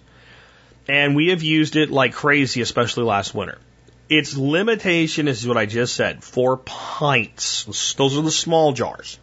And 0.87 1.15
we 1.15 1.29
have 1.29 1.43
used 1.43 1.75
it 1.75 1.89
like 1.89 2.13
crazy, 2.13 2.61
especially 2.61 3.03
last 3.03 3.33
winter. 3.33 3.57
Its 4.09 4.35
limitation 4.35 5.27
is 5.27 5.47
what 5.47 5.57
I 5.57 5.65
just 5.65 5.95
said, 5.95 6.23
four 6.23 6.57
pints. 6.57 7.93
Those 7.93 8.17
are 8.17 8.21
the 8.21 8.31
small 8.31 8.73
jars. 8.73 9.17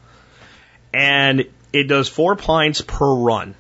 And 0.93 1.45
it 1.73 1.85
does 1.85 2.09
four 2.09 2.35
pints 2.37 2.81
per 2.81 3.15
run. 3.15 3.55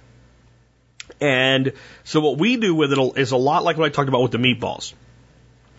And 1.20 1.72
so 2.04 2.20
what 2.20 2.38
we 2.38 2.56
do 2.56 2.74
with 2.74 2.92
it 2.92 2.98
is 3.16 3.32
a 3.32 3.36
lot 3.36 3.62
like 3.62 3.76
what 3.76 3.86
I 3.86 3.90
talked 3.90 4.08
about 4.08 4.22
with 4.22 4.32
the 4.32 4.38
meatballs. 4.38 4.94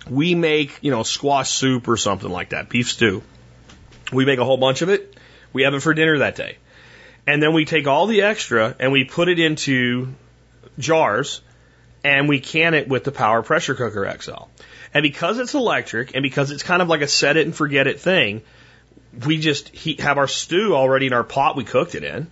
We 0.10 0.36
make, 0.36 0.80
you 0.82 0.92
know, 0.92 1.04
squash 1.04 1.52
soup 1.52 1.88
or 1.88 1.98
something 1.98 2.30
like 2.30 2.50
that, 2.50 2.70
beef 2.70 2.90
stew. 2.90 3.24
We 4.12 4.26
make 4.26 4.40
a 4.40 4.46
whole 4.46 4.58
bunch 4.58 4.82
of 4.82 4.90
it. 4.90 5.16
We 5.54 5.64
have 5.64 5.74
it 5.74 5.82
for 5.82 5.94
dinner 5.94 6.20
that 6.20 6.36
day. 6.36 6.58
And 7.28 7.42
then 7.42 7.54
we 7.54 7.66
take 7.66 7.88
all 7.88 8.08
the 8.08 8.24
extra 8.24 8.76
and 8.80 8.92
we 8.92 9.04
put 9.04 9.30
it 9.30 9.40
into 9.40 10.14
jars 10.80 11.42
and 12.04 12.28
we 12.28 12.40
can 12.40 12.74
it 12.74 12.88
with 12.88 13.04
the 13.04 13.12
Power 13.12 13.44
Pressure 13.44 13.76
Cooker 13.76 14.12
XL. 14.20 14.46
And 14.94 15.04
because 15.04 15.38
it's 15.38 15.54
electric 15.54 16.16
and 16.16 16.24
because 16.24 16.52
it's 16.52 16.64
kind 16.64 16.82
of 16.82 16.90
like 16.90 17.02
a 17.02 17.08
set 17.08 17.38
it 17.38 17.46
and 17.46 17.56
forget 17.56 17.88
it 17.88 18.00
thing, 18.00 18.42
we 19.26 19.38
just 19.38 19.70
heat, 19.70 20.00
have 20.00 20.18
our 20.18 20.28
stew 20.28 20.76
already 20.76 21.08
in 21.08 21.14
our 21.14 21.24
pot 21.24 21.56
we 21.56 21.64
cooked 21.64 21.96
it 21.96 22.04
in. 22.04 22.32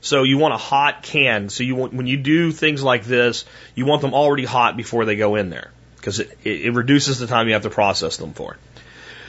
So 0.00 0.22
you 0.22 0.38
want 0.38 0.54
a 0.54 0.58
hot 0.58 1.02
can. 1.02 1.48
So 1.48 1.62
you 1.62 1.74
want, 1.74 1.92
when 1.92 2.06
you 2.06 2.16
do 2.16 2.52
things 2.52 2.82
like 2.82 3.04
this, 3.04 3.44
you 3.74 3.86
want 3.86 4.02
them 4.02 4.14
already 4.14 4.44
hot 4.44 4.76
before 4.76 5.04
they 5.04 5.16
go 5.16 5.34
in 5.36 5.50
there 5.50 5.72
because 6.06 6.20
it, 6.20 6.38
it, 6.44 6.72
reduces 6.72 7.18
the 7.18 7.26
time 7.26 7.48
you 7.48 7.54
have 7.54 7.64
to 7.64 7.70
process 7.70 8.16
them 8.16 8.32
for. 8.32 8.56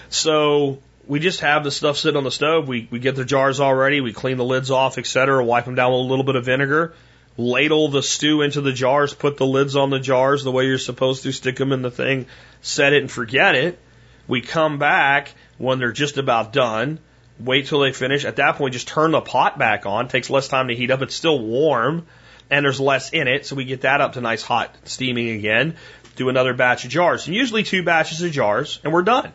So 0.10 0.78
we 1.08 1.20
just 1.20 1.40
have 1.40 1.64
the 1.64 1.72
stuff 1.72 1.98
sit 1.98 2.16
on 2.16 2.24
the 2.24 2.30
stove. 2.30 2.68
We, 2.68 2.88
we 2.92 3.00
get 3.00 3.16
the 3.16 3.26
jars 3.26 3.60
already. 3.60 4.00
We 4.00 4.14
clean 4.14 4.38
the 4.38 4.46
lids 4.46 4.70
off, 4.70 5.00
etc. 5.00 5.44
Wipe 5.44 5.66
them 5.66 5.74
down 5.74 5.92
with 5.92 6.02
a 6.02 6.04
little 6.04 6.24
bit 6.24 6.36
of 6.36 6.46
vinegar. 6.46 6.94
Ladle 7.36 7.88
the 7.90 8.04
stew 8.04 8.44
into 8.44 8.62
the 8.62 8.74
jars. 8.74 9.16
Put 9.16 9.38
the 9.38 9.46
lids 9.48 9.76
on 9.76 9.90
the 9.90 10.00
jars 10.00 10.44
the 10.44 10.52
way 10.52 10.66
you're 10.66 10.78
supposed 10.78 11.24
to. 11.24 11.32
Stick 11.32 11.56
them 11.56 11.72
in 11.72 11.82
the 11.82 11.90
thing. 11.90 12.28
Set 12.62 12.94
it 12.94 13.02
and 13.02 13.12
forget 13.12 13.56
it. 13.56 13.80
We 14.28 14.42
come 14.42 14.78
back 14.78 15.34
when 15.58 15.80
they're 15.80 15.92
just 15.92 16.20
about 16.20 16.54
done. 16.54 17.00
Wait 17.40 17.66
till 17.66 17.80
they 17.80 17.92
finish. 17.92 18.24
At 18.24 18.36
that 18.36 18.58
point, 18.58 18.74
just 18.74 18.88
turn 18.88 19.12
the 19.12 19.22
pot 19.22 19.58
back 19.58 19.88
on. 19.88 20.10
Takes 20.10 20.30
less 20.30 20.48
time 20.48 20.68
to 20.68 20.76
heat 20.76 20.92
up. 20.92 21.02
It's 21.02 21.16
still 21.16 21.40
warm 21.40 22.06
and 22.50 22.66
there's 22.66 22.80
less 22.80 23.10
in 23.10 23.28
it. 23.28 23.46
So 23.46 23.56
we 23.56 23.66
get 23.66 23.82
that 23.82 24.02
up 24.02 24.14
to 24.14 24.22
nice 24.22 24.42
hot 24.42 24.76
steaming 24.86 25.30
again. 25.30 25.76
Do 26.18 26.30
another 26.30 26.54
batch 26.54 26.84
of 26.84 26.92
jars 26.92 27.28
and 27.28 27.36
usually 27.36 27.64
two 27.64 27.84
batches 27.84 28.22
of 28.22 28.32
jars 28.32 28.80
and 28.84 28.92
we're 28.92 29.04
done. 29.04 29.32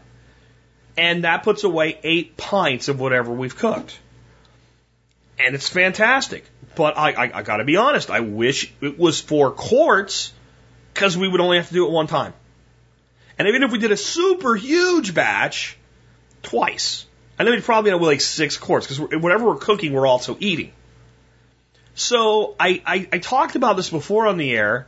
And 0.96 1.24
that 1.24 1.42
puts 1.42 1.64
away 1.64 1.98
eight 2.02 2.36
pints 2.36 2.88
of 2.88 3.00
whatever 3.00 3.32
we've 3.32 3.56
cooked. 3.56 3.98
And 5.38 5.54
it's 5.54 5.68
fantastic. 5.68 6.44
But 6.76 6.98
I, 6.98 7.12
I, 7.12 7.38
I 7.38 7.42
gotta 7.42 7.64
be 7.64 7.76
honest, 7.76 8.10
I 8.10 8.20
wish 8.20 8.72
it 8.82 8.98
was 8.98 9.20
for 9.20 9.50
quarts 9.50 10.32
because 10.92 11.16
we 11.16 11.26
would 11.26 11.40
only 11.40 11.56
have 11.56 11.68
to 11.68 11.74
do 11.74 11.86
it 11.86 11.90
one 11.90 12.06
time. 12.06 12.34
And 13.38 13.48
even 13.48 13.62
if 13.62 13.72
we 13.72 13.78
did 13.78 13.92
a 13.92 13.96
super 13.96 14.54
huge 14.54 15.14
batch, 15.14 15.78
twice. 16.42 17.06
And 17.38 17.46
then 17.46 17.54
we'd 17.54 17.64
probably 17.64 17.90
end 17.90 17.96
up 17.96 18.00
with 18.02 18.08
like 18.08 18.20
six 18.20 18.56
quarts 18.56 18.86
because 18.86 19.00
whatever 19.20 19.46
we're 19.46 19.56
cooking, 19.56 19.92
we're 19.92 20.06
also 20.06 20.36
eating. 20.38 20.72
So 21.94 22.54
I, 22.58 22.82
I, 22.86 23.08
I 23.12 23.18
talked 23.18 23.56
about 23.56 23.76
this 23.76 23.90
before 23.90 24.26
on 24.26 24.36
the 24.36 24.52
air, 24.52 24.86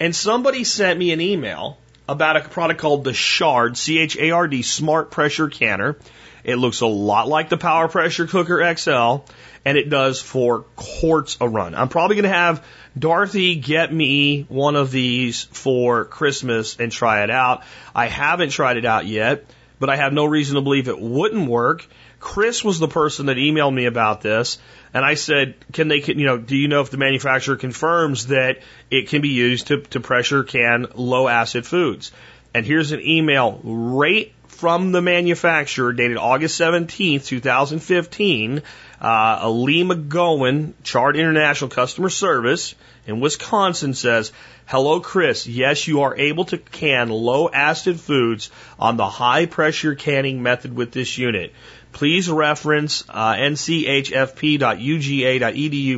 and 0.00 0.16
somebody 0.16 0.64
sent 0.64 0.98
me 0.98 1.12
an 1.12 1.20
email 1.20 1.78
about 2.08 2.36
a 2.36 2.40
product 2.40 2.80
called 2.80 3.04
the 3.04 3.12
Chard, 3.12 3.76
C-H-A-R-D, 3.76 4.62
Smart 4.62 5.10
Pressure 5.10 5.48
Canner. 5.48 5.96
It 6.42 6.56
looks 6.56 6.80
a 6.80 6.86
lot 6.86 7.28
like 7.28 7.50
the 7.50 7.58
Power 7.58 7.86
Pressure 7.86 8.26
Cooker 8.26 8.74
XL, 8.74 9.18
and 9.64 9.76
it 9.76 9.90
does 9.90 10.20
four 10.20 10.62
quarts 10.74 11.36
a 11.40 11.48
run. 11.48 11.74
I'm 11.74 11.88
probably 11.88 12.16
going 12.16 12.24
to 12.24 12.30
have 12.30 12.64
Dorothy 12.98 13.56
get 13.56 13.92
me 13.92 14.46
one 14.48 14.74
of 14.74 14.90
these 14.90 15.44
for 15.44 16.06
Christmas 16.06 16.76
and 16.80 16.90
try 16.90 17.22
it 17.22 17.30
out. 17.30 17.62
I 17.94 18.06
haven't 18.06 18.50
tried 18.50 18.78
it 18.78 18.86
out 18.86 19.06
yet, 19.06 19.44
but 19.78 19.90
I 19.90 19.96
have 19.96 20.12
no 20.12 20.24
reason 20.24 20.56
to 20.56 20.62
believe 20.62 20.88
it 20.88 20.98
wouldn't 20.98 21.48
work. 21.48 21.86
Chris 22.18 22.64
was 22.64 22.78
the 22.78 22.88
person 22.88 23.26
that 23.26 23.36
emailed 23.36 23.72
me 23.72 23.86
about 23.86 24.20
this, 24.20 24.58
and 24.92 25.04
I 25.04 25.14
said, 25.14 25.54
"Can 25.72 25.88
they? 25.88 26.02
You 26.02 26.26
know, 26.26 26.38
do 26.38 26.56
you 26.56 26.68
know 26.68 26.80
if 26.80 26.90
the 26.90 26.96
manufacturer 26.96 27.56
confirms 27.56 28.26
that 28.28 28.58
it 28.90 29.08
can 29.08 29.22
be 29.22 29.28
used 29.28 29.68
to, 29.68 29.82
to 29.82 30.00
pressure 30.00 30.42
can 30.44 30.86
low 30.94 31.28
acid 31.28 31.66
foods?" 31.66 32.12
And 32.54 32.66
here's 32.66 32.92
an 32.92 33.00
email 33.00 33.60
right 33.62 34.32
from 34.48 34.92
the 34.92 35.00
manufacturer, 35.00 35.92
dated 35.92 36.16
August 36.16 36.60
17th, 36.60 37.26
2015. 37.26 38.62
Uh, 39.00 39.50
Lee 39.50 39.84
McGowan, 39.84 40.74
Chard 40.82 41.16
International 41.16 41.70
Customer 41.70 42.10
Service 42.10 42.74
in 43.06 43.20
Wisconsin 43.20 43.94
says, 43.94 44.32
Hello, 44.66 45.00
Chris. 45.00 45.46
Yes, 45.46 45.88
you 45.88 46.02
are 46.02 46.16
able 46.16 46.44
to 46.44 46.58
can 46.58 47.08
low 47.08 47.48
acid 47.48 47.98
foods 47.98 48.50
on 48.78 48.96
the 48.96 49.08
high 49.08 49.46
pressure 49.46 49.94
canning 49.94 50.42
method 50.42 50.76
with 50.76 50.92
this 50.92 51.18
unit. 51.18 51.52
Please 51.92 52.30
reference 52.30 53.04
uh, 53.08 53.34
nchfp.uga.edu 53.34 54.00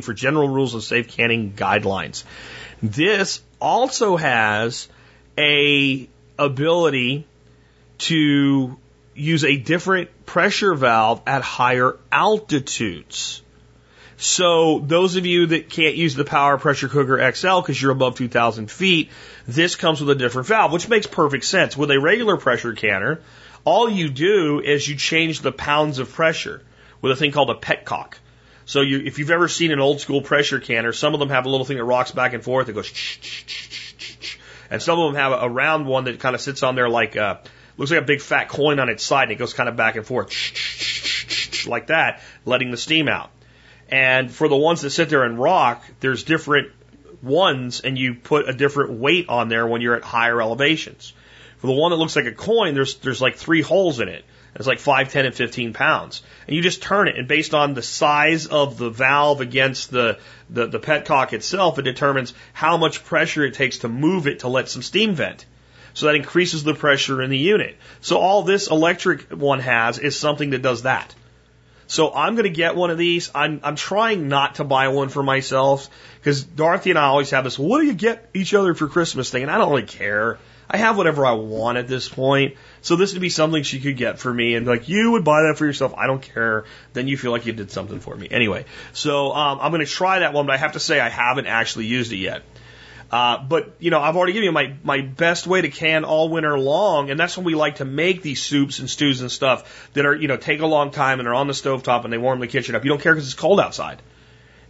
for 0.03 0.13
general 0.13 0.49
rules 0.49 0.75
of 0.75 0.83
safe 0.83 1.07
canning 1.07 1.53
guidelines. 1.53 2.23
This 2.81 3.41
also 3.61 4.17
has 4.17 4.87
a 5.37 6.09
ability 6.37 7.25
to 7.99 8.77
use 9.15 9.43
a 9.43 9.55
different 9.57 10.25
pressure 10.25 10.73
valve 10.73 11.21
at 11.27 11.41
higher 11.41 11.97
altitudes. 12.11 13.41
So 14.17 14.79
those 14.79 15.15
of 15.15 15.25
you 15.25 15.47
that 15.47 15.69
can't 15.69 15.95
use 15.95 16.15
the 16.15 16.23
power 16.23 16.57
pressure 16.57 16.87
cooker 16.87 17.31
XL 17.33 17.59
because 17.59 17.81
you're 17.81 17.91
above 17.91 18.15
2,000 18.15 18.69
feet, 18.71 19.09
this 19.47 19.75
comes 19.75 19.99
with 19.99 20.09
a 20.09 20.15
different 20.15 20.47
valve, 20.47 20.71
which 20.71 20.87
makes 20.87 21.07
perfect 21.07 21.45
sense. 21.45 21.75
With 21.75 21.91
a 21.91 21.99
regular 21.99 22.37
pressure 22.37 22.73
canner, 22.73 23.19
all 23.65 23.89
you 23.89 24.09
do 24.09 24.59
is 24.59 24.87
you 24.87 24.95
change 24.95 25.41
the 25.41 25.51
pounds 25.51 25.99
of 25.99 26.11
pressure 26.11 26.61
with 27.01 27.11
a 27.11 27.15
thing 27.15 27.31
called 27.31 27.49
a 27.49 27.55
petcock. 27.55 28.15
So 28.65 28.81
you, 28.81 28.99
if 28.99 29.19
you've 29.19 29.31
ever 29.31 29.47
seen 29.47 29.71
an 29.71 29.79
old 29.79 29.99
school 29.99 30.21
pressure 30.21 30.59
canner, 30.59 30.93
some 30.93 31.13
of 31.13 31.19
them 31.19 31.29
have 31.29 31.45
a 31.45 31.49
little 31.49 31.65
thing 31.65 31.77
that 31.77 31.83
rocks 31.83 32.11
back 32.11 32.33
and 32.33 32.43
forth. 32.43 32.69
It 32.69 32.73
goes, 32.73 32.91
and 34.69 34.81
some 34.81 34.99
of 34.99 35.13
them 35.13 35.21
have 35.21 35.33
a 35.43 35.49
round 35.49 35.85
one 35.85 36.05
that 36.05 36.19
kind 36.19 36.35
of 36.35 36.41
sits 36.41 36.63
on 36.63 36.75
there 36.75 36.89
like 36.89 37.15
a, 37.15 37.41
looks 37.77 37.91
like 37.91 38.01
a 38.01 38.05
big 38.05 38.21
fat 38.21 38.49
coin 38.49 38.79
on 38.79 38.89
its 38.89 39.03
side, 39.03 39.23
and 39.23 39.33
it 39.33 39.35
goes 39.35 39.53
kind 39.53 39.67
of 39.67 39.75
back 39.75 39.95
and 39.95 40.05
forth 40.05 40.31
like 41.67 41.87
that, 41.87 42.21
letting 42.45 42.71
the 42.71 42.77
steam 42.77 43.07
out. 43.07 43.31
And 43.89 44.31
for 44.31 44.47
the 44.47 44.55
ones 44.55 44.81
that 44.81 44.91
sit 44.91 45.09
there 45.09 45.23
and 45.23 45.37
rock, 45.37 45.83
there's 45.99 46.23
different 46.23 46.71
ones, 47.21 47.81
and 47.81 47.97
you 47.97 48.15
put 48.15 48.49
a 48.49 48.53
different 48.53 48.93
weight 48.93 49.29
on 49.29 49.49
there 49.49 49.67
when 49.67 49.81
you're 49.81 49.95
at 49.95 50.03
higher 50.03 50.41
elevations. 50.41 51.13
For 51.63 51.67
the 51.67 51.79
one 51.79 51.91
that 51.91 51.95
looks 51.95 52.17
like 52.17 52.25
a 52.25 52.33
coin, 52.33 52.73
there's 52.73 52.95
there's 52.95 53.21
like 53.21 53.37
three 53.37 53.61
holes 53.61 54.01
in 54.01 54.09
it. 54.09 54.25
It's 54.53 54.67
like 54.67 54.79
5, 54.79 55.09
10, 55.09 55.27
and 55.27 55.33
15 55.33 55.71
pounds. 55.71 56.21
And 56.45 56.57
you 56.57 56.61
just 56.61 56.81
turn 56.81 57.07
it, 57.07 57.17
and 57.17 57.25
based 57.25 57.53
on 57.53 57.73
the 57.73 57.81
size 57.81 58.47
of 58.47 58.77
the 58.77 58.89
valve 58.89 59.39
against 59.39 59.89
the, 59.89 60.19
the, 60.49 60.67
the 60.67 60.79
petcock 60.81 61.31
itself, 61.31 61.79
it 61.79 61.83
determines 61.83 62.33
how 62.51 62.75
much 62.75 63.05
pressure 63.05 63.45
it 63.45 63.53
takes 63.53 63.77
to 63.77 63.87
move 63.87 64.27
it 64.27 64.39
to 64.39 64.49
let 64.49 64.67
some 64.67 64.81
steam 64.81 65.15
vent. 65.15 65.45
So 65.93 66.07
that 66.07 66.15
increases 66.15 66.65
the 66.65 66.73
pressure 66.73 67.21
in 67.21 67.29
the 67.29 67.37
unit. 67.37 67.77
So 68.01 68.17
all 68.17 68.43
this 68.43 68.67
electric 68.69 69.31
one 69.31 69.61
has 69.61 69.99
is 69.99 70.19
something 70.19 70.49
that 70.49 70.63
does 70.63 70.81
that. 70.81 71.15
So 71.87 72.13
I'm 72.13 72.35
going 72.35 72.43
to 72.43 72.49
get 72.49 72.75
one 72.75 72.89
of 72.89 72.97
these. 72.97 73.31
I'm, 73.33 73.61
I'm 73.63 73.77
trying 73.77 74.27
not 74.27 74.55
to 74.55 74.65
buy 74.65 74.89
one 74.89 75.07
for 75.07 75.23
myself 75.23 75.89
because 76.19 76.43
Dorothy 76.43 76.89
and 76.89 76.99
I 76.99 77.05
always 77.05 77.29
have 77.29 77.45
this, 77.45 77.57
what 77.57 77.79
do 77.79 77.87
you 77.87 77.93
get 77.93 78.29
each 78.33 78.53
other 78.53 78.73
for 78.73 78.89
Christmas 78.89 79.29
thing? 79.29 79.43
And 79.43 79.51
I 79.51 79.57
don't 79.57 79.69
really 79.69 79.83
care. 79.83 80.39
I 80.73 80.77
have 80.77 80.97
whatever 80.97 81.25
I 81.25 81.33
want 81.33 81.77
at 81.77 81.87
this 81.87 82.09
point. 82.09 82.55
So 82.81 82.95
this 82.95 83.13
would 83.13 83.21
be 83.21 83.29
something 83.29 83.63
she 83.63 83.79
could 83.79 83.95
get 83.95 84.19
for 84.19 84.33
me 84.33 84.55
and 84.55 84.65
like, 84.65 84.89
you 84.89 85.11
would 85.11 85.23
buy 85.23 85.43
that 85.43 85.57
for 85.57 85.65
yourself. 85.65 85.93
I 85.95 86.07
don't 86.07 86.21
care. 86.21 86.65
Then 86.93 87.07
you 87.07 87.15
feel 87.15 87.31
like 87.31 87.45
you 87.45 87.53
did 87.53 87.71
something 87.71 87.99
for 87.99 88.15
me. 88.15 88.27
Anyway, 88.31 88.65
so 88.91 89.31
um, 89.31 89.59
I'm 89.61 89.71
going 89.71 89.85
to 89.85 89.91
try 89.91 90.19
that 90.19 90.33
one, 90.33 90.47
but 90.47 90.53
I 90.53 90.57
have 90.57 90.73
to 90.73 90.79
say 90.79 90.99
I 90.99 91.09
haven't 91.09 91.45
actually 91.45 91.85
used 91.85 92.11
it 92.11 92.17
yet. 92.17 92.41
Uh, 93.11 93.37
but 93.37 93.75
you 93.77 93.91
know, 93.91 93.99
I've 93.99 94.17
already 94.17 94.33
given 94.33 94.45
you 94.45 94.51
my 94.51 94.73
my 94.83 95.01
best 95.01 95.45
way 95.45 95.61
to 95.61 95.69
can 95.69 96.03
all 96.03 96.29
winter 96.29 96.57
long, 96.57 97.11
and 97.11 97.19
that's 97.19 97.37
when 97.37 97.45
we 97.45 97.53
like 97.53 97.75
to 97.75 97.85
make 97.85 98.23
these 98.23 98.41
soups 98.41 98.79
and 98.79 98.89
stews 98.89 99.21
and 99.21 99.31
stuff 99.31 99.91
that 99.93 100.07
are 100.07 100.15
you 100.15 100.27
know 100.27 100.37
take 100.37 100.61
a 100.61 100.65
long 100.65 100.89
time 100.89 101.19
and 101.19 101.27
are 101.27 101.35
on 101.35 101.45
the 101.45 101.53
stove 101.53 101.83
top 101.83 102.05
and 102.05 102.11
they 102.11 102.17
warm 102.17 102.39
the 102.39 102.47
kitchen 102.47 102.73
up. 102.73 102.83
You 102.83 102.89
don't 102.89 103.01
care 103.01 103.13
because 103.13 103.27
it's 103.27 103.39
cold 103.39 103.59
outside. 103.59 104.01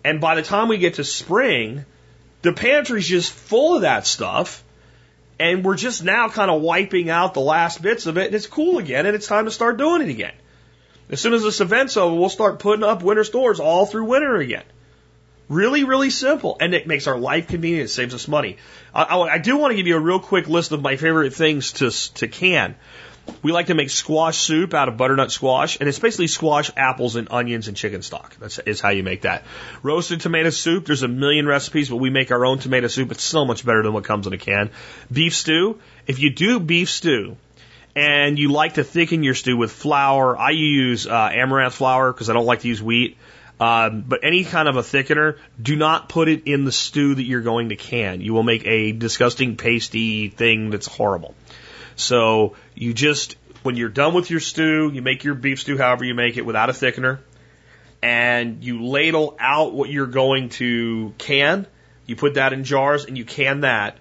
And 0.03 0.19
by 0.19 0.35
the 0.35 0.41
time 0.41 0.67
we 0.67 0.77
get 0.77 0.95
to 0.95 1.05
spring, 1.05 1.85
The 2.43 2.51
pantry's 2.51 3.07
just 3.07 3.31
full 3.31 3.77
of 3.77 3.83
that 3.83 4.05
stuff. 4.05 4.63
And 5.43 5.65
we're 5.65 5.75
just 5.75 6.05
now 6.05 6.29
kind 6.29 6.49
of 6.49 6.61
wiping 6.61 7.09
out 7.09 7.33
the 7.33 7.41
last 7.41 7.81
bits 7.81 8.05
of 8.05 8.17
it, 8.17 8.27
and 8.27 8.35
it's 8.35 8.47
cool 8.47 8.77
again, 8.77 9.05
and 9.05 9.13
it's 9.13 9.27
time 9.27 9.43
to 9.43 9.51
start 9.51 9.75
doing 9.75 10.01
it 10.01 10.07
again. 10.07 10.31
As 11.09 11.19
soon 11.19 11.33
as 11.33 11.43
this 11.43 11.59
event's 11.59 11.97
over, 11.97 12.15
we'll 12.15 12.29
start 12.29 12.59
putting 12.59 12.85
up 12.85 13.03
winter 13.03 13.25
stores 13.25 13.59
all 13.59 13.85
through 13.85 14.05
winter 14.05 14.37
again. 14.37 14.63
Really, 15.49 15.83
really 15.83 16.11
simple. 16.11 16.55
And 16.61 16.73
it 16.73 16.87
makes 16.87 17.07
our 17.07 17.17
life 17.17 17.49
convenient. 17.49 17.89
It 17.89 17.89
saves 17.89 18.13
us 18.13 18.29
money. 18.29 18.55
I, 18.95 19.03
I, 19.03 19.33
I 19.33 19.37
do 19.37 19.57
want 19.57 19.71
to 19.71 19.75
give 19.75 19.85
you 19.85 19.97
a 19.97 19.99
real 19.99 20.21
quick 20.21 20.47
list 20.47 20.71
of 20.71 20.81
my 20.81 20.95
favorite 20.95 21.33
things 21.33 21.73
to, 21.73 21.91
to 22.13 22.29
can. 22.29 22.75
We 23.41 23.51
like 23.51 23.67
to 23.67 23.73
make 23.73 23.89
squash 23.89 24.37
soup 24.37 24.73
out 24.73 24.89
of 24.89 24.97
butternut 24.97 25.31
squash, 25.31 25.77
and 25.79 25.87
it's 25.87 25.99
basically 25.99 26.27
squash, 26.27 26.71
apples, 26.75 27.15
and 27.15 27.29
onions 27.31 27.67
and 27.67 27.75
chicken 27.77 28.01
stock. 28.01 28.35
That's 28.39 28.59
is 28.59 28.81
how 28.81 28.89
you 28.89 29.03
make 29.03 29.21
that. 29.21 29.43
Roasted 29.81 30.21
tomato 30.21 30.49
soup. 30.49 30.85
There's 30.85 31.03
a 31.03 31.07
million 31.07 31.45
recipes, 31.45 31.89
but 31.89 31.97
we 31.97 32.09
make 32.09 32.31
our 32.31 32.45
own 32.45 32.59
tomato 32.59 32.87
soup. 32.87 33.11
It's 33.11 33.23
so 33.23 33.45
much 33.45 33.65
better 33.65 33.83
than 33.83 33.93
what 33.93 34.03
comes 34.03 34.27
in 34.27 34.33
a 34.33 34.37
can. 34.37 34.71
Beef 35.11 35.35
stew. 35.35 35.79
If 36.07 36.19
you 36.19 36.29
do 36.31 36.59
beef 36.59 36.89
stew, 36.89 37.37
and 37.95 38.39
you 38.39 38.51
like 38.51 38.75
to 38.75 38.83
thicken 38.83 39.23
your 39.23 39.35
stew 39.35 39.55
with 39.55 39.71
flour, 39.71 40.37
I 40.37 40.51
use 40.51 41.07
uh, 41.07 41.29
amaranth 41.33 41.75
flour 41.75 42.11
because 42.11 42.29
I 42.29 42.33
don't 42.33 42.45
like 42.45 42.61
to 42.61 42.67
use 42.67 42.81
wheat. 42.81 43.17
Um, 43.59 44.03
but 44.07 44.21
any 44.23 44.43
kind 44.43 44.67
of 44.67 44.77
a 44.77 44.81
thickener, 44.81 45.37
do 45.61 45.75
not 45.75 46.09
put 46.09 46.27
it 46.27 46.43
in 46.47 46.65
the 46.65 46.71
stew 46.71 47.15
that 47.15 47.23
you're 47.23 47.41
going 47.41 47.69
to 47.69 47.75
can. 47.75 48.19
You 48.19 48.33
will 48.33 48.43
make 48.43 48.65
a 48.65 48.91
disgusting 48.91 49.55
pasty 49.57 50.29
thing 50.29 50.71
that's 50.71 50.87
horrible. 50.87 51.35
So 51.95 52.55
you 52.75 52.93
just, 52.93 53.35
when 53.63 53.75
you're 53.75 53.89
done 53.89 54.13
with 54.13 54.29
your 54.29 54.39
stew, 54.39 54.91
you 54.93 55.01
make 55.01 55.23
your 55.23 55.35
beef 55.35 55.61
stew 55.61 55.77
however 55.77 56.03
you 56.05 56.13
make 56.13 56.37
it 56.37 56.45
without 56.45 56.69
a 56.69 56.73
thickener, 56.73 57.19
and 58.01 58.63
you 58.63 58.85
ladle 58.85 59.35
out 59.39 59.73
what 59.73 59.89
you're 59.89 60.07
going 60.07 60.49
to 60.49 61.13
can. 61.17 61.67
You 62.05 62.15
put 62.15 62.33
that 62.33 62.51
in 62.51 62.65
jars 62.65 63.05
and 63.05 63.17
you 63.17 63.23
can 63.23 63.61
that, 63.61 63.97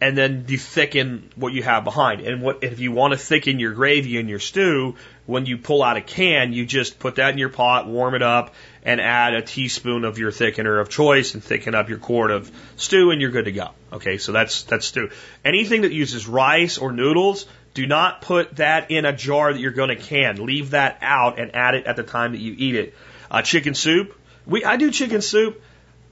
and 0.00 0.18
then 0.18 0.46
you 0.48 0.58
thicken 0.58 1.30
what 1.36 1.52
you 1.52 1.62
have 1.62 1.84
behind. 1.84 2.20
And 2.20 2.42
what 2.42 2.64
if 2.64 2.80
you 2.80 2.90
want 2.92 3.12
to 3.12 3.18
thicken 3.18 3.60
your 3.60 3.72
gravy 3.72 4.18
in 4.18 4.28
your 4.28 4.40
stew? 4.40 4.96
When 5.26 5.46
you 5.46 5.58
pull 5.58 5.82
out 5.82 5.96
a 5.96 6.02
can, 6.02 6.52
you 6.52 6.66
just 6.66 6.98
put 6.98 7.16
that 7.16 7.30
in 7.30 7.38
your 7.38 7.48
pot, 7.48 7.86
warm 7.86 8.14
it 8.14 8.22
up, 8.22 8.54
and 8.86 9.00
add 9.00 9.34
a 9.34 9.42
teaspoon 9.42 10.04
of 10.04 10.16
your 10.16 10.30
thickener 10.30 10.80
of 10.80 10.88
choice 10.88 11.34
and 11.34 11.42
thicken 11.42 11.74
up 11.74 11.88
your 11.88 11.98
quart 11.98 12.30
of 12.30 12.50
stew 12.76 13.10
and 13.10 13.20
you're 13.20 13.32
good 13.32 13.46
to 13.46 13.52
go. 13.52 13.70
Okay, 13.92 14.16
so 14.16 14.30
that's 14.30 14.62
that's 14.62 14.86
stew. 14.86 15.10
Anything 15.44 15.82
that 15.82 15.92
uses 15.92 16.28
rice 16.28 16.78
or 16.78 16.92
noodles, 16.92 17.46
do 17.74 17.84
not 17.84 18.22
put 18.22 18.56
that 18.56 18.92
in 18.92 19.04
a 19.04 19.12
jar 19.12 19.52
that 19.52 19.58
you're 19.58 19.72
going 19.72 19.88
to 19.88 19.96
can. 19.96 20.46
Leave 20.46 20.70
that 20.70 20.98
out 21.02 21.40
and 21.40 21.56
add 21.56 21.74
it 21.74 21.86
at 21.86 21.96
the 21.96 22.04
time 22.04 22.32
that 22.32 22.40
you 22.40 22.54
eat 22.56 22.76
it. 22.76 22.94
Uh, 23.28 23.42
chicken 23.42 23.74
soup. 23.74 24.16
We 24.46 24.64
I 24.64 24.76
do 24.76 24.92
chicken 24.92 25.20
soup, 25.20 25.60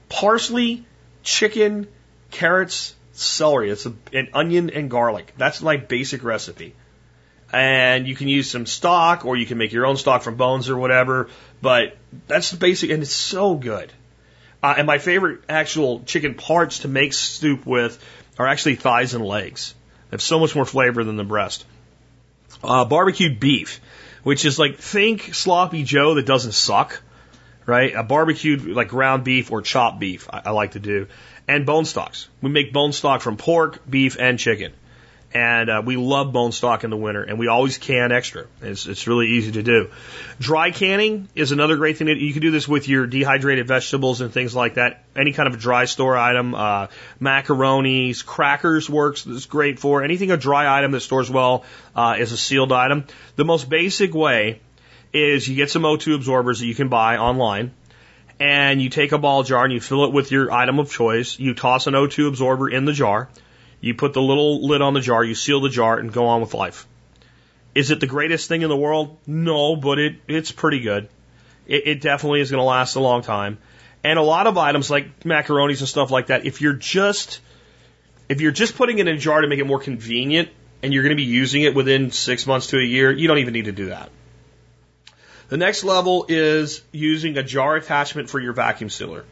parsley, 0.09 0.85
chicken, 1.23 1.87
carrots, 2.29 2.93
celery. 3.13 3.69
It's 3.69 3.85
a, 3.85 3.93
an 4.11 4.27
onion 4.33 4.69
and 4.69 4.91
garlic. 4.91 5.33
That's 5.37 5.61
my 5.61 5.77
basic 5.77 6.25
recipe 6.25 6.75
and 7.55 8.05
you 8.05 8.15
can 8.15 8.27
use 8.27 8.51
some 8.51 8.65
stock 8.65 9.23
or 9.25 9.37
you 9.37 9.45
can 9.45 9.57
make 9.57 9.71
your 9.71 9.85
own 9.85 9.95
stock 9.95 10.23
from 10.23 10.35
bones 10.35 10.69
or 10.69 10.77
whatever. 10.77 11.29
But 11.65 11.97
that's 12.27 12.51
the 12.51 12.57
basic, 12.57 12.91
and 12.91 13.01
it's 13.01 13.11
so 13.11 13.55
good. 13.55 13.91
Uh, 14.61 14.75
and 14.77 14.85
my 14.85 14.99
favorite 14.99 15.41
actual 15.49 16.03
chicken 16.03 16.35
parts 16.35 16.79
to 16.81 16.87
make 16.87 17.11
soup 17.11 17.65
with 17.65 17.97
are 18.37 18.45
actually 18.45 18.75
thighs 18.75 19.15
and 19.15 19.25
legs. 19.25 19.73
They 20.11 20.13
have 20.13 20.21
so 20.21 20.39
much 20.39 20.53
more 20.53 20.65
flavor 20.65 21.03
than 21.03 21.17
the 21.17 21.23
breast. 21.23 21.65
Uh, 22.63 22.85
barbecued 22.85 23.39
beef, 23.39 23.81
which 24.21 24.45
is 24.45 24.59
like 24.59 24.77
think 24.77 25.33
sloppy 25.33 25.81
Joe 25.81 26.13
that 26.13 26.27
doesn't 26.27 26.51
suck, 26.51 27.01
right? 27.65 27.95
A 27.95 28.03
barbecued 28.03 28.67
like 28.67 28.89
ground 28.89 29.23
beef 29.23 29.51
or 29.51 29.63
chopped 29.63 29.99
beef. 29.99 30.29
I, 30.31 30.43
I 30.45 30.49
like 30.51 30.73
to 30.73 30.79
do, 30.79 31.07
and 31.47 31.65
bone 31.65 31.85
stocks. 31.85 32.29
We 32.43 32.51
make 32.51 32.73
bone 32.73 32.93
stock 32.93 33.21
from 33.21 33.37
pork, 33.37 33.81
beef, 33.89 34.17
and 34.19 34.37
chicken 34.37 34.71
and 35.35 35.69
uh, 35.69 35.81
we 35.85 35.97
love 35.97 36.31
bone 36.31 36.53
stock 36.53 36.85
in 36.85 36.89
the 36.89 36.95
winter, 36.95 37.21
and 37.21 37.37
we 37.37 37.49
always 37.49 37.77
can 37.77 38.13
extra. 38.13 38.45
It's, 38.61 38.85
it's 38.85 39.05
really 39.05 39.27
easy 39.27 39.51
to 39.51 39.63
do. 39.63 39.89
Dry 40.39 40.71
canning 40.71 41.27
is 41.35 41.51
another 41.51 41.75
great 41.75 41.97
thing. 41.97 42.07
That 42.07 42.15
you 42.15 42.31
can 42.31 42.41
do 42.41 42.51
this 42.51 42.69
with 42.69 42.87
your 42.87 43.05
dehydrated 43.05 43.67
vegetables 43.67 44.21
and 44.21 44.31
things 44.31 44.55
like 44.55 44.75
that. 44.75 45.03
Any 45.13 45.33
kind 45.33 45.53
of 45.53 45.59
dry 45.59 45.85
store 45.85 46.15
item, 46.15 46.55
uh, 46.55 46.87
macaronis, 47.19 48.25
crackers 48.25 48.89
works. 48.89 49.27
It's 49.27 49.45
great 49.45 49.77
for 49.77 50.03
anything 50.03 50.31
a 50.31 50.37
dry 50.37 50.79
item 50.79 50.91
that 50.91 51.01
stores 51.01 51.29
well 51.29 51.65
uh, 51.97 52.15
is 52.17 52.31
a 52.31 52.37
sealed 52.37 52.71
item. 52.71 53.03
The 53.35 53.43
most 53.43 53.69
basic 53.69 54.13
way 54.13 54.61
is 55.11 55.49
you 55.49 55.57
get 55.57 55.69
some 55.69 55.81
O2 55.81 56.15
absorbers 56.15 56.61
that 56.61 56.67
you 56.67 56.75
can 56.75 56.87
buy 56.87 57.17
online 57.17 57.73
and 58.39 58.81
you 58.81 58.89
take 58.89 59.11
a 59.11 59.17
ball 59.17 59.43
jar 59.43 59.65
and 59.65 59.73
you 59.73 59.81
fill 59.81 60.05
it 60.05 60.13
with 60.13 60.31
your 60.31 60.49
item 60.49 60.79
of 60.79 60.89
choice. 60.89 61.37
You 61.37 61.53
toss 61.53 61.87
an 61.87 61.93
O2 61.93 62.29
absorber 62.29 62.69
in 62.69 62.85
the 62.85 62.93
jar. 62.93 63.27
You 63.85 63.93
put 63.93 64.13
the 64.13 64.21
little 64.21 64.67
lid 64.67 64.81
on 64.81 64.95
the 64.95 64.99
jar, 64.99 65.23
you 65.23 65.35
seal 65.35 65.61
the 65.61 65.69
jar, 65.69 65.99
and 65.99 66.11
go 66.11 66.25
on 66.25 66.41
with 66.41 66.55
life. 66.55 66.87
Is 67.75 67.91
it 67.91 67.99
the 67.99 68.07
greatest 68.07 68.47
thing 68.47 68.63
in 68.63 68.69
the 68.69 68.75
world? 68.75 69.19
No, 69.27 69.75
but 69.75 69.99
it, 69.99 70.15
it's 70.27 70.51
pretty 70.51 70.79
good. 70.79 71.07
It, 71.67 71.85
it 71.85 72.01
definitely 72.01 72.41
is 72.41 72.49
going 72.49 72.61
to 72.61 72.65
last 72.65 72.95
a 72.95 72.99
long 72.99 73.21
time. 73.21 73.59
And 74.03 74.17
a 74.17 74.23
lot 74.23 74.47
of 74.47 74.57
items 74.57 74.89
like 74.89 75.19
macaronis 75.19 75.81
and 75.81 75.87
stuff 75.87 76.09
like 76.09 76.27
that, 76.27 76.47
if 76.47 76.61
you're 76.61 76.73
just 76.73 77.41
if 78.27 78.41
you're 78.41 78.51
just 78.51 78.75
putting 78.75 78.97
it 78.97 79.07
in 79.07 79.17
a 79.17 79.19
jar 79.19 79.41
to 79.41 79.47
make 79.47 79.59
it 79.59 79.67
more 79.67 79.79
convenient 79.79 80.49
and 80.81 80.91
you're 80.91 81.03
going 81.03 81.15
to 81.15 81.23
be 81.23 81.29
using 81.29 81.61
it 81.61 81.75
within 81.75 82.09
six 82.09 82.47
months 82.47 82.67
to 82.67 82.79
a 82.79 82.83
year, 82.83 83.11
you 83.11 83.27
don't 83.27 83.37
even 83.37 83.53
need 83.53 83.65
to 83.65 83.71
do 83.71 83.87
that. 83.89 84.09
The 85.49 85.57
next 85.57 85.83
level 85.83 86.25
is 86.27 86.81
using 86.91 87.37
a 87.37 87.43
jar 87.43 87.75
attachment 87.75 88.31
for 88.31 88.39
your 88.39 88.53
vacuum 88.53 88.89
sealer. 88.89 89.25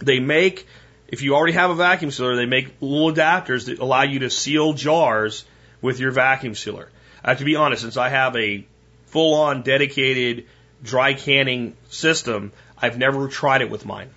They 0.00 0.20
make 0.20 0.68
if 1.12 1.20
you 1.20 1.34
already 1.34 1.52
have 1.52 1.70
a 1.70 1.74
vacuum 1.74 2.10
sealer, 2.10 2.36
they 2.36 2.46
make 2.46 2.74
little 2.80 3.12
adapters 3.12 3.66
that 3.66 3.78
allow 3.78 4.02
you 4.02 4.20
to 4.20 4.30
seal 4.30 4.72
jars 4.72 5.44
with 5.82 6.00
your 6.00 6.10
vacuum 6.10 6.54
sealer. 6.54 6.88
Uh, 7.22 7.34
to 7.34 7.44
be 7.44 7.54
honest, 7.54 7.82
since 7.82 7.98
I 7.98 8.08
have 8.08 8.34
a 8.34 8.66
full 9.06 9.34
on 9.34 9.60
dedicated 9.60 10.46
dry 10.82 11.12
canning 11.12 11.76
system, 11.90 12.50
I've 12.78 12.96
never 12.96 13.28
tried 13.28 13.60
it 13.60 13.70
with 13.70 13.84
mine. 13.84 14.08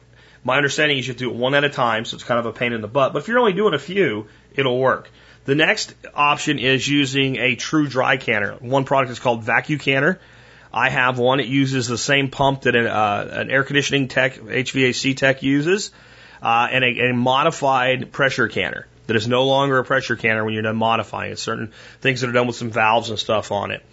My 0.45 0.55
understanding 0.55 0.97
is 0.97 1.05
you 1.05 1.11
have 1.11 1.17
to 1.17 1.25
do 1.25 1.31
it 1.31 1.35
one 1.35 1.53
at 1.53 1.65
a 1.65 1.69
time, 1.69 2.05
so 2.05 2.15
it's 2.15 2.23
kind 2.23 2.39
of 2.39 2.45
a 2.45 2.53
pain 2.53 2.71
in 2.71 2.79
the 2.79 2.87
butt. 2.87 3.11
But 3.11 3.23
if 3.23 3.27
you're 3.27 3.39
only 3.39 3.53
doing 3.53 3.73
a 3.73 3.79
few, 3.79 4.27
it'll 4.53 4.79
work. 4.79 5.09
The 5.43 5.55
next 5.55 5.93
option 6.13 6.59
is 6.59 6.87
using 6.87 7.35
a 7.35 7.55
true 7.55 7.87
dry 7.87 8.15
canner. 8.15 8.53
One 8.53 8.85
product 8.85 9.11
is 9.11 9.19
called 9.19 9.43
Vacuum 9.43 9.79
Canner. 9.79 10.19
I 10.73 10.89
have 10.89 11.19
one. 11.19 11.41
It 11.41 11.47
uses 11.47 11.87
the 11.87 11.97
same 11.97 12.29
pump 12.29 12.61
that 12.61 12.75
an, 12.75 12.87
uh, 12.87 13.27
an 13.31 13.51
air 13.51 13.63
conditioning 13.63 14.07
tech, 14.07 14.35
HVAC 14.35 15.17
tech 15.17 15.43
uses 15.43 15.91
uh, 16.41 16.67
and 16.71 16.83
a, 16.83 17.09
a 17.09 17.13
modified 17.13 18.11
pressure 18.11 18.47
canner 18.47 18.87
that 19.07 19.15
is 19.15 19.27
no 19.27 19.45
longer 19.45 19.79
a 19.79 19.83
pressure 19.83 20.15
canner 20.15 20.43
when 20.43 20.53
you're 20.53 20.63
done 20.63 20.75
modifying 20.75 21.31
it. 21.31 21.39
Certain 21.39 21.71
things 22.01 22.21
that 22.21 22.29
are 22.29 22.33
done 22.33 22.47
with 22.47 22.55
some 22.55 22.71
valves 22.71 23.09
and 23.09 23.19
stuff 23.19 23.51
on 23.51 23.71
it. 23.71 23.83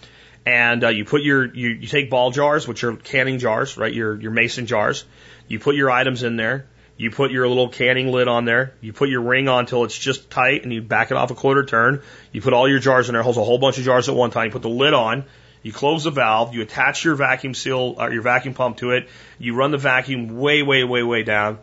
And 0.45 0.85
uh, 0.85 0.89
you 0.89 1.05
put 1.05 1.23
your 1.23 1.45
you, 1.55 1.69
you 1.69 1.87
take 1.87 2.11
ball 2.11 2.31
jars, 2.31 2.67
which 2.67 2.83
are 2.85 2.97
canning 2.97 3.39
jars, 3.39 3.77
right? 3.77 3.93
Your 3.93 4.21
your 4.21 4.33
mason 4.33 4.67
jars. 4.67 5.05
You 5.47 5.59
put 5.61 5.77
your 5.77 5.91
items 5.91 6.23
in 6.23 6.37
there. 6.37 6.67
You 6.97 7.11
put 7.11 7.31
your 7.31 7.49
little 7.49 7.69
canning 7.69 8.13
lid 8.13 8.29
on 8.29 8.45
there. 8.45 8.75
You 8.81 8.93
put 8.93 9.09
your 9.09 9.23
ring 9.23 9.49
on 9.49 9.61
until 9.61 9.85
it's 9.85 9.97
just 9.97 10.31
tight, 10.31 10.63
and 10.63 10.73
you 10.73 10.83
back 10.83 11.11
it 11.11 11.17
off 11.17 11.31
a 11.31 11.35
quarter 11.35 11.65
turn. 11.65 12.03
You 12.33 12.41
put 12.41 12.53
all 12.53 12.69
your 12.69 12.81
jars 12.81 13.09
in 13.09 13.15
there. 13.15 13.23
Holds 13.23 13.39
a 13.39 13.45
whole 13.45 13.59
bunch 13.59 13.79
of 13.79 13.85
jars 13.85 14.09
at 14.09 14.15
one 14.15 14.31
time. 14.31 14.47
You 14.47 14.51
put 14.53 14.63
the 14.63 14.69
lid 14.69 14.95
on. 14.95 15.25
You 15.63 15.73
close 15.73 16.05
the 16.05 16.11
valve. 16.11 16.55
You 16.55 16.63
attach 16.63 17.05
your 17.05 17.15
vacuum 17.15 17.55
seal, 17.55 17.95
or 17.99 18.13
your 18.13 18.23
vacuum 18.23 18.55
pump 18.55 18.79
to 18.79 18.91
it. 18.91 19.09
You 19.39 19.55
run 19.55 19.71
the 19.71 19.79
vacuum 19.79 20.39
way, 20.39 20.63
way, 20.63 20.83
way, 20.83 21.05
way 21.05 21.23
down 21.23 21.59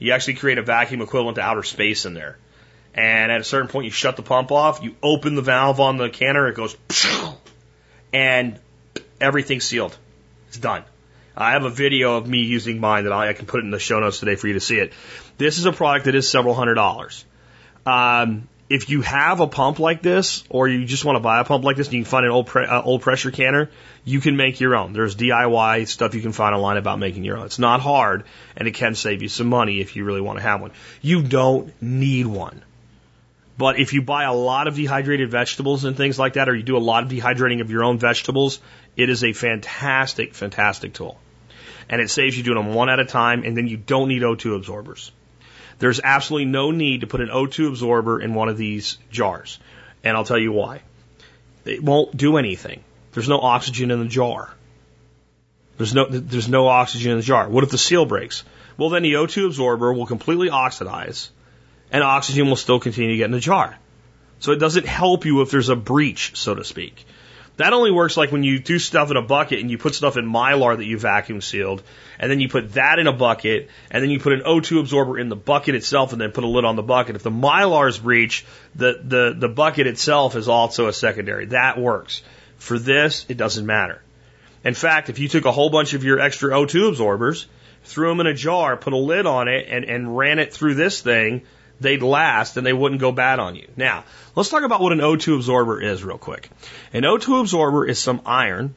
you 0.00 0.12
actually 0.12 0.34
create 0.34 0.58
a 0.58 0.62
vacuum 0.62 1.02
equivalent 1.02 1.36
to 1.36 1.42
outer 1.42 1.62
space 1.62 2.06
in 2.06 2.14
there. 2.14 2.38
And 2.94 3.30
at 3.30 3.40
a 3.40 3.44
certain 3.44 3.68
point, 3.68 3.84
you 3.84 3.92
shut 3.92 4.16
the 4.16 4.22
pump 4.22 4.50
off, 4.50 4.82
you 4.82 4.96
open 5.00 5.36
the 5.36 5.42
valve 5.42 5.78
on 5.78 5.96
the 5.96 6.10
canner, 6.10 6.48
it 6.48 6.56
goes, 6.56 6.76
and 8.12 8.58
everything's 9.20 9.64
sealed. 9.64 9.96
It's 10.48 10.58
done. 10.58 10.82
I 11.36 11.52
have 11.52 11.64
a 11.64 11.70
video 11.70 12.16
of 12.16 12.26
me 12.26 12.38
using 12.38 12.80
mine 12.80 13.04
that 13.04 13.12
I, 13.12 13.28
I, 13.28 13.32
can 13.34 13.46
put 13.46 13.60
it 13.60 13.64
in 13.64 13.70
the 13.70 13.78
show 13.78 14.00
notes 14.00 14.18
today 14.18 14.34
for 14.34 14.48
you 14.48 14.54
to 14.54 14.60
see 14.60 14.78
it. 14.78 14.92
This 15.38 15.58
is 15.58 15.66
a 15.66 15.72
product 15.72 16.06
that 16.06 16.14
is 16.16 16.28
several 16.28 16.54
hundred 16.54 16.74
dollars. 16.74 17.24
Um, 17.86 18.48
if 18.70 18.88
you 18.88 19.00
have 19.02 19.40
a 19.40 19.48
pump 19.48 19.80
like 19.80 20.00
this, 20.00 20.44
or 20.48 20.68
you 20.68 20.84
just 20.84 21.04
want 21.04 21.16
to 21.16 21.20
buy 21.20 21.40
a 21.40 21.44
pump 21.44 21.64
like 21.64 21.76
this, 21.76 21.88
and 21.88 21.94
you 21.94 22.04
can 22.04 22.10
find 22.10 22.24
an 22.24 22.30
old 22.30 22.46
pre- 22.46 22.66
uh, 22.66 22.80
old 22.80 23.02
pressure 23.02 23.32
canner, 23.32 23.68
you 24.04 24.20
can 24.20 24.36
make 24.36 24.60
your 24.60 24.76
own. 24.76 24.92
There's 24.92 25.16
DIY 25.16 25.88
stuff 25.88 26.14
you 26.14 26.22
can 26.22 26.30
find 26.30 26.54
online 26.54 26.76
about 26.76 27.00
making 27.00 27.24
your 27.24 27.36
own. 27.36 27.46
It's 27.46 27.58
not 27.58 27.80
hard, 27.80 28.24
and 28.56 28.68
it 28.68 28.74
can 28.74 28.94
save 28.94 29.22
you 29.22 29.28
some 29.28 29.48
money 29.48 29.80
if 29.80 29.96
you 29.96 30.04
really 30.04 30.20
want 30.20 30.38
to 30.38 30.44
have 30.44 30.60
one. 30.60 30.70
You 31.02 31.20
don't 31.20 31.74
need 31.82 32.28
one. 32.28 32.62
But 33.58 33.80
if 33.80 33.92
you 33.92 34.02
buy 34.02 34.22
a 34.22 34.32
lot 34.32 34.68
of 34.68 34.76
dehydrated 34.76 35.30
vegetables 35.32 35.84
and 35.84 35.96
things 35.96 36.16
like 36.16 36.34
that, 36.34 36.48
or 36.48 36.54
you 36.54 36.62
do 36.62 36.76
a 36.76 36.86
lot 36.92 37.02
of 37.02 37.10
dehydrating 37.10 37.60
of 37.60 37.72
your 37.72 37.82
own 37.82 37.98
vegetables, 37.98 38.60
it 38.96 39.10
is 39.10 39.24
a 39.24 39.32
fantastic, 39.32 40.32
fantastic 40.32 40.94
tool. 40.94 41.18
And 41.88 42.00
it 42.00 42.08
saves 42.08 42.38
you 42.38 42.44
doing 42.44 42.56
them 42.56 42.72
one 42.72 42.88
at 42.88 43.00
a 43.00 43.04
time, 43.04 43.42
and 43.42 43.56
then 43.56 43.66
you 43.66 43.76
don't 43.76 44.06
need 44.06 44.22
O2 44.22 44.54
absorbers. 44.54 45.10
There's 45.80 46.00
absolutely 46.02 46.44
no 46.44 46.70
need 46.70 47.00
to 47.00 47.06
put 47.06 47.20
an 47.20 47.28
O2 47.28 47.68
absorber 47.68 48.20
in 48.20 48.34
one 48.34 48.48
of 48.48 48.56
these 48.56 48.98
jars. 49.10 49.58
And 50.04 50.16
I'll 50.16 50.24
tell 50.24 50.38
you 50.38 50.52
why. 50.52 50.82
It 51.64 51.82
won't 51.82 52.16
do 52.16 52.36
anything. 52.36 52.84
There's 53.12 53.28
no 53.28 53.40
oxygen 53.40 53.90
in 53.90 53.98
the 53.98 54.06
jar. 54.06 54.54
There's 55.78 55.94
no, 55.94 56.06
there's 56.06 56.48
no 56.48 56.68
oxygen 56.68 57.12
in 57.12 57.16
the 57.16 57.22
jar. 57.22 57.48
What 57.48 57.64
if 57.64 57.70
the 57.70 57.78
seal 57.78 58.04
breaks? 58.04 58.44
Well, 58.76 58.90
then 58.90 59.02
the 59.02 59.14
O2 59.14 59.46
absorber 59.46 59.92
will 59.92 60.06
completely 60.06 60.50
oxidize 60.50 61.30
and 61.90 62.04
oxygen 62.04 62.48
will 62.48 62.56
still 62.56 62.78
continue 62.78 63.12
to 63.12 63.16
get 63.16 63.24
in 63.24 63.30
the 63.32 63.40
jar. 63.40 63.76
So 64.38 64.52
it 64.52 64.58
doesn't 64.58 64.86
help 64.86 65.24
you 65.24 65.40
if 65.40 65.50
there's 65.50 65.70
a 65.70 65.76
breach, 65.76 66.32
so 66.34 66.54
to 66.54 66.64
speak. 66.64 67.04
That 67.60 67.74
only 67.74 67.90
works 67.90 68.16
like 68.16 68.32
when 68.32 68.42
you 68.42 68.58
do 68.58 68.78
stuff 68.78 69.10
in 69.10 69.18
a 69.18 69.22
bucket 69.22 69.60
and 69.60 69.70
you 69.70 69.76
put 69.76 69.94
stuff 69.94 70.16
in 70.16 70.24
mylar 70.24 70.78
that 70.78 70.84
you 70.86 70.98
vacuum 70.98 71.42
sealed, 71.42 71.82
and 72.18 72.30
then 72.30 72.40
you 72.40 72.48
put 72.48 72.72
that 72.72 72.98
in 72.98 73.06
a 73.06 73.12
bucket, 73.12 73.68
and 73.90 74.02
then 74.02 74.08
you 74.08 74.18
put 74.18 74.32
an 74.32 74.40
O2 74.46 74.80
absorber 74.80 75.18
in 75.18 75.28
the 75.28 75.36
bucket 75.36 75.74
itself, 75.74 76.12
and 76.12 76.20
then 76.22 76.32
put 76.32 76.42
a 76.42 76.46
lid 76.46 76.64
on 76.64 76.76
the 76.76 76.82
bucket. 76.82 77.16
If 77.16 77.22
the 77.22 77.30
mylar 77.30 77.86
is 77.86 77.98
breached, 77.98 78.46
the, 78.74 78.98
the, 79.04 79.34
the 79.36 79.48
bucket 79.50 79.86
itself 79.86 80.36
is 80.36 80.48
also 80.48 80.88
a 80.88 80.92
secondary. 80.94 81.44
That 81.46 81.78
works. 81.78 82.22
For 82.56 82.78
this, 82.78 83.26
it 83.28 83.36
doesn't 83.36 83.66
matter. 83.66 84.00
In 84.64 84.72
fact, 84.72 85.10
if 85.10 85.18
you 85.18 85.28
took 85.28 85.44
a 85.44 85.52
whole 85.52 85.68
bunch 85.68 85.92
of 85.92 86.02
your 86.02 86.18
extra 86.18 86.52
O2 86.52 86.88
absorbers, 86.88 87.46
threw 87.84 88.08
them 88.08 88.20
in 88.20 88.26
a 88.26 88.32
jar, 88.32 88.78
put 88.78 88.94
a 88.94 88.96
lid 88.96 89.26
on 89.26 89.48
it, 89.48 89.66
and, 89.68 89.84
and 89.84 90.16
ran 90.16 90.38
it 90.38 90.54
through 90.54 90.76
this 90.76 91.02
thing, 91.02 91.42
they'd 91.80 92.02
last 92.02 92.56
and 92.56 92.66
they 92.66 92.72
wouldn't 92.72 93.00
go 93.00 93.12
bad 93.12 93.38
on 93.38 93.56
you. 93.56 93.68
Now, 93.76 94.04
let's 94.40 94.48
talk 94.48 94.62
about 94.62 94.80
what 94.80 94.92
an 94.92 95.00
O2 95.00 95.36
absorber 95.36 95.82
is 95.82 96.02
real 96.02 96.16
quick. 96.16 96.48
An 96.94 97.02
O2 97.02 97.42
absorber 97.42 97.84
is 97.84 97.98
some 97.98 98.22
iron, 98.24 98.74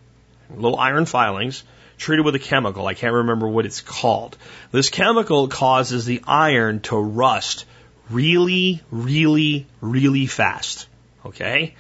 little 0.54 0.78
iron 0.78 1.06
filings, 1.06 1.64
treated 1.98 2.26
with 2.26 2.36
a 2.36 2.40
chemical. 2.40 2.86
I 2.86 2.96
can't 2.96 3.14
remember 3.14 3.48
what 3.48 3.66
it's 3.66 3.80
called. 3.80 4.38
This 4.74 4.90
chemical 4.90 5.48
causes 5.48 6.04
the 6.04 6.22
iron 6.28 6.82
to 6.82 6.98
rust 6.98 7.64
really, 8.10 8.82
really, 8.92 9.66
really 9.80 10.26
fast. 10.28 10.90
Okay? 11.26 11.76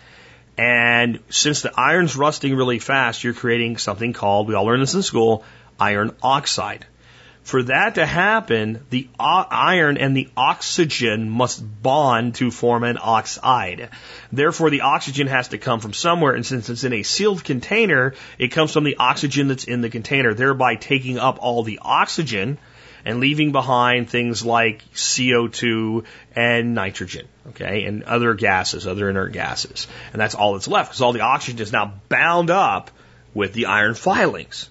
And 0.58 1.20
since 1.30 1.62
the 1.62 1.78
iron's 1.78 2.16
rusting 2.16 2.56
really 2.56 2.80
fast, 2.80 3.22
you're 3.26 3.34
creating 3.34 3.76
something 3.76 4.14
called, 4.14 4.48
we 4.48 4.54
all 4.54 4.64
learned 4.64 4.84
this 4.84 4.94
in 4.94 5.04
school, 5.04 5.44
iron 5.78 6.16
oxide. 6.22 6.86
For 7.44 7.62
that 7.64 7.96
to 7.96 8.06
happen, 8.06 8.86
the 8.90 9.10
iron 9.20 9.98
and 9.98 10.16
the 10.16 10.30
oxygen 10.36 11.30
must 11.30 11.62
bond 11.84 12.36
to 12.36 12.52
form 12.52 12.86
an 12.86 12.98
oxide. 13.02 13.90
Therefore, 14.32 14.70
the 14.70 14.82
oxygen 14.82 15.28
has 15.28 15.50
to 15.50 15.58
come 15.58 15.82
from 15.82 15.94
somewhere, 15.94 16.34
and 16.34 16.46
since 16.46 16.70
it's 16.70 16.86
in 16.86 16.94
a 16.94 17.04
sealed 17.04 17.44
container, 17.44 18.14
it 18.40 18.50
comes 18.50 18.72
from 18.72 18.86
the 18.86 18.96
oxygen 18.96 19.50
that's 19.50 19.66
in 19.66 19.82
the 19.82 19.90
container, 19.90 20.34
thereby 20.34 20.76
taking 20.76 21.20
up 21.20 21.38
all 21.42 21.64
the 21.64 21.80
oxygen 21.82 22.58
and 23.06 23.20
leaving 23.20 23.52
behind 23.52 24.10
things 24.10 24.46
like 24.46 24.82
CO2 24.94 26.06
and 26.36 26.74
nitrogen, 26.74 27.28
okay, 27.50 27.84
and 27.84 28.04
other 28.04 28.34
gases, 28.36 28.88
other 28.88 29.10
inert 29.10 29.34
gases. 29.34 29.88
And 30.14 30.22
that's 30.22 30.36
all 30.36 30.54
that's 30.54 30.70
left 30.70 30.92
because 30.92 31.02
all 31.02 31.12
the 31.12 31.20
oxygen 31.20 31.62
is 31.62 31.74
now 31.74 31.94
bound 32.08 32.50
up 32.50 32.90
with 33.34 33.52
the 33.52 33.66
iron 33.66 33.96
filings. 33.96 34.70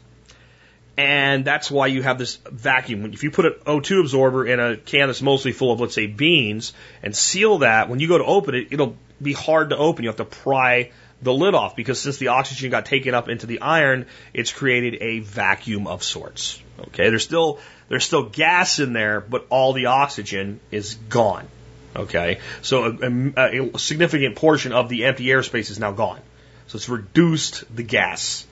And 1.03 1.45
that's 1.45 1.69
why 1.69 1.89
you 1.89 2.01
have 2.03 2.17
this 2.17 2.37
vacuum. 2.37 3.05
If 3.07 3.25
you 3.25 3.33
put 3.33 3.45
an 3.45 3.55
O2 3.67 4.01
absorber 4.01 4.47
in 4.47 4.61
a 4.61 4.77
can 4.77 5.09
that's 5.09 5.21
mostly 5.21 5.51
full 5.51 5.73
of, 5.73 5.81
let's 5.81 5.95
say, 5.95 6.07
beans 6.07 6.73
and 7.03 7.15
seal 7.15 7.59
that, 7.59 7.89
when 7.89 7.99
you 7.99 8.07
go 8.07 8.19
to 8.19 8.25
open 8.25 8.55
it, 8.55 8.69
it'll 8.71 8.97
be 9.21 9.33
hard 9.33 9.71
to 9.71 9.77
open. 9.77 10.05
You 10.05 10.11
have 10.11 10.19
to 10.19 10.25
pry 10.25 10.93
the 11.21 11.33
lid 11.33 11.57
off 11.57 11.75
because 11.75 12.01
since 12.01 12.19
the 12.19 12.29
oxygen 12.29 12.71
got 12.71 12.87
taken 12.87 13.15
up 13.15 13.29
into 13.29 13.47
the 13.47 13.63
iron, 13.63 14.07
it's 14.33 14.53
created 14.53 15.03
a 15.03 15.19
vacuum 15.19 15.89
of 15.89 16.05
sorts. 16.05 16.63
Okay, 16.79 17.09
there's 17.11 17.25
still 17.25 17.59
there's 17.89 18.05
still 18.05 18.29
gas 18.29 18.79
in 18.79 18.93
there, 18.93 19.21
but 19.21 19.47
all 19.51 19.73
the 19.73 19.87
oxygen 19.87 20.61
is 20.71 20.95
gone. 20.95 21.49
Okay, 21.97 22.39
so 22.63 22.85
a, 22.85 23.33
a, 23.37 23.71
a 23.75 23.79
significant 23.79 24.37
portion 24.37 24.73
of 24.73 24.89
the 24.89 25.05
empty 25.05 25.27
airspace 25.27 25.69
is 25.69 25.81
now 25.81 25.91
gone. 25.91 26.21
So 26.69 26.77
it's 26.77 26.89
reduced 26.89 27.65
the 27.75 27.83
gas 27.83 28.47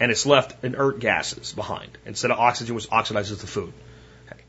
and 0.00 0.10
it's 0.10 0.26
left 0.26 0.64
inert 0.64 1.00
gases 1.00 1.52
behind 1.52 1.98
instead 2.06 2.30
of 2.30 2.38
oxygen, 2.38 2.74
which 2.74 2.88
oxidizes 2.88 3.40
the 3.40 3.46
food. 3.46 3.72
Okay. 4.30 4.42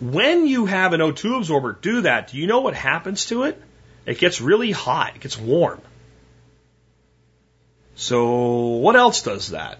When 0.00 0.46
you 0.46 0.66
have 0.66 0.92
an 0.92 1.00
O2 1.00 1.38
absorber 1.38 1.72
do 1.72 2.02
that, 2.02 2.30
do 2.30 2.38
you 2.38 2.46
know 2.46 2.60
what 2.60 2.74
happens 2.74 3.26
to 3.26 3.44
it? 3.44 3.60
It 4.06 4.18
gets 4.18 4.40
really 4.40 4.70
hot, 4.70 5.16
it 5.16 5.20
gets 5.20 5.38
warm. 5.38 5.80
So, 7.96 8.78
what 8.78 8.96
else 8.96 9.22
does 9.22 9.50
that? 9.50 9.78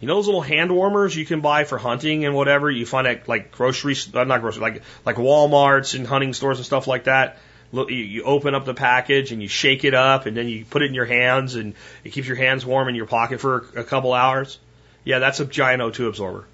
You 0.00 0.08
know 0.08 0.16
those 0.16 0.26
little 0.26 0.42
hand 0.42 0.70
warmers 0.70 1.16
you 1.16 1.24
can 1.24 1.40
buy 1.40 1.64
for 1.64 1.78
hunting 1.78 2.24
and 2.24 2.34
whatever 2.34 2.70
you 2.70 2.84
find 2.84 3.06
at 3.06 3.28
like 3.28 3.52
grocery, 3.52 3.96
uh, 4.12 4.24
not 4.24 4.40
grocery, 4.40 4.60
like 4.60 4.82
like 5.06 5.16
WalMarts 5.16 5.94
and 5.94 6.06
hunting 6.06 6.34
stores 6.34 6.58
and 6.58 6.66
stuff 6.66 6.86
like 6.86 7.04
that. 7.04 7.38
Look, 7.74 7.90
you, 7.90 8.22
open 8.22 8.54
up 8.54 8.64
the 8.64 8.74
package 8.74 9.32
and 9.32 9.42
you 9.42 9.48
shake 9.48 9.84
it 9.84 9.94
up 9.94 10.26
and 10.26 10.36
then 10.36 10.48
you 10.48 10.64
put 10.64 10.82
it 10.82 10.86
in 10.86 10.94
your 10.94 11.06
hands 11.06 11.56
and 11.56 11.74
it 12.04 12.10
keeps 12.10 12.28
your 12.28 12.36
hands 12.36 12.64
warm 12.64 12.88
in 12.88 12.94
your 12.94 13.06
pocket 13.06 13.40
for 13.40 13.66
a 13.74 13.82
couple 13.82 14.12
hours. 14.12 14.58
Yeah, 15.02 15.18
that's 15.18 15.40
a 15.40 15.44
giant 15.44 15.82
O2 15.82 16.08
absorber. 16.08 16.46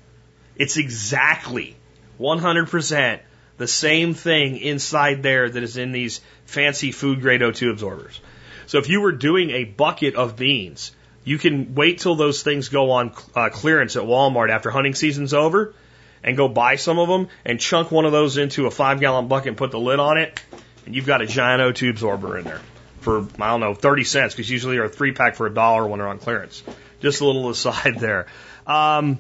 It's 0.57 0.79
exactly 0.79 1.77
100% 2.19 3.21
the 3.59 3.69
same 3.69 4.15
thing 4.15 4.57
inside 4.57 5.23
there 5.23 5.51
that 5.51 5.63
is 5.63 5.77
in 5.77 5.93
these 5.93 6.23
fancy 6.47 6.91
food 6.91 7.21
grade 7.21 7.43
O2 7.43 7.71
absorbers. 7.71 8.19
So 8.67 8.79
if 8.79 8.89
you 8.89 9.03
were 9.03 9.13
doing 9.13 9.51
a 9.51 9.65
bucket 9.65 10.15
of 10.15 10.37
beans, 10.37 10.93
you 11.25 11.37
can 11.37 11.75
wait 11.75 11.99
till 11.99 12.15
those 12.15 12.43
things 12.43 12.71
go 12.71 12.93
on 12.93 13.13
uh, 13.35 13.51
clearance 13.51 13.97
at 13.97 14.05
Walmart 14.05 14.49
after 14.49 14.71
hunting 14.71 14.95
season's 14.95 15.35
over 15.35 15.75
and 16.23 16.37
go 16.37 16.49
buy 16.49 16.77
some 16.77 16.99
of 16.99 17.09
them 17.09 17.29
and 17.45 17.61
chunk 17.61 17.91
one 17.91 18.05
of 18.05 18.13
those 18.13 18.37
into 18.37 18.67
a 18.67 18.71
five 18.71 19.01
gallon 19.01 19.29
bucket 19.29 19.49
and 19.49 19.57
put 19.57 19.71
the 19.71 19.79
lid 19.79 19.99
on 19.99 20.19
it 20.19 20.43
and 20.87 20.95
you've 20.95 21.07
got 21.07 21.23
a 21.23 21.27
giant 21.27 21.61
O2 21.61 21.91
absorber 21.91 22.39
in 22.39 22.45
there 22.45 22.61
for, 23.01 23.27
I 23.41 23.49
don't 23.49 23.61
know, 23.61 23.75
30 23.75 24.05
cents, 24.05 24.35
because 24.35 24.51
usually 24.51 24.77
they're 24.77 24.85
a 24.85 24.89
three 24.89 25.13
pack 25.13 25.35
for 25.35 25.47
a 25.47 25.55
dollar 25.55 25.87
when 25.87 25.99
they're 25.99 26.09
on 26.09 26.19
clearance. 26.19 26.63
Just 27.01 27.21
a 27.21 27.25
little 27.25 27.49
aside 27.51 27.99
there. 27.99 28.27
Um, 28.67 29.19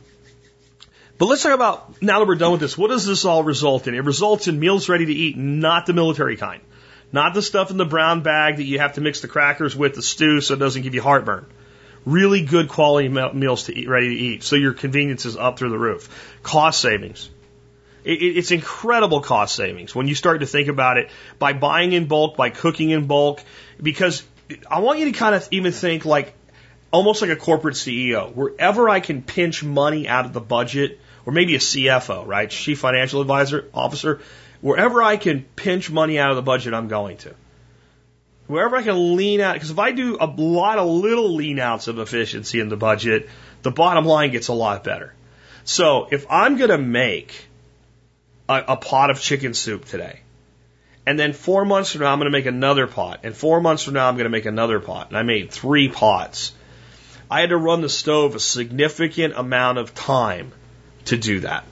but 1.18 1.26
let's 1.26 1.42
talk 1.42 1.52
about, 1.52 2.00
now 2.00 2.20
that 2.20 2.28
we're 2.28 2.36
done 2.36 2.52
with 2.52 2.60
this, 2.60 2.78
what 2.78 2.88
does 2.88 3.04
this 3.04 3.24
all 3.24 3.42
result 3.42 3.86
in? 3.86 3.94
It 3.94 4.04
results 4.04 4.48
in 4.48 4.58
meals 4.58 4.88
ready 4.88 5.06
to 5.06 5.12
eat, 5.12 5.36
not 5.36 5.86
the 5.86 5.92
military 5.92 6.36
kind. 6.36 6.62
Not 7.12 7.34
the 7.34 7.42
stuff 7.42 7.70
in 7.70 7.76
the 7.76 7.84
brown 7.84 8.22
bag 8.22 8.56
that 8.56 8.64
you 8.64 8.78
have 8.78 8.94
to 8.94 9.00
mix 9.00 9.20
the 9.20 9.28
crackers 9.28 9.76
with 9.76 9.94
the 9.94 10.02
stew 10.02 10.40
so 10.40 10.54
it 10.54 10.58
doesn't 10.58 10.82
give 10.82 10.94
you 10.94 11.02
heartburn. 11.02 11.46
Really 12.06 12.42
good 12.42 12.68
quality 12.68 13.08
meals 13.08 13.64
to 13.64 13.76
eat, 13.76 13.88
ready 13.88 14.08
to 14.08 14.14
eat. 14.14 14.42
So 14.44 14.56
your 14.56 14.72
convenience 14.72 15.26
is 15.26 15.36
up 15.36 15.58
through 15.58 15.70
the 15.70 15.78
roof. 15.78 16.38
Cost 16.42 16.80
savings. 16.80 17.28
It's 18.04 18.50
incredible 18.50 19.20
cost 19.20 19.54
savings 19.54 19.94
when 19.94 20.08
you 20.08 20.14
start 20.14 20.40
to 20.40 20.46
think 20.46 20.68
about 20.68 20.96
it 20.96 21.10
by 21.38 21.52
buying 21.52 21.92
in 21.92 22.06
bulk, 22.06 22.36
by 22.36 22.50
cooking 22.50 22.90
in 22.90 23.06
bulk, 23.06 23.42
because 23.80 24.22
I 24.70 24.80
want 24.80 24.98
you 24.98 25.06
to 25.06 25.12
kind 25.12 25.34
of 25.34 25.46
even 25.50 25.72
think 25.72 26.04
like 26.04 26.34
almost 26.90 27.22
like 27.22 27.30
a 27.30 27.36
corporate 27.36 27.74
CEO. 27.74 28.34
Wherever 28.34 28.88
I 28.88 29.00
can 29.00 29.22
pinch 29.22 29.62
money 29.62 30.08
out 30.08 30.24
of 30.24 30.32
the 30.32 30.40
budget, 30.40 31.00
or 31.26 31.32
maybe 31.32 31.54
a 31.54 31.58
CFO, 31.58 32.26
right? 32.26 32.48
Chief 32.50 32.78
Financial 32.78 33.20
Advisor 33.20 33.68
Officer. 33.74 34.20
Wherever 34.60 35.02
I 35.02 35.16
can 35.16 35.42
pinch 35.56 35.90
money 35.90 36.18
out 36.18 36.30
of 36.30 36.36
the 36.36 36.42
budget, 36.42 36.74
I'm 36.74 36.88
going 36.88 37.18
to. 37.18 37.34
Wherever 38.46 38.76
I 38.76 38.82
can 38.82 39.16
lean 39.16 39.40
out, 39.40 39.54
because 39.54 39.70
if 39.70 39.78
I 39.78 39.92
do 39.92 40.16
a 40.20 40.26
lot 40.26 40.78
of 40.78 40.88
little 40.88 41.34
lean 41.34 41.58
outs 41.58 41.86
of 41.86 41.98
efficiency 41.98 42.60
in 42.60 42.68
the 42.68 42.76
budget, 42.76 43.28
the 43.62 43.70
bottom 43.70 44.04
line 44.04 44.32
gets 44.32 44.48
a 44.48 44.52
lot 44.52 44.82
better. 44.82 45.14
So 45.64 46.08
if 46.10 46.26
I'm 46.28 46.56
going 46.56 46.70
to 46.70 46.78
make 46.78 47.46
a, 48.50 48.64
a 48.72 48.76
pot 48.76 49.10
of 49.10 49.20
chicken 49.20 49.54
soup 49.54 49.84
today. 49.84 50.20
And 51.06 51.18
then 51.18 51.32
four 51.32 51.64
months 51.64 51.92
from 51.92 52.02
now, 52.02 52.12
I'm 52.12 52.18
going 52.18 52.30
to 52.30 52.36
make 52.36 52.46
another 52.46 52.86
pot. 52.86 53.20
And 53.22 53.34
four 53.34 53.60
months 53.60 53.84
from 53.84 53.94
now, 53.94 54.08
I'm 54.08 54.16
going 54.16 54.24
to 54.24 54.30
make 54.30 54.46
another 54.46 54.80
pot. 54.80 55.08
And 55.08 55.16
I 55.16 55.22
made 55.22 55.50
three 55.50 55.88
pots. 55.88 56.52
I 57.30 57.40
had 57.40 57.50
to 57.50 57.56
run 57.56 57.80
the 57.80 57.88
stove 57.88 58.34
a 58.34 58.40
significant 58.40 59.34
amount 59.36 59.78
of 59.78 59.94
time 59.94 60.52
to 61.06 61.16
do 61.16 61.40
that. 61.40 61.64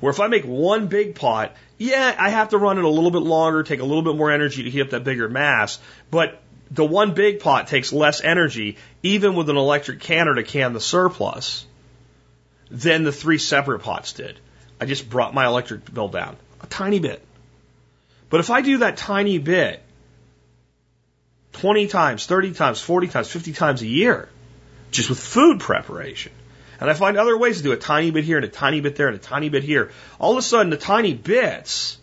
Where 0.00 0.10
if 0.10 0.20
I 0.20 0.28
make 0.28 0.44
one 0.44 0.86
big 0.86 1.16
pot, 1.16 1.56
yeah, 1.78 2.14
I 2.16 2.28
have 2.30 2.50
to 2.50 2.58
run 2.58 2.78
it 2.78 2.84
a 2.84 2.88
little 2.88 3.10
bit 3.10 3.22
longer, 3.22 3.62
take 3.62 3.80
a 3.80 3.84
little 3.84 4.02
bit 4.02 4.14
more 4.14 4.30
energy 4.30 4.64
to 4.64 4.70
heat 4.70 4.82
up 4.82 4.90
that 4.90 5.04
bigger 5.04 5.28
mass. 5.28 5.80
But 6.10 6.40
the 6.70 6.84
one 6.84 7.14
big 7.14 7.40
pot 7.40 7.66
takes 7.66 7.92
less 7.92 8.20
energy, 8.20 8.76
even 9.02 9.34
with 9.34 9.48
an 9.48 9.56
electric 9.56 10.00
canner 10.00 10.34
to 10.34 10.42
can 10.42 10.74
the 10.74 10.80
surplus, 10.80 11.66
than 12.70 13.02
the 13.02 13.12
three 13.12 13.38
separate 13.38 13.80
pots 13.80 14.12
did. 14.12 14.38
I 14.80 14.86
just 14.86 15.08
brought 15.08 15.34
my 15.34 15.46
electric 15.46 15.92
bill 15.92 16.08
down 16.08 16.36
a 16.62 16.66
tiny 16.66 16.98
bit. 16.98 17.24
But 18.30 18.40
if 18.40 18.50
I 18.50 18.60
do 18.60 18.78
that 18.78 18.96
tiny 18.96 19.38
bit 19.38 19.82
20 21.52 21.88
times, 21.88 22.26
30 22.26 22.52
times, 22.52 22.80
40 22.80 23.08
times, 23.08 23.30
50 23.30 23.52
times 23.52 23.82
a 23.82 23.86
year, 23.86 24.28
just 24.90 25.08
with 25.08 25.18
food 25.18 25.60
preparation, 25.60 26.32
and 26.80 26.88
I 26.88 26.94
find 26.94 27.16
other 27.16 27.36
ways 27.36 27.56
to 27.56 27.62
do 27.62 27.72
a 27.72 27.76
tiny 27.76 28.10
bit 28.10 28.24
here 28.24 28.36
and 28.36 28.44
a 28.44 28.48
tiny 28.48 28.80
bit 28.80 28.96
there 28.96 29.08
and 29.08 29.16
a 29.16 29.20
tiny 29.20 29.48
bit 29.48 29.64
here, 29.64 29.90
all 30.20 30.32
of 30.32 30.38
a 30.38 30.42
sudden 30.42 30.70
the 30.70 30.76
tiny 30.76 31.14
bits 31.14 31.98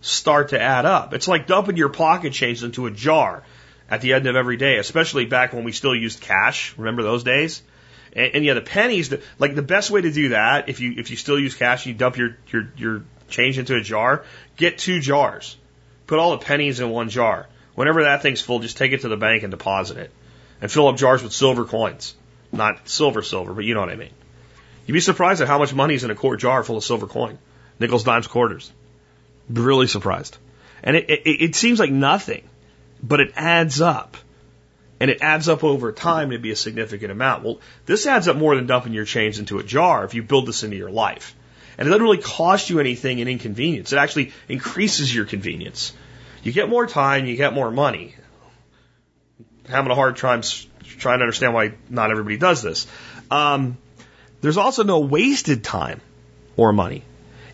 start 0.00 0.50
to 0.50 0.60
add 0.60 0.86
up. 0.86 1.12
It's 1.12 1.28
like 1.28 1.46
dumping 1.46 1.76
your 1.76 1.90
pocket 1.90 2.32
change 2.32 2.62
into 2.62 2.86
a 2.86 2.90
jar 2.90 3.42
at 3.90 4.00
the 4.00 4.14
end 4.14 4.26
of 4.26 4.36
every 4.36 4.56
day, 4.56 4.78
especially 4.78 5.26
back 5.26 5.52
when 5.52 5.64
we 5.64 5.72
still 5.72 5.94
used 5.94 6.20
cash. 6.20 6.74
Remember 6.78 7.02
those 7.02 7.24
days? 7.24 7.62
And, 8.12 8.36
and 8.36 8.44
yeah, 8.44 8.54
the 8.54 8.60
pennies, 8.60 9.12
like 9.38 9.54
the 9.54 9.62
best 9.62 9.90
way 9.90 10.00
to 10.00 10.10
do 10.10 10.30
that, 10.30 10.68
if 10.68 10.80
you 10.80 10.94
if 10.96 11.10
you 11.10 11.16
still 11.16 11.38
use 11.38 11.54
cash, 11.54 11.86
you 11.86 11.94
dump 11.94 12.16
your 12.16 12.36
your 12.48 12.72
your 12.76 13.04
change 13.28 13.58
into 13.58 13.74
a 13.74 13.80
jar. 13.80 14.24
Get 14.56 14.78
two 14.78 15.00
jars. 15.00 15.56
Put 16.06 16.18
all 16.18 16.32
the 16.32 16.44
pennies 16.44 16.80
in 16.80 16.90
one 16.90 17.10
jar. 17.10 17.46
Whenever 17.74 18.04
that 18.04 18.22
thing's 18.22 18.40
full, 18.40 18.58
just 18.58 18.76
take 18.76 18.92
it 18.92 19.02
to 19.02 19.08
the 19.08 19.16
bank 19.16 19.42
and 19.44 19.50
deposit 19.50 19.98
it, 19.98 20.10
and 20.60 20.70
fill 20.70 20.88
up 20.88 20.96
jars 20.96 21.22
with 21.22 21.32
silver 21.32 21.64
coins. 21.64 22.14
Not 22.50 22.88
silver, 22.88 23.22
silver, 23.22 23.52
but 23.52 23.64
you 23.64 23.74
know 23.74 23.80
what 23.80 23.90
I 23.90 23.96
mean. 23.96 24.10
You'd 24.86 24.94
be 24.94 25.00
surprised 25.00 25.42
at 25.42 25.48
how 25.48 25.58
much 25.58 25.74
money 25.74 25.94
is 25.94 26.02
in 26.02 26.10
a 26.10 26.14
quart 26.14 26.40
jar 26.40 26.64
full 26.64 26.78
of 26.78 26.84
silver 26.84 27.06
coin, 27.06 27.38
nickels, 27.78 28.04
dimes, 28.04 28.26
quarters. 28.26 28.72
Really 29.50 29.86
surprised. 29.86 30.38
And 30.82 30.96
it, 30.96 31.10
it, 31.10 31.26
it 31.26 31.54
seems 31.54 31.78
like 31.78 31.90
nothing, 31.90 32.48
but 33.02 33.20
it 33.20 33.32
adds 33.36 33.80
up. 33.80 34.16
And 35.00 35.10
it 35.10 35.22
adds 35.22 35.48
up 35.48 35.62
over 35.62 35.92
time 35.92 36.30
to 36.30 36.38
be 36.38 36.50
a 36.50 36.56
significant 36.56 37.12
amount. 37.12 37.44
Well, 37.44 37.60
this 37.86 38.06
adds 38.06 38.26
up 38.26 38.36
more 38.36 38.56
than 38.56 38.66
dumping 38.66 38.92
your 38.92 39.04
change 39.04 39.38
into 39.38 39.58
a 39.58 39.62
jar 39.62 40.04
if 40.04 40.14
you 40.14 40.22
build 40.22 40.46
this 40.46 40.64
into 40.64 40.76
your 40.76 40.90
life. 40.90 41.36
And 41.76 41.86
it 41.86 41.90
doesn't 41.90 42.02
really 42.02 42.18
cost 42.18 42.70
you 42.70 42.80
anything 42.80 43.20
in 43.20 43.28
inconvenience. 43.28 43.92
It 43.92 43.98
actually 43.98 44.32
increases 44.48 45.14
your 45.14 45.24
convenience. 45.24 45.92
You 46.42 46.52
get 46.52 46.68
more 46.68 46.86
time, 46.86 47.26
you 47.26 47.36
get 47.36 47.54
more 47.54 47.70
money. 47.70 48.16
Having 49.68 49.92
a 49.92 49.94
hard 49.94 50.16
time 50.16 50.42
trying 50.98 51.18
to 51.20 51.22
understand 51.22 51.54
why 51.54 51.74
not 51.88 52.10
everybody 52.10 52.36
does 52.36 52.62
this. 52.62 52.86
Um, 53.30 53.76
there's 54.40 54.56
also 54.56 54.82
no 54.82 55.00
wasted 55.00 55.62
time 55.62 56.00
or 56.56 56.72
money. 56.72 57.04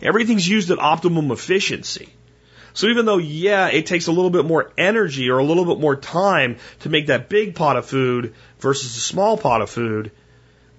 Everything's 0.01 0.47
used 0.47 0.71
at 0.71 0.79
optimum 0.79 1.31
efficiency. 1.31 2.09
So 2.75 2.87
even 2.87 3.05
though, 3.05 3.17
yeah, 3.17 3.69
it 3.69 3.85
takes 3.85 4.07
a 4.07 4.11
little 4.11 4.29
bit 4.29 4.43
more 4.43 4.69
energy 4.77 5.29
or 5.29 5.37
a 5.37 5.45
little 5.45 5.63
bit 5.63 5.79
more 5.79 5.95
time 5.95 6.57
to 6.81 6.89
make 6.89 7.07
that 7.07 7.29
big 7.29 7.55
pot 7.55 7.77
of 7.77 7.85
food 7.85 8.35
versus 8.59 8.97
a 8.97 8.99
small 8.99 9.37
pot 9.37 9.61
of 9.61 9.69
food, 9.69 10.11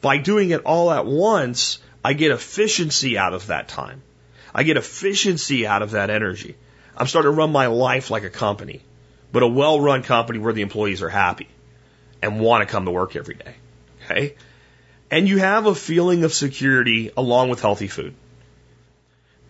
by 0.02 0.18
doing 0.18 0.50
it 0.50 0.64
all 0.66 0.90
at 0.92 1.06
once, 1.06 1.78
I 2.04 2.12
get 2.12 2.32
efficiency 2.32 3.16
out 3.16 3.32
of 3.32 3.46
that 3.46 3.68
time. 3.68 4.02
I 4.54 4.62
get 4.62 4.76
efficiency 4.76 5.66
out 5.66 5.80
of 5.80 5.92
that 5.92 6.10
energy. 6.10 6.56
I'm 6.96 7.06
starting 7.06 7.32
to 7.32 7.36
run 7.36 7.50
my 7.50 7.66
life 7.66 8.10
like 8.10 8.24
a 8.24 8.30
company, 8.30 8.82
but 9.32 9.42
a 9.42 9.48
well 9.48 9.80
run 9.80 10.02
company 10.02 10.38
where 10.38 10.52
the 10.52 10.62
employees 10.62 11.00
are 11.00 11.08
happy 11.08 11.48
and 12.20 12.40
want 12.40 12.60
to 12.60 12.70
come 12.70 12.84
to 12.84 12.90
work 12.90 13.16
every 13.16 13.36
day. 13.36 13.54
Okay? 14.04 14.34
And 15.10 15.26
you 15.26 15.38
have 15.38 15.64
a 15.64 15.74
feeling 15.74 16.24
of 16.24 16.34
security 16.34 17.10
along 17.16 17.48
with 17.48 17.62
healthy 17.62 17.88
food. 17.88 18.14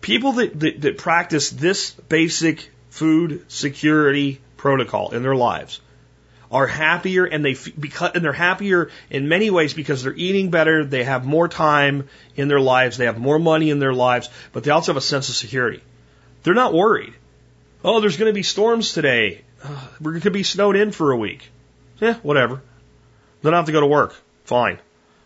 People 0.07 0.31
that, 0.31 0.57
that, 0.61 0.81
that 0.83 0.97
practice 0.97 1.49
this 1.49 1.91
basic 1.91 2.71
food 2.89 3.43
security 3.51 4.39
protocol 4.55 5.13
in 5.13 5.21
their 5.21 5.35
lives 5.35 5.81
are 6.49 6.65
happier 6.65 7.25
and 7.25 7.43
they 7.43 7.57
because 7.77 8.11
and 8.15 8.23
they're 8.23 8.31
happier 8.31 8.89
in 9.09 9.27
many 9.27 9.49
ways 9.49 9.73
because 9.73 10.03
they're 10.03 10.13
eating 10.13 10.49
better, 10.49 10.85
they 10.85 11.03
have 11.03 11.25
more 11.25 11.49
time 11.49 12.07
in 12.37 12.47
their 12.47 12.61
lives, 12.61 12.95
they 12.95 13.03
have 13.03 13.19
more 13.19 13.37
money 13.37 13.69
in 13.69 13.79
their 13.79 13.91
lives, 13.91 14.29
but 14.53 14.63
they 14.63 14.71
also 14.71 14.93
have 14.93 14.97
a 14.97 15.01
sense 15.01 15.27
of 15.27 15.35
security. 15.35 15.83
They're 16.43 16.53
not 16.53 16.73
worried. 16.73 17.13
Oh, 17.83 17.99
there's 17.99 18.15
going 18.15 18.29
to 18.29 18.33
be 18.33 18.43
storms 18.43 18.93
today. 18.93 19.41
We're 19.99 20.11
going 20.11 20.21
to 20.21 20.31
be 20.31 20.43
snowed 20.43 20.77
in 20.77 20.93
for 20.93 21.11
a 21.11 21.17
week. 21.17 21.51
Yeah, 21.99 22.13
whatever. 22.23 22.61
Then 23.41 23.53
I 23.53 23.57
have 23.57 23.65
to 23.65 23.73
go 23.73 23.81
to 23.81 23.87
work. 23.87 24.15
Fine. 24.45 24.79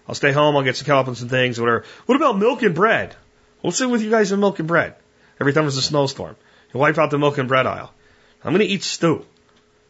I'll 0.08 0.16
stay 0.16 0.32
home. 0.32 0.58
I'll 0.58 0.64
get 0.64 0.76
some 0.76 0.88
help 0.88 1.06
and 1.06 1.16
some 1.16 1.30
things, 1.30 1.60
whatever. 1.60 1.86
What 2.08 2.16
about 2.16 2.40
milk 2.40 2.64
and 2.64 2.74
bread? 2.74 3.16
What's 3.62 3.78
sit 3.78 3.90
with 3.90 4.02
you 4.02 4.10
guys 4.10 4.32
in 4.32 4.40
milk 4.40 4.60
and 4.60 4.68
bread? 4.68 4.96
Every 5.40 5.54
time 5.54 5.64
there's 5.64 5.78
a 5.78 5.82
snowstorm, 5.82 6.36
you 6.74 6.80
wipe 6.80 6.98
out 6.98 7.12
the 7.12 7.18
milk 7.18 7.38
and 7.38 7.48
bread 7.48 7.68
aisle. 7.68 7.94
I'm 8.44 8.54
going 8.54 8.68
to 8.68 8.74
eat 8.74 8.84
stew, 8.84 9.26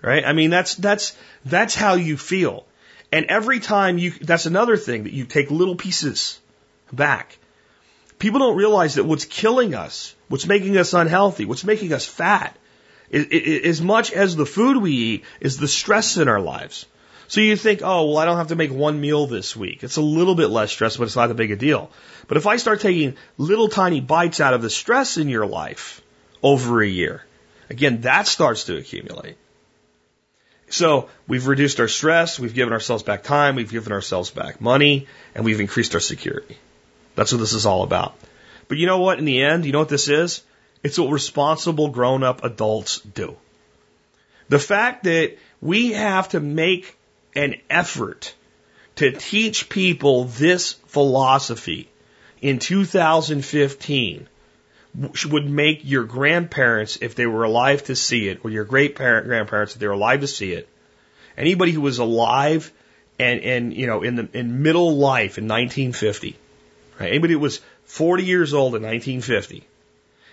right? 0.01 0.23
I 0.25 0.33
mean, 0.33 0.49
that's 0.49 0.75
that's 0.75 1.15
that's 1.45 1.75
how 1.75 1.95
you 1.95 2.17
feel. 2.17 2.65
And 3.11 3.25
every 3.25 3.59
time 3.59 3.97
you, 3.97 4.11
that's 4.11 4.45
another 4.45 4.77
thing 4.77 5.03
that 5.03 5.13
you 5.13 5.25
take 5.25 5.51
little 5.51 5.75
pieces 5.75 6.39
back. 6.91 7.37
People 8.19 8.39
don't 8.39 8.55
realize 8.55 8.95
that 8.95 9.03
what's 9.03 9.25
killing 9.25 9.73
us, 9.73 10.15
what's 10.27 10.45
making 10.45 10.77
us 10.77 10.93
unhealthy, 10.93 11.45
what's 11.45 11.63
making 11.63 11.91
us 11.91 12.05
fat, 12.05 12.55
is, 13.09 13.27
as 13.65 13.81
much 13.81 14.11
as 14.11 14.35
the 14.35 14.45
food 14.45 14.77
we 14.77 14.91
eat, 14.91 15.25
is 15.39 15.57
the 15.57 15.67
stress 15.67 16.17
in 16.17 16.27
our 16.27 16.39
lives. 16.39 16.85
So 17.31 17.39
you 17.39 17.55
think, 17.55 17.79
oh, 17.81 18.07
well, 18.07 18.17
I 18.17 18.25
don't 18.25 18.35
have 18.35 18.49
to 18.49 18.57
make 18.57 18.73
one 18.73 18.99
meal 18.99 19.25
this 19.25 19.55
week. 19.55 19.83
It's 19.83 19.95
a 19.95 20.01
little 20.01 20.35
bit 20.35 20.49
less 20.49 20.69
stress, 20.69 20.97
but 20.97 21.05
it's 21.05 21.15
not 21.15 21.31
a 21.31 21.33
big 21.33 21.51
a 21.51 21.55
deal. 21.55 21.89
But 22.27 22.35
if 22.35 22.45
I 22.45 22.57
start 22.57 22.81
taking 22.81 23.15
little 23.37 23.69
tiny 23.69 24.01
bites 24.01 24.41
out 24.41 24.53
of 24.53 24.61
the 24.61 24.69
stress 24.69 25.15
in 25.15 25.29
your 25.29 25.45
life 25.45 26.01
over 26.43 26.81
a 26.81 26.87
year, 26.87 27.23
again, 27.69 28.01
that 28.01 28.27
starts 28.27 28.65
to 28.65 28.75
accumulate. 28.75 29.37
So 30.67 31.07
we've 31.25 31.47
reduced 31.47 31.79
our 31.79 31.87
stress, 31.87 32.37
we've 32.37 32.53
given 32.53 32.73
ourselves 32.73 33.01
back 33.01 33.23
time, 33.23 33.55
we've 33.55 33.71
given 33.71 33.93
ourselves 33.93 34.29
back 34.29 34.59
money, 34.59 35.07
and 35.33 35.45
we've 35.45 35.61
increased 35.61 35.93
our 35.93 36.01
security. 36.01 36.57
That's 37.15 37.31
what 37.31 37.39
this 37.39 37.53
is 37.53 37.65
all 37.65 37.83
about. 37.83 38.13
But 38.67 38.77
you 38.77 38.87
know 38.87 38.99
what? 38.99 39.19
In 39.19 39.23
the 39.23 39.41
end, 39.41 39.63
you 39.63 39.71
know 39.71 39.79
what 39.79 39.87
this 39.87 40.09
is? 40.09 40.43
It's 40.83 40.99
what 40.99 41.09
responsible 41.09 41.87
grown 41.87 42.23
up 42.23 42.43
adults 42.43 42.99
do. 42.99 43.37
The 44.49 44.59
fact 44.59 45.05
that 45.05 45.37
we 45.61 45.93
have 45.93 46.27
to 46.29 46.41
make 46.41 46.97
an 47.35 47.55
effort 47.69 48.33
to 48.95 49.11
teach 49.11 49.69
people 49.69 50.25
this 50.25 50.73
philosophy 50.87 51.89
in 52.41 52.59
2015 52.59 54.27
would 55.29 55.49
make 55.49 55.81
your 55.83 56.03
grandparents, 56.03 56.97
if 57.01 57.15
they 57.15 57.25
were 57.25 57.43
alive 57.43 57.83
to 57.85 57.95
see 57.95 58.27
it, 58.27 58.41
or 58.43 58.49
your 58.49 58.65
great 58.65 58.95
parent 58.95 59.27
grandparents, 59.27 59.73
if 59.73 59.79
they 59.79 59.87
were 59.87 59.93
alive 59.93 60.21
to 60.21 60.27
see 60.27 60.51
it, 60.51 60.67
anybody 61.37 61.71
who 61.71 61.81
was 61.81 61.99
alive 61.99 62.71
and, 63.17 63.41
and 63.41 63.73
you 63.73 63.87
know 63.87 64.01
in 64.03 64.15
the 64.15 64.27
in 64.33 64.63
middle 64.63 64.97
life 64.97 65.37
in 65.37 65.47
1950, 65.47 66.35
right? 66.99 67.09
Anybody 67.09 67.33
who 67.33 67.39
was 67.39 67.61
40 67.85 68.23
years 68.23 68.53
old 68.53 68.75
in 68.75 68.81
1950, 68.81 69.65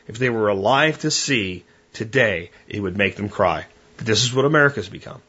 if 0.09 0.19
they 0.19 0.31
were 0.31 0.49
alive 0.49 0.99
to 1.01 1.11
see 1.11 1.65
today, 1.93 2.51
it 2.67 2.81
would 2.81 2.97
make 2.97 3.17
them 3.17 3.29
cry. 3.29 3.67
But 3.97 4.07
this 4.07 4.25
is 4.25 4.35
what 4.35 4.45
America's 4.45 4.89
become 4.89 5.21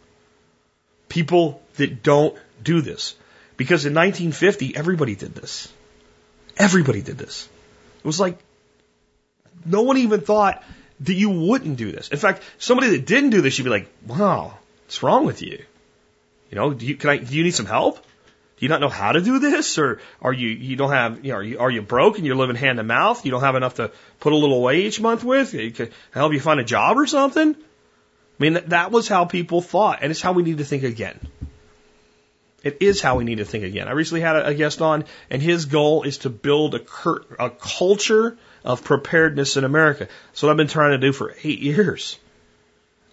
people 1.09 1.61
that 1.75 2.03
don't 2.03 2.37
do 2.63 2.81
this. 2.81 3.15
Because 3.57 3.85
in 3.85 3.93
1950, 3.93 4.75
everybody 4.75 5.15
did 5.15 5.35
this. 5.35 5.71
Everybody 6.57 7.01
did 7.01 7.17
this. 7.17 7.49
It 7.97 8.05
was 8.05 8.19
like 8.19 8.39
no 9.65 9.81
one 9.81 9.97
even 9.97 10.21
thought 10.21 10.63
that 11.01 11.13
you 11.13 11.29
wouldn't 11.29 11.77
do 11.77 11.91
this. 11.91 12.09
In 12.09 12.17
fact, 12.17 12.43
somebody 12.57 12.91
that 12.91 13.05
didn't 13.05 13.31
do 13.31 13.41
this, 13.41 13.57
you'd 13.57 13.65
be 13.65 13.69
like, 13.69 13.89
wow, 14.05 14.57
what's 14.85 15.03
wrong 15.03 15.25
with 15.25 15.41
you? 15.41 15.63
You 16.51 16.55
know, 16.55 16.73
do 16.73 16.85
you, 16.85 16.95
can 16.95 17.09
I, 17.09 17.17
do 17.17 17.35
you 17.35 17.43
need 17.43 17.55
some 17.55 17.65
help? 17.65 17.97
Do 17.97 18.65
you 18.65 18.69
not 18.69 18.81
know 18.81 18.89
how 18.89 19.13
to 19.13 19.21
do 19.21 19.39
this? 19.39 19.77
Or 19.77 20.01
are 20.21 20.33
you, 20.33 20.49
you 20.49 20.75
don't 20.75 20.91
have, 20.91 21.23
you 21.23 21.31
know, 21.31 21.37
are 21.37 21.43
you, 21.43 21.59
are 21.59 21.71
you 21.71 21.81
broke 21.81 22.17
and 22.17 22.25
you're 22.25 22.35
living 22.35 22.57
hand 22.57 22.77
to 22.77 22.83
mouth? 22.83 23.23
You 23.23 23.31
don't 23.31 23.41
have 23.41 23.55
enough 23.55 23.75
to 23.75 23.91
put 24.19 24.33
a 24.33 24.35
little 24.35 24.57
away 24.57 24.81
each 24.81 24.99
month 24.99 25.23
with? 25.23 25.51
Can 25.51 25.89
I 26.15 26.17
help 26.17 26.33
you 26.33 26.41
find 26.41 26.59
a 26.59 26.65
job 26.65 26.97
or 26.97 27.07
something? 27.07 27.55
I 28.39 28.43
mean, 28.43 28.59
that 28.67 28.91
was 28.91 29.07
how 29.07 29.25
people 29.25 29.61
thought, 29.61 29.99
and 30.01 30.11
it's 30.11 30.21
how 30.21 30.31
we 30.31 30.43
need 30.43 30.59
to 30.59 30.65
think 30.65 30.83
again. 30.83 31.19
It 32.63 32.77
is 32.81 33.01
how 33.01 33.17
we 33.17 33.23
need 33.23 33.37
to 33.37 33.45
think 33.45 33.63
again. 33.63 33.87
I 33.87 33.91
recently 33.91 34.21
had 34.21 34.35
a 34.35 34.53
guest 34.53 34.81
on, 34.81 35.05
and 35.29 35.41
his 35.41 35.65
goal 35.65 36.03
is 36.03 36.19
to 36.19 36.29
build 36.29 36.75
a, 36.75 36.79
cur- 36.79 37.23
a 37.37 37.49
culture 37.49 38.37
of 38.63 38.83
preparedness 38.83 39.57
in 39.57 39.63
America. 39.63 40.07
That's 40.27 40.43
what 40.43 40.49
I've 40.49 40.57
been 40.57 40.67
trying 40.67 40.91
to 40.91 40.97
do 40.97 41.13
for 41.13 41.35
eight 41.43 41.59
years. 41.59 42.17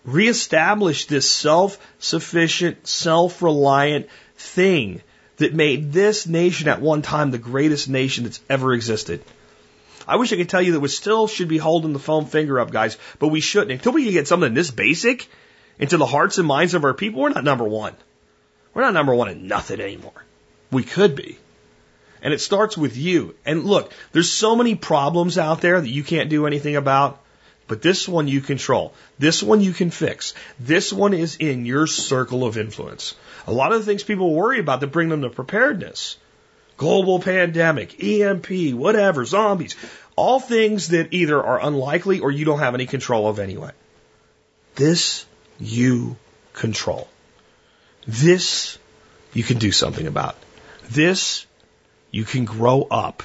Reestablish 0.05 1.07
this 1.07 1.29
self-sufficient, 1.31 2.87
self-reliant 2.87 4.09
thing 4.37 5.03
that 5.37 5.55
made 5.55 5.93
this 5.93 6.27
nation 6.27 6.69
at 6.69 6.81
one 6.81 7.03
time 7.03 7.31
the 7.31 7.39
greatest 7.39 7.89
nation 7.89 8.25
that's 8.25 8.41
ever 8.49 8.73
existed. 8.73 9.23
I 10.07 10.17
wish 10.17 10.33
I 10.33 10.37
could 10.37 10.49
tell 10.49 10.63
you 10.63 10.73
that 10.73 10.81
we 10.81 10.89
still 10.89 11.27
should 11.27 11.49
be 11.49 11.59
holding 11.59 11.93
the 11.93 11.99
foam 11.99 12.27
finger 12.27 12.61
up, 12.61 12.71
guys, 12.71 12.97
but 13.19 13.29
we 13.29 13.41
shouldn't. 13.41 13.73
Until 13.73 13.93
we 13.93 14.05
can 14.05 14.13
get 14.13 14.29
something 14.29 14.55
this 14.55 14.71
basic 14.71 15.29
into 15.79 15.97
the 15.97 16.07
hearts 16.07 16.39
and 16.39 16.47
minds 16.47 16.75
of 16.75 16.85
our 16.85 16.95
people, 16.95 17.21
we're 17.21 17.31
not 17.31 17.45
number 17.45 17.65
one. 17.65 17.95
We're 18.73 18.83
not 18.83 18.95
number 18.95 19.15
one 19.15 19.29
in 19.29 19.49
nothing 19.49 19.81
anymore. 19.81 20.25
We 20.71 20.85
could 20.85 21.17
be. 21.17 21.39
And 22.23 22.33
it 22.33 22.41
starts 22.41 22.77
with 22.77 22.97
you. 22.97 23.35
And 23.45 23.65
look, 23.65 23.93
there's 24.13 24.31
so 24.31 24.55
many 24.55 24.75
problems 24.75 25.39
out 25.39 25.61
there 25.61 25.81
that 25.81 25.89
you 25.89 26.03
can't 26.03 26.31
do 26.31 26.47
anything 26.47 26.77
about, 26.77 27.21
but 27.67 27.83
this 27.83 28.09
one 28.09 28.29
you 28.29 28.41
control. 28.41 28.95
This 29.19 29.43
one 29.43 29.61
you 29.61 29.73
can 29.73 29.91
fix. 29.91 30.35
This 30.59 30.93
one 30.93 31.15
is 31.15 31.37
in 31.37 31.67
your 31.67 31.87
circle 31.87 32.45
of 32.45 32.57
influence. 32.57 33.15
A 33.47 33.53
lot 33.53 33.73
of 33.73 33.81
the 33.81 33.87
things 33.87 34.03
people 34.03 34.35
worry 34.35 34.61
about 34.61 34.81
that 34.81 34.89
bring 34.89 35.09
them 35.09 35.23
to 35.23 35.31
preparedness 35.31 36.17
global 36.77 37.21
pandemic, 37.21 38.03
EMP, 38.03 38.75
whatever, 38.75 39.25
zombies, 39.25 39.77
all 40.15 40.41
things 40.41 40.89
that 40.89 41.13
either 41.13 41.43
are 41.43 41.61
unlikely 41.61 42.21
or 42.21 42.31
you 42.31 42.45
don't 42.45 42.59
have 42.59 42.75
any 42.75 42.87
control 42.87 43.29
of 43.29 43.39
anyway. 43.39 43.71
This 44.75 45.27
you 45.59 46.17
control. 46.53 47.09
This 48.07 48.79
you 49.33 49.43
can 49.43 49.59
do 49.59 49.73
something 49.73 50.07
about. 50.07 50.37
This 50.91 51.47
you 52.11 52.25
can 52.25 52.45
grow 52.45 52.83
up 52.83 53.23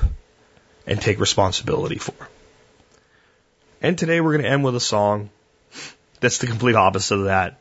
and 0.87 1.01
take 1.01 1.19
responsibility 1.19 1.97
for. 1.97 2.15
And 3.81 3.97
today 3.97 4.21
we're 4.21 4.33
going 4.33 4.43
to 4.43 4.49
end 4.49 4.63
with 4.63 4.75
a 4.75 4.81
song 4.81 5.29
that's 6.19 6.37
the 6.37 6.47
complete 6.47 6.75
opposite 6.75 7.15
of 7.15 7.25
that. 7.25 7.59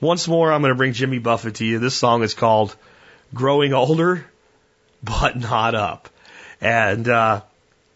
Once 0.00 0.28
more, 0.28 0.52
I'm 0.52 0.60
going 0.60 0.72
to 0.72 0.76
bring 0.76 0.92
Jimmy 0.92 1.18
Buffett 1.18 1.56
to 1.56 1.64
you. 1.64 1.78
This 1.78 1.94
song 1.94 2.22
is 2.22 2.34
called 2.34 2.76
Growing 3.32 3.72
Older 3.72 4.26
but 5.04 5.36
not 5.36 5.74
up. 5.74 6.08
And 6.60 7.08
uh, 7.08 7.42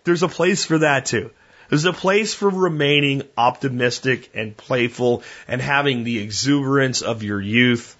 there's 0.05 0.23
a 0.23 0.29
place 0.29 0.65
for 0.65 0.79
that 0.79 1.07
too. 1.07 1.31
There's 1.69 1.85
a 1.85 1.93
place 1.93 2.33
for 2.33 2.49
remaining 2.49 3.23
optimistic 3.37 4.31
and 4.35 4.57
playful 4.57 5.23
and 5.47 5.61
having 5.61 6.05
the 6.05 6.19
exuberance 6.21 7.03
of 7.03 7.23
your 7.23 7.41
youth. 7.41 7.97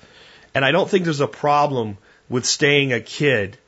And 0.55 0.65
I 0.65 0.73
don't 0.73 0.89
think 0.89 1.05
there's 1.05 1.21
a 1.21 1.27
problem 1.27 1.99
with 2.31 2.47
staying 2.47 2.93
a 2.93 3.01
kid 3.01 3.59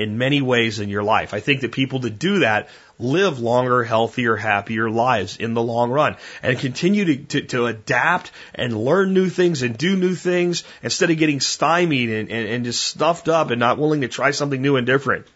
in 0.00 0.16
many 0.16 0.40
ways 0.40 0.80
in 0.80 0.88
your 0.88 1.02
life. 1.02 1.34
I 1.34 1.40
think 1.40 1.60
that 1.60 1.72
people 1.72 1.98
that 2.00 2.18
do 2.18 2.38
that 2.38 2.70
live 2.98 3.38
longer, 3.38 3.84
healthier, 3.84 4.34
happier 4.34 4.88
lives 4.88 5.36
in 5.36 5.52
the 5.52 5.62
long 5.62 5.90
run 5.90 6.16
and 6.42 6.58
continue 6.58 7.04
to, 7.04 7.16
to, 7.24 7.42
to 7.42 7.66
adapt 7.66 8.30
and 8.54 8.74
learn 8.74 9.12
new 9.12 9.28
things 9.28 9.60
and 9.60 9.76
do 9.76 9.96
new 9.96 10.14
things 10.14 10.64
instead 10.82 11.10
of 11.10 11.18
getting 11.18 11.38
stymied 11.38 12.08
and, 12.08 12.30
and, 12.30 12.48
and 12.48 12.64
just 12.64 12.82
stuffed 12.82 13.28
up 13.28 13.50
and 13.50 13.60
not 13.60 13.76
willing 13.76 14.00
to 14.00 14.08
try 14.08 14.30
something 14.30 14.62
new 14.62 14.76
and 14.76 14.86
different. 14.86 15.26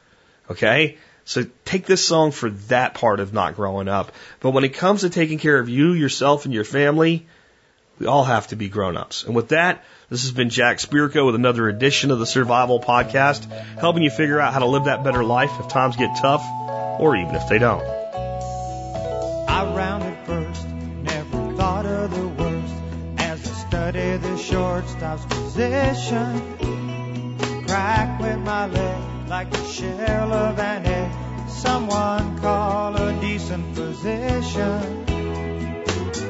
Okay? 0.51 0.97
So 1.27 1.45
take 1.67 1.85
this 1.85 2.03
song 2.03 2.31
for 2.31 2.49
that 2.69 2.95
part 2.95 3.21
of 3.21 3.35
not 3.35 3.57
growing 3.57 3.89
up. 3.89 4.13
But 4.41 4.53
when 4.53 4.65
it 4.65 4.73
comes 4.73 5.03
to 5.03 5.11
taking 5.11 5.39
care 5.39 5.59
of 5.59 5.69
you, 5.69 5.93
yourself, 5.93 6.47
and 6.47 6.55
your 6.55 6.65
family, 6.65 7.27
we 7.99 8.07
all 8.07 8.25
have 8.25 8.47
to 8.49 8.57
be 8.57 8.71
grown 8.71 8.97
ups. 8.97 9.25
And 9.25 9.37
with 9.37 9.49
that, 9.49 9.85
this 10.15 10.23
has 10.23 10.31
been 10.31 10.49
Jack 10.49 10.79
Spirko 10.79 11.27
with 11.27 11.35
another 11.35 11.69
edition 11.69 12.13
of 12.13 12.21
the 12.21 12.25
Survival 12.25 12.79
Podcast, 12.79 13.51
helping 13.81 14.05
you 14.05 14.11
figure 14.11 14.39
out 14.39 14.53
how 14.53 14.61
to 14.61 14.67
live 14.67 14.85
that 14.85 15.03
better 15.03 15.25
life 15.25 15.51
if 15.59 15.67
times 15.67 15.97
get 15.97 16.17
tough 16.23 16.47
or 17.01 17.17
even 17.17 17.35
if 17.35 17.49
they 17.49 17.59
don't. 17.59 17.83
I 19.49 19.75
rounded 19.75 20.17
first, 20.25 20.69
never 20.69 21.57
thought 21.57 21.87
of 21.87 22.15
the 22.15 22.29
worst 22.29 22.75
as 23.19 23.45
I 23.45 23.55
studied 23.69 24.23
the 24.23 24.37
shortstop's 24.37 25.25
position. 25.35 27.37
Crack 27.67 28.21
with 28.21 28.39
my 28.39 28.69
leg 28.69 29.29
like 29.29 29.51
the 29.51 29.65
shell 29.65 30.33
of 30.33 30.61
an 30.61 30.87
egg. 30.87 31.11
Someone 31.49 32.39
call 32.39 32.95
a 32.95 33.21
decent 33.21 33.75
physician. 33.75 35.07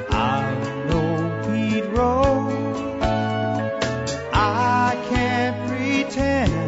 I 0.09 0.55
know 0.89 1.53
he'd 1.53 1.85
roll. 1.85 2.64
Pretend, 6.15 6.64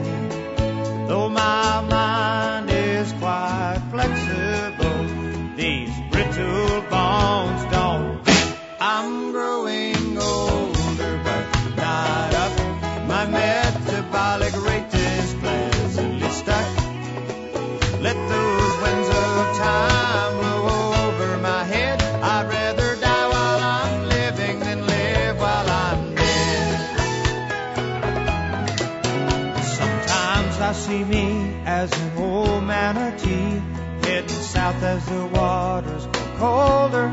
as 31.86 32.00
an 32.00 32.18
old 32.18 32.64
manatee 32.64 33.62
heading 34.02 34.28
south 34.28 34.82
as 34.82 35.04
the 35.06 35.26
waters 35.26 36.06
grow 36.06 36.36
colder. 36.38 37.08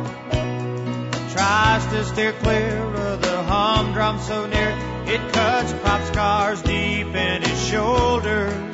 Tries 1.31 1.85
to 1.87 2.03
steer 2.05 2.33
clear 2.33 2.77
of 2.77 3.21
the 3.21 3.43
humdrum 3.43 4.19
so 4.19 4.47
near 4.47 4.69
it 5.05 5.33
cuts 5.33 5.73
crop 5.73 6.01
scars 6.05 6.61
deep 6.63 7.07
in 7.07 7.41
his 7.43 7.67
shoulder. 7.67 8.72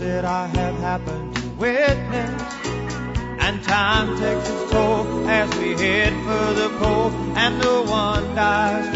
That 0.00 0.24
I 0.24 0.46
have 0.46 0.76
happened 0.76 1.36
to 1.36 1.48
witness. 1.50 2.42
And 3.44 3.62
time 3.62 4.18
takes 4.18 4.48
its 4.48 4.72
toll 4.72 5.28
as 5.28 5.54
we 5.58 5.74
head 5.74 6.12
for 6.24 6.54
the 6.54 6.68
pole, 6.78 7.10
and 7.36 7.58
no 7.58 7.82
one 7.82 8.34
dies 8.34 8.89